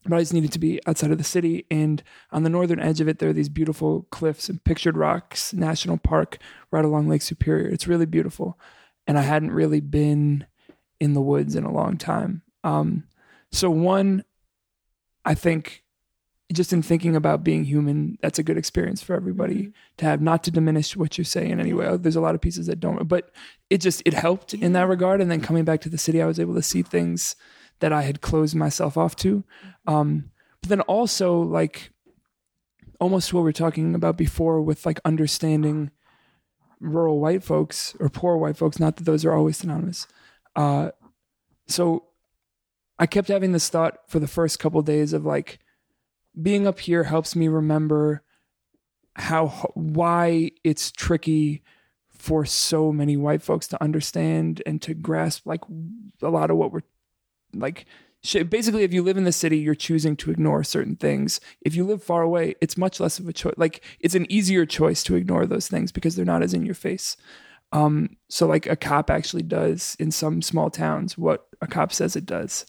but 0.06 0.16
I 0.16 0.20
just 0.20 0.34
needed 0.34 0.52
to 0.54 0.60
be 0.60 0.80
outside 0.88 1.12
of 1.12 1.18
the 1.18 1.24
city. 1.24 1.66
And 1.70 2.02
on 2.32 2.44
the 2.44 2.50
northern 2.50 2.80
edge 2.80 3.02
of 3.02 3.08
it, 3.08 3.20
there 3.20 3.30
are 3.30 3.34
these 3.34 3.50
beautiful 3.50 4.08
cliffs 4.12 4.50
and 4.50 4.64
Pictured 4.64 4.98
Rocks 4.98 5.54
National 5.54 5.98
Park 5.98 6.38
right 6.72 6.86
along 6.86 7.08
Lake 7.08 7.22
Superior. 7.22 7.68
It's 7.68 7.88
really 7.88 8.06
beautiful, 8.06 8.58
and 9.08 9.18
I 9.18 9.24
hadn't 9.24 9.52
really 9.52 9.82
been 9.82 10.46
in 11.00 11.14
the 11.14 11.22
woods 11.22 11.56
in 11.56 11.64
a 11.64 11.72
long 11.72 11.98
time. 11.98 12.42
Um, 12.64 13.06
so 13.52 13.70
one, 13.70 14.24
I 15.26 15.34
think 15.34 15.84
just 16.52 16.74
in 16.74 16.82
thinking 16.82 17.16
about 17.16 17.44
being 17.44 17.64
human, 17.64 18.18
that's 18.22 18.40
a 18.40 18.44
good 18.44 18.58
experience 18.58 19.04
for 19.04 19.16
everybody 19.16 19.72
to 19.98 20.06
have. 20.06 20.22
Not 20.22 20.44
to 20.46 20.52
diminish 20.52 20.96
what 20.96 21.18
you 21.18 21.24
say 21.24 21.48
in 21.48 21.60
any 21.60 21.74
way. 21.74 21.96
There's 21.98 22.16
a 22.16 22.22
lot 22.22 22.36
of 22.36 22.42
pieces 22.42 22.68
that 22.68 22.80
don't, 22.80 23.08
but 23.08 23.32
it 23.70 23.80
just 23.80 24.02
it 24.06 24.14
helped 24.14 24.54
in 24.54 24.74
that 24.74 24.88
regard. 24.88 25.22
And 25.22 25.30
then 25.30 25.42
coming 25.42 25.64
back 25.64 25.82
to 25.82 25.90
the 25.90 25.98
city, 25.98 26.22
I 26.22 26.26
was 26.26 26.40
able 26.40 26.56
to 26.56 26.64
see 26.64 26.82
things 26.82 27.36
that 27.80 27.94
I 27.94 28.04
had 28.04 28.22
closed 28.22 28.56
myself 28.56 28.98
off 28.98 29.16
to. 29.18 29.44
Um, 29.88 30.32
but 30.62 30.70
then 30.70 30.82
also 30.82 31.40
like 31.40 31.92
almost 33.00 33.34
what 33.34 33.42
we 33.42 33.46
were 33.46 33.54
talking 33.54 33.96
about 33.96 34.18
before 34.18 34.62
with 34.62 34.86
like 34.86 35.00
understanding 35.06 35.92
rural 36.80 37.20
white 37.20 37.44
folks 37.44 37.96
or 38.00 38.10
poor 38.10 38.38
white 38.38 38.58
folks. 38.58 38.80
Not 38.80 38.98
that 38.98 39.06
those 39.06 39.26
are 39.26 39.34
always 39.34 39.58
synonymous. 39.58 40.08
Uh, 40.56 40.92
so 41.68 42.06
I 42.98 43.06
kept 43.06 43.30
having 43.30 43.54
this 43.54 43.70
thought 43.70 43.98
for 44.08 44.20
the 44.20 44.28
first 44.28 44.60
couple 44.60 44.82
days 44.82 45.14
of 45.14 45.26
like 45.26 45.60
being 46.40 46.68
up 46.68 46.80
here 46.80 47.06
helps 47.06 47.36
me 47.36 47.48
remember 47.48 48.24
how 49.16 49.48
why 49.74 50.52
it's 50.64 50.92
tricky 50.92 51.64
for 52.08 52.46
so 52.46 52.92
many 52.92 53.16
white 53.18 53.42
folks 53.42 53.68
to 53.68 53.82
understand 53.82 54.62
and 54.66 54.82
to 54.82 54.94
grasp 54.94 55.46
like 55.46 55.62
a 56.22 56.30
lot 56.30 56.52
of 56.52 56.58
what 56.58 56.72
we're 56.72 56.82
like 57.54 57.86
basically 58.50 58.84
if 58.84 58.94
you 58.94 59.02
live 59.02 59.18
in 59.18 59.24
the 59.24 59.32
city 59.32 59.58
you're 59.58 59.76
choosing 59.76 60.16
to 60.18 60.32
ignore 60.32 60.64
certain 60.64 60.96
things. 60.96 61.40
If 61.62 61.76
you 61.76 61.86
live 61.86 62.04
far 62.04 62.22
away 62.22 62.56
it's 62.62 62.78
much 62.78 63.00
less 63.00 63.20
of 63.20 63.28
a 63.28 63.34
choice 63.34 63.56
like 63.58 63.84
it's 64.00 64.16
an 64.16 64.32
easier 64.32 64.66
choice 64.66 65.04
to 65.04 65.16
ignore 65.16 65.46
those 65.46 65.68
things 65.68 65.92
because 65.92 66.16
they're 66.16 66.26
not 66.26 66.44
as 66.44 66.54
in 66.54 66.66
your 66.66 66.76
face. 66.76 67.18
Um 67.72 68.18
so 68.28 68.48
like 68.48 68.66
a 68.68 68.76
cop 68.76 69.10
actually 69.10 69.44
does 69.44 69.96
in 70.00 70.12
some 70.12 70.42
small 70.42 70.70
towns 70.70 71.18
what 71.18 71.48
a 71.62 71.68
cop 71.68 71.94
says 71.94 72.16
it 72.16 72.26
does. 72.26 72.66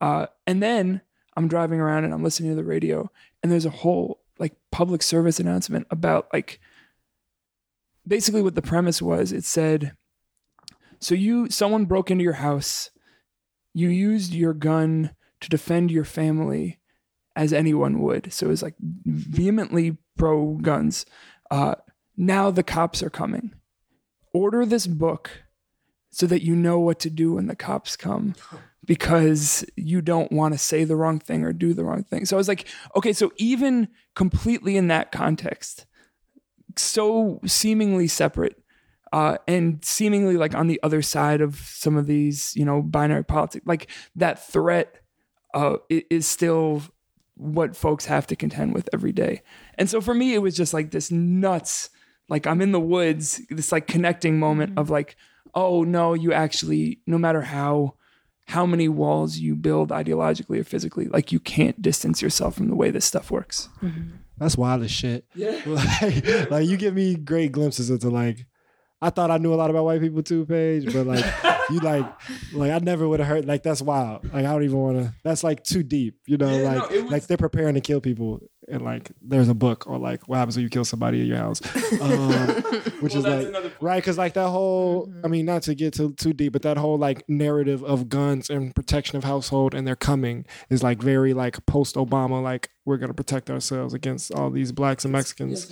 Uh 0.00 0.26
and 0.46 0.62
then 0.62 1.00
i'm 1.36 1.48
driving 1.48 1.80
around 1.80 2.04
and 2.04 2.14
i'm 2.14 2.22
listening 2.22 2.50
to 2.50 2.56
the 2.56 2.64
radio 2.64 3.10
and 3.42 3.50
there's 3.50 3.66
a 3.66 3.70
whole 3.70 4.20
like 4.38 4.54
public 4.70 5.02
service 5.02 5.38
announcement 5.38 5.86
about 5.90 6.28
like 6.32 6.60
basically 8.06 8.42
what 8.42 8.54
the 8.54 8.62
premise 8.62 9.00
was. 9.00 9.32
It 9.32 9.44
said 9.44 9.94
so 11.00 11.14
you 11.14 11.50
someone 11.50 11.84
broke 11.84 12.10
into 12.10 12.24
your 12.24 12.34
house 12.34 12.90
you 13.74 13.88
used 13.88 14.32
your 14.32 14.54
gun 14.54 15.10
to 15.40 15.50
defend 15.50 15.90
your 15.90 16.04
family 16.04 16.80
as 17.36 17.52
anyone 17.52 18.00
would. 18.00 18.32
So 18.32 18.46
it 18.46 18.50
was 18.50 18.62
like 18.62 18.76
vehemently 18.80 19.98
pro 20.16 20.54
guns 20.54 21.04
uh 21.50 21.74
now 22.16 22.50
the 22.50 22.62
cops 22.62 23.02
are 23.02 23.10
coming. 23.10 23.52
Order 24.32 24.64
this 24.64 24.86
book 24.86 25.44
so 26.10 26.26
that 26.26 26.42
you 26.42 26.54
know 26.54 26.78
what 26.78 27.00
to 27.00 27.10
do 27.10 27.34
when 27.34 27.48
the 27.48 27.56
cops 27.56 27.96
come 27.96 28.34
because 28.84 29.64
you 29.76 30.00
don't 30.00 30.30
want 30.30 30.54
to 30.54 30.58
say 30.58 30.84
the 30.84 30.96
wrong 30.96 31.18
thing 31.18 31.42
or 31.42 31.52
do 31.52 31.74
the 31.74 31.84
wrong 31.84 32.04
thing. 32.04 32.24
So 32.24 32.36
I 32.36 32.38
was 32.38 32.48
like, 32.48 32.68
okay, 32.96 33.12
so 33.12 33.32
even 33.36 33.88
completely 34.14 34.76
in 34.76 34.88
that 34.88 35.10
context, 35.10 35.86
so 36.76 37.40
seemingly 37.46 38.06
separate 38.06 38.62
uh, 39.14 39.38
and 39.46 39.78
seemingly 39.84 40.36
like 40.36 40.56
on 40.56 40.66
the 40.66 40.80
other 40.82 41.00
side 41.00 41.40
of 41.40 41.54
some 41.54 41.96
of 41.96 42.08
these, 42.08 42.52
you 42.56 42.64
know, 42.64 42.82
binary 42.82 43.22
politics, 43.22 43.64
like 43.64 43.88
that 44.16 44.44
threat 44.44 44.96
uh, 45.54 45.76
is 45.88 46.26
still 46.26 46.82
what 47.36 47.76
folks 47.76 48.06
have 48.06 48.26
to 48.26 48.34
contend 48.34 48.74
with 48.74 48.88
every 48.92 49.12
day. 49.12 49.40
And 49.78 49.88
so 49.88 50.00
for 50.00 50.14
me, 50.14 50.34
it 50.34 50.40
was 50.40 50.56
just 50.56 50.74
like 50.74 50.90
this 50.90 51.12
nuts, 51.12 51.90
like 52.28 52.44
I'm 52.44 52.60
in 52.60 52.72
the 52.72 52.80
woods, 52.80 53.40
this 53.50 53.70
like 53.70 53.86
connecting 53.86 54.40
moment 54.40 54.76
of 54.76 54.90
like, 54.90 55.14
oh 55.54 55.84
no, 55.84 56.14
you 56.14 56.32
actually, 56.32 56.98
no 57.06 57.16
matter 57.16 57.42
how 57.42 57.94
how 58.48 58.66
many 58.66 58.88
walls 58.88 59.38
you 59.38 59.54
build 59.54 59.90
ideologically 59.90 60.58
or 60.58 60.64
physically, 60.64 61.06
like 61.06 61.30
you 61.30 61.38
can't 61.38 61.80
distance 61.80 62.20
yourself 62.20 62.56
from 62.56 62.66
the 62.66 62.74
way 62.74 62.90
this 62.90 63.04
stuff 63.04 63.30
works. 63.30 63.68
That's 64.38 64.58
wild 64.58 64.82
as 64.82 64.90
shit. 64.90 65.24
Yeah. 65.36 65.60
like, 65.66 66.50
like 66.50 66.66
you 66.66 66.76
give 66.76 66.94
me 66.94 67.14
great 67.14 67.52
glimpses 67.52 67.90
into 67.90 68.10
like 68.10 68.46
I 69.04 69.10
thought 69.10 69.30
I 69.30 69.36
knew 69.38 69.52
a 69.52 69.56
lot 69.56 69.68
about 69.68 69.84
white 69.84 70.00
people 70.00 70.22
too, 70.22 70.46
Page, 70.46 70.92
but 70.92 71.06
like 71.06 71.24
you 71.70 71.78
like 71.80 72.06
like 72.54 72.72
I 72.72 72.78
never 72.78 73.06
would 73.06 73.20
have 73.20 73.28
heard 73.28 73.44
like 73.44 73.62
that's 73.62 73.82
wild. 73.82 74.24
Like 74.24 74.46
I 74.46 74.52
don't 74.52 74.62
even 74.64 74.78
want 74.78 74.96
to. 74.98 75.14
That's 75.22 75.44
like 75.44 75.62
too 75.62 75.82
deep, 75.82 76.18
you 76.26 76.36
know. 76.38 76.48
Yeah, 76.50 76.70
like 76.74 76.90
it 76.90 77.02
was- 77.02 77.12
like 77.12 77.26
they're 77.26 77.36
preparing 77.36 77.74
to 77.74 77.80
kill 77.82 78.00
people, 78.00 78.40
and 78.66 78.82
like 78.82 79.12
there's 79.20 79.48
a 79.50 79.54
book 79.54 79.86
or 79.86 79.98
like 79.98 80.26
what 80.26 80.36
happens 80.36 80.56
when 80.56 80.62
you 80.62 80.70
kill 80.70 80.86
somebody 80.86 81.20
in 81.20 81.26
your 81.26 81.36
house, 81.36 81.60
um, 82.00 82.30
which 83.00 83.14
is 83.14 83.24
like 83.24 83.72
right 83.80 83.98
because 83.98 84.16
like 84.16 84.32
that 84.34 84.48
whole. 84.48 85.12
I 85.22 85.28
mean, 85.28 85.44
not 85.44 85.62
to 85.64 85.74
get 85.74 85.92
too 85.94 86.14
too 86.14 86.32
deep, 86.32 86.54
but 86.54 86.62
that 86.62 86.76
whole 86.78 86.96
like 86.96 87.28
narrative 87.28 87.84
of 87.84 88.08
guns 88.08 88.48
and 88.48 88.74
protection 88.74 89.16
of 89.18 89.24
household 89.24 89.74
and 89.74 89.86
they're 89.86 89.96
coming 89.96 90.46
is 90.70 90.82
like 90.82 91.02
very 91.02 91.34
like 91.34 91.64
post 91.66 91.96
Obama. 91.96 92.42
Like 92.42 92.70
we're 92.86 92.96
gonna 92.96 93.12
protect 93.14 93.50
ourselves 93.50 93.92
against 93.92 94.32
all 94.32 94.50
these 94.50 94.72
blacks 94.72 95.04
and 95.04 95.12
Mexicans 95.12 95.70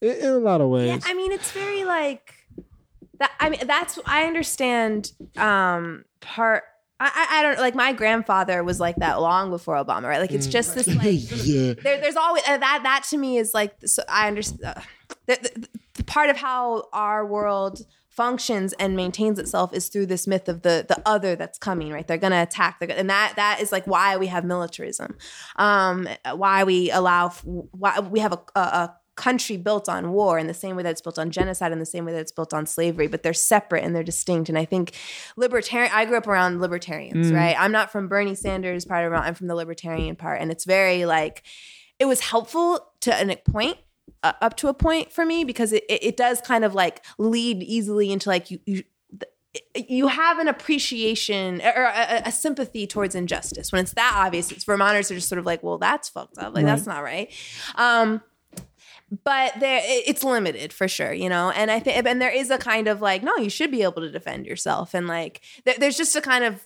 in, 0.00 0.10
in 0.10 0.26
a 0.26 0.38
lot 0.38 0.60
of 0.60 0.68
ways. 0.70 0.88
Yeah, 0.88 0.98
I 1.12 1.14
mean, 1.14 1.30
it's 1.32 1.52
very 1.52 1.84
like 1.84 2.34
that. 3.18 3.32
I 3.40 3.50
mean, 3.50 3.60
that's 3.66 3.98
I 4.06 4.24
understand 4.24 5.12
um, 5.36 6.04
part 6.20 6.64
I, 7.00 7.26
I 7.30 7.42
don't 7.42 7.58
like 7.58 7.74
my 7.74 7.92
grandfather 7.92 8.62
was 8.62 8.78
like 8.78 8.96
that 8.96 9.20
long 9.20 9.50
before 9.50 9.74
Obama, 9.76 10.04
right? 10.04 10.20
Like 10.20 10.32
it's 10.32 10.46
just 10.46 10.74
this 10.74 10.86
like 10.94 11.20
yeah. 11.44 11.74
there, 11.82 12.00
there's 12.00 12.16
always 12.16 12.42
uh, 12.46 12.56
that 12.58 12.80
that 12.84 13.04
to 13.10 13.18
me 13.18 13.36
is 13.36 13.52
like 13.52 13.74
so 13.84 14.02
I 14.08 14.28
understand 14.28 14.64
uh, 14.64 14.80
the, 15.26 15.38
the, 15.54 15.68
the 15.94 16.04
part 16.04 16.30
of 16.30 16.36
how 16.36 16.88
our 16.92 17.26
world 17.26 17.80
functions 18.08 18.72
and 18.74 18.94
maintains 18.94 19.40
itself 19.40 19.74
is 19.74 19.88
through 19.88 20.06
this 20.06 20.28
myth 20.28 20.48
of 20.48 20.62
the 20.62 20.86
the 20.88 21.02
other 21.04 21.34
that's 21.34 21.58
coming 21.58 21.90
right 21.90 22.06
they're 22.06 22.16
gonna 22.16 22.42
attack 22.42 22.78
they're, 22.78 22.86
gonna- 22.86 23.00
and 23.00 23.10
that 23.10 23.32
that 23.34 23.60
is 23.60 23.72
like 23.72 23.84
why 23.88 24.16
we 24.16 24.28
have 24.28 24.44
militarism 24.44 25.16
um 25.56 26.08
why 26.36 26.62
we 26.62 26.92
allow 26.92 27.28
why 27.72 27.98
we 27.98 28.20
have 28.20 28.32
a, 28.32 28.40
a, 28.54 28.60
a 28.60 28.96
country 29.16 29.56
built 29.56 29.88
on 29.88 30.12
war 30.12 30.38
in 30.38 30.46
the 30.46 30.54
same 30.54 30.76
way 30.76 30.82
that 30.82 30.90
it's 30.90 31.00
built 31.00 31.18
on 31.18 31.30
genocide 31.30 31.72
in 31.72 31.78
the 31.78 31.86
same 31.86 32.04
way 32.04 32.12
that 32.12 32.20
it's 32.20 32.32
built 32.32 32.52
on 32.52 32.66
slavery 32.66 33.06
but 33.06 33.22
they're 33.22 33.32
separate 33.32 33.84
and 33.84 33.94
they're 33.94 34.02
distinct 34.02 34.48
and 34.48 34.58
i 34.58 34.64
think 34.64 34.92
libertarian 35.36 35.90
i 35.94 36.04
grew 36.04 36.16
up 36.16 36.26
around 36.26 36.60
libertarians 36.60 37.32
right 37.32 37.56
i'm 37.58 37.72
not 37.72 37.90
from 37.92 38.08
bernie 38.08 38.34
sanders 38.34 38.84
part 38.84 39.06
of 39.06 39.12
i'm 39.12 39.34
from 39.34 39.46
the 39.46 39.54
libertarian 39.54 40.16
part 40.16 40.40
and 40.40 40.50
it's 40.50 40.64
very 40.64 41.04
like 41.04 41.42
it 41.98 42.06
was 42.06 42.20
helpful 42.20 42.92
to 43.00 43.10
a 43.10 43.36
point 43.50 43.78
uh, 44.22 44.32
up 44.40 44.56
to 44.56 44.68
a 44.68 44.74
point 44.74 45.12
for 45.12 45.24
me 45.24 45.44
because 45.44 45.72
it, 45.72 45.84
it, 45.88 46.02
it 46.02 46.16
does 46.16 46.40
kind 46.40 46.64
of 46.64 46.74
like 46.74 47.04
lead 47.18 47.62
easily 47.62 48.10
into 48.10 48.28
like 48.28 48.50
you 48.50 48.58
you 48.66 48.82
you 49.76 50.08
have 50.08 50.38
an 50.38 50.48
appreciation 50.48 51.60
or 51.62 51.84
a, 51.84 52.22
a 52.26 52.32
sympathy 52.32 52.86
towards 52.86 53.14
injustice 53.14 53.70
when 53.70 53.82
it's 53.82 53.92
that 53.92 54.12
obvious. 54.16 54.50
It's 54.50 54.64
Vermonters 54.64 55.10
are 55.10 55.14
just 55.14 55.28
sort 55.28 55.38
of 55.38 55.46
like, 55.46 55.62
well, 55.62 55.78
that's 55.78 56.08
fucked 56.08 56.38
up. 56.38 56.54
Like 56.54 56.64
that's 56.64 56.86
not 56.86 57.02
right. 57.02 57.32
Um, 57.76 58.20
but 59.22 59.60
there, 59.60 59.80
it's 59.84 60.24
limited 60.24 60.72
for 60.72 60.88
sure, 60.88 61.12
you 61.12 61.28
know. 61.28 61.50
And 61.50 61.70
I 61.70 61.78
think, 61.78 62.04
and 62.06 62.20
there 62.20 62.34
is 62.34 62.50
a 62.50 62.58
kind 62.58 62.88
of 62.88 63.00
like, 63.00 63.22
no, 63.22 63.36
you 63.36 63.50
should 63.50 63.70
be 63.70 63.82
able 63.82 64.02
to 64.02 64.10
defend 64.10 64.46
yourself, 64.46 64.94
and 64.94 65.06
like, 65.06 65.40
there, 65.64 65.74
there's 65.78 65.96
just 65.96 66.16
a 66.16 66.20
kind 66.20 66.44
of 66.44 66.60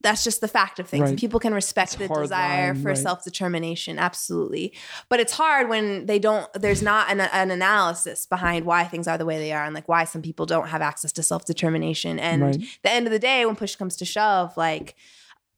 that's 0.00 0.22
just 0.22 0.40
the 0.40 0.48
fact 0.48 0.78
of 0.78 0.88
things. 0.88 1.10
Right. 1.10 1.18
People 1.18 1.40
can 1.40 1.52
respect 1.52 1.94
It's 1.94 2.08
the 2.08 2.20
desire 2.20 2.72
line, 2.72 2.82
for 2.82 2.88
right. 2.90 2.98
self 2.98 3.24
determination, 3.24 3.98
absolutely. 3.98 4.72
But 5.08 5.18
it's 5.20 5.32
hard 5.32 5.68
when 5.68 6.06
they 6.06 6.18
don't. 6.20 6.48
There's 6.54 6.82
not 6.82 7.10
an, 7.10 7.20
an 7.20 7.50
analysis 7.50 8.24
behind 8.26 8.64
why 8.64 8.84
things 8.84 9.08
are 9.08 9.18
the 9.18 9.26
way 9.26 9.38
they 9.38 9.52
are, 9.52 9.64
and 9.64 9.74
like 9.74 9.88
why 9.88 10.04
some 10.04 10.22
people 10.22 10.46
don't 10.46 10.68
have 10.68 10.82
access 10.82 11.10
to 11.12 11.22
self 11.22 11.44
determination. 11.44 12.18
And 12.20 12.42
Right. 12.42 12.60
the 12.82 12.90
end 12.92 13.06
of 13.06 13.12
the 13.12 13.18
day, 13.18 13.44
when 13.44 13.56
push 13.56 13.74
comes 13.74 13.96
to 13.96 14.04
shove, 14.04 14.56
like 14.56 14.94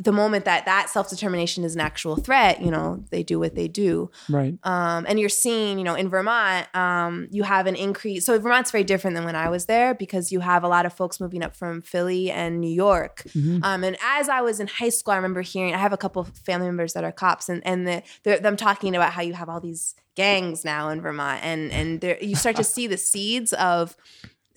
the 0.03 0.12
moment 0.12 0.44
that 0.46 0.64
that 0.64 0.88
self 0.88 1.11
determination 1.11 1.64
is 1.64 1.74
an 1.74 1.80
actual 1.80 2.16
threat, 2.16 2.62
you 2.62 2.70
know, 2.70 3.05
they 3.11 3.22
do 3.22 3.38
what 3.38 3.55
they 3.55 3.68
do. 3.68 4.11
Right. 4.28 4.59
Um, 4.62 5.05
and 5.09 5.20
you're 5.20 5.28
seeing, 5.28 5.78
you 5.78 5.84
know, 5.84 5.94
in 5.94 6.09
Vermont, 6.09 6.74
um, 6.74 7.28
you 7.30 7.42
have 7.42 7.66
an 7.66 7.76
increase. 7.76 8.24
So 8.24 8.38
Vermont's 8.38 8.70
very 8.70 8.84
different 8.84 9.14
than 9.14 9.24
when 9.24 9.36
I 9.36 9.48
was 9.48 9.66
there 9.66 9.94
because 9.94 10.32
you 10.32 10.40
have 10.40 10.64
a 10.64 10.68
lot 10.68 10.86
of 10.86 10.92
folks 10.92 11.20
moving 11.20 11.42
up 11.42 11.55
from 11.55 11.82
Philly 11.82 12.30
and 12.30 12.61
New 12.61 12.70
York. 12.70 13.22
Um, 13.62 13.84
and 13.84 13.96
as 14.03 14.28
I 14.28 14.40
was 14.40 14.61
in 14.61 14.66
high 14.66 14.88
school, 14.88 15.12
I 15.12 15.16
remember 15.16 15.42
hearing, 15.42 15.74
I 15.74 15.78
have 15.78 15.92
a 15.92 15.98
couple 15.98 16.22
of 16.22 16.28
family 16.38 16.66
members 16.66 16.94
that 16.94 17.05
are 17.05 17.12
cops, 17.12 17.48
and 17.48 17.62
and 17.66 17.86
the, 17.86 18.03
they're, 18.22 18.38
them 18.38 18.57
talking 18.57 18.96
about 18.96 19.12
how 19.12 19.22
you 19.22 19.34
have 19.34 19.48
all 19.48 19.61
these 19.61 19.94
gangs 20.14 20.64
now 20.64 20.88
in 20.88 21.01
Vermont, 21.01 21.40
and 21.42 21.70
and 21.72 22.01
there, 22.01 22.18
you 22.22 22.36
start 22.36 22.57
to 22.57 22.64
see 22.64 22.86
the 22.86 22.96
seeds 22.96 23.53
of. 23.53 23.96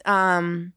Um, 0.06 0.74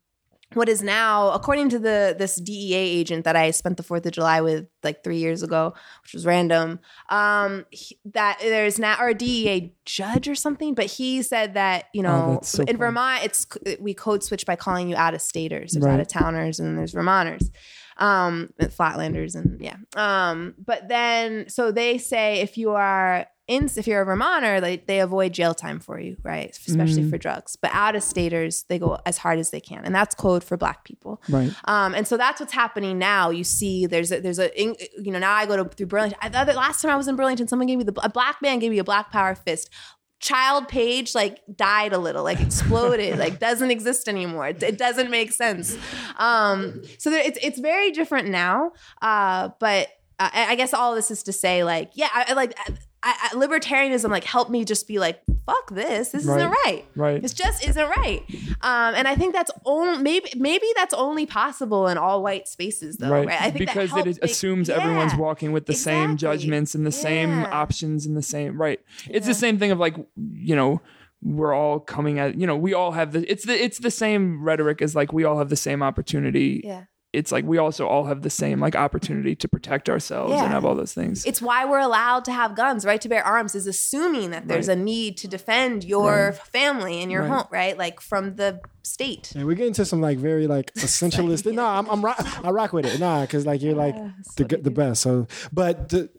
what 0.54 0.68
is 0.68 0.82
now, 0.82 1.30
according 1.32 1.68
to 1.70 1.78
the 1.78 2.14
this 2.18 2.36
DEA 2.36 2.74
agent 2.76 3.24
that 3.24 3.36
I 3.36 3.50
spent 3.50 3.76
the 3.76 3.82
Fourth 3.82 4.06
of 4.06 4.12
July 4.12 4.40
with 4.40 4.66
like 4.82 5.02
three 5.02 5.18
years 5.18 5.42
ago, 5.42 5.74
which 6.02 6.14
was 6.14 6.24
random, 6.24 6.78
um, 7.10 7.66
he- 7.70 7.98
that 8.06 8.38
there's 8.40 8.78
now 8.78 8.96
or 9.00 9.08
a 9.08 9.14
DEA 9.14 9.74
judge 9.84 10.28
or 10.28 10.34
something, 10.34 10.74
but 10.74 10.86
he 10.86 11.20
said 11.22 11.54
that 11.54 11.86
you 11.92 12.02
know 12.02 12.38
Oh, 12.38 12.44
so 12.44 12.60
in 12.62 12.66
funny. 12.68 12.78
Vermont 12.78 13.24
it's 13.24 13.46
we 13.80 13.92
code 13.94 14.22
switch 14.22 14.46
by 14.46 14.56
calling 14.56 14.88
you 14.88 14.96
out 14.96 15.14
of 15.14 15.20
staters, 15.20 15.72
there's 15.72 15.84
Right. 15.84 15.94
out 15.94 16.00
of 16.00 16.08
towners, 16.08 16.60
and 16.60 16.78
there's 16.78 16.92
Vermonters, 16.92 17.50
um, 17.98 18.50
Flatlanders, 18.60 19.34
and 19.34 19.60
yeah, 19.60 19.76
um, 19.96 20.54
but 20.64 20.88
then 20.88 21.48
so 21.48 21.72
they 21.72 21.98
say 21.98 22.40
if 22.40 22.56
you 22.56 22.70
are 22.72 23.26
in 23.48 23.70
if 23.76 23.86
you're 23.86 24.00
a 24.02 24.04
Vermonter, 24.04 24.60
they, 24.60 24.78
they 24.78 25.00
avoid 25.00 25.32
jail 25.32 25.54
time 25.54 25.78
for 25.78 26.00
you, 26.00 26.16
right? 26.24 26.50
Especially 26.66 27.02
Mm. 27.04 27.10
for 27.10 27.18
drugs. 27.18 27.54
But 27.54 27.70
out 27.72 27.94
of 27.94 28.02
staters, 28.02 28.64
they 28.68 28.78
go 28.78 28.98
as 29.06 29.18
hard 29.18 29.38
as 29.38 29.50
they 29.50 29.60
can, 29.60 29.84
and 29.84 29.94
that's 29.94 30.14
code 30.14 30.42
for 30.42 30.56
Black 30.56 30.84
people. 30.84 31.22
Right. 31.28 31.52
Um, 31.66 31.94
and 31.94 32.08
so 32.08 32.16
that's 32.16 32.40
what's 32.40 32.52
happening 32.52 32.98
now. 32.98 33.30
You 33.30 33.44
see, 33.44 33.86
there's 33.86 34.10
a, 34.10 34.20
there's 34.20 34.40
a 34.40 34.50
you 34.58 35.12
know 35.12 35.18
now 35.20 35.32
I 35.32 35.46
go 35.46 35.56
to 35.56 35.64
through 35.64 35.86
Burlington. 35.86 36.18
I, 36.20 36.44
the 36.44 36.54
last 36.54 36.82
time 36.82 36.90
I 36.90 36.96
was 36.96 37.06
in 37.08 37.14
Burlington, 37.14 37.46
someone 37.46 37.68
gave 37.68 37.78
me 37.78 37.84
the 37.84 37.94
a 38.02 38.08
black 38.08 38.42
man 38.42 38.58
gave 38.58 38.70
me 38.72 38.78
a 38.78 38.84
black 38.84 39.12
power 39.12 39.34
fist. 39.34 39.70
Child 40.18 40.68
Page 40.68 41.14
like 41.14 41.40
died 41.54 41.92
a 41.92 41.98
little, 41.98 42.24
like 42.24 42.40
exploded, 42.40 43.18
like 43.24 43.38
doesn't 43.38 43.70
exist 43.70 44.08
anymore. 44.08 44.48
It, 44.48 44.62
it 44.62 44.78
doesn't 44.78 45.10
make 45.10 45.30
sense. 45.30 45.76
Um, 46.18 46.82
so 46.98 47.10
there, 47.10 47.22
it's 47.24 47.38
it's 47.42 47.60
very 47.60 47.90
different 47.92 48.28
now. 48.28 48.72
Uh, 49.02 49.50
but 49.60 49.88
uh, 50.18 50.30
I 50.32 50.54
guess 50.54 50.72
all 50.72 50.94
this 50.94 51.10
is 51.10 51.22
to 51.24 51.32
say, 51.32 51.62
like, 51.64 51.90
yeah, 51.94 52.08
I 52.12 52.32
like 52.32 52.56
I, 53.02 53.30
I, 53.32 53.36
libertarianism. 53.36 54.10
Like, 54.10 54.24
helped 54.24 54.50
me 54.50 54.64
just 54.64 54.88
be 54.88 54.98
like, 54.98 55.20
fuck 55.46 55.70
this. 55.70 56.08
This 56.10 56.22
isn't 56.22 56.34
Right. 56.50 56.56
right. 56.64 56.84
Right. 56.96 57.22
This 57.22 57.32
just 57.34 57.66
isn't 57.68 57.88
right. 57.88 58.22
Um, 58.62 58.94
and 58.94 59.06
I 59.06 59.14
think 59.14 59.32
that's 59.34 59.50
only 59.64 60.02
maybe 60.02 60.30
maybe 60.36 60.66
that's 60.74 60.94
only 60.94 61.26
possible 61.26 61.86
in 61.88 61.98
all 61.98 62.22
white 62.22 62.48
spaces, 62.48 62.96
though. 62.96 63.10
Right? 63.10 63.28
I 63.28 63.50
think 63.50 63.66
that 63.66 63.74
because 63.74 63.96
it 63.96 64.06
make- 64.06 64.24
assumes 64.24 64.68
everyone's 64.70 65.14
walking 65.14 65.52
with 65.52 65.66
the 65.66 65.74
same 65.74 66.16
judgments 66.16 66.74
and 66.74 66.84
the 66.86 66.92
same 66.92 67.44
options 67.44 68.06
and 68.06 68.16
the 68.16 68.22
same 68.22 68.60
right. 68.60 68.80
It's 69.08 69.26
the 69.26 69.34
same 69.34 69.58
thing 69.58 69.70
of 69.70 69.78
like 69.78 69.96
you 70.32 70.56
know 70.56 70.80
we're 71.22 71.54
all 71.54 71.80
coming 71.80 72.18
at 72.18 72.38
you 72.38 72.46
know 72.46 72.56
we 72.56 72.74
all 72.74 72.92
have 72.92 73.12
the 73.12 73.30
it's 73.30 73.44
the 73.44 73.54
it's 73.54 73.78
the 73.78 73.90
same 73.90 74.42
rhetoric 74.42 74.82
as 74.82 74.94
like 74.94 75.12
we 75.12 75.24
all 75.24 75.38
have 75.38 75.48
the 75.48 75.56
same 75.56 75.82
opportunity. 75.82 76.60
Yeah. 76.64 76.84
It's 77.16 77.32
like 77.32 77.44
we 77.44 77.58
also 77.58 77.86
all 77.86 78.04
have 78.04 78.20
the 78.22 78.30
same 78.30 78.60
like 78.60 78.76
opportunity 78.76 79.34
to 79.36 79.48
protect 79.48 79.88
ourselves 79.88 80.32
Yeah. 80.32 80.44
and 80.44 80.52
have 80.52 80.64
all 80.66 80.74
those 80.74 80.92
things. 80.92 81.24
It's 81.24 81.40
why 81.40 81.64
we're 81.64 81.78
allowed 81.90 82.24
to 82.26 82.32
have 82.32 82.54
guns, 82.54 82.84
right? 82.84 83.00
To 83.00 83.08
bear 83.08 83.24
arms 83.24 83.54
is 83.54 83.66
assuming 83.66 84.30
that 84.32 84.48
there's 84.48 84.68
Right. 84.68 84.76
a 84.78 84.80
need 84.80 85.16
to 85.18 85.28
defend 85.28 85.82
your 85.84 86.32
family 86.52 87.00
and 87.02 87.10
your 87.10 87.22
Right. 87.22 87.30
home, 87.30 87.46
right? 87.50 87.76
Like 87.78 88.00
from 88.00 88.36
the 88.36 88.60
state. 88.82 89.32
Yeah, 89.34 89.44
we 89.44 89.54
get 89.54 89.66
into 89.66 89.84
some 89.84 90.00
like 90.00 90.18
very 90.18 90.46
like 90.46 90.72
essentialist. 90.74 91.50
no, 91.60 91.64
I'm, 91.64 91.88
I'm 91.88 92.04
rock, 92.04 92.18
I 92.44 92.50
rock 92.50 92.72
with 92.72 92.86
it. 92.86 93.00
Nah, 93.00 93.22
because 93.22 93.46
like 93.46 93.62
you're 93.62 93.74
like 93.74 93.96
the 94.36 94.44
g- 94.44 94.56
the 94.62 94.70
best. 94.70 95.00
So, 95.02 95.26
but 95.52 95.88
the, 95.88 96.10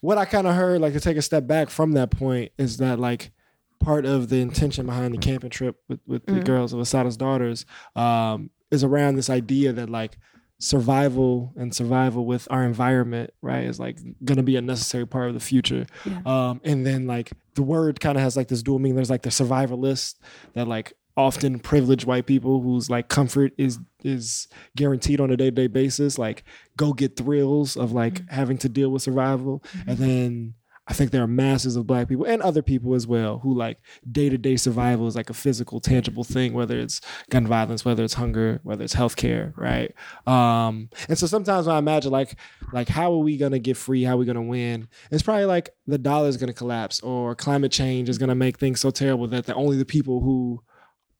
what 0.00 0.18
I 0.18 0.24
kind 0.24 0.46
of 0.46 0.54
heard, 0.54 0.80
like 0.80 0.94
to 0.94 1.00
take 1.00 1.16
a 1.16 1.22
step 1.22 1.46
back 1.46 1.70
from 1.70 1.92
that 1.92 2.10
point, 2.10 2.52
is 2.58 2.78
that 2.78 2.98
like 2.98 3.32
part 3.80 4.06
of 4.06 4.28
the 4.30 4.36
intention 4.40 4.86
behind 4.86 5.12
the 5.12 5.18
camping 5.18 5.50
trip 5.50 5.76
with 5.88 6.00
with 6.06 6.24
the 6.26 6.40
girls 6.40 6.72
of 6.72 6.80
Assata's 6.80 7.16
daughters 7.16 7.66
um, 7.96 8.50
is 8.72 8.82
around 8.82 9.14
this 9.14 9.30
idea 9.30 9.72
that 9.72 9.88
like 9.88 10.18
survival 10.58 11.52
and 11.56 11.74
survival 11.74 12.24
with 12.24 12.48
our 12.50 12.64
environment, 12.64 13.30
right, 13.42 13.64
is 13.64 13.78
like 13.78 13.98
going 14.24 14.36
to 14.36 14.42
be 14.42 14.56
a 14.56 14.62
necessary 14.62 15.06
part 15.06 15.28
of 15.28 15.34
the 15.34 15.40
future. 15.40 15.86
Um, 16.24 16.60
and 16.64 16.86
then 16.86 17.06
like 17.06 17.32
the 17.54 17.62
word 17.62 18.00
kind 18.00 18.16
of 18.16 18.22
has 18.22 18.36
like 18.36 18.48
this 18.48 18.62
dual 18.62 18.78
meaning. 18.78 18.96
There's 18.96 19.10
like 19.10 19.22
the 19.22 19.30
survivalist 19.30 20.16
that 20.54 20.66
like 20.66 20.92
often 21.16 21.58
privileged 21.58 22.06
white 22.06 22.26
people 22.26 22.62
whose 22.62 22.88
like 22.88 23.08
comfort 23.08 23.52
is 23.58 23.78
is 24.02 24.48
guaranteed 24.76 25.20
on 25.20 25.30
a 25.30 25.36
day-to-day 25.36 25.66
basis 25.66 26.18
like 26.18 26.42
go 26.76 26.94
get 26.94 27.16
thrills 27.16 27.76
of 27.76 27.92
like 27.92 28.26
having 28.30 28.56
to 28.56 28.66
deal 28.66 28.88
with 28.88 29.02
survival 29.02 29.62
and 29.86 29.98
then 29.98 30.54
I 30.88 30.94
think 30.94 31.12
there 31.12 31.22
are 31.22 31.28
masses 31.28 31.76
of 31.76 31.86
black 31.86 32.08
people 32.08 32.24
and 32.24 32.42
other 32.42 32.60
people 32.60 32.94
as 32.94 33.06
well 33.06 33.38
who 33.38 33.54
like 33.54 33.78
day 34.10 34.28
to 34.28 34.36
day 34.36 34.56
survival 34.56 35.06
is 35.06 35.14
like 35.14 35.30
a 35.30 35.34
physical, 35.34 35.78
tangible 35.78 36.24
thing, 36.24 36.54
whether 36.54 36.76
it's 36.76 37.00
gun 37.30 37.46
violence, 37.46 37.84
whether 37.84 38.02
it's 38.02 38.14
hunger, 38.14 38.58
whether 38.64 38.82
it's 38.82 38.94
healthcare, 38.94 39.56
right? 39.56 39.94
Um, 40.26 40.90
and 41.08 41.16
so 41.16 41.26
sometimes 41.28 41.66
when 41.66 41.76
I 41.76 41.78
imagine 41.78 42.10
like 42.10 42.36
like 42.72 42.88
how 42.88 43.12
are 43.12 43.18
we 43.18 43.36
gonna 43.36 43.60
get 43.60 43.76
free? 43.76 44.02
How 44.02 44.14
are 44.14 44.18
we 44.18 44.26
gonna 44.26 44.42
win? 44.42 44.88
It's 45.12 45.22
probably 45.22 45.44
like 45.44 45.70
the 45.86 45.98
dollar 45.98 46.28
is 46.28 46.36
gonna 46.36 46.52
collapse 46.52 47.00
or 47.00 47.36
climate 47.36 47.70
change 47.70 48.08
is 48.08 48.18
gonna 48.18 48.34
make 48.34 48.58
things 48.58 48.80
so 48.80 48.90
terrible 48.90 49.28
that 49.28 49.46
the 49.46 49.54
only 49.54 49.76
the 49.76 49.84
people 49.84 50.20
who 50.20 50.62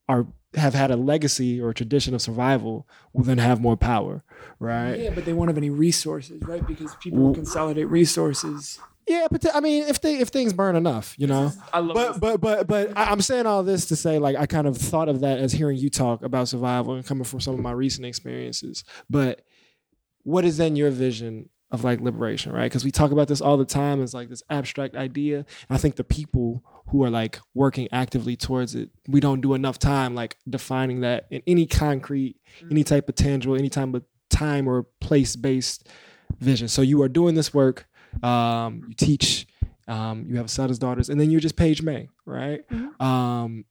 are 0.09 0.27
have 0.55 0.75
had 0.75 0.91
a 0.91 0.97
legacy 0.97 1.61
or 1.61 1.71
a 1.71 1.75
tradition 1.75 2.15
of 2.15 2.21
survival 2.21 2.87
will 3.13 3.25
then 3.25 3.39
have 3.39 3.61
more 3.61 3.77
power, 3.77 4.23
right? 4.59 4.99
yeah, 4.99 5.11
but 5.11 5.25
they 5.25 5.33
won't 5.33 5.49
have 5.49 5.57
any 5.57 5.71
resources, 5.71 6.43
right? 6.43 6.67
Because 6.67 6.95
people 6.97 7.21
will 7.21 7.35
consolidate 7.35 7.89
resources. 7.89 8.79
Yeah, 9.07 9.27
but 9.31 9.45
I 9.55 9.61
mean, 9.61 9.85
if 9.89 10.01
they 10.01 10.19
if 10.19 10.29
things 10.29 10.53
burn 10.53 10.77
enough, 10.77 11.15
you 11.19 11.27
know. 11.27 11.53
I 11.73 11.81
love 11.81 12.21
But 12.21 12.21
but 12.21 12.41
but 12.41 12.67
but 12.67 12.93
I'm 12.97 13.21
saying 13.21 13.47
all 13.47 13.63
this 13.63 13.87
to 13.87 13.97
say, 13.97 14.19
like, 14.19 14.37
I 14.37 14.47
kind 14.47 14.67
of 14.67 14.77
thought 14.77 15.09
of 15.09 15.21
that 15.21 15.39
as 15.39 15.53
hearing 15.53 15.77
you 15.77 15.91
talk 15.91 16.23
about 16.23 16.49
survival 16.49 16.95
and 16.95 17.05
coming 17.05 17.25
from 17.25 17.41
some 17.41 17.55
of 17.55 17.61
my 17.61 17.73
recent 17.73 18.07
experiences. 18.07 18.85
But 19.11 19.43
what 20.23 20.45
is 20.45 20.57
then 20.57 20.77
your 20.77 20.91
vision 20.91 21.49
of 21.73 21.85
like 21.85 22.01
liberation, 22.01 22.53
right? 22.53 22.65
Because 22.65 22.85
we 22.85 22.91
talk 22.91 23.11
about 23.11 23.29
this 23.29 23.41
all 23.41 23.57
the 23.57 23.65
time 23.65 24.03
as 24.03 24.13
like 24.13 24.29
this 24.29 24.43
abstract 24.51 24.95
idea. 24.95 25.39
And 25.39 25.47
I 25.71 25.79
think 25.79 25.97
the 25.97 26.05
people 26.05 26.63
who 26.89 27.03
are 27.03 27.11
like 27.11 27.41
working 27.55 27.89
actively 27.91 28.37
towards 28.37 28.75
it, 28.75 28.91
we 29.09 29.21
don't 29.21 29.41
do 29.41 29.55
enough 29.55 29.79
time 29.79 30.15
like 30.15 30.37
defining 30.49 31.01
that 31.01 31.27
in 31.31 31.43
any 31.47 31.67
concrete, 31.67 32.37
any 32.71 32.85
mm. 32.85 32.87
type 32.87 33.09
of 33.09 33.15
tangible, 33.15 33.57
any 33.57 33.71
type 33.71 33.95
of 33.95 34.05
time 34.29 34.69
or 34.69 34.83
place 35.01 35.35
based 35.35 35.89
vision. 36.39 36.69
So 36.69 36.83
you 36.83 37.01
are 37.03 37.09
doing 37.09 37.35
this 37.35 37.55
work. 37.55 37.87
Um, 38.23 38.85
you 38.89 38.95
teach. 38.95 39.47
Um, 39.89 40.27
you 40.29 40.37
have 40.37 40.49
Sada's 40.51 40.79
daughters, 40.79 41.09
and 41.09 41.21
then 41.21 41.31
you're 41.31 41.41
just 41.41 41.57
Page 41.57 41.83
May, 41.83 42.09
right? 42.25 42.65
Um, 43.01 43.65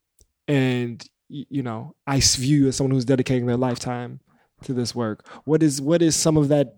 and 0.48 1.04
y- 1.30 1.46
you 1.50 1.64
know, 1.64 1.96
I 2.06 2.20
view 2.20 2.64
you 2.64 2.68
as 2.68 2.76
someone 2.76 2.92
who's 2.92 3.06
dedicating 3.06 3.46
their 3.46 3.58
lifetime 3.58 4.20
to 4.64 4.74
this 4.74 4.93
work? 4.95 5.28
What 5.45 5.64
is 5.64 5.82
what 5.82 6.01
is 6.01 6.16
some 6.16 6.38
of 6.38 6.47
that? 6.49 6.76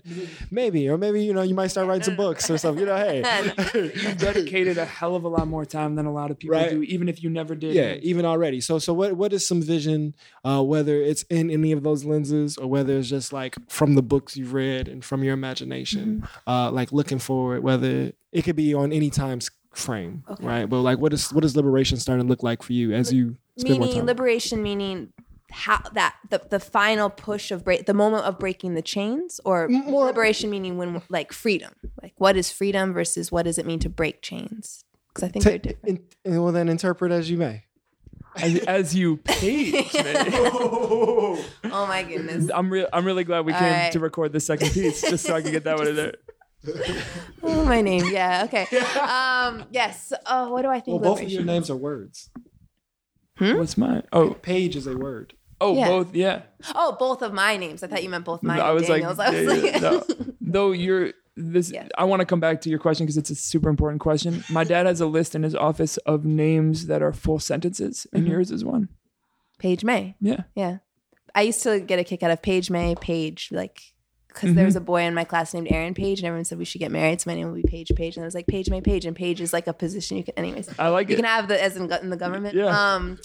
Maybe 0.52 0.88
or 0.90 0.98
maybe 0.98 1.24
you 1.24 1.34
know 1.34 1.42
you 1.42 1.54
might 1.56 1.68
start 1.68 1.88
writing 1.88 2.04
some 2.04 2.16
books 2.16 2.50
or 2.50 2.58
something. 2.58 2.80
You 2.82 2.86
know, 2.88 2.96
hey, 2.98 3.22
You've 3.74 4.18
dedicated 4.18 4.78
a 4.78 4.86
hell 4.86 5.16
of 5.16 5.24
a 5.24 5.28
lot 5.28 5.48
more 5.48 5.66
time 5.66 5.96
than 5.96 6.06
a 6.06 6.12
lot 6.14 6.32
of 6.32 6.40
people 6.40 6.58
Right. 6.58 6.70
do, 6.72 6.82
even 6.84 7.10
if 7.10 7.24
you 7.24 7.30
never 7.30 7.56
did. 7.56 7.74
yeah, 7.76 7.96
even 8.02 8.26
already. 8.26 8.62
So 8.62 8.80
so 8.80 8.94
what 8.94 9.14
what 9.14 9.34
is 9.34 9.48
some 9.48 9.62
vision? 9.62 10.14
Uh, 10.44 10.62
whether 10.64 10.96
it's 11.02 11.24
in 11.24 11.50
any 11.50 11.72
of 11.72 11.84
those 11.84 12.04
lenses 12.06 12.58
or 12.58 12.68
whether 12.68 12.98
it's 12.98 13.10
just 13.10 13.32
like 13.34 13.56
from 13.70 13.96
the 13.96 14.02
books 14.04 14.36
you've 14.38 14.54
read 14.54 14.88
and 14.88 15.04
from 15.04 15.24
your 15.24 15.34
imagination, 15.34 16.28
uh, 16.48 16.70
like 16.72 16.92
looking 16.92 17.20
forward. 17.20 17.64
Whether 17.64 18.12
it 18.32 18.42
could 18.44 18.56
be 18.56 18.74
on 18.74 18.92
any 18.92 19.10
time 19.10 19.38
s- 19.38 19.50
frame, 19.74 20.24
Okay. 20.30 20.46
right? 20.46 20.70
But 20.70 20.82
like, 20.82 21.00
what 21.00 21.14
is 21.14 21.32
what 21.34 21.42
does 21.42 21.56
liberation 21.56 21.98
starting 21.98 22.26
to 22.26 22.30
look 22.30 22.44
like 22.44 22.62
for 22.64 22.74
you 22.74 22.94
as 22.94 23.12
you 23.14 23.38
spend 23.58 23.80
more 23.80 23.88
meaning 23.88 23.98
time? 24.02 24.06
liberation 24.06 24.62
meaning 24.64 25.14
how 25.54 25.80
that 25.94 26.16
the, 26.30 26.42
the 26.50 26.60
final 26.60 27.10
push 27.10 27.52
of 27.52 27.64
break 27.64 27.86
the 27.86 27.94
moment 27.94 28.26
of 28.26 28.40
breaking 28.40 28.74
the 28.74 28.82
chains 28.82 29.40
or 29.46 29.68
More- 29.70 30.06
liberation 30.06 30.50
meaning 30.50 30.78
when 30.78 31.02
like 31.10 31.32
freedom 31.32 31.74
like 32.02 32.14
what 32.18 32.36
is 32.36 32.52
freedom 32.52 32.92
versus 32.92 33.32
what 33.32 33.44
does 33.44 33.58
it 33.60 33.66
mean 33.66 33.78
to 33.80 33.90
break 33.90 34.22
chains 34.24 34.84
because 35.10 35.24
i 35.24 35.32
think 35.32 35.44
Ta- 35.44 35.50
they're 35.52 35.60
different 35.60 36.02
in- 36.26 36.42
well, 36.42 36.52
then 36.52 36.68
interpret 36.70 37.12
as 37.12 37.30
you 37.30 37.38
may. 37.38 37.66
As, 38.36 38.58
as 38.66 38.96
you 38.96 39.18
page, 39.18 39.94
man. 40.04 40.26
oh 40.32 41.86
my 41.88 42.02
goodness 42.02 42.50
I'm 42.52 42.72
real. 42.72 42.88
I'm 42.92 43.06
really 43.06 43.24
glad 43.24 43.46
we 43.46 43.54
All 43.54 43.60
came 43.60 43.72
right. 43.72 43.92
to 43.92 44.00
record 44.00 44.34
the 44.34 44.40
second 44.40 44.72
piece 44.72 45.02
just 45.02 45.24
so 45.26 45.36
I 45.36 45.44
can 45.44 45.52
get 45.52 45.66
that 45.66 45.78
one 45.78 45.88
in 45.88 45.96
there. 45.96 46.16
oh 47.44 47.64
my 47.66 47.82
name 47.82 48.06
yeah 48.12 48.46
okay 48.46 48.64
um 49.02 49.66
yes 49.72 50.14
oh 50.26 50.52
what 50.52 50.62
do 50.64 50.70
i 50.70 50.80
think 50.80 51.00
Well, 51.02 51.14
both 51.14 51.22
of 51.22 51.30
your 51.30 51.44
names 51.44 51.70
are 51.70 51.76
words. 51.76 52.30
What's 53.38 53.78
mine? 53.78 54.04
Oh, 54.14 54.36
Page 54.36 54.76
is 54.76 54.88
a 54.88 54.96
word. 54.98 55.34
Oh, 55.64 55.76
Yeah. 55.76 55.88
both. 55.88 56.16
Yeah. 56.16 56.42
oh 56.76 56.96
both 57.00 57.22
of 57.22 57.34
my 57.34 57.58
names 57.58 57.84
i 57.84 57.88
thought 57.88 58.04
you 58.04 58.10
meant 58.10 58.26
both 58.26 58.42
mine 58.44 58.60
I 58.60 58.72
was 58.72 58.88
like, 58.90 59.04
I 59.04 59.08
was 59.14 59.18
yeah, 59.18 59.50
like 59.50 59.82
no. 59.82 60.04
though 60.42 60.72
you're 60.72 61.14
this. 61.36 61.72
Yeah. 61.72 61.88
I 61.98 62.04
want 62.04 62.20
to 62.20 62.28
come 62.28 62.40
back 62.40 62.62
to 62.62 62.70
your 62.70 62.78
question 62.78 63.06
because 63.08 63.18
it's 63.18 63.32
a 63.32 63.36
super 63.36 63.68
important 63.68 64.02
question. 64.02 64.44
My 64.52 64.64
dad 64.64 64.86
has 64.86 65.02
a 65.02 65.08
list 65.08 65.34
in 65.34 65.42
his 65.42 65.56
office 65.56 65.98
of 66.06 66.26
names 66.26 66.86
that 66.86 67.02
are 67.02 67.12
full 67.12 67.40
sentences, 67.40 68.06
and 68.14 68.22
Mm-hmm. 68.24 68.32
yours 68.34 68.52
is 68.52 68.64
one. 68.64 68.90
page 69.58 69.84
may 69.84 70.16
Yeah. 70.22 70.42
Yeah. 70.54 70.78
I 71.34 71.42
used 71.42 71.64
to 71.64 71.80
get 71.80 71.98
a 71.98 72.04
kick 72.04 72.22
out 72.22 72.30
of 72.30 72.44
Page 72.44 72.70
May, 72.70 72.94
Page, 72.94 73.50
like, 73.52 73.82
because 74.28 74.54
there 74.54 74.66
was 74.66 74.76
a 74.76 74.82
boy 74.82 75.02
in 75.02 75.16
my 75.16 75.24
class 75.24 75.56
named 75.56 75.70
Aaron 75.72 75.96
Page, 75.96 76.20
and 76.20 76.28
everyone 76.28 76.46
said 76.46 76.60
we 76.60 76.66
should 76.66 76.78
get 76.86 76.92
married, 76.92 77.20
so 77.22 77.32
my 77.32 77.36
name 77.36 77.52
would 77.52 77.60
be 77.64 77.68
Paige 77.68 77.92
Page. 77.96 78.16
And 78.16 78.24
I 78.24 78.28
was 78.28 78.36
like, 78.36 78.46
Page 78.46 78.70
May 78.70 78.82
Page, 78.82 79.04
and 79.08 79.16
Page 79.16 79.42
is 79.42 79.54
like 79.54 79.66
a 79.66 79.74
position 79.74 80.18
you 80.18 80.24
can, 80.24 80.36
anyways. 80.38 80.70
I 80.78 80.90
like 80.90 81.10
You 81.10 81.14
it. 81.16 81.18
can 81.18 81.26
have 81.26 81.48
the, 81.48 81.60
as 81.60 81.76
in, 81.76 81.92
in 81.92 82.12
the 82.12 82.18
government. 82.18 82.54
Yeah. 82.56 82.66
Um, 82.68 83.18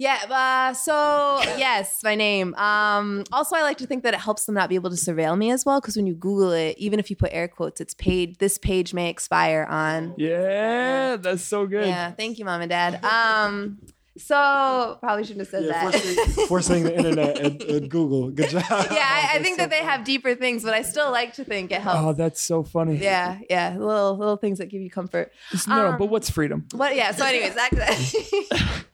yeah, 0.00 0.24
uh, 0.30 0.72
so 0.72 1.40
yes, 1.58 2.00
my 2.02 2.14
name. 2.14 2.54
Um, 2.54 3.24
also, 3.32 3.54
I 3.54 3.60
like 3.60 3.76
to 3.78 3.86
think 3.86 4.02
that 4.04 4.14
it 4.14 4.20
helps 4.20 4.46
them 4.46 4.54
not 4.54 4.70
be 4.70 4.74
able 4.74 4.88
to 4.88 4.96
surveil 4.96 5.36
me 5.36 5.50
as 5.50 5.66
well, 5.66 5.78
because 5.78 5.94
when 5.94 6.06
you 6.06 6.14
Google 6.14 6.52
it, 6.52 6.74
even 6.78 6.98
if 6.98 7.10
you 7.10 7.16
put 7.16 7.28
air 7.34 7.48
quotes, 7.48 7.82
it's 7.82 7.92
paid. 7.92 8.38
This 8.38 8.56
page 8.56 8.94
may 8.94 9.10
expire 9.10 9.66
on. 9.68 10.14
Yeah, 10.16 11.16
that's 11.16 11.42
so 11.42 11.66
good. 11.66 11.86
Yeah, 11.86 12.12
thank 12.12 12.38
you, 12.38 12.46
mom 12.46 12.62
and 12.62 12.70
dad. 12.70 13.04
Um, 13.04 13.78
so 14.16 14.96
probably 15.00 15.24
shouldn't 15.24 15.46
have 15.46 15.48
said 15.48 15.68
that. 15.70 15.92
forcing, 15.92 16.46
forcing 16.46 16.82
the 16.84 16.96
internet 16.96 17.38
and, 17.38 17.60
and 17.62 17.90
Google. 17.90 18.30
Good 18.30 18.48
job. 18.50 18.62
yeah, 18.70 19.28
I, 19.32 19.32
I 19.34 19.42
think 19.42 19.58
that 19.58 19.68
they 19.68 19.80
have 19.80 20.04
deeper 20.04 20.34
things, 20.34 20.64
but 20.64 20.72
I 20.72 20.80
still 20.80 21.10
like 21.10 21.34
to 21.34 21.44
think 21.44 21.72
it 21.72 21.82
helps. 21.82 22.00
Oh, 22.00 22.12
that's 22.14 22.40
so 22.40 22.62
funny. 22.62 22.96
yeah, 22.96 23.38
yeah, 23.50 23.76
little 23.76 24.16
little 24.16 24.36
things 24.36 24.58
that 24.58 24.66
give 24.66 24.80
you 24.80 24.90
comfort. 24.90 25.30
No, 25.68 25.88
Um, 25.88 25.98
but 25.98 26.06
what's 26.06 26.30
freedom? 26.30 26.66
What? 26.72 26.96
Yeah. 26.96 27.12
So, 27.12 27.24
anyways, 27.26 27.54
that. 27.54 28.84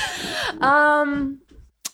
um, 0.60 1.40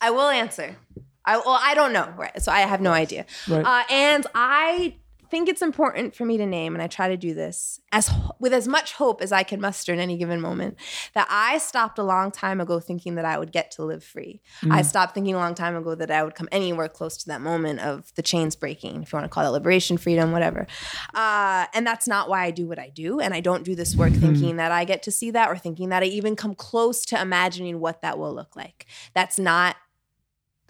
I 0.01 0.11
will 0.11 0.29
answer. 0.29 0.77
I 1.25 1.37
well, 1.39 1.59
I 1.61 1.75
don't 1.75 1.93
know. 1.93 2.13
Right. 2.17 2.41
So 2.43 2.51
I 2.53 2.61
have 2.61 2.81
no 2.81 2.93
idea. 2.93 3.27
Right. 3.49 3.65
Uh, 3.65 3.85
and 3.91 4.27
I 4.35 4.97
think 5.31 5.49
it's 5.49 5.63
important 5.63 6.15
for 6.15 6.25
me 6.25 6.37
to 6.39 6.47
name, 6.47 6.75
and 6.75 6.83
I 6.83 6.87
try 6.87 7.09
to 7.09 7.17
do 7.17 7.35
this 7.35 7.81
as 7.93 8.11
with 8.39 8.53
as 8.53 8.69
much 8.69 8.95
hope 8.95 9.23
as 9.23 9.33
I 9.33 9.43
can 9.43 9.61
muster 9.61 9.93
in 9.93 9.99
any 9.99 10.17
given 10.17 10.41
moment. 10.41 10.77
That 11.15 11.27
I 11.31 11.59
stopped 11.59 11.99
a 11.99 12.03
long 12.03 12.31
time 12.31 12.61
ago 12.61 12.81
thinking 12.81 13.15
that 13.17 13.25
I 13.25 13.39
would 13.39 13.53
get 13.53 13.71
to 13.73 13.85
live 13.85 14.05
free. 14.05 14.41
I 14.71 14.83
stopped 14.83 15.15
thinking 15.15 15.35
a 15.35 15.39
long 15.39 15.55
time 15.55 15.77
ago 15.77 15.95
that 15.95 16.11
I 16.11 16.23
would 16.23 16.35
come 16.35 16.49
anywhere 16.53 16.89
close 16.89 17.17
to 17.19 17.27
that 17.29 17.41
moment 17.41 17.81
of 17.81 18.13
the 18.15 18.23
chains 18.23 18.57
breaking, 18.57 19.03
if 19.03 19.13
you 19.13 19.17
want 19.17 19.25
to 19.25 19.35
call 19.35 19.47
it 19.47 19.51
liberation, 19.51 19.97
freedom, 19.97 20.33
whatever. 20.33 20.67
Uh, 21.15 21.67
and 21.75 21.87
that's 21.87 22.09
not 22.09 22.29
why 22.29 22.45
I 22.45 22.51
do 22.51 22.67
what 22.67 22.79
I 22.79 22.91
do. 22.91 23.21
And 23.21 23.35
I 23.35 23.41
don't 23.41 23.65
do 23.65 23.75
this 23.75 23.95
work 23.95 24.13
thinking 24.13 24.57
that 24.57 24.73
I 24.73 24.85
get 24.85 25.03
to 25.05 25.11
see 25.11 25.31
that 25.33 25.49
or 25.49 25.57
thinking 25.57 25.89
that 25.91 26.03
I 26.03 26.07
even 26.07 26.37
come 26.37 26.55
close 26.55 27.05
to 27.07 27.21
imagining 27.21 27.81
what 27.81 28.03
that 28.03 28.19
will 28.19 28.35
look 28.35 28.57
like. 28.57 28.87
That's 29.15 29.39
not 29.39 29.77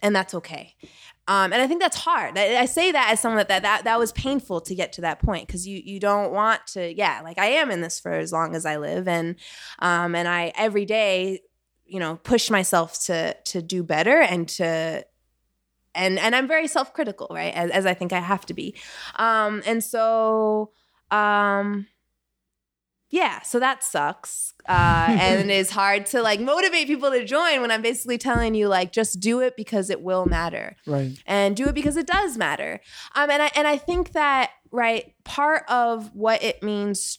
and 0.00 0.14
that's 0.14 0.34
okay. 0.34 0.76
Um, 1.28 1.52
and 1.52 1.60
I 1.60 1.66
think 1.66 1.80
that's 1.80 1.96
hard. 1.96 2.38
I, 2.38 2.56
I 2.56 2.64
say 2.64 2.90
that 2.90 3.10
as 3.12 3.20
someone 3.20 3.36
that 3.36 3.48
that 3.48 3.62
that, 3.62 3.84
that 3.84 3.98
was 3.98 4.12
painful 4.12 4.62
to 4.62 4.74
get 4.74 4.94
to 4.94 5.02
that 5.02 5.20
point 5.20 5.46
because 5.46 5.68
you 5.68 5.80
you 5.84 6.00
don't 6.00 6.32
want 6.32 6.66
to. 6.68 6.92
Yeah, 6.92 7.20
like 7.22 7.38
I 7.38 7.46
am 7.46 7.70
in 7.70 7.82
this 7.82 8.00
for 8.00 8.12
as 8.12 8.32
long 8.32 8.56
as 8.56 8.64
I 8.64 8.78
live, 8.78 9.06
and 9.06 9.36
um, 9.78 10.14
and 10.14 10.26
I 10.26 10.52
every 10.56 10.86
day, 10.86 11.40
you 11.84 12.00
know, 12.00 12.16
push 12.16 12.50
myself 12.50 12.98
to 13.04 13.34
to 13.34 13.62
do 13.62 13.84
better 13.84 14.20
and 14.20 14.48
to. 14.48 15.04
And, 15.94 16.16
and 16.20 16.36
I'm 16.36 16.46
very 16.46 16.68
self 16.68 16.94
critical, 16.94 17.26
right? 17.30 17.52
As, 17.52 17.70
as 17.70 17.86
I 17.86 17.92
think 17.92 18.12
I 18.12 18.20
have 18.20 18.46
to 18.46 18.54
be. 18.54 18.76
Um, 19.16 19.62
and 19.66 19.82
so, 19.82 20.70
um, 21.10 21.88
yeah, 23.10 23.40
so 23.42 23.58
that 23.58 23.82
sucks. 23.82 24.52
Uh, 24.68 25.06
and 25.18 25.50
it's 25.50 25.70
hard 25.70 26.06
to 26.06 26.20
like 26.22 26.40
motivate 26.40 26.86
people 26.86 27.10
to 27.10 27.24
join 27.24 27.60
when 27.60 27.70
I'm 27.70 27.82
basically 27.82 28.18
telling 28.18 28.54
you, 28.54 28.68
like, 28.68 28.92
just 28.92 29.18
do 29.20 29.40
it 29.40 29.56
because 29.56 29.88
it 29.90 30.02
will 30.02 30.26
matter 30.26 30.76
Right. 30.86 31.12
and 31.26 31.56
do 31.56 31.66
it 31.68 31.74
because 31.74 31.96
it 31.96 32.06
does 32.06 32.36
matter. 32.36 32.80
Um, 33.14 33.30
and 33.30 33.42
I 33.42 33.50
and 33.56 33.66
I 33.66 33.76
think 33.78 34.12
that 34.12 34.50
right 34.70 35.14
part 35.24 35.64
of 35.68 36.14
what 36.14 36.42
it 36.42 36.62
means 36.62 37.18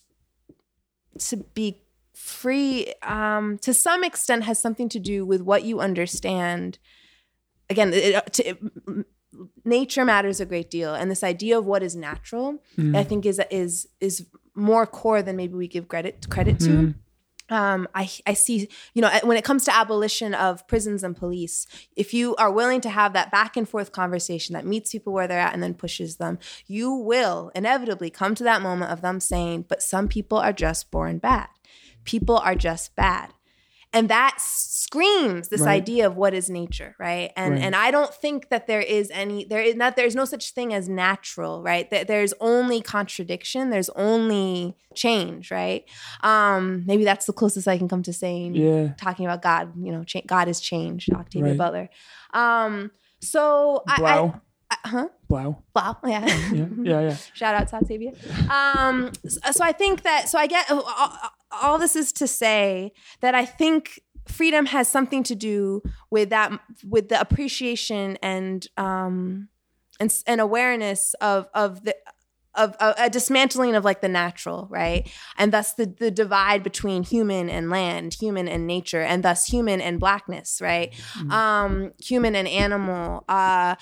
to 1.18 1.38
be 1.54 1.82
free, 2.14 2.92
um, 3.02 3.58
to 3.58 3.74
some 3.74 4.04
extent, 4.04 4.44
has 4.44 4.58
something 4.60 4.88
to 4.90 4.98
do 5.00 5.26
with 5.26 5.40
what 5.40 5.64
you 5.64 5.80
understand. 5.80 6.78
Again, 7.68 7.92
it, 7.92 8.32
to, 8.34 9.04
nature 9.64 10.04
matters 10.04 10.40
a 10.40 10.46
great 10.46 10.70
deal, 10.70 10.94
and 10.94 11.10
this 11.10 11.22
idea 11.24 11.58
of 11.58 11.64
what 11.64 11.82
is 11.82 11.96
natural, 11.96 12.62
I 12.94 13.02
think, 13.04 13.26
is 13.26 13.40
is 13.50 13.88
is 14.00 14.26
more 14.60 14.86
core 14.86 15.22
than 15.22 15.36
maybe 15.36 15.54
we 15.54 15.66
give 15.66 15.88
credit 15.88 16.28
credit 16.28 16.60
to 16.60 16.94
um, 17.50 17.88
I, 17.94 18.08
I 18.26 18.34
see, 18.34 18.68
you 18.94 19.02
know, 19.02 19.10
when 19.24 19.36
it 19.36 19.44
comes 19.44 19.64
to 19.64 19.76
abolition 19.76 20.34
of 20.34 20.66
prisons 20.68 21.02
and 21.02 21.16
police, 21.16 21.66
if 21.96 22.14
you 22.14 22.36
are 22.36 22.50
willing 22.50 22.80
to 22.82 22.90
have 22.90 23.12
that 23.12 23.32
back 23.32 23.56
and 23.56 23.68
forth 23.68 23.90
conversation 23.90 24.52
that 24.54 24.64
meets 24.64 24.92
people 24.92 25.12
where 25.12 25.26
they're 25.26 25.40
at 25.40 25.52
and 25.52 25.62
then 25.62 25.74
pushes 25.74 26.16
them, 26.16 26.38
you 26.66 26.92
will 26.92 27.50
inevitably 27.54 28.08
come 28.08 28.36
to 28.36 28.44
that 28.44 28.62
moment 28.62 28.92
of 28.92 29.00
them 29.00 29.18
saying, 29.18 29.66
but 29.68 29.82
some 29.82 30.06
people 30.06 30.38
are 30.38 30.52
just 30.52 30.90
born 30.92 31.18
bad. 31.18 31.48
People 32.04 32.38
are 32.38 32.54
just 32.54 32.94
bad. 32.94 33.34
And 33.92 34.08
that 34.08 34.36
screams 34.40 35.48
this 35.48 35.62
Right. 35.62 35.74
idea 35.82 36.06
of 36.06 36.16
what 36.16 36.32
is 36.32 36.48
nature, 36.48 36.94
right? 36.98 37.32
And 37.36 37.54
Right. 37.54 37.62
and 37.62 37.74
I 37.74 37.90
don't 37.90 38.14
think 38.14 38.48
that 38.50 38.66
there 38.66 38.80
is 38.80 39.10
any 39.12 39.44
there 39.44 39.60
is 39.62 39.74
not 39.74 39.96
there's 39.96 40.14
no 40.14 40.24
such 40.24 40.52
thing 40.52 40.72
as 40.72 40.88
natural, 40.88 41.62
right? 41.62 41.90
That 41.90 42.06
there's 42.06 42.32
only 42.40 42.80
contradiction, 42.82 43.70
there's 43.70 43.90
only 43.90 44.76
change, 44.94 45.50
right? 45.50 45.84
Um, 46.22 46.84
maybe 46.86 47.04
that's 47.04 47.26
the 47.26 47.32
closest 47.32 47.66
I 47.66 47.78
can 47.78 47.88
come 47.88 48.02
to 48.04 48.12
saying 48.12 48.54
Yeah. 48.54 48.94
talking 48.96 49.26
about 49.26 49.42
God. 49.42 49.72
You 49.76 49.92
know, 49.92 50.04
cha- 50.04 50.20
God 50.26 50.46
is 50.48 50.60
change. 50.60 51.08
Octavia 51.12 51.50
Right. 51.50 51.58
Butler. 51.58 51.88
Um, 52.32 52.92
so 53.20 53.82
Blau. 53.96 54.26
I, 54.26 54.38
I 54.38 54.40
huh? 54.84 55.08
Blau. 55.28 55.62
Wow, 55.74 55.96
yeah. 56.06 56.26
Yeah. 56.52 56.66
Yeah. 56.82 57.00
Yeah. 57.00 57.16
Shout 57.34 57.54
out 57.54 57.68
to 57.68 57.76
Octavia. 57.76 58.12
Um, 58.50 59.12
so, 59.26 59.52
so 59.52 59.64
I 59.64 59.72
think 59.72 60.02
that 60.02 60.28
so 60.28 60.38
I 60.38 60.46
get 60.46 60.70
all, 60.70 60.84
all 61.62 61.78
this 61.78 61.96
is 61.96 62.12
to 62.14 62.26
say 62.26 62.92
that 63.20 63.34
I 63.34 63.44
think 63.44 64.00
freedom 64.28 64.66
has 64.66 64.88
something 64.88 65.22
to 65.24 65.34
do 65.34 65.82
with 66.10 66.30
that 66.30 66.52
with 66.88 67.08
the 67.08 67.20
appreciation 67.20 68.16
and 68.22 68.66
um 68.76 69.48
and 69.98 70.14
and 70.26 70.40
awareness 70.40 71.14
of 71.20 71.48
of 71.54 71.84
the 71.84 71.96
of 72.54 72.74
a, 72.80 72.94
a 73.04 73.10
dismantling 73.10 73.76
of 73.76 73.84
like 73.84 74.00
the 74.00 74.08
natural, 74.08 74.66
right? 74.70 75.08
And 75.38 75.52
thus 75.52 75.74
the 75.74 75.86
the 75.86 76.10
divide 76.10 76.62
between 76.62 77.04
human 77.04 77.48
and 77.48 77.70
land, 77.70 78.14
human 78.14 78.48
and 78.48 78.66
nature, 78.66 79.00
and 79.00 79.22
thus 79.22 79.46
human 79.46 79.80
and 79.80 80.00
blackness, 80.00 80.60
right? 80.60 80.92
Um, 81.30 81.92
human 82.02 82.34
and 82.34 82.48
animal. 82.48 83.24
Uh, 83.28 83.76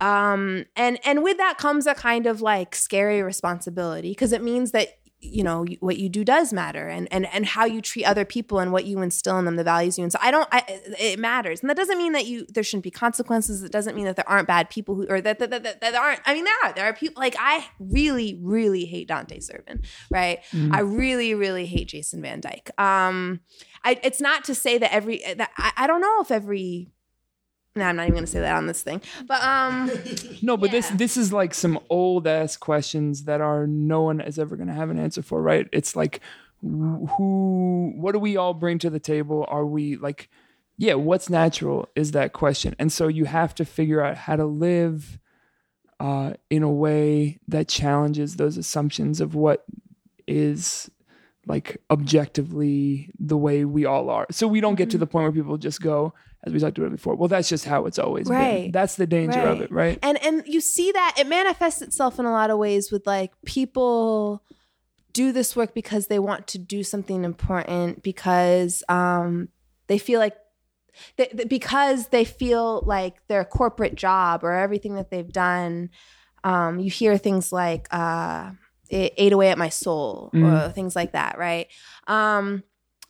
um, 0.00 0.64
and 0.76 0.98
and 1.04 1.22
with 1.22 1.38
that 1.38 1.58
comes 1.58 1.86
a 1.86 1.94
kind 1.94 2.26
of 2.26 2.40
like 2.40 2.74
scary 2.74 3.22
responsibility 3.22 4.10
because 4.10 4.32
it 4.32 4.42
means 4.42 4.72
that 4.72 4.98
you 5.20 5.42
know 5.42 5.66
what 5.80 5.98
you 5.98 6.08
do 6.08 6.24
does 6.24 6.52
matter 6.52 6.86
and 6.86 7.12
and 7.12 7.26
and 7.34 7.44
how 7.44 7.64
you 7.64 7.80
treat 7.80 8.04
other 8.04 8.24
people 8.24 8.60
and 8.60 8.70
what 8.70 8.84
you 8.84 9.00
instill 9.00 9.36
in 9.38 9.44
them 9.44 9.56
the 9.56 9.64
values 9.64 9.98
you 9.98 10.04
instill. 10.04 10.20
I 10.22 10.30
don't 10.30 10.48
I, 10.52 10.62
it 10.98 11.18
matters. 11.18 11.60
And 11.60 11.68
that 11.68 11.76
doesn't 11.76 11.98
mean 11.98 12.12
that 12.12 12.26
you 12.26 12.46
there 12.54 12.62
shouldn't 12.62 12.84
be 12.84 12.92
consequences. 12.92 13.64
It 13.64 13.72
doesn't 13.72 13.96
mean 13.96 14.04
that 14.04 14.14
there 14.14 14.28
aren't 14.28 14.46
bad 14.46 14.70
people 14.70 14.94
who 14.94 15.06
or 15.08 15.20
that 15.20 15.40
that, 15.40 15.50
that, 15.50 15.64
that, 15.64 15.80
that 15.80 15.94
aren't 15.96 16.20
i 16.24 16.34
mean 16.34 16.44
there 16.44 16.54
are. 16.64 16.72
There 16.72 16.84
are 16.84 16.92
people 16.92 17.20
like 17.20 17.34
i 17.38 17.66
really 17.80 18.38
really 18.40 18.84
hate 18.84 19.08
dante 19.08 19.40
servin 19.40 19.82
right? 20.10 20.38
I 20.70 20.80
really 20.80 21.34
really 21.34 21.66
hate 21.66 21.88
jason 21.88 22.22
van 22.22 22.40
dyke. 22.40 22.70
Um 22.78 23.40
I, 23.84 23.98
it's 24.02 24.20
not 24.20 24.44
to 24.44 24.54
say 24.54 24.78
that 24.78 24.92
every 24.92 25.22
that 25.36 25.50
I, 25.56 25.72
I 25.76 25.86
don't 25.88 26.00
know 26.00 26.20
if 26.20 26.30
every 26.30 26.90
No, 27.78 27.84
I'm 27.84 27.96
not 27.96 28.02
even 28.04 28.14
gonna 28.14 28.26
say 28.26 28.40
that 28.40 28.56
on 28.56 28.66
this 28.66 28.82
thing. 28.82 29.00
But 29.26 29.42
um, 29.42 29.90
No, 30.42 30.56
but 30.56 30.70
this 30.70 30.90
Yeah. 30.90 30.96
this 30.96 31.16
is 31.16 31.32
like 31.32 31.54
some 31.54 31.78
old 31.88 32.26
ass 32.26 32.56
questions 32.56 33.24
that 33.24 33.40
are 33.40 33.66
no 33.66 34.02
one 34.02 34.20
is 34.20 34.38
ever 34.38 34.56
gonna 34.56 34.74
have 34.74 34.90
an 34.90 34.98
answer 34.98 35.22
for, 35.22 35.40
right? 35.42 35.66
It's 35.72 35.96
like 35.96 36.20
who 36.60 37.92
what 37.96 38.12
do 38.12 38.18
we 38.18 38.36
all 38.36 38.54
bring 38.54 38.78
to 38.80 38.90
the 38.90 39.00
table? 39.00 39.44
Are 39.48 39.64
we 39.66 39.96
like 39.96 40.28
yeah, 40.80 40.94
what's 40.94 41.28
natural 41.28 41.88
is 41.96 42.12
that 42.12 42.32
question. 42.32 42.76
And 42.78 42.92
so 42.92 43.08
you 43.08 43.24
have 43.24 43.52
to 43.56 43.64
figure 43.64 44.00
out 44.00 44.16
how 44.16 44.36
to 44.36 44.44
live 44.46 45.18
uh, 45.98 46.34
in 46.50 46.62
a 46.62 46.70
way 46.70 47.40
that 47.48 47.66
challenges 47.66 48.36
those 48.36 48.56
assumptions 48.56 49.20
of 49.20 49.34
what 49.34 49.64
is 50.28 50.88
like 51.48 51.78
objectively 51.90 53.10
the 53.18 53.36
way 53.36 53.64
we 53.64 53.86
all 53.86 54.08
are. 54.10 54.26
So 54.30 54.46
we 54.46 54.60
don't 54.60 54.76
get 54.76 54.84
Mm-hmm. 54.84 54.90
to 54.92 54.98
the 54.98 55.06
point 55.08 55.22
where 55.24 55.32
people 55.32 55.56
just 55.58 55.80
go, 55.80 56.14
as 56.44 56.52
we 56.52 56.60
talked 56.60 56.78
about 56.78 56.92
before, 56.92 57.16
well, 57.16 57.28
that's 57.28 57.48
just 57.48 57.64
how 57.64 57.86
it's 57.86 57.98
always 57.98 58.28
been. 58.62 58.70
That's 58.72 58.94
the 58.96 59.06
danger 59.06 59.40
of 59.40 59.60
it, 59.60 59.70
right? 59.72 59.98
and 60.02 60.22
and 60.24 60.42
you 60.46 60.60
see 60.60 60.92
that 60.92 61.16
it 61.18 61.26
manifests 61.26 61.82
itself 61.82 62.18
in 62.18 62.26
a 62.26 62.32
lot 62.32 62.50
of 62.50 62.58
ways 62.58 62.92
with 62.92 63.06
like 63.06 63.32
people 63.44 64.42
do 65.12 65.32
this 65.32 65.56
work 65.56 65.74
because 65.74 66.06
they 66.06 66.18
want 66.18 66.46
to 66.48 66.58
do 66.58 66.84
something 66.84 67.24
important 67.24 68.02
because 68.02 68.84
um 68.88 69.48
they 69.88 69.98
feel 69.98 70.20
like 70.20 70.36
th- 71.16 71.30
th- 71.30 71.48
because 71.48 72.08
they 72.08 72.24
feel 72.24 72.82
like 72.86 73.26
their 73.26 73.44
corporate 73.44 73.94
job 73.96 74.44
or 74.44 74.52
everything 74.52 74.94
that 74.94 75.10
they've 75.10 75.32
done 75.32 75.90
um 76.44 76.78
you 76.78 76.90
hear 76.90 77.16
things 77.18 77.50
like 77.52 77.88
uh 77.90 78.50
it 78.90 79.12
ate 79.16 79.32
away 79.32 79.48
at 79.48 79.58
my 79.58 79.70
soul 79.70 80.30
or 80.66 80.68
things 80.70 80.94
like 80.94 81.12
that 81.12 81.36
right? 81.36 81.66
Um 82.06 82.62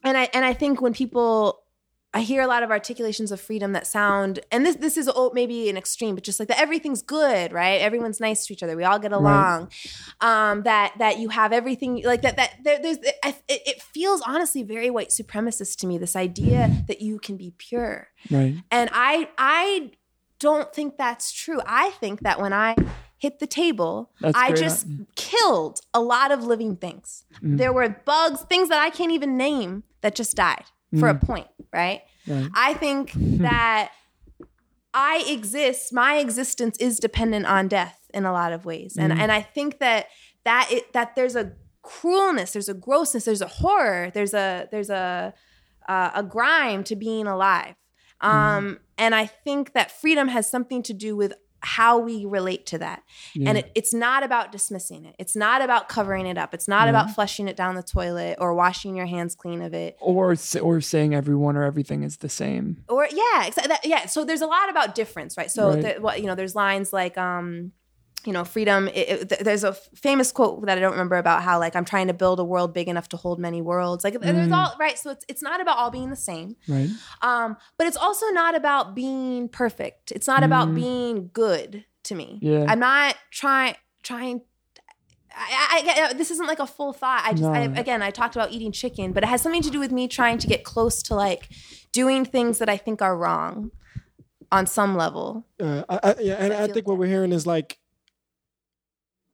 and 0.03 0.17
i 0.17 0.29
and 0.33 0.45
i 0.45 0.55
think 0.55 0.81
when 0.81 0.95
people 0.95 1.61
I 2.15 2.23
hear 2.23 2.41
a 2.41 2.47
lot 2.47 2.63
of 2.63 2.71
articulations 2.71 3.31
of 3.31 3.39
freedom 3.41 3.73
that 3.73 3.87
sound, 3.87 4.41
and 4.51 4.65
this 4.65 4.77
this 4.77 4.97
is 4.97 5.11
oh, 5.15 5.31
maybe 5.35 5.69
an 5.69 5.77
extreme, 5.77 6.15
but 6.15 6.25
just 6.25 6.41
like 6.41 6.49
that 6.49 6.59
everything's 6.59 7.03
good, 7.03 7.53
right? 7.53 7.81
Everyone's 7.83 8.19
nice 8.19 8.47
to 8.47 8.53
each 8.55 8.63
other. 8.63 8.77
We 8.77 8.85
all 8.85 8.99
get 8.99 9.13
along. 9.13 9.71
Um, 10.23 10.63
that 10.63 10.95
that 10.99 11.19
you 11.19 11.29
have 11.29 11.53
everything 11.53 12.03
like 12.05 12.23
that. 12.23 12.37
That 12.37 12.55
there, 12.65 12.79
there's 12.81 12.97
it, 12.99 13.43
it 13.49 13.83
feels 13.83 14.23
honestly 14.23 14.63
very 14.63 14.89
white 14.89 15.11
supremacist 15.11 15.77
to 15.81 15.87
me. 15.87 15.99
This 15.99 16.17
idea 16.17 16.85
that 16.89 17.03
you 17.03 17.19
can 17.19 17.37
be 17.37 17.53
pure, 17.59 18.09
Right. 18.31 18.57
and 18.71 18.89
I 18.93 19.29
I 19.37 19.91
don't 20.39 20.73
think 20.73 20.97
that's 20.97 21.31
true. 21.31 21.61
I 21.67 21.91
think 21.91 22.21
that 22.21 22.41
when 22.41 22.55
I 22.55 22.75
hit 23.19 23.39
the 23.39 23.47
table, 23.47 24.13
That's 24.21 24.39
I 24.39 24.53
just 24.53 24.87
killed 25.17 25.81
a 25.93 26.01
lot 26.01 26.31
of 26.31 26.45
living 26.45 26.77
things. 26.77 27.25
Mm. 27.43 27.59
There 27.59 27.73
were 27.73 27.89
bugs, 27.89 28.43
things 28.43 28.69
that 28.71 28.81
I 28.81 28.91
can't 28.91 29.13
even 29.13 29.37
name 29.37 29.83
that 30.01 30.15
just 30.15 30.37
died 30.37 30.65
for 30.99 31.09
a 31.09 31.15
point, 31.15 31.49
right? 31.73 32.03
Mm. 32.27 32.43
Right. 32.43 32.51
I 32.55 32.75
think 32.75 33.13
that 33.17 33.93
I 34.95 35.25
exist, 35.29 35.93
my 35.93 36.17
existence 36.17 36.77
is 36.79 36.99
dependent 36.99 37.47
on 37.47 37.69
death 37.69 37.99
in 38.15 38.25
a 38.25 38.33
lot 38.33 38.53
of 38.53 38.65
ways. 38.65 38.97
And 38.99 39.13
Mm. 39.13 39.19
and 39.19 39.33
I 39.33 39.43
think 39.43 39.79
that 39.79 40.07
that 40.45 40.69
it, 40.71 40.93
that 40.93 41.15
there's 41.15 41.37
a 41.37 41.53
cruelness, 41.83 42.53
there's 42.53 42.69
a 42.69 42.75
grossness, 42.75 43.25
there's 43.25 43.43
a 43.43 43.49
horror, 43.49 44.11
there's 44.13 44.35
a 44.35 44.69
there's 44.71 44.91
a 44.91 45.35
uh, 45.89 46.11
a 46.15 46.23
grime 46.23 46.85
to 46.85 46.97
being 46.97 47.27
alive. 47.27 47.75
Mm-hmm. 48.23 48.37
Um, 48.37 48.81
and 48.99 49.15
I 49.15 49.27
think 49.27 49.73
that 49.73 49.91
freedom 49.91 50.29
has 50.29 50.49
something 50.51 50.83
to 50.83 50.93
do 50.93 51.17
with 51.17 51.33
how 51.61 51.99
we 51.99 52.25
relate 52.25 52.67
to 52.67 52.79
that. 52.79 53.03
And 53.47 53.59
it, 53.59 53.73
it's 53.75 53.93
not 53.93 54.23
about 54.23 54.53
dismissing 54.53 55.05
it. 55.05 55.17
It's 55.19 55.35
not 55.35 55.61
about 55.63 55.89
covering 55.89 56.27
it 56.27 56.39
up. 56.39 56.55
It's 56.55 56.69
not 56.69 56.89
about 56.89 57.11
flushing 57.11 57.49
it 57.49 57.57
down 57.57 57.75
the 57.75 57.83
toilet 57.83 58.39
or 58.41 58.55
washing 58.55 58.95
your 58.97 59.07
hands 59.07 59.35
clean 59.35 59.63
of 59.63 59.75
it. 59.75 59.97
Or 60.01 60.37
or 60.63 60.81
saying 60.81 61.15
everyone 61.15 61.57
or 61.57 61.65
everything 61.65 62.03
is 62.03 62.19
the 62.19 62.29
same. 62.29 62.85
Or 62.89 63.07
yeah, 63.11 63.49
exa- 63.49 63.69
that, 63.69 63.85
yeah. 63.85 64.07
So 64.07 64.25
there's 64.25 64.41
a 64.43 64.47
lot 64.47 64.71
about 64.71 64.95
difference, 64.95 65.37
right? 65.37 65.51
So 65.51 65.71
Right. 65.71 65.83
the, 65.97 66.01
what 66.01 66.21
you 66.21 66.27
know, 66.27 66.35
there's 66.35 66.55
lines 66.55 66.93
like 66.93 67.19
um, 67.19 67.73
you 68.25 68.33
know, 68.33 68.45
freedom. 68.45 68.89
It, 68.89 69.33
it, 69.33 69.45
there's 69.45 69.65
a 69.65 69.73
famous 69.95 70.33
quote 70.33 70.67
that 70.67 70.77
I 70.77 70.81
don't 70.81 70.91
remember 70.93 71.17
about 71.17 71.43
how 71.43 71.59
like 71.59 71.77
I'm 71.77 71.85
trying 71.85 72.09
to 72.09 72.15
build 72.15 72.41
a 72.41 72.45
world 72.45 72.75
big 72.75 72.89
enough 72.89 73.09
to 73.11 73.17
hold 73.17 73.39
many 73.39 73.63
worlds. 73.63 74.05
Like 74.05 74.15
Mm. 74.15 74.21
there's 74.21 74.53
all 74.53 74.75
right. 74.79 74.99
So 74.99 75.11
it's 75.11 75.25
it's 75.29 75.43
not 75.43 75.61
about 75.61 75.79
all 75.79 75.91
being 75.91 76.11
the 76.11 76.17
same. 76.17 76.57
Right. 76.67 76.91
Um, 77.23 77.57
but 77.79 77.87
it's 77.87 77.97
also 77.97 78.27
not 78.31 78.55
about 78.55 78.95
being 78.95 79.49
perfect. 79.49 80.13
It's 80.13 80.27
not 80.27 80.43
about 80.43 80.75
being 80.75 81.31
good 81.33 81.85
to 82.05 82.15
me. 82.15 82.41
Mm. 82.43 82.53
Yeah. 82.53 82.67
I'm 82.69 82.81
not 82.81 83.17
trying 83.31 83.77
trying. 84.03 84.43
I, 85.41 85.85
I, 85.87 86.03
I, 86.11 86.13
this 86.15 86.33
isn't 86.33 86.47
like 86.47 86.59
a 86.59 86.67
full 86.67 86.93
thought. 86.93 87.23
I 87.25 87.33
just, 87.33 87.45
I, 87.45 87.61
again, 87.61 88.03
I 88.03 88.11
talked 88.11 88.35
about 88.35 88.51
eating 88.51 88.73
chicken, 88.73 89.13
but 89.13 89.23
it 89.23 89.29
has 89.29 89.41
something 89.41 89.63
to 89.63 89.71
do 89.71 89.79
with 89.79 89.93
me 89.93 90.09
trying 90.09 90.39
to 90.39 90.49
get 90.49 90.65
close 90.65 91.01
to 91.05 91.15
like 91.15 91.49
doing 91.93 92.25
things 92.25 92.59
that 92.59 92.69
I 92.69 92.77
think 92.77 93.01
are 93.03 93.17
wrong 93.17 93.71
on 94.51 94.67
some 94.67 94.97
level. 94.97 95.47
Uh, 95.61 95.85
I, 95.89 96.01
I, 96.03 96.15
yeah, 96.21 96.35
and 96.35 96.53
I 96.53 96.67
think 96.67 96.89
what 96.89 96.99
we're 96.99 97.07
hearing 97.07 97.31
is 97.33 97.47
like, 97.47 97.78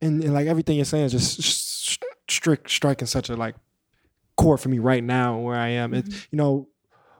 and, 0.05 0.23
and 0.23 0.35
like 0.35 0.47
everything 0.47 0.77
you're 0.77 0.85
saying 0.85 1.07
is 1.07 1.13
just 1.13 1.99
strict 2.29 2.71
striking 2.71 3.07
such 3.07 3.29
a 3.29 3.37
like 3.37 3.57
core 4.37 4.59
for 4.59 4.69
me 4.69 4.79
right 4.79 5.03
now 5.05 5.39
where 5.39 5.57
I 5.57 5.69
am. 5.69 5.93
Mm-hmm. 5.93 6.09
It's 6.09 6.29
you 6.31 6.37
know, 6.37 6.69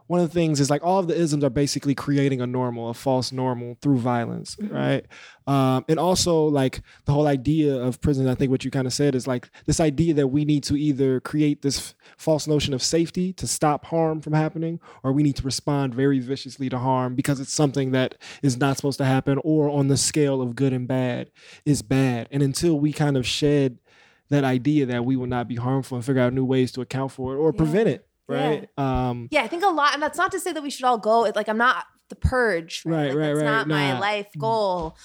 one 0.07 0.21
of 0.21 0.29
the 0.29 0.35
things 0.35 0.61
is 0.61 0.69
like 0.69 0.85
all 0.85 0.99
of 0.99 1.07
the 1.09 1.17
isms 1.19 1.43
are 1.43 1.51
basically 1.51 1.95
creating 1.95 2.41
a 2.43 2.47
normal, 2.47 2.91
a 2.91 2.95
false 2.95 3.33
normal 3.33 3.77
through 3.81 3.99
violence, 3.99 4.55
Mm-hmm. 4.57 4.75
right? 4.75 5.07
Um, 5.47 5.85
and 5.89 5.99
also 5.99 6.45
like 6.47 6.81
the 7.05 7.13
whole 7.13 7.27
idea 7.27 7.75
of 7.77 8.01
prison. 8.01 8.29
I 8.29 8.35
think 8.35 8.51
what 8.51 8.65
you 8.65 8.71
kind 8.71 8.87
of 8.87 8.93
said 8.93 9.15
is 9.15 9.27
like 9.27 9.51
this 9.67 9.79
idea 9.81 10.15
that 10.15 10.29
we 10.29 10.45
need 10.45 10.63
to 10.65 10.77
either 10.77 11.21
create 11.21 11.63
this 11.63 11.79
f- 11.79 11.95
false 12.17 12.47
notion 12.47 12.73
of 12.75 12.83
safety 12.83 13.33
to 13.35 13.47
stop 13.47 13.85
harm 13.87 14.21
from 14.23 14.33
happening, 14.33 14.81
or 15.03 15.13
we 15.13 15.23
need 15.23 15.37
to 15.37 15.43
respond 15.43 15.95
very 15.95 16.19
viciously 16.19 16.69
to 16.71 16.79
harm 16.79 17.15
because 17.15 17.41
it's 17.41 17.53
something 17.53 17.91
that 17.93 18.17
is 18.43 18.57
not 18.57 18.77
supposed 18.77 18.99
to 18.99 19.05
happen, 19.05 19.39
or 19.45 19.69
on 19.69 19.89
the 19.89 19.97
scale 19.99 20.41
of 20.41 20.57
good 20.57 20.73
and 20.73 20.89
bad 20.89 21.31
is 21.67 21.83
bad. 21.83 22.29
And 22.31 22.43
until 22.43 22.79
we 22.81 22.93
kind 22.93 23.17
of 23.17 23.27
shed 23.27 23.79
that 24.31 24.45
idea 24.45 24.87
that 24.87 25.05
we 25.05 25.17
will 25.17 25.27
not 25.27 25.47
be 25.49 25.57
harmful 25.57 25.97
and 25.97 26.05
figure 26.05 26.23
out 26.23 26.33
new 26.33 26.45
ways 26.45 26.73
to 26.73 26.81
account 26.81 27.13
for 27.13 27.35
it 27.35 27.39
or 27.39 27.53
prevent 27.53 27.89
it, 27.89 28.07
right? 28.29 28.69
Um, 28.79 29.29
Yeah, 29.31 29.43
I 29.43 29.49
think 29.49 29.63
a 29.65 29.69
lot, 29.69 29.95
and 29.95 30.03
that's 30.03 30.19
not 30.19 30.33
to 30.33 30.41
say 30.41 30.53
that 30.53 30.63
we 30.63 30.71
should 30.71 30.85
all 30.85 30.99
go. 30.99 31.21
Like, 31.21 31.49
I'm 31.49 31.59
not 31.59 31.85
the 32.09 32.17
purge, 32.17 32.83
Right, 32.85 33.09
Like, 33.09 33.17
right, 33.17 33.27
that's 33.35 33.39
right. 33.39 33.45
not 33.45 33.69
my 33.69 33.99
life 33.99 34.29
goal. 34.39 34.97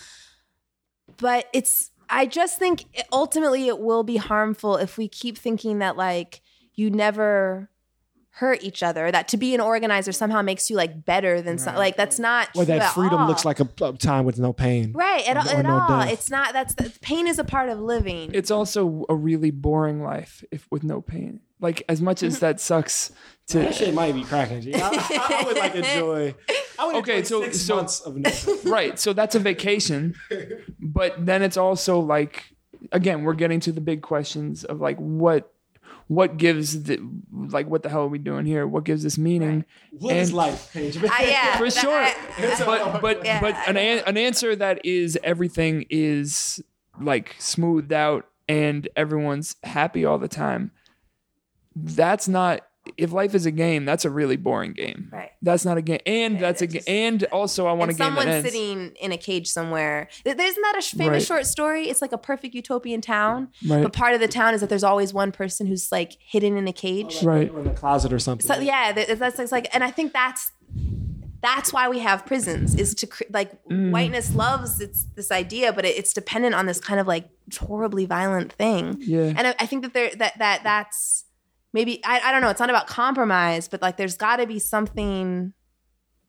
But 1.17 1.47
it's, 1.53 1.91
I 2.09 2.25
just 2.25 2.57
think 2.59 2.85
it- 2.93 3.07
ultimately 3.11 3.67
it 3.67 3.79
will 3.79 4.03
be 4.03 4.17
harmful 4.17 4.77
if 4.77 4.97
we 4.97 5.07
keep 5.07 5.37
thinking 5.37 5.79
that 5.79 5.97
like 5.97 6.41
you 6.73 6.89
never 6.89 7.69
hurt 8.31 8.63
each 8.63 8.81
other. 8.83 9.11
That 9.11 9.27
to 9.29 9.37
be 9.37 9.53
an 9.53 9.59
organizer 9.61 10.11
somehow 10.11 10.41
makes 10.41 10.69
you 10.69 10.75
like 10.75 11.03
better 11.05 11.41
than 11.41 11.57
some. 11.57 11.75
Like 11.75 11.97
that's 11.97 12.19
not. 12.19 12.47
or 12.49 12.63
true 12.63 12.65
that 12.65 12.81
at 12.81 12.93
freedom 12.93 13.21
all. 13.21 13.27
looks 13.27 13.43
like 13.45 13.59
a, 13.59 13.67
a 13.81 13.93
time 13.93 14.25
with 14.25 14.39
no 14.39 14.53
pain. 14.53 14.93
Right 14.93 15.27
at, 15.27 15.35
or 15.37 15.49
at 15.57 15.65
no 15.65 15.79
all. 15.79 15.87
death. 15.87 16.11
It's 16.13 16.29
not. 16.29 16.53
That's 16.53 16.73
the, 16.75 16.91
pain 17.01 17.27
is 17.27 17.39
a 17.39 17.43
part 17.43 17.69
of 17.69 17.79
living. 17.79 18.31
It's 18.33 18.51
also 18.51 19.05
a 19.09 19.15
really 19.15 19.51
boring 19.51 20.01
life 20.03 20.43
if 20.51 20.67
with 20.71 20.83
no 20.83 21.01
pain. 21.01 21.41
Like 21.59 21.83
as 21.89 22.01
much 22.01 22.23
as 22.23 22.39
that 22.45 22.59
sucks 22.61 23.11
to 23.47 23.59
That 23.59 23.75
shit 23.75 23.93
might 23.93 24.13
be 24.13 24.23
cracking. 24.23 24.73
I 24.75 25.43
would 25.45 25.57
like 25.57 25.75
enjoy. 25.75 26.35
I 26.77 26.85
would 26.85 26.95
Okay, 26.97 27.17
enjoy 27.19 27.27
so- 27.27 27.43
six 27.43 27.61
so- 27.61 27.75
months 27.75 27.99
of 28.01 28.15
no 28.15 28.29
right 28.71 28.97
so 28.97 29.11
that's 29.11 29.35
a 29.35 29.39
vacation 29.39 30.15
but 30.79 31.25
then 31.25 31.41
it's 31.41 31.57
also 31.57 31.99
like 31.99 32.45
again 32.93 33.23
we're 33.23 33.33
getting 33.33 33.59
to 33.61 33.71
the 33.73 33.81
big 33.81 34.01
questions 34.01 34.63
of 34.63 34.79
like 34.79 34.97
what 34.97 35.51
what 36.09 36.37
gives 36.37 36.83
the 36.83 36.99
like 37.31 37.67
what 37.67 37.83
the 37.83 37.89
hell 37.89 38.01
are 38.01 38.07
we 38.07 38.17
doing 38.17 38.45
here? 38.45 38.65
What 38.67 38.83
gives 38.83 39.03
this 39.03 39.17
meaning? 39.17 39.63
What 39.91 40.15
is 40.15 40.29
And- 40.29 40.37
life, 40.37 40.73
Page? 40.73 40.97
Uh, 40.97 41.07
yeah, 41.21 41.57
for 41.59 41.69
sure. 41.69 42.01
I- 42.03 42.15
but 42.65 42.99
but 43.01 43.23
Yeah. 43.25 43.39
but 43.39 43.55
an, 43.67 43.77
an 43.77 44.03
an 44.05 44.17
answer 44.17 44.55
that 44.55 44.83
is 44.83 45.17
everything 45.23 45.85
is 45.89 46.61
like 46.99 47.35
smoothed 47.37 47.93
out 47.93 48.25
and 48.47 48.87
everyone's 48.95 49.55
happy 49.63 50.03
all 50.03 50.17
the 50.17 50.27
time. 50.27 50.71
That's 51.75 52.27
not 52.27 52.61
if 52.97 53.11
life 53.11 53.33
is 53.35 53.45
a 53.45 53.51
game 53.51 53.85
that's 53.85 54.05
a 54.05 54.09
really 54.09 54.35
boring 54.37 54.73
game 54.73 55.09
Right. 55.11 55.31
that's 55.41 55.65
not 55.65 55.77
a 55.77 55.81
game 55.81 55.99
and 56.05 56.39
that's 56.39 56.61
a 56.61 56.67
ga- 56.67 56.81
and 56.87 57.23
also 57.25 57.65
i 57.67 57.73
want 57.73 57.91
a 57.91 57.93
game 57.93 58.07
someone 58.15 58.41
sitting 58.43 58.91
in 59.01 59.11
a 59.11 59.17
cage 59.17 59.47
somewhere. 59.47 60.07
Th- 60.23 60.35
Isn't 60.37 60.61
that 60.63 60.75
a 60.77 60.81
famous 60.97 61.23
Right. 61.23 61.27
short 61.27 61.45
story? 61.45 61.89
It's 61.89 62.01
like 62.01 62.11
a 62.11 62.17
perfect 62.17 62.53
utopian 62.55 63.01
town, 63.01 63.49
Right. 63.67 63.83
but 63.83 63.93
part 63.93 64.13
of 64.13 64.19
the 64.19 64.27
town 64.27 64.53
is 64.53 64.61
that 64.61 64.69
there's 64.69 64.83
always 64.83 65.13
one 65.13 65.31
person 65.31 65.67
who's 65.67 65.91
like 65.91 66.17
hidden 66.19 66.57
in 66.57 66.67
a 66.67 66.73
cage. 66.73 67.23
right 67.23 67.49
or 67.51 67.61
in 67.61 67.67
a 67.67 67.73
closet 67.73 68.11
or 68.13 68.19
something. 68.19 68.47
So 68.47 68.59
yeah, 68.61 68.91
that's 68.93 69.51
like, 69.51 69.67
and 69.73 69.83
I 69.83 69.91
think 69.91 70.13
that's 70.13 70.51
that's 71.41 71.71
why 71.71 71.87
we 71.87 71.99
have 71.99 72.25
prisons 72.25 72.75
is 72.75 72.93
to 72.95 73.07
cr- 73.07 73.23
like 73.31 73.51
Mm. 73.69 73.91
whiteness 73.91 74.35
loves 74.35 74.81
it's 74.81 75.05
this 75.15 75.31
idea, 75.31 75.71
but 75.71 75.85
it, 75.85 75.97
it's 75.97 76.13
dependent 76.13 76.53
on 76.53 76.65
this 76.65 76.79
kind 76.81 76.99
of 76.99 77.07
like 77.07 77.29
horribly 77.57 78.05
violent 78.05 78.51
thing. 78.53 78.97
Yeah. 78.99 79.33
and 79.37 79.47
I, 79.47 79.55
I 79.59 79.65
think 79.65 79.83
that 79.83 79.93
there 79.93 80.11
that 80.17 80.37
that 80.39 80.61
that's 80.63 81.23
maybe 81.73 82.03
I, 82.05 82.19
I 82.25 82.31
don't 82.31 82.41
know. 82.41 82.49
It's 82.49 82.59
not 82.59 82.69
about 82.69 82.87
compromise, 82.87 83.67
but 83.67 83.81
like 83.81 83.97
there's 83.97 84.17
got 84.17 84.37
to 84.37 84.47
be 84.47 84.59
something. 84.59 85.53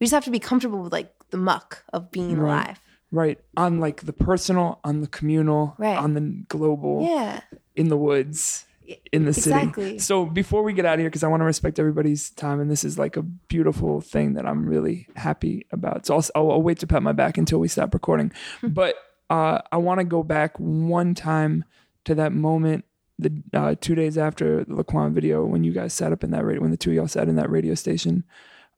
We 0.00 0.04
just 0.06 0.14
have 0.14 0.24
to 0.24 0.30
be 0.30 0.38
comfortable 0.38 0.82
with 0.82 0.92
like 0.92 1.12
the 1.30 1.36
muck 1.36 1.84
of 1.92 2.10
being 2.10 2.36
Right. 2.38 2.52
alive. 2.66 2.80
right 3.12 3.38
on 3.56 3.80
like 3.80 4.02
the 4.04 4.12
personal 4.12 4.80
on 4.84 5.00
the 5.00 5.06
communal 5.08 5.74
Right. 5.78 5.96
on 5.98 6.14
the 6.14 6.44
global 6.48 7.06
Yeah. 7.08 7.40
in 7.76 7.88
the 7.88 7.96
woods 7.96 8.66
in 9.12 9.24
the 9.24 9.32
city. 9.32 9.50
Exactly. 9.56 9.98
So 10.00 10.24
before 10.26 10.64
we 10.64 10.72
get 10.72 10.84
out 10.84 10.94
of 10.94 11.00
here, 11.00 11.08
because 11.08 11.22
I 11.22 11.28
want 11.28 11.42
to 11.42 11.44
respect 11.44 11.78
everybody's 11.78 12.30
time, 12.30 12.58
and 12.60 12.68
this 12.68 12.82
is 12.82 12.98
like 12.98 13.16
a 13.16 13.22
beautiful 13.22 14.00
thing 14.00 14.34
that 14.34 14.46
I'm 14.46 14.66
really 14.66 15.06
happy 15.14 15.64
about. 15.70 16.06
So 16.06 16.16
I'll, 16.16 16.24
I'll, 16.34 16.50
I'll 16.52 16.62
wait 16.62 16.78
to 16.80 16.88
pat 16.88 17.00
my 17.02 17.12
back 17.12 17.38
until 17.38 17.60
we 17.60 17.68
stop 17.68 17.94
recording. 17.94 18.32
but 18.64 18.96
uh, 19.28 19.60
I 19.70 19.76
want 19.76 20.00
to 20.00 20.04
go 20.04 20.24
back 20.24 20.56
one 20.58 21.14
time 21.14 21.64
to 22.06 22.16
that 22.16 22.32
moment, 22.32 22.84
the 23.20 23.42
uh, 23.58 23.74
two 23.80 23.94
days 23.94 24.18
after 24.18 24.64
the 24.64 24.74
Laquan 24.74 25.12
video, 25.12 25.44
when 25.44 25.64
you 25.64 25.72
guys 25.72 25.92
sat 25.92 26.12
up 26.12 26.24
in 26.24 26.30
that 26.30 26.44
radio, 26.44 26.60
when 26.60 26.70
the 26.70 26.76
two 26.76 26.90
of 26.90 26.96
y'all 26.96 27.08
sat 27.08 27.28
in 27.28 27.36
that 27.36 27.50
radio 27.50 27.74
station, 27.74 28.24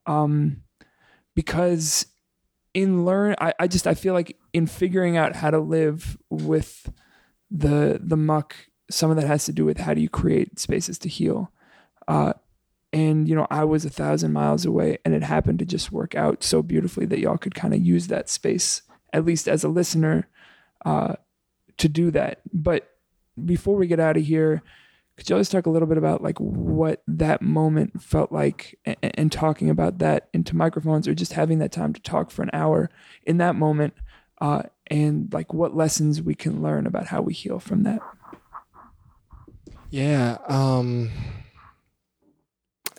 um, 0.05 0.63
because 1.35 2.05
in 2.73 3.05
learn, 3.05 3.35
I, 3.39 3.53
I 3.59 3.67
just 3.67 3.87
I 3.87 3.93
feel 3.93 4.13
like 4.13 4.37
in 4.51 4.67
figuring 4.67 5.17
out 5.17 5.35
how 5.35 5.51
to 5.51 5.59
live 5.59 6.17
with 6.29 6.91
the 7.49 7.99
the 8.01 8.17
muck 8.17 8.55
some 8.89 9.09
of 9.09 9.15
that 9.15 9.27
has 9.27 9.45
to 9.45 9.53
do 9.53 9.65
with 9.65 9.77
how 9.77 9.93
do 9.93 10.01
you 10.01 10.09
create 10.09 10.59
spaces 10.59 10.97
to 10.99 11.07
heal 11.07 11.51
uh, 12.07 12.33
and 12.91 13.29
you 13.29 13.35
know 13.35 13.45
i 13.51 13.63
was 13.63 13.85
a 13.85 13.89
thousand 13.89 14.33
miles 14.33 14.65
away 14.65 14.97
and 15.05 15.13
it 15.13 15.23
happened 15.23 15.59
to 15.59 15.65
just 15.65 15.91
work 15.91 16.15
out 16.15 16.43
so 16.43 16.63
beautifully 16.63 17.05
that 17.05 17.19
y'all 17.19 17.37
could 17.37 17.53
kind 17.53 17.73
of 17.73 17.79
use 17.79 18.07
that 18.07 18.27
space 18.27 18.81
at 19.13 19.23
least 19.23 19.47
as 19.47 19.63
a 19.63 19.69
listener 19.69 20.27
uh, 20.85 21.13
to 21.77 21.87
do 21.87 22.11
that. 22.11 22.41
But 22.51 22.89
before 23.43 23.75
we 23.75 23.87
get 23.87 23.99
out 23.99 24.17
of 24.17 24.23
here 24.23 24.61
could 25.15 25.29
you 25.29 25.35
always 25.35 25.49
talk 25.49 25.67
a 25.67 25.69
little 25.69 25.87
bit 25.87 25.97
about 25.97 26.23
like 26.23 26.39
what 26.39 27.03
that 27.07 27.41
moment 27.41 28.01
felt 28.01 28.31
like 28.31 28.77
and, 28.85 28.97
and 29.01 29.31
talking 29.31 29.69
about 29.69 29.99
that 29.99 30.27
into 30.33 30.55
microphones 30.55 31.07
or 31.07 31.13
just 31.13 31.33
having 31.33 31.59
that 31.59 31.71
time 31.71 31.93
to 31.93 32.01
talk 32.01 32.31
for 32.31 32.41
an 32.41 32.49
hour 32.51 32.89
in 33.23 33.37
that 33.37 33.55
moment 33.55 33.93
uh, 34.41 34.63
and 34.87 35.31
like 35.31 35.53
what 35.53 35.75
lessons 35.75 36.21
we 36.21 36.33
can 36.33 36.61
learn 36.61 36.87
about 36.87 37.07
how 37.07 37.21
we 37.21 37.33
heal 37.33 37.59
from 37.59 37.83
that 37.83 37.99
Yeah. 39.91 40.39
Um 40.47 41.11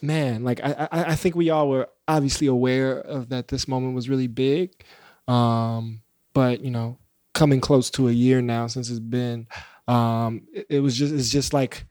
man, 0.04 0.44
like 0.44 0.60
I, 0.62 0.88
I 0.92 1.04
I 1.12 1.14
think 1.16 1.34
we 1.34 1.50
all 1.50 1.68
were 1.68 1.88
obviously 2.06 2.46
aware 2.46 2.98
of 2.98 3.30
that 3.30 3.48
this 3.48 3.66
moment 3.66 3.94
was 3.94 4.08
really 4.08 4.28
big. 4.28 4.70
Um, 5.26 6.02
but 6.32 6.60
you 6.60 6.70
know, 6.70 6.98
coming 7.32 7.60
close 7.60 7.90
to 7.90 8.08
a 8.08 8.12
year 8.12 8.40
now 8.40 8.66
since 8.66 8.90
it's 8.90 9.00
been, 9.00 9.48
um, 9.88 10.42
it, 10.52 10.66
it 10.70 10.80
was 10.80 10.96
just 10.96 11.12
it's 11.12 11.30
just 11.30 11.52
like 11.52 11.86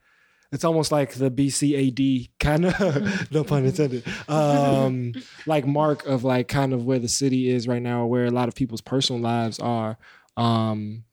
it's 0.54 0.64
almost 0.64 0.92
like 0.92 1.12
the 1.14 1.30
BCAD 1.30 2.30
kind 2.38 2.66
of 2.66 3.30
no 3.32 3.42
pun 3.42 3.66
intended. 3.66 4.04
Um, 4.28 5.12
like 5.46 5.66
mark 5.66 6.06
of 6.06 6.22
like 6.22 6.46
kind 6.46 6.72
of 6.72 6.84
where 6.84 7.00
the 7.00 7.08
city 7.08 7.50
is 7.50 7.66
right 7.66 7.82
now, 7.82 8.06
where 8.06 8.26
a 8.26 8.30
lot 8.30 8.48
of 8.48 8.54
people's 8.54 8.80
personal 8.80 9.20
lives 9.20 9.58
are. 9.58 9.98
Um, 10.36 11.04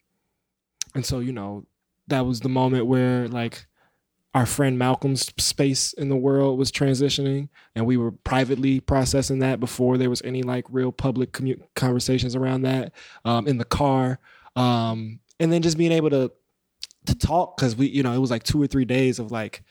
and 0.94 1.06
so 1.06 1.20
you 1.20 1.34
know, 1.34 1.66
that 2.08 2.26
was 2.26 2.42
the 2.42 2.50
moment 2.50 2.86
where 2.86 3.28
like 3.28 3.66
our 4.34 4.46
friend 4.46 4.78
Malcolm's 4.80 5.34
space 5.44 5.92
in 5.94 6.10
the 6.10 6.16
world 6.16 6.60
was 6.60 6.72
transitioning, 6.72 7.50
and 7.76 7.86
we 7.86 7.98
were 7.98 8.12
privately 8.12 8.80
processing 8.80 9.40
that 9.40 9.60
before 9.60 9.98
there 9.98 10.10
was 10.10 10.22
any 10.22 10.44
like 10.44 10.66
real 10.70 10.92
public 10.92 11.34
commu- 11.34 11.62
conversations 11.76 12.36
around 12.36 12.62
that 12.62 12.94
um, 13.26 13.48
in 13.48 13.58
the 13.58 13.66
car, 13.66 14.20
um, 14.56 15.20
and 15.40 15.52
then 15.52 15.62
just 15.64 15.78
being 15.78 15.92
able 15.92 16.12
to 16.12 16.32
to 17.06 17.16
talk 17.16 17.58
because 17.58 17.76
we, 17.76 17.88
you 17.88 18.04
know, 18.04 18.14
it 18.14 18.20
was 18.20 18.32
like 18.32 18.44
two 18.44 18.62
or 18.62 18.68
three 18.68 18.86
days 18.86 19.20
of 19.20 19.32
like 19.32 19.64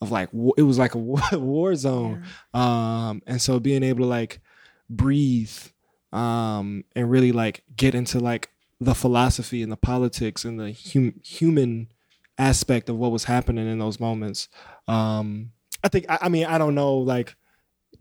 of 0.00 0.10
like 0.10 0.30
it 0.56 0.62
was 0.62 0.78
like 0.78 0.94
a 0.94 0.98
war, 1.10 1.20
war 1.32 1.74
zone, 1.74 2.24
um, 2.52 3.22
and 3.26 3.40
so 3.40 3.60
being 3.60 3.82
able 3.82 4.00
to 4.00 4.06
like 4.06 4.40
breathe 4.90 5.52
um, 6.12 6.84
and 6.94 7.10
really 7.10 7.32
like 7.32 7.64
get 7.76 7.94
into 7.94 8.20
like 8.20 8.50
the 8.80 8.94
philosophy 8.94 9.62
and 9.62 9.72
the 9.72 9.76
politics 9.76 10.44
and 10.44 10.58
the 10.60 10.72
hum- 10.92 11.20
human 11.24 11.88
aspect 12.38 12.88
of 12.88 12.96
what 12.96 13.12
was 13.12 13.24
happening 13.24 13.68
in 13.68 13.78
those 13.78 14.00
moments. 14.00 14.48
Um, 14.88 15.52
I 15.82 15.88
think, 15.88 16.06
I, 16.08 16.18
I 16.22 16.28
mean, 16.28 16.46
I 16.46 16.58
don't 16.58 16.74
know, 16.74 16.96
like, 16.96 17.36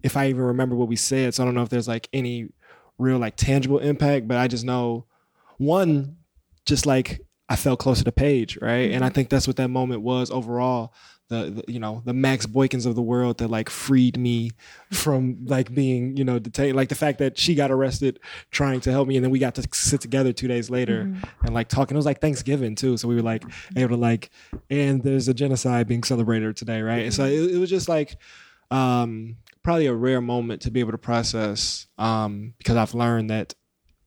if 0.01 0.17
I 0.17 0.27
even 0.27 0.41
remember 0.41 0.75
what 0.75 0.87
we 0.87 0.95
said. 0.95 1.33
So 1.33 1.43
I 1.43 1.45
don't 1.45 1.55
know 1.55 1.63
if 1.63 1.69
there's 1.69 1.87
like 1.87 2.09
any 2.13 2.49
real, 2.97 3.17
like, 3.17 3.35
tangible 3.35 3.79
impact, 3.79 4.27
but 4.27 4.37
I 4.37 4.47
just 4.47 4.65
know 4.65 5.05
one, 5.57 6.17
just 6.65 6.85
like 6.85 7.21
I 7.49 7.55
felt 7.55 7.79
closer 7.79 8.03
to 8.03 8.11
Paige, 8.11 8.57
right? 8.61 8.91
And 8.91 9.03
I 9.03 9.07
mm-hmm. 9.07 9.15
think 9.15 9.29
that's 9.29 9.47
what 9.47 9.57
that 9.57 9.67
moment 9.67 10.01
was 10.01 10.31
overall. 10.31 10.93
The, 11.29 11.63
the 11.65 11.71
you 11.71 11.79
know 11.79 12.01
the 12.05 12.13
Max 12.13 12.45
Boykins 12.45 12.85
of 12.85 12.95
the 12.95 13.01
world 13.01 13.37
that 13.37 13.47
like 13.47 13.69
freed 13.69 14.19
me 14.19 14.51
from 14.91 15.37
like 15.45 15.67
mm-hmm. 15.67 15.75
being 15.75 16.17
you 16.17 16.25
know 16.25 16.37
detained 16.37 16.75
like 16.75 16.89
the 16.89 16.95
fact 16.95 17.19
that 17.19 17.37
she 17.37 17.55
got 17.55 17.71
arrested 17.71 18.19
trying 18.51 18.81
to 18.81 18.91
help 18.91 19.07
me 19.07 19.15
and 19.15 19.23
then 19.23 19.31
we 19.31 19.39
got 19.39 19.55
to 19.55 19.67
sit 19.71 20.01
together 20.01 20.33
two 20.33 20.49
days 20.49 20.69
later 20.69 21.05
mm-hmm. 21.05 21.45
and 21.45 21.53
like 21.55 21.69
talking 21.69 21.95
it 21.95 21.97
was 21.97 22.05
like 22.05 22.19
Thanksgiving 22.19 22.75
too. 22.75 22.97
So 22.97 23.07
we 23.07 23.15
were 23.15 23.21
like 23.21 23.45
able 23.75 23.95
to 23.95 24.01
like 24.01 24.31
and 24.69 25.01
there's 25.01 25.27
a 25.29 25.33
genocide 25.33 25.87
being 25.87 26.03
celebrated 26.03 26.57
today 26.57 26.81
right? 26.81 27.03
And 27.03 27.13
so 27.13 27.25
it, 27.25 27.51
it 27.51 27.57
was 27.57 27.69
just 27.69 27.87
like 27.87 28.17
um 28.69 29.37
probably 29.63 29.87
a 29.87 29.93
rare 29.93 30.21
moment 30.21 30.63
to 30.63 30.71
be 30.71 30.81
able 30.81 30.91
to 30.91 30.97
process 30.97 31.87
um 31.97 32.53
because 32.57 32.75
I've 32.75 32.93
learned 32.93 33.29
that 33.29 33.55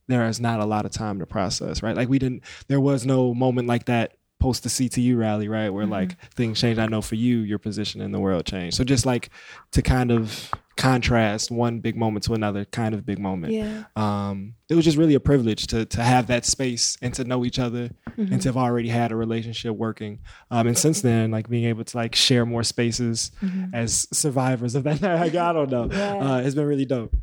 there 0.07 0.27
is 0.27 0.39
not 0.39 0.59
a 0.59 0.65
lot 0.65 0.85
of 0.85 0.91
time 0.91 1.19
to 1.19 1.25
process, 1.25 1.83
right? 1.83 1.95
Like 1.95 2.09
we 2.09 2.19
didn't, 2.19 2.43
there 2.67 2.79
was 2.79 3.05
no 3.05 3.33
moment 3.33 3.67
like 3.67 3.85
that 3.85 4.17
post 4.39 4.63
the 4.63 4.69
CTU 4.69 5.17
rally, 5.17 5.47
right? 5.47 5.69
Where 5.69 5.85
like 5.85 6.19
things 6.33 6.59
changed. 6.59 6.79
I 6.79 6.87
know 6.87 7.01
for 7.01 7.15
you, 7.15 7.39
your 7.39 7.59
position 7.59 8.01
in 8.01 8.11
the 8.11 8.19
world 8.19 8.45
changed. 8.45 8.77
So 8.77 8.83
just 8.83 9.05
like 9.05 9.29
to 9.71 9.81
kind 9.81 10.11
of 10.11 10.51
contrast 10.75 11.49
one 11.49 11.79
big 11.79 11.97
moment 11.97 12.23
to 12.23 12.33
another 12.33 12.63
kind 12.65 12.93
of 12.93 13.03
big 13.03 13.17
moment. 13.17 13.51
Yeah. 13.51 13.85
Um, 13.95 14.53
it 14.69 14.75
was 14.75 14.85
just 14.85 14.95
really 14.95 15.15
a 15.15 15.19
privilege 15.19 15.65
to 15.67 15.85
to 15.85 16.03
have 16.03 16.27
that 16.27 16.45
space 16.45 16.97
and 17.01 17.13
to 17.15 17.23
know 17.23 17.45
each 17.45 17.57
other 17.57 17.89
and 18.15 18.39
to 18.41 18.49
have 18.49 18.57
already 18.57 18.89
had 18.89 19.11
a 19.11 19.15
relationship 19.15 19.75
working. 19.75 20.19
Um, 20.51 20.67
and 20.67 20.77
since 20.77 21.01
then, 21.01 21.31
like 21.31 21.49
being 21.49 21.65
able 21.65 21.83
to 21.83 21.97
like 21.97 22.13
share 22.13 22.45
more 22.45 22.63
spaces 22.63 23.31
as 23.73 24.07
survivors 24.13 24.75
of 24.75 24.83
that. 24.83 25.01
Like, 25.01 25.35
I 25.35 25.53
don't 25.53 25.71
know. 25.71 25.89
Yeah. 25.91 26.15
Uh, 26.17 26.41
it's 26.41 26.55
been 26.55 26.67
really 26.67 26.85
dope. 26.85 27.15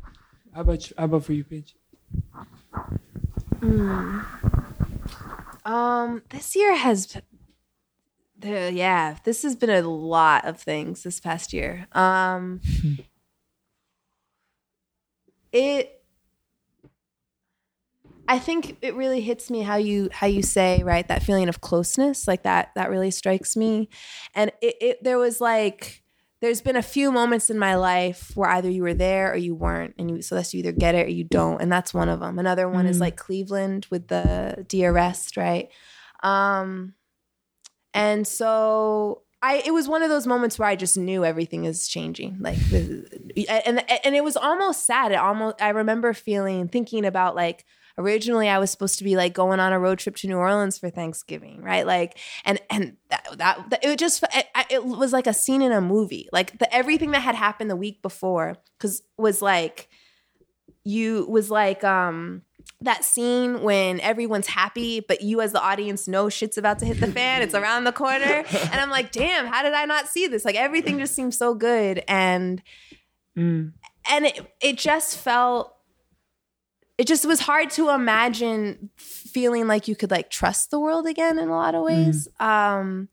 how 0.53 0.61
about 0.61 0.89
you, 0.89 0.95
how 0.97 1.05
about 1.05 1.23
for 1.23 1.33
you 1.33 1.43
page 1.45 1.75
Um, 5.65 6.21
this 6.29 6.55
year 6.55 6.75
has, 6.75 7.17
the 8.37 8.71
yeah, 8.71 9.17
this 9.23 9.41
has 9.41 9.55
been 9.55 9.71
a 9.71 9.81
lot 9.81 10.45
of 10.45 10.61
things 10.61 11.03
this 11.03 11.19
past 11.19 11.53
year. 11.53 11.87
Um, 11.93 12.61
it, 15.51 16.03
I 18.27 18.39
think 18.39 18.77
it 18.81 18.95
really 18.95 19.21
hits 19.21 19.49
me 19.49 19.61
how 19.61 19.77
you 19.77 20.09
how 20.11 20.27
you 20.27 20.43
say 20.43 20.83
right 20.83 21.07
that 21.07 21.23
feeling 21.23 21.49
of 21.49 21.61
closeness 21.61 22.27
like 22.27 22.43
that 22.43 22.71
that 22.75 22.89
really 22.89 23.11
strikes 23.11 23.55
me, 23.55 23.89
and 24.35 24.51
it, 24.61 24.75
it 24.81 25.03
there 25.03 25.17
was 25.17 25.41
like 25.41 26.03
there's 26.45 26.61
been 26.61 26.75
a 26.75 26.81
few 26.83 27.11
moments 27.11 27.49
in 27.49 27.57
my 27.57 27.73
life 27.73 28.31
where 28.35 28.49
either 28.51 28.69
you 28.69 28.83
were 28.83 28.93
there 28.93 29.31
or 29.33 29.35
you 29.35 29.55
weren't 29.55 29.95
and 29.97 30.11
you 30.11 30.21
so 30.21 30.35
that's 30.35 30.53
you 30.53 30.59
either 30.59 30.71
get 30.71 30.93
it 30.93 31.07
or 31.07 31.09
you 31.09 31.23
don't 31.23 31.59
and 31.59 31.71
that's 31.71 31.91
one 31.91 32.07
of 32.07 32.19
them 32.19 32.37
another 32.37 32.69
one 32.69 32.85
is 32.85 32.99
like 32.99 33.17
cleveland 33.17 33.87
with 33.89 34.07
the 34.09 34.63
de-arrest 34.67 35.37
right 35.37 35.69
um 36.21 36.93
and 37.95 38.27
so 38.27 39.23
I, 39.41 39.63
it 39.65 39.71
was 39.71 39.87
one 39.87 40.03
of 40.03 40.09
those 40.09 40.27
moments 40.27 40.57
where 40.59 40.67
I 40.67 40.75
just 40.75 40.97
knew 40.97 41.23
everything 41.23 41.65
is 41.65 41.87
changing. 41.87 42.37
Like, 42.39 42.57
the- 42.69 43.45
and 43.47 43.83
and 44.03 44.15
it 44.15 44.23
was 44.23 44.35
almost 44.35 44.85
sad. 44.87 45.11
It 45.11 45.15
almost 45.15 45.61
I 45.61 45.69
remember 45.69 46.13
feeling 46.13 46.67
thinking 46.67 47.05
about 47.05 47.35
like 47.35 47.63
originally 47.97 48.49
I 48.49 48.59
was 48.59 48.71
supposed 48.71 48.97
to 48.97 49.03
be 49.03 49.15
like 49.15 49.33
going 49.33 49.59
on 49.59 49.71
a 49.73 49.79
road 49.79 49.99
trip 49.99 50.15
to 50.17 50.27
New 50.27 50.37
Orleans 50.37 50.77
for 50.77 50.89
Thanksgiving, 50.89 51.61
right? 51.61 51.85
Like, 51.85 52.17
and 52.43 52.59
and 52.69 52.97
that, 53.09 53.27
that, 53.37 53.69
that- 53.69 53.85
it 53.85 53.97
just 53.99 54.23
it, 54.33 54.45
it 54.69 54.85
was 54.85 55.13
like 55.13 55.27
a 55.27 55.33
scene 55.33 55.61
in 55.61 55.71
a 55.71 55.81
movie. 55.81 56.27
Like 56.31 56.57
the 56.59 56.73
everything 56.73 57.11
that 57.11 57.21
had 57.21 57.35
happened 57.35 57.69
the 57.69 57.75
week 57.75 58.01
before, 58.01 58.57
because 58.77 59.01
was 59.17 59.41
like 59.41 59.87
you 60.83 61.25
was 61.29 61.49
like 61.49 61.83
um 61.83 62.41
that 62.81 63.03
scene 63.05 63.61
when 63.61 63.99
everyone's 64.01 64.47
happy, 64.47 64.99
but 64.99 65.21
you 65.21 65.41
as 65.41 65.53
the 65.53 65.61
audience 65.61 66.07
know 66.07 66.29
shit's 66.29 66.57
about 66.57 66.77
to 66.79 66.85
hit 66.85 66.99
the 66.99 67.07
fan. 67.11 67.41
It's 67.41 67.55
around 67.55 67.85
the 67.85 67.91
corner. 67.93 68.43
And 68.53 68.75
I'm 68.81 68.89
like, 68.89 69.11
damn, 69.11 69.45
how 69.47 69.63
did 69.63 69.73
I 69.73 69.85
not 69.85 70.07
see 70.07 70.27
this? 70.27 70.43
Like 70.43 70.55
everything 70.55 70.99
just 70.99 71.15
seems 71.15 71.37
so 71.37 71.53
good. 71.55 72.03
And 72.07 72.61
Mm. 73.37 73.73
and 74.09 74.25
it 74.25 74.53
it 74.61 74.77
just 74.77 75.17
felt 75.17 75.74
it 76.97 77.07
just 77.07 77.25
was 77.25 77.41
hard 77.41 77.69
to 77.71 77.89
imagine 77.89 78.89
feeling 78.95 79.67
like 79.67 79.87
you 79.87 79.95
could 79.95 80.11
like 80.11 80.29
trust 80.29 80.71
the 80.71 80.79
world 80.79 81.05
again 81.07 81.37
in 81.39 81.49
a 81.49 81.55
lot 81.55 81.75
of 81.75 81.83
ways. 81.83 82.27
Um 82.39 83.09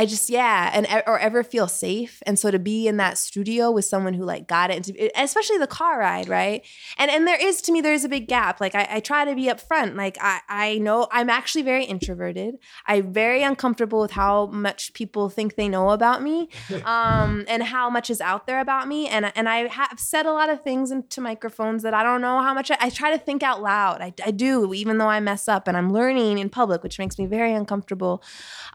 I 0.00 0.06
just 0.06 0.30
yeah, 0.30 0.70
and 0.72 0.86
or 1.06 1.18
ever 1.18 1.44
feel 1.44 1.68
safe, 1.68 2.22
and 2.24 2.38
so 2.38 2.50
to 2.50 2.58
be 2.58 2.88
in 2.88 2.96
that 2.96 3.18
studio 3.18 3.70
with 3.70 3.84
someone 3.84 4.14
who 4.14 4.24
like 4.24 4.48
got 4.48 4.70
it, 4.70 4.76
and 4.76 4.84
to, 4.86 5.10
especially 5.20 5.58
the 5.58 5.66
car 5.66 5.98
ride, 5.98 6.26
right? 6.26 6.64
And 6.96 7.10
and 7.10 7.28
there 7.28 7.38
is 7.38 7.60
to 7.62 7.72
me 7.72 7.82
there 7.82 7.92
is 7.92 8.02
a 8.02 8.08
big 8.08 8.26
gap. 8.26 8.62
Like 8.62 8.74
I, 8.74 8.88
I 8.92 9.00
try 9.00 9.26
to 9.26 9.34
be 9.34 9.48
upfront. 9.48 9.96
Like 9.96 10.16
I 10.18 10.40
I 10.48 10.78
know 10.78 11.06
I'm 11.12 11.28
actually 11.28 11.64
very 11.64 11.84
introverted. 11.84 12.54
I'm 12.86 13.12
very 13.12 13.42
uncomfortable 13.42 14.00
with 14.00 14.12
how 14.12 14.46
much 14.46 14.94
people 14.94 15.28
think 15.28 15.56
they 15.56 15.68
know 15.68 15.90
about 15.90 16.22
me, 16.22 16.48
um, 16.86 17.44
and 17.46 17.62
how 17.62 17.90
much 17.90 18.08
is 18.08 18.22
out 18.22 18.46
there 18.46 18.60
about 18.60 18.88
me. 18.88 19.06
And 19.06 19.30
and 19.36 19.50
I 19.50 19.68
have 19.68 20.00
said 20.00 20.24
a 20.24 20.32
lot 20.32 20.48
of 20.48 20.62
things 20.62 20.90
into 20.90 21.20
microphones 21.20 21.82
that 21.82 21.92
I 21.92 22.02
don't 22.02 22.22
know 22.22 22.40
how 22.40 22.54
much 22.54 22.70
I, 22.70 22.78
I 22.80 22.88
try 22.88 23.10
to 23.10 23.18
think 23.18 23.42
out 23.42 23.60
loud. 23.60 24.00
I, 24.00 24.14
I 24.24 24.30
do, 24.30 24.72
even 24.72 24.96
though 24.96 25.08
I 25.08 25.20
mess 25.20 25.46
up, 25.46 25.68
and 25.68 25.76
I'm 25.76 25.92
learning 25.92 26.38
in 26.38 26.48
public, 26.48 26.82
which 26.82 26.98
makes 26.98 27.18
me 27.18 27.26
very 27.26 27.52
uncomfortable. 27.52 28.22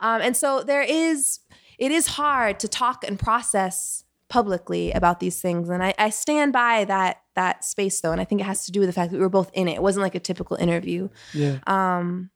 Um, 0.02 0.22
and 0.22 0.38
so 0.38 0.62
there 0.62 0.84
is 0.84 1.15
is 1.16 1.40
it 1.78 1.92
is 1.92 2.06
hard 2.08 2.60
to 2.60 2.68
talk 2.68 3.04
and 3.08 3.18
process 3.20 4.04
publicly 4.28 4.92
about 4.92 5.20
these 5.20 5.40
things 5.42 5.70
and 5.70 5.84
I, 5.84 5.94
I 6.00 6.10
stand 6.10 6.52
by 6.54 6.86
that 6.86 7.22
that 7.36 7.64
space 7.64 8.02
though 8.02 8.12
and 8.12 8.20
i 8.20 8.24
think 8.26 8.42
it 8.42 8.46
has 8.46 8.66
to 8.66 8.72
do 8.72 8.80
with 8.80 8.90
the 8.90 8.94
fact 8.94 9.12
that 9.12 9.18
we 9.18 9.22
were 9.24 9.30
both 9.30 9.52
in 9.54 9.68
it 9.68 9.76
it 9.76 9.82
wasn't 9.84 10.02
like 10.04 10.16
a 10.16 10.20
typical 10.20 10.58
interview 10.58 11.10
Yeah. 11.34 11.58
um 11.68 12.30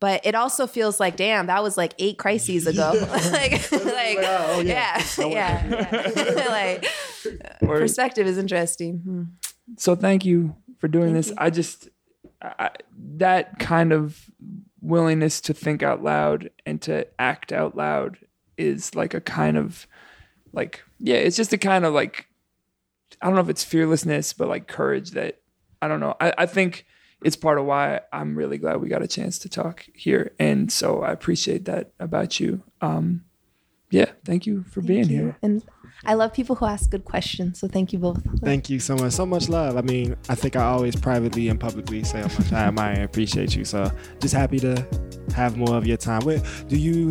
but 0.00 0.20
it 0.26 0.34
also 0.34 0.66
feels 0.66 0.98
like 0.98 1.14
damn 1.16 1.46
that 1.46 1.62
was 1.62 1.76
like 1.76 1.92
eight 2.00 2.18
crises 2.18 2.66
ago 2.66 2.90
like 3.32 3.52
like 3.72 4.18
oh, 4.34 4.62
yeah 4.64 5.00
yeah, 5.18 5.28
yeah. 5.68 6.46
like 6.50 6.86
Or- 7.62 7.78
perspective 7.78 8.26
is 8.26 8.36
interesting 8.36 8.98
Hmm. 9.04 9.22
So 9.78 9.94
thank 9.94 10.24
you 10.24 10.56
for 10.80 10.88
doing 10.88 11.12
Thank 11.14 11.16
this. 11.16 11.28
you. 11.28 11.34
I 11.38 11.50
just 11.50 11.88
I, 12.42 12.70
that 13.28 13.60
kind 13.60 13.92
of 13.92 14.28
willingness 14.82 15.40
to 15.40 15.54
think 15.54 15.82
out 15.82 16.02
loud 16.02 16.50
and 16.66 16.82
to 16.82 17.06
act 17.18 17.52
out 17.52 17.76
loud 17.76 18.18
is 18.58 18.94
like 18.94 19.14
a 19.14 19.20
kind 19.20 19.56
of 19.56 19.86
like 20.52 20.82
yeah, 20.98 21.16
it's 21.16 21.36
just 21.36 21.52
a 21.52 21.58
kind 21.58 21.86
of 21.86 21.94
like 21.94 22.26
I 23.20 23.26
don't 23.26 23.34
know 23.36 23.40
if 23.40 23.48
it's 23.48 23.64
fearlessness, 23.64 24.32
but 24.32 24.48
like 24.48 24.66
courage 24.66 25.12
that 25.12 25.40
I 25.80 25.88
don't 25.88 26.00
know. 26.00 26.16
I, 26.20 26.34
I 26.38 26.46
think 26.46 26.86
it's 27.24 27.36
part 27.36 27.58
of 27.58 27.64
why 27.64 28.00
I'm 28.12 28.36
really 28.36 28.58
glad 28.58 28.80
we 28.80 28.88
got 28.88 29.02
a 29.02 29.08
chance 29.08 29.38
to 29.40 29.48
talk 29.48 29.86
here. 29.94 30.32
And 30.38 30.70
so 30.70 31.02
I 31.02 31.12
appreciate 31.12 31.64
that 31.66 31.92
about 31.98 32.40
you. 32.40 32.62
Um 32.80 33.24
yeah, 33.90 34.10
thank 34.24 34.46
you 34.46 34.64
for 34.64 34.80
being 34.80 35.08
you. 35.08 35.16
here. 35.16 35.38
and 35.42 35.62
i 36.04 36.14
love 36.14 36.32
people 36.32 36.56
who 36.56 36.66
ask 36.66 36.90
good 36.90 37.04
questions 37.04 37.58
so 37.58 37.68
thank 37.68 37.92
you 37.92 37.98
both 37.98 38.22
Thank 38.42 38.68
you 38.68 38.80
so 38.80 38.96
much. 38.96 39.12
So 39.12 39.24
much 39.24 39.48
love. 39.48 39.76
I 39.76 39.82
mean, 39.82 40.16
I 40.28 40.34
think 40.34 40.56
I 40.56 40.64
always 40.64 40.96
privately 40.96 41.48
and 41.48 41.60
publicly 41.60 42.02
say 42.02 42.20
how 42.20 42.28
much 42.38 42.52
I 42.52 42.64
admire 42.64 42.94
and 42.94 43.04
appreciate 43.04 43.54
you. 43.54 43.64
So 43.64 43.90
just 44.20 44.34
happy 44.34 44.58
to 44.60 44.84
have 45.32 45.56
more 45.56 45.74
of 45.76 45.86
your 45.86 45.96
time. 45.96 46.22
Where 46.22 46.40
do 46.68 46.76
you 46.76 47.10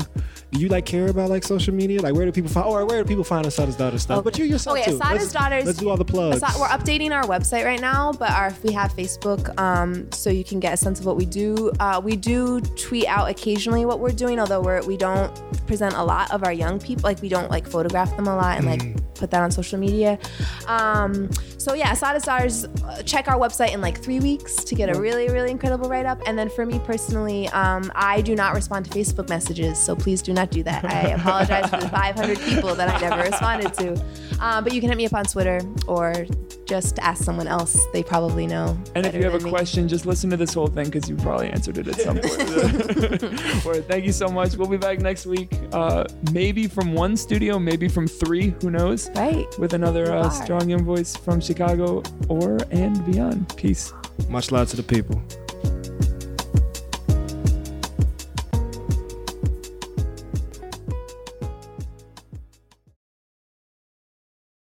do 0.52 0.60
you 0.60 0.68
like 0.68 0.86
care 0.86 1.08
about 1.08 1.30
like 1.30 1.44
social 1.44 1.74
media? 1.74 2.02
Like 2.02 2.14
where 2.14 2.26
do 2.26 2.32
people 2.32 2.50
find 2.52 2.68
or 2.68 2.86
where 2.86 3.02
do 3.04 3.08
people 3.08 3.24
find 3.24 3.46
Assata's 3.46 3.76
daughter 3.76 3.98
stuff? 3.98 4.24
But 4.24 4.38
you 4.38 4.46
yourself 4.46 4.78
Okay, 4.78 4.92
too. 4.92 4.98
Assata's 4.98 5.22
let's, 5.22 5.34
Daughters- 5.34 5.66
Let's 5.66 5.78
do 5.80 5.90
all 5.90 5.98
the 5.98 6.06
plugs. 6.06 6.40
So 6.42 6.48
we're 6.60 6.68
updating 6.68 7.12
our 7.12 7.24
website 7.24 7.66
right 7.66 7.80
now, 7.80 8.12
but 8.12 8.32
our 8.32 8.54
we 8.64 8.74
have 8.74 8.92
Facebook, 8.94 9.58
um, 9.60 10.12
so 10.12 10.30
you 10.30 10.44
can 10.44 10.60
get 10.60 10.74
a 10.74 10.78
sense 10.78 11.00
of 11.00 11.06
what 11.06 11.16
we 11.16 11.26
do. 11.26 11.72
Uh, 11.80 12.02
we 12.04 12.16
do 12.16 12.60
tweet 12.62 13.06
out 13.08 13.30
occasionally 13.30 13.86
what 13.86 14.00
we're 14.00 14.10
doing, 14.12 14.40
although 14.40 14.62
we're 14.62 14.82
we 14.84 14.98
don't 14.98 15.32
present 15.68 15.94
a 15.96 16.04
lot 16.04 16.32
of 16.32 16.44
our 16.44 16.54
young 16.54 16.80
people. 16.80 17.04
Like 17.04 17.22
we 17.22 17.30
don't 17.30 17.50
like 17.50 17.66
photograph 17.68 18.16
them 18.18 18.28
a 18.28 18.36
lot 18.36 18.58
and 18.58 18.66
like 18.66 19.14
put 19.16 19.32
that 19.32 19.42
on 19.42 19.52
social 19.52 19.80
media. 19.80 20.20
Um, 20.68 21.30
so 21.62 21.74
yeah, 21.74 21.92
Assata's 21.92 22.24
Daughters. 22.24 22.66
uh, 22.66 23.04
Check 23.04 23.28
our 23.28 23.38
website 23.38 23.74
in 23.74 23.82
like 23.82 24.02
three 24.02 24.20
weeks 24.20 24.56
to 24.56 24.76
get 24.76 24.96
a 24.96 25.00
really 25.00 25.30
really 25.30 25.52
incredible 25.52 25.90
write 25.90 26.06
up. 26.06 26.22
And 26.26 26.38
then 26.38 26.50
for 26.50 26.66
me 26.66 26.80
personally, 26.80 27.48
um, 27.50 27.92
I 27.96 28.22
do 28.22 28.36
not 28.36 28.54
respond 28.54 28.86
to 28.86 28.92
Facebook 28.92 29.30
messages, 29.30 29.78
so 29.78 29.96
please 29.96 30.22
do 30.22 30.34
not 30.34 30.52
do 30.52 30.64
that. 30.64 30.84
I 30.86 31.10
apologize 31.20 31.70
for 31.70 31.78
the 31.78 31.90
500 31.90 32.40
people 32.40 32.76
that 32.76 32.90
I 32.90 33.00
never 33.08 33.30
responded 33.30 33.74
to. 33.76 34.04
Um, 34.40 34.64
but 34.64 34.74
you 34.74 34.82
can 34.82 34.90
hit 34.90 34.98
me 34.98 35.06
up 35.06 35.14
on 35.14 35.26
Twitter 35.26 35.60
or 35.88 36.26
just 36.66 37.00
ask 37.00 37.24
someone 37.24 37.48
else. 37.48 37.86
They 37.92 38.02
probably 38.02 38.48
know. 38.48 38.78
And 38.96 39.06
if 39.06 39.14
you 39.14 39.24
have 39.24 39.36
a 39.36 39.40
me. 39.40 39.50
question, 39.50 39.88
just 39.88 40.06
listen 40.06 40.30
to 40.30 40.38
this 40.38 40.54
whole 40.54 40.68
thing 40.68 40.86
because 40.86 41.10
you 41.10 41.16
probably 41.18 41.50
answered 41.50 41.78
it 41.78 41.88
at 41.88 41.96
some 41.96 42.18
point. 42.18 43.22
Or 43.66 43.76
thank 43.76 44.06
you 44.06 44.12
so 44.12 44.28
much. 44.28 44.56
We'll 44.56 44.68
be 44.68 44.78
back 44.78 45.00
next 45.00 45.26
week. 45.26 45.54
Uh, 45.72 46.06
maybe 46.32 46.68
from 46.68 46.94
one 46.94 47.16
studio, 47.18 47.60
maybe 47.60 47.88
from 47.88 48.08
three. 48.08 48.56
Who 48.62 48.72
knows? 48.72 49.10
right? 49.16 49.46
With 49.60 49.74
another 49.74 50.14
uh, 50.14 50.30
strong 50.30 50.72
voice 50.84 51.16
from 51.16 51.42
Chicago 51.52 52.02
or 52.30 52.60
and 52.72 53.06
beyond. 53.06 53.54
Peace. 53.58 53.92
much 54.30 54.52
love 54.52 54.70
to 54.70 54.78
the 54.78 54.84
people. 54.84 55.22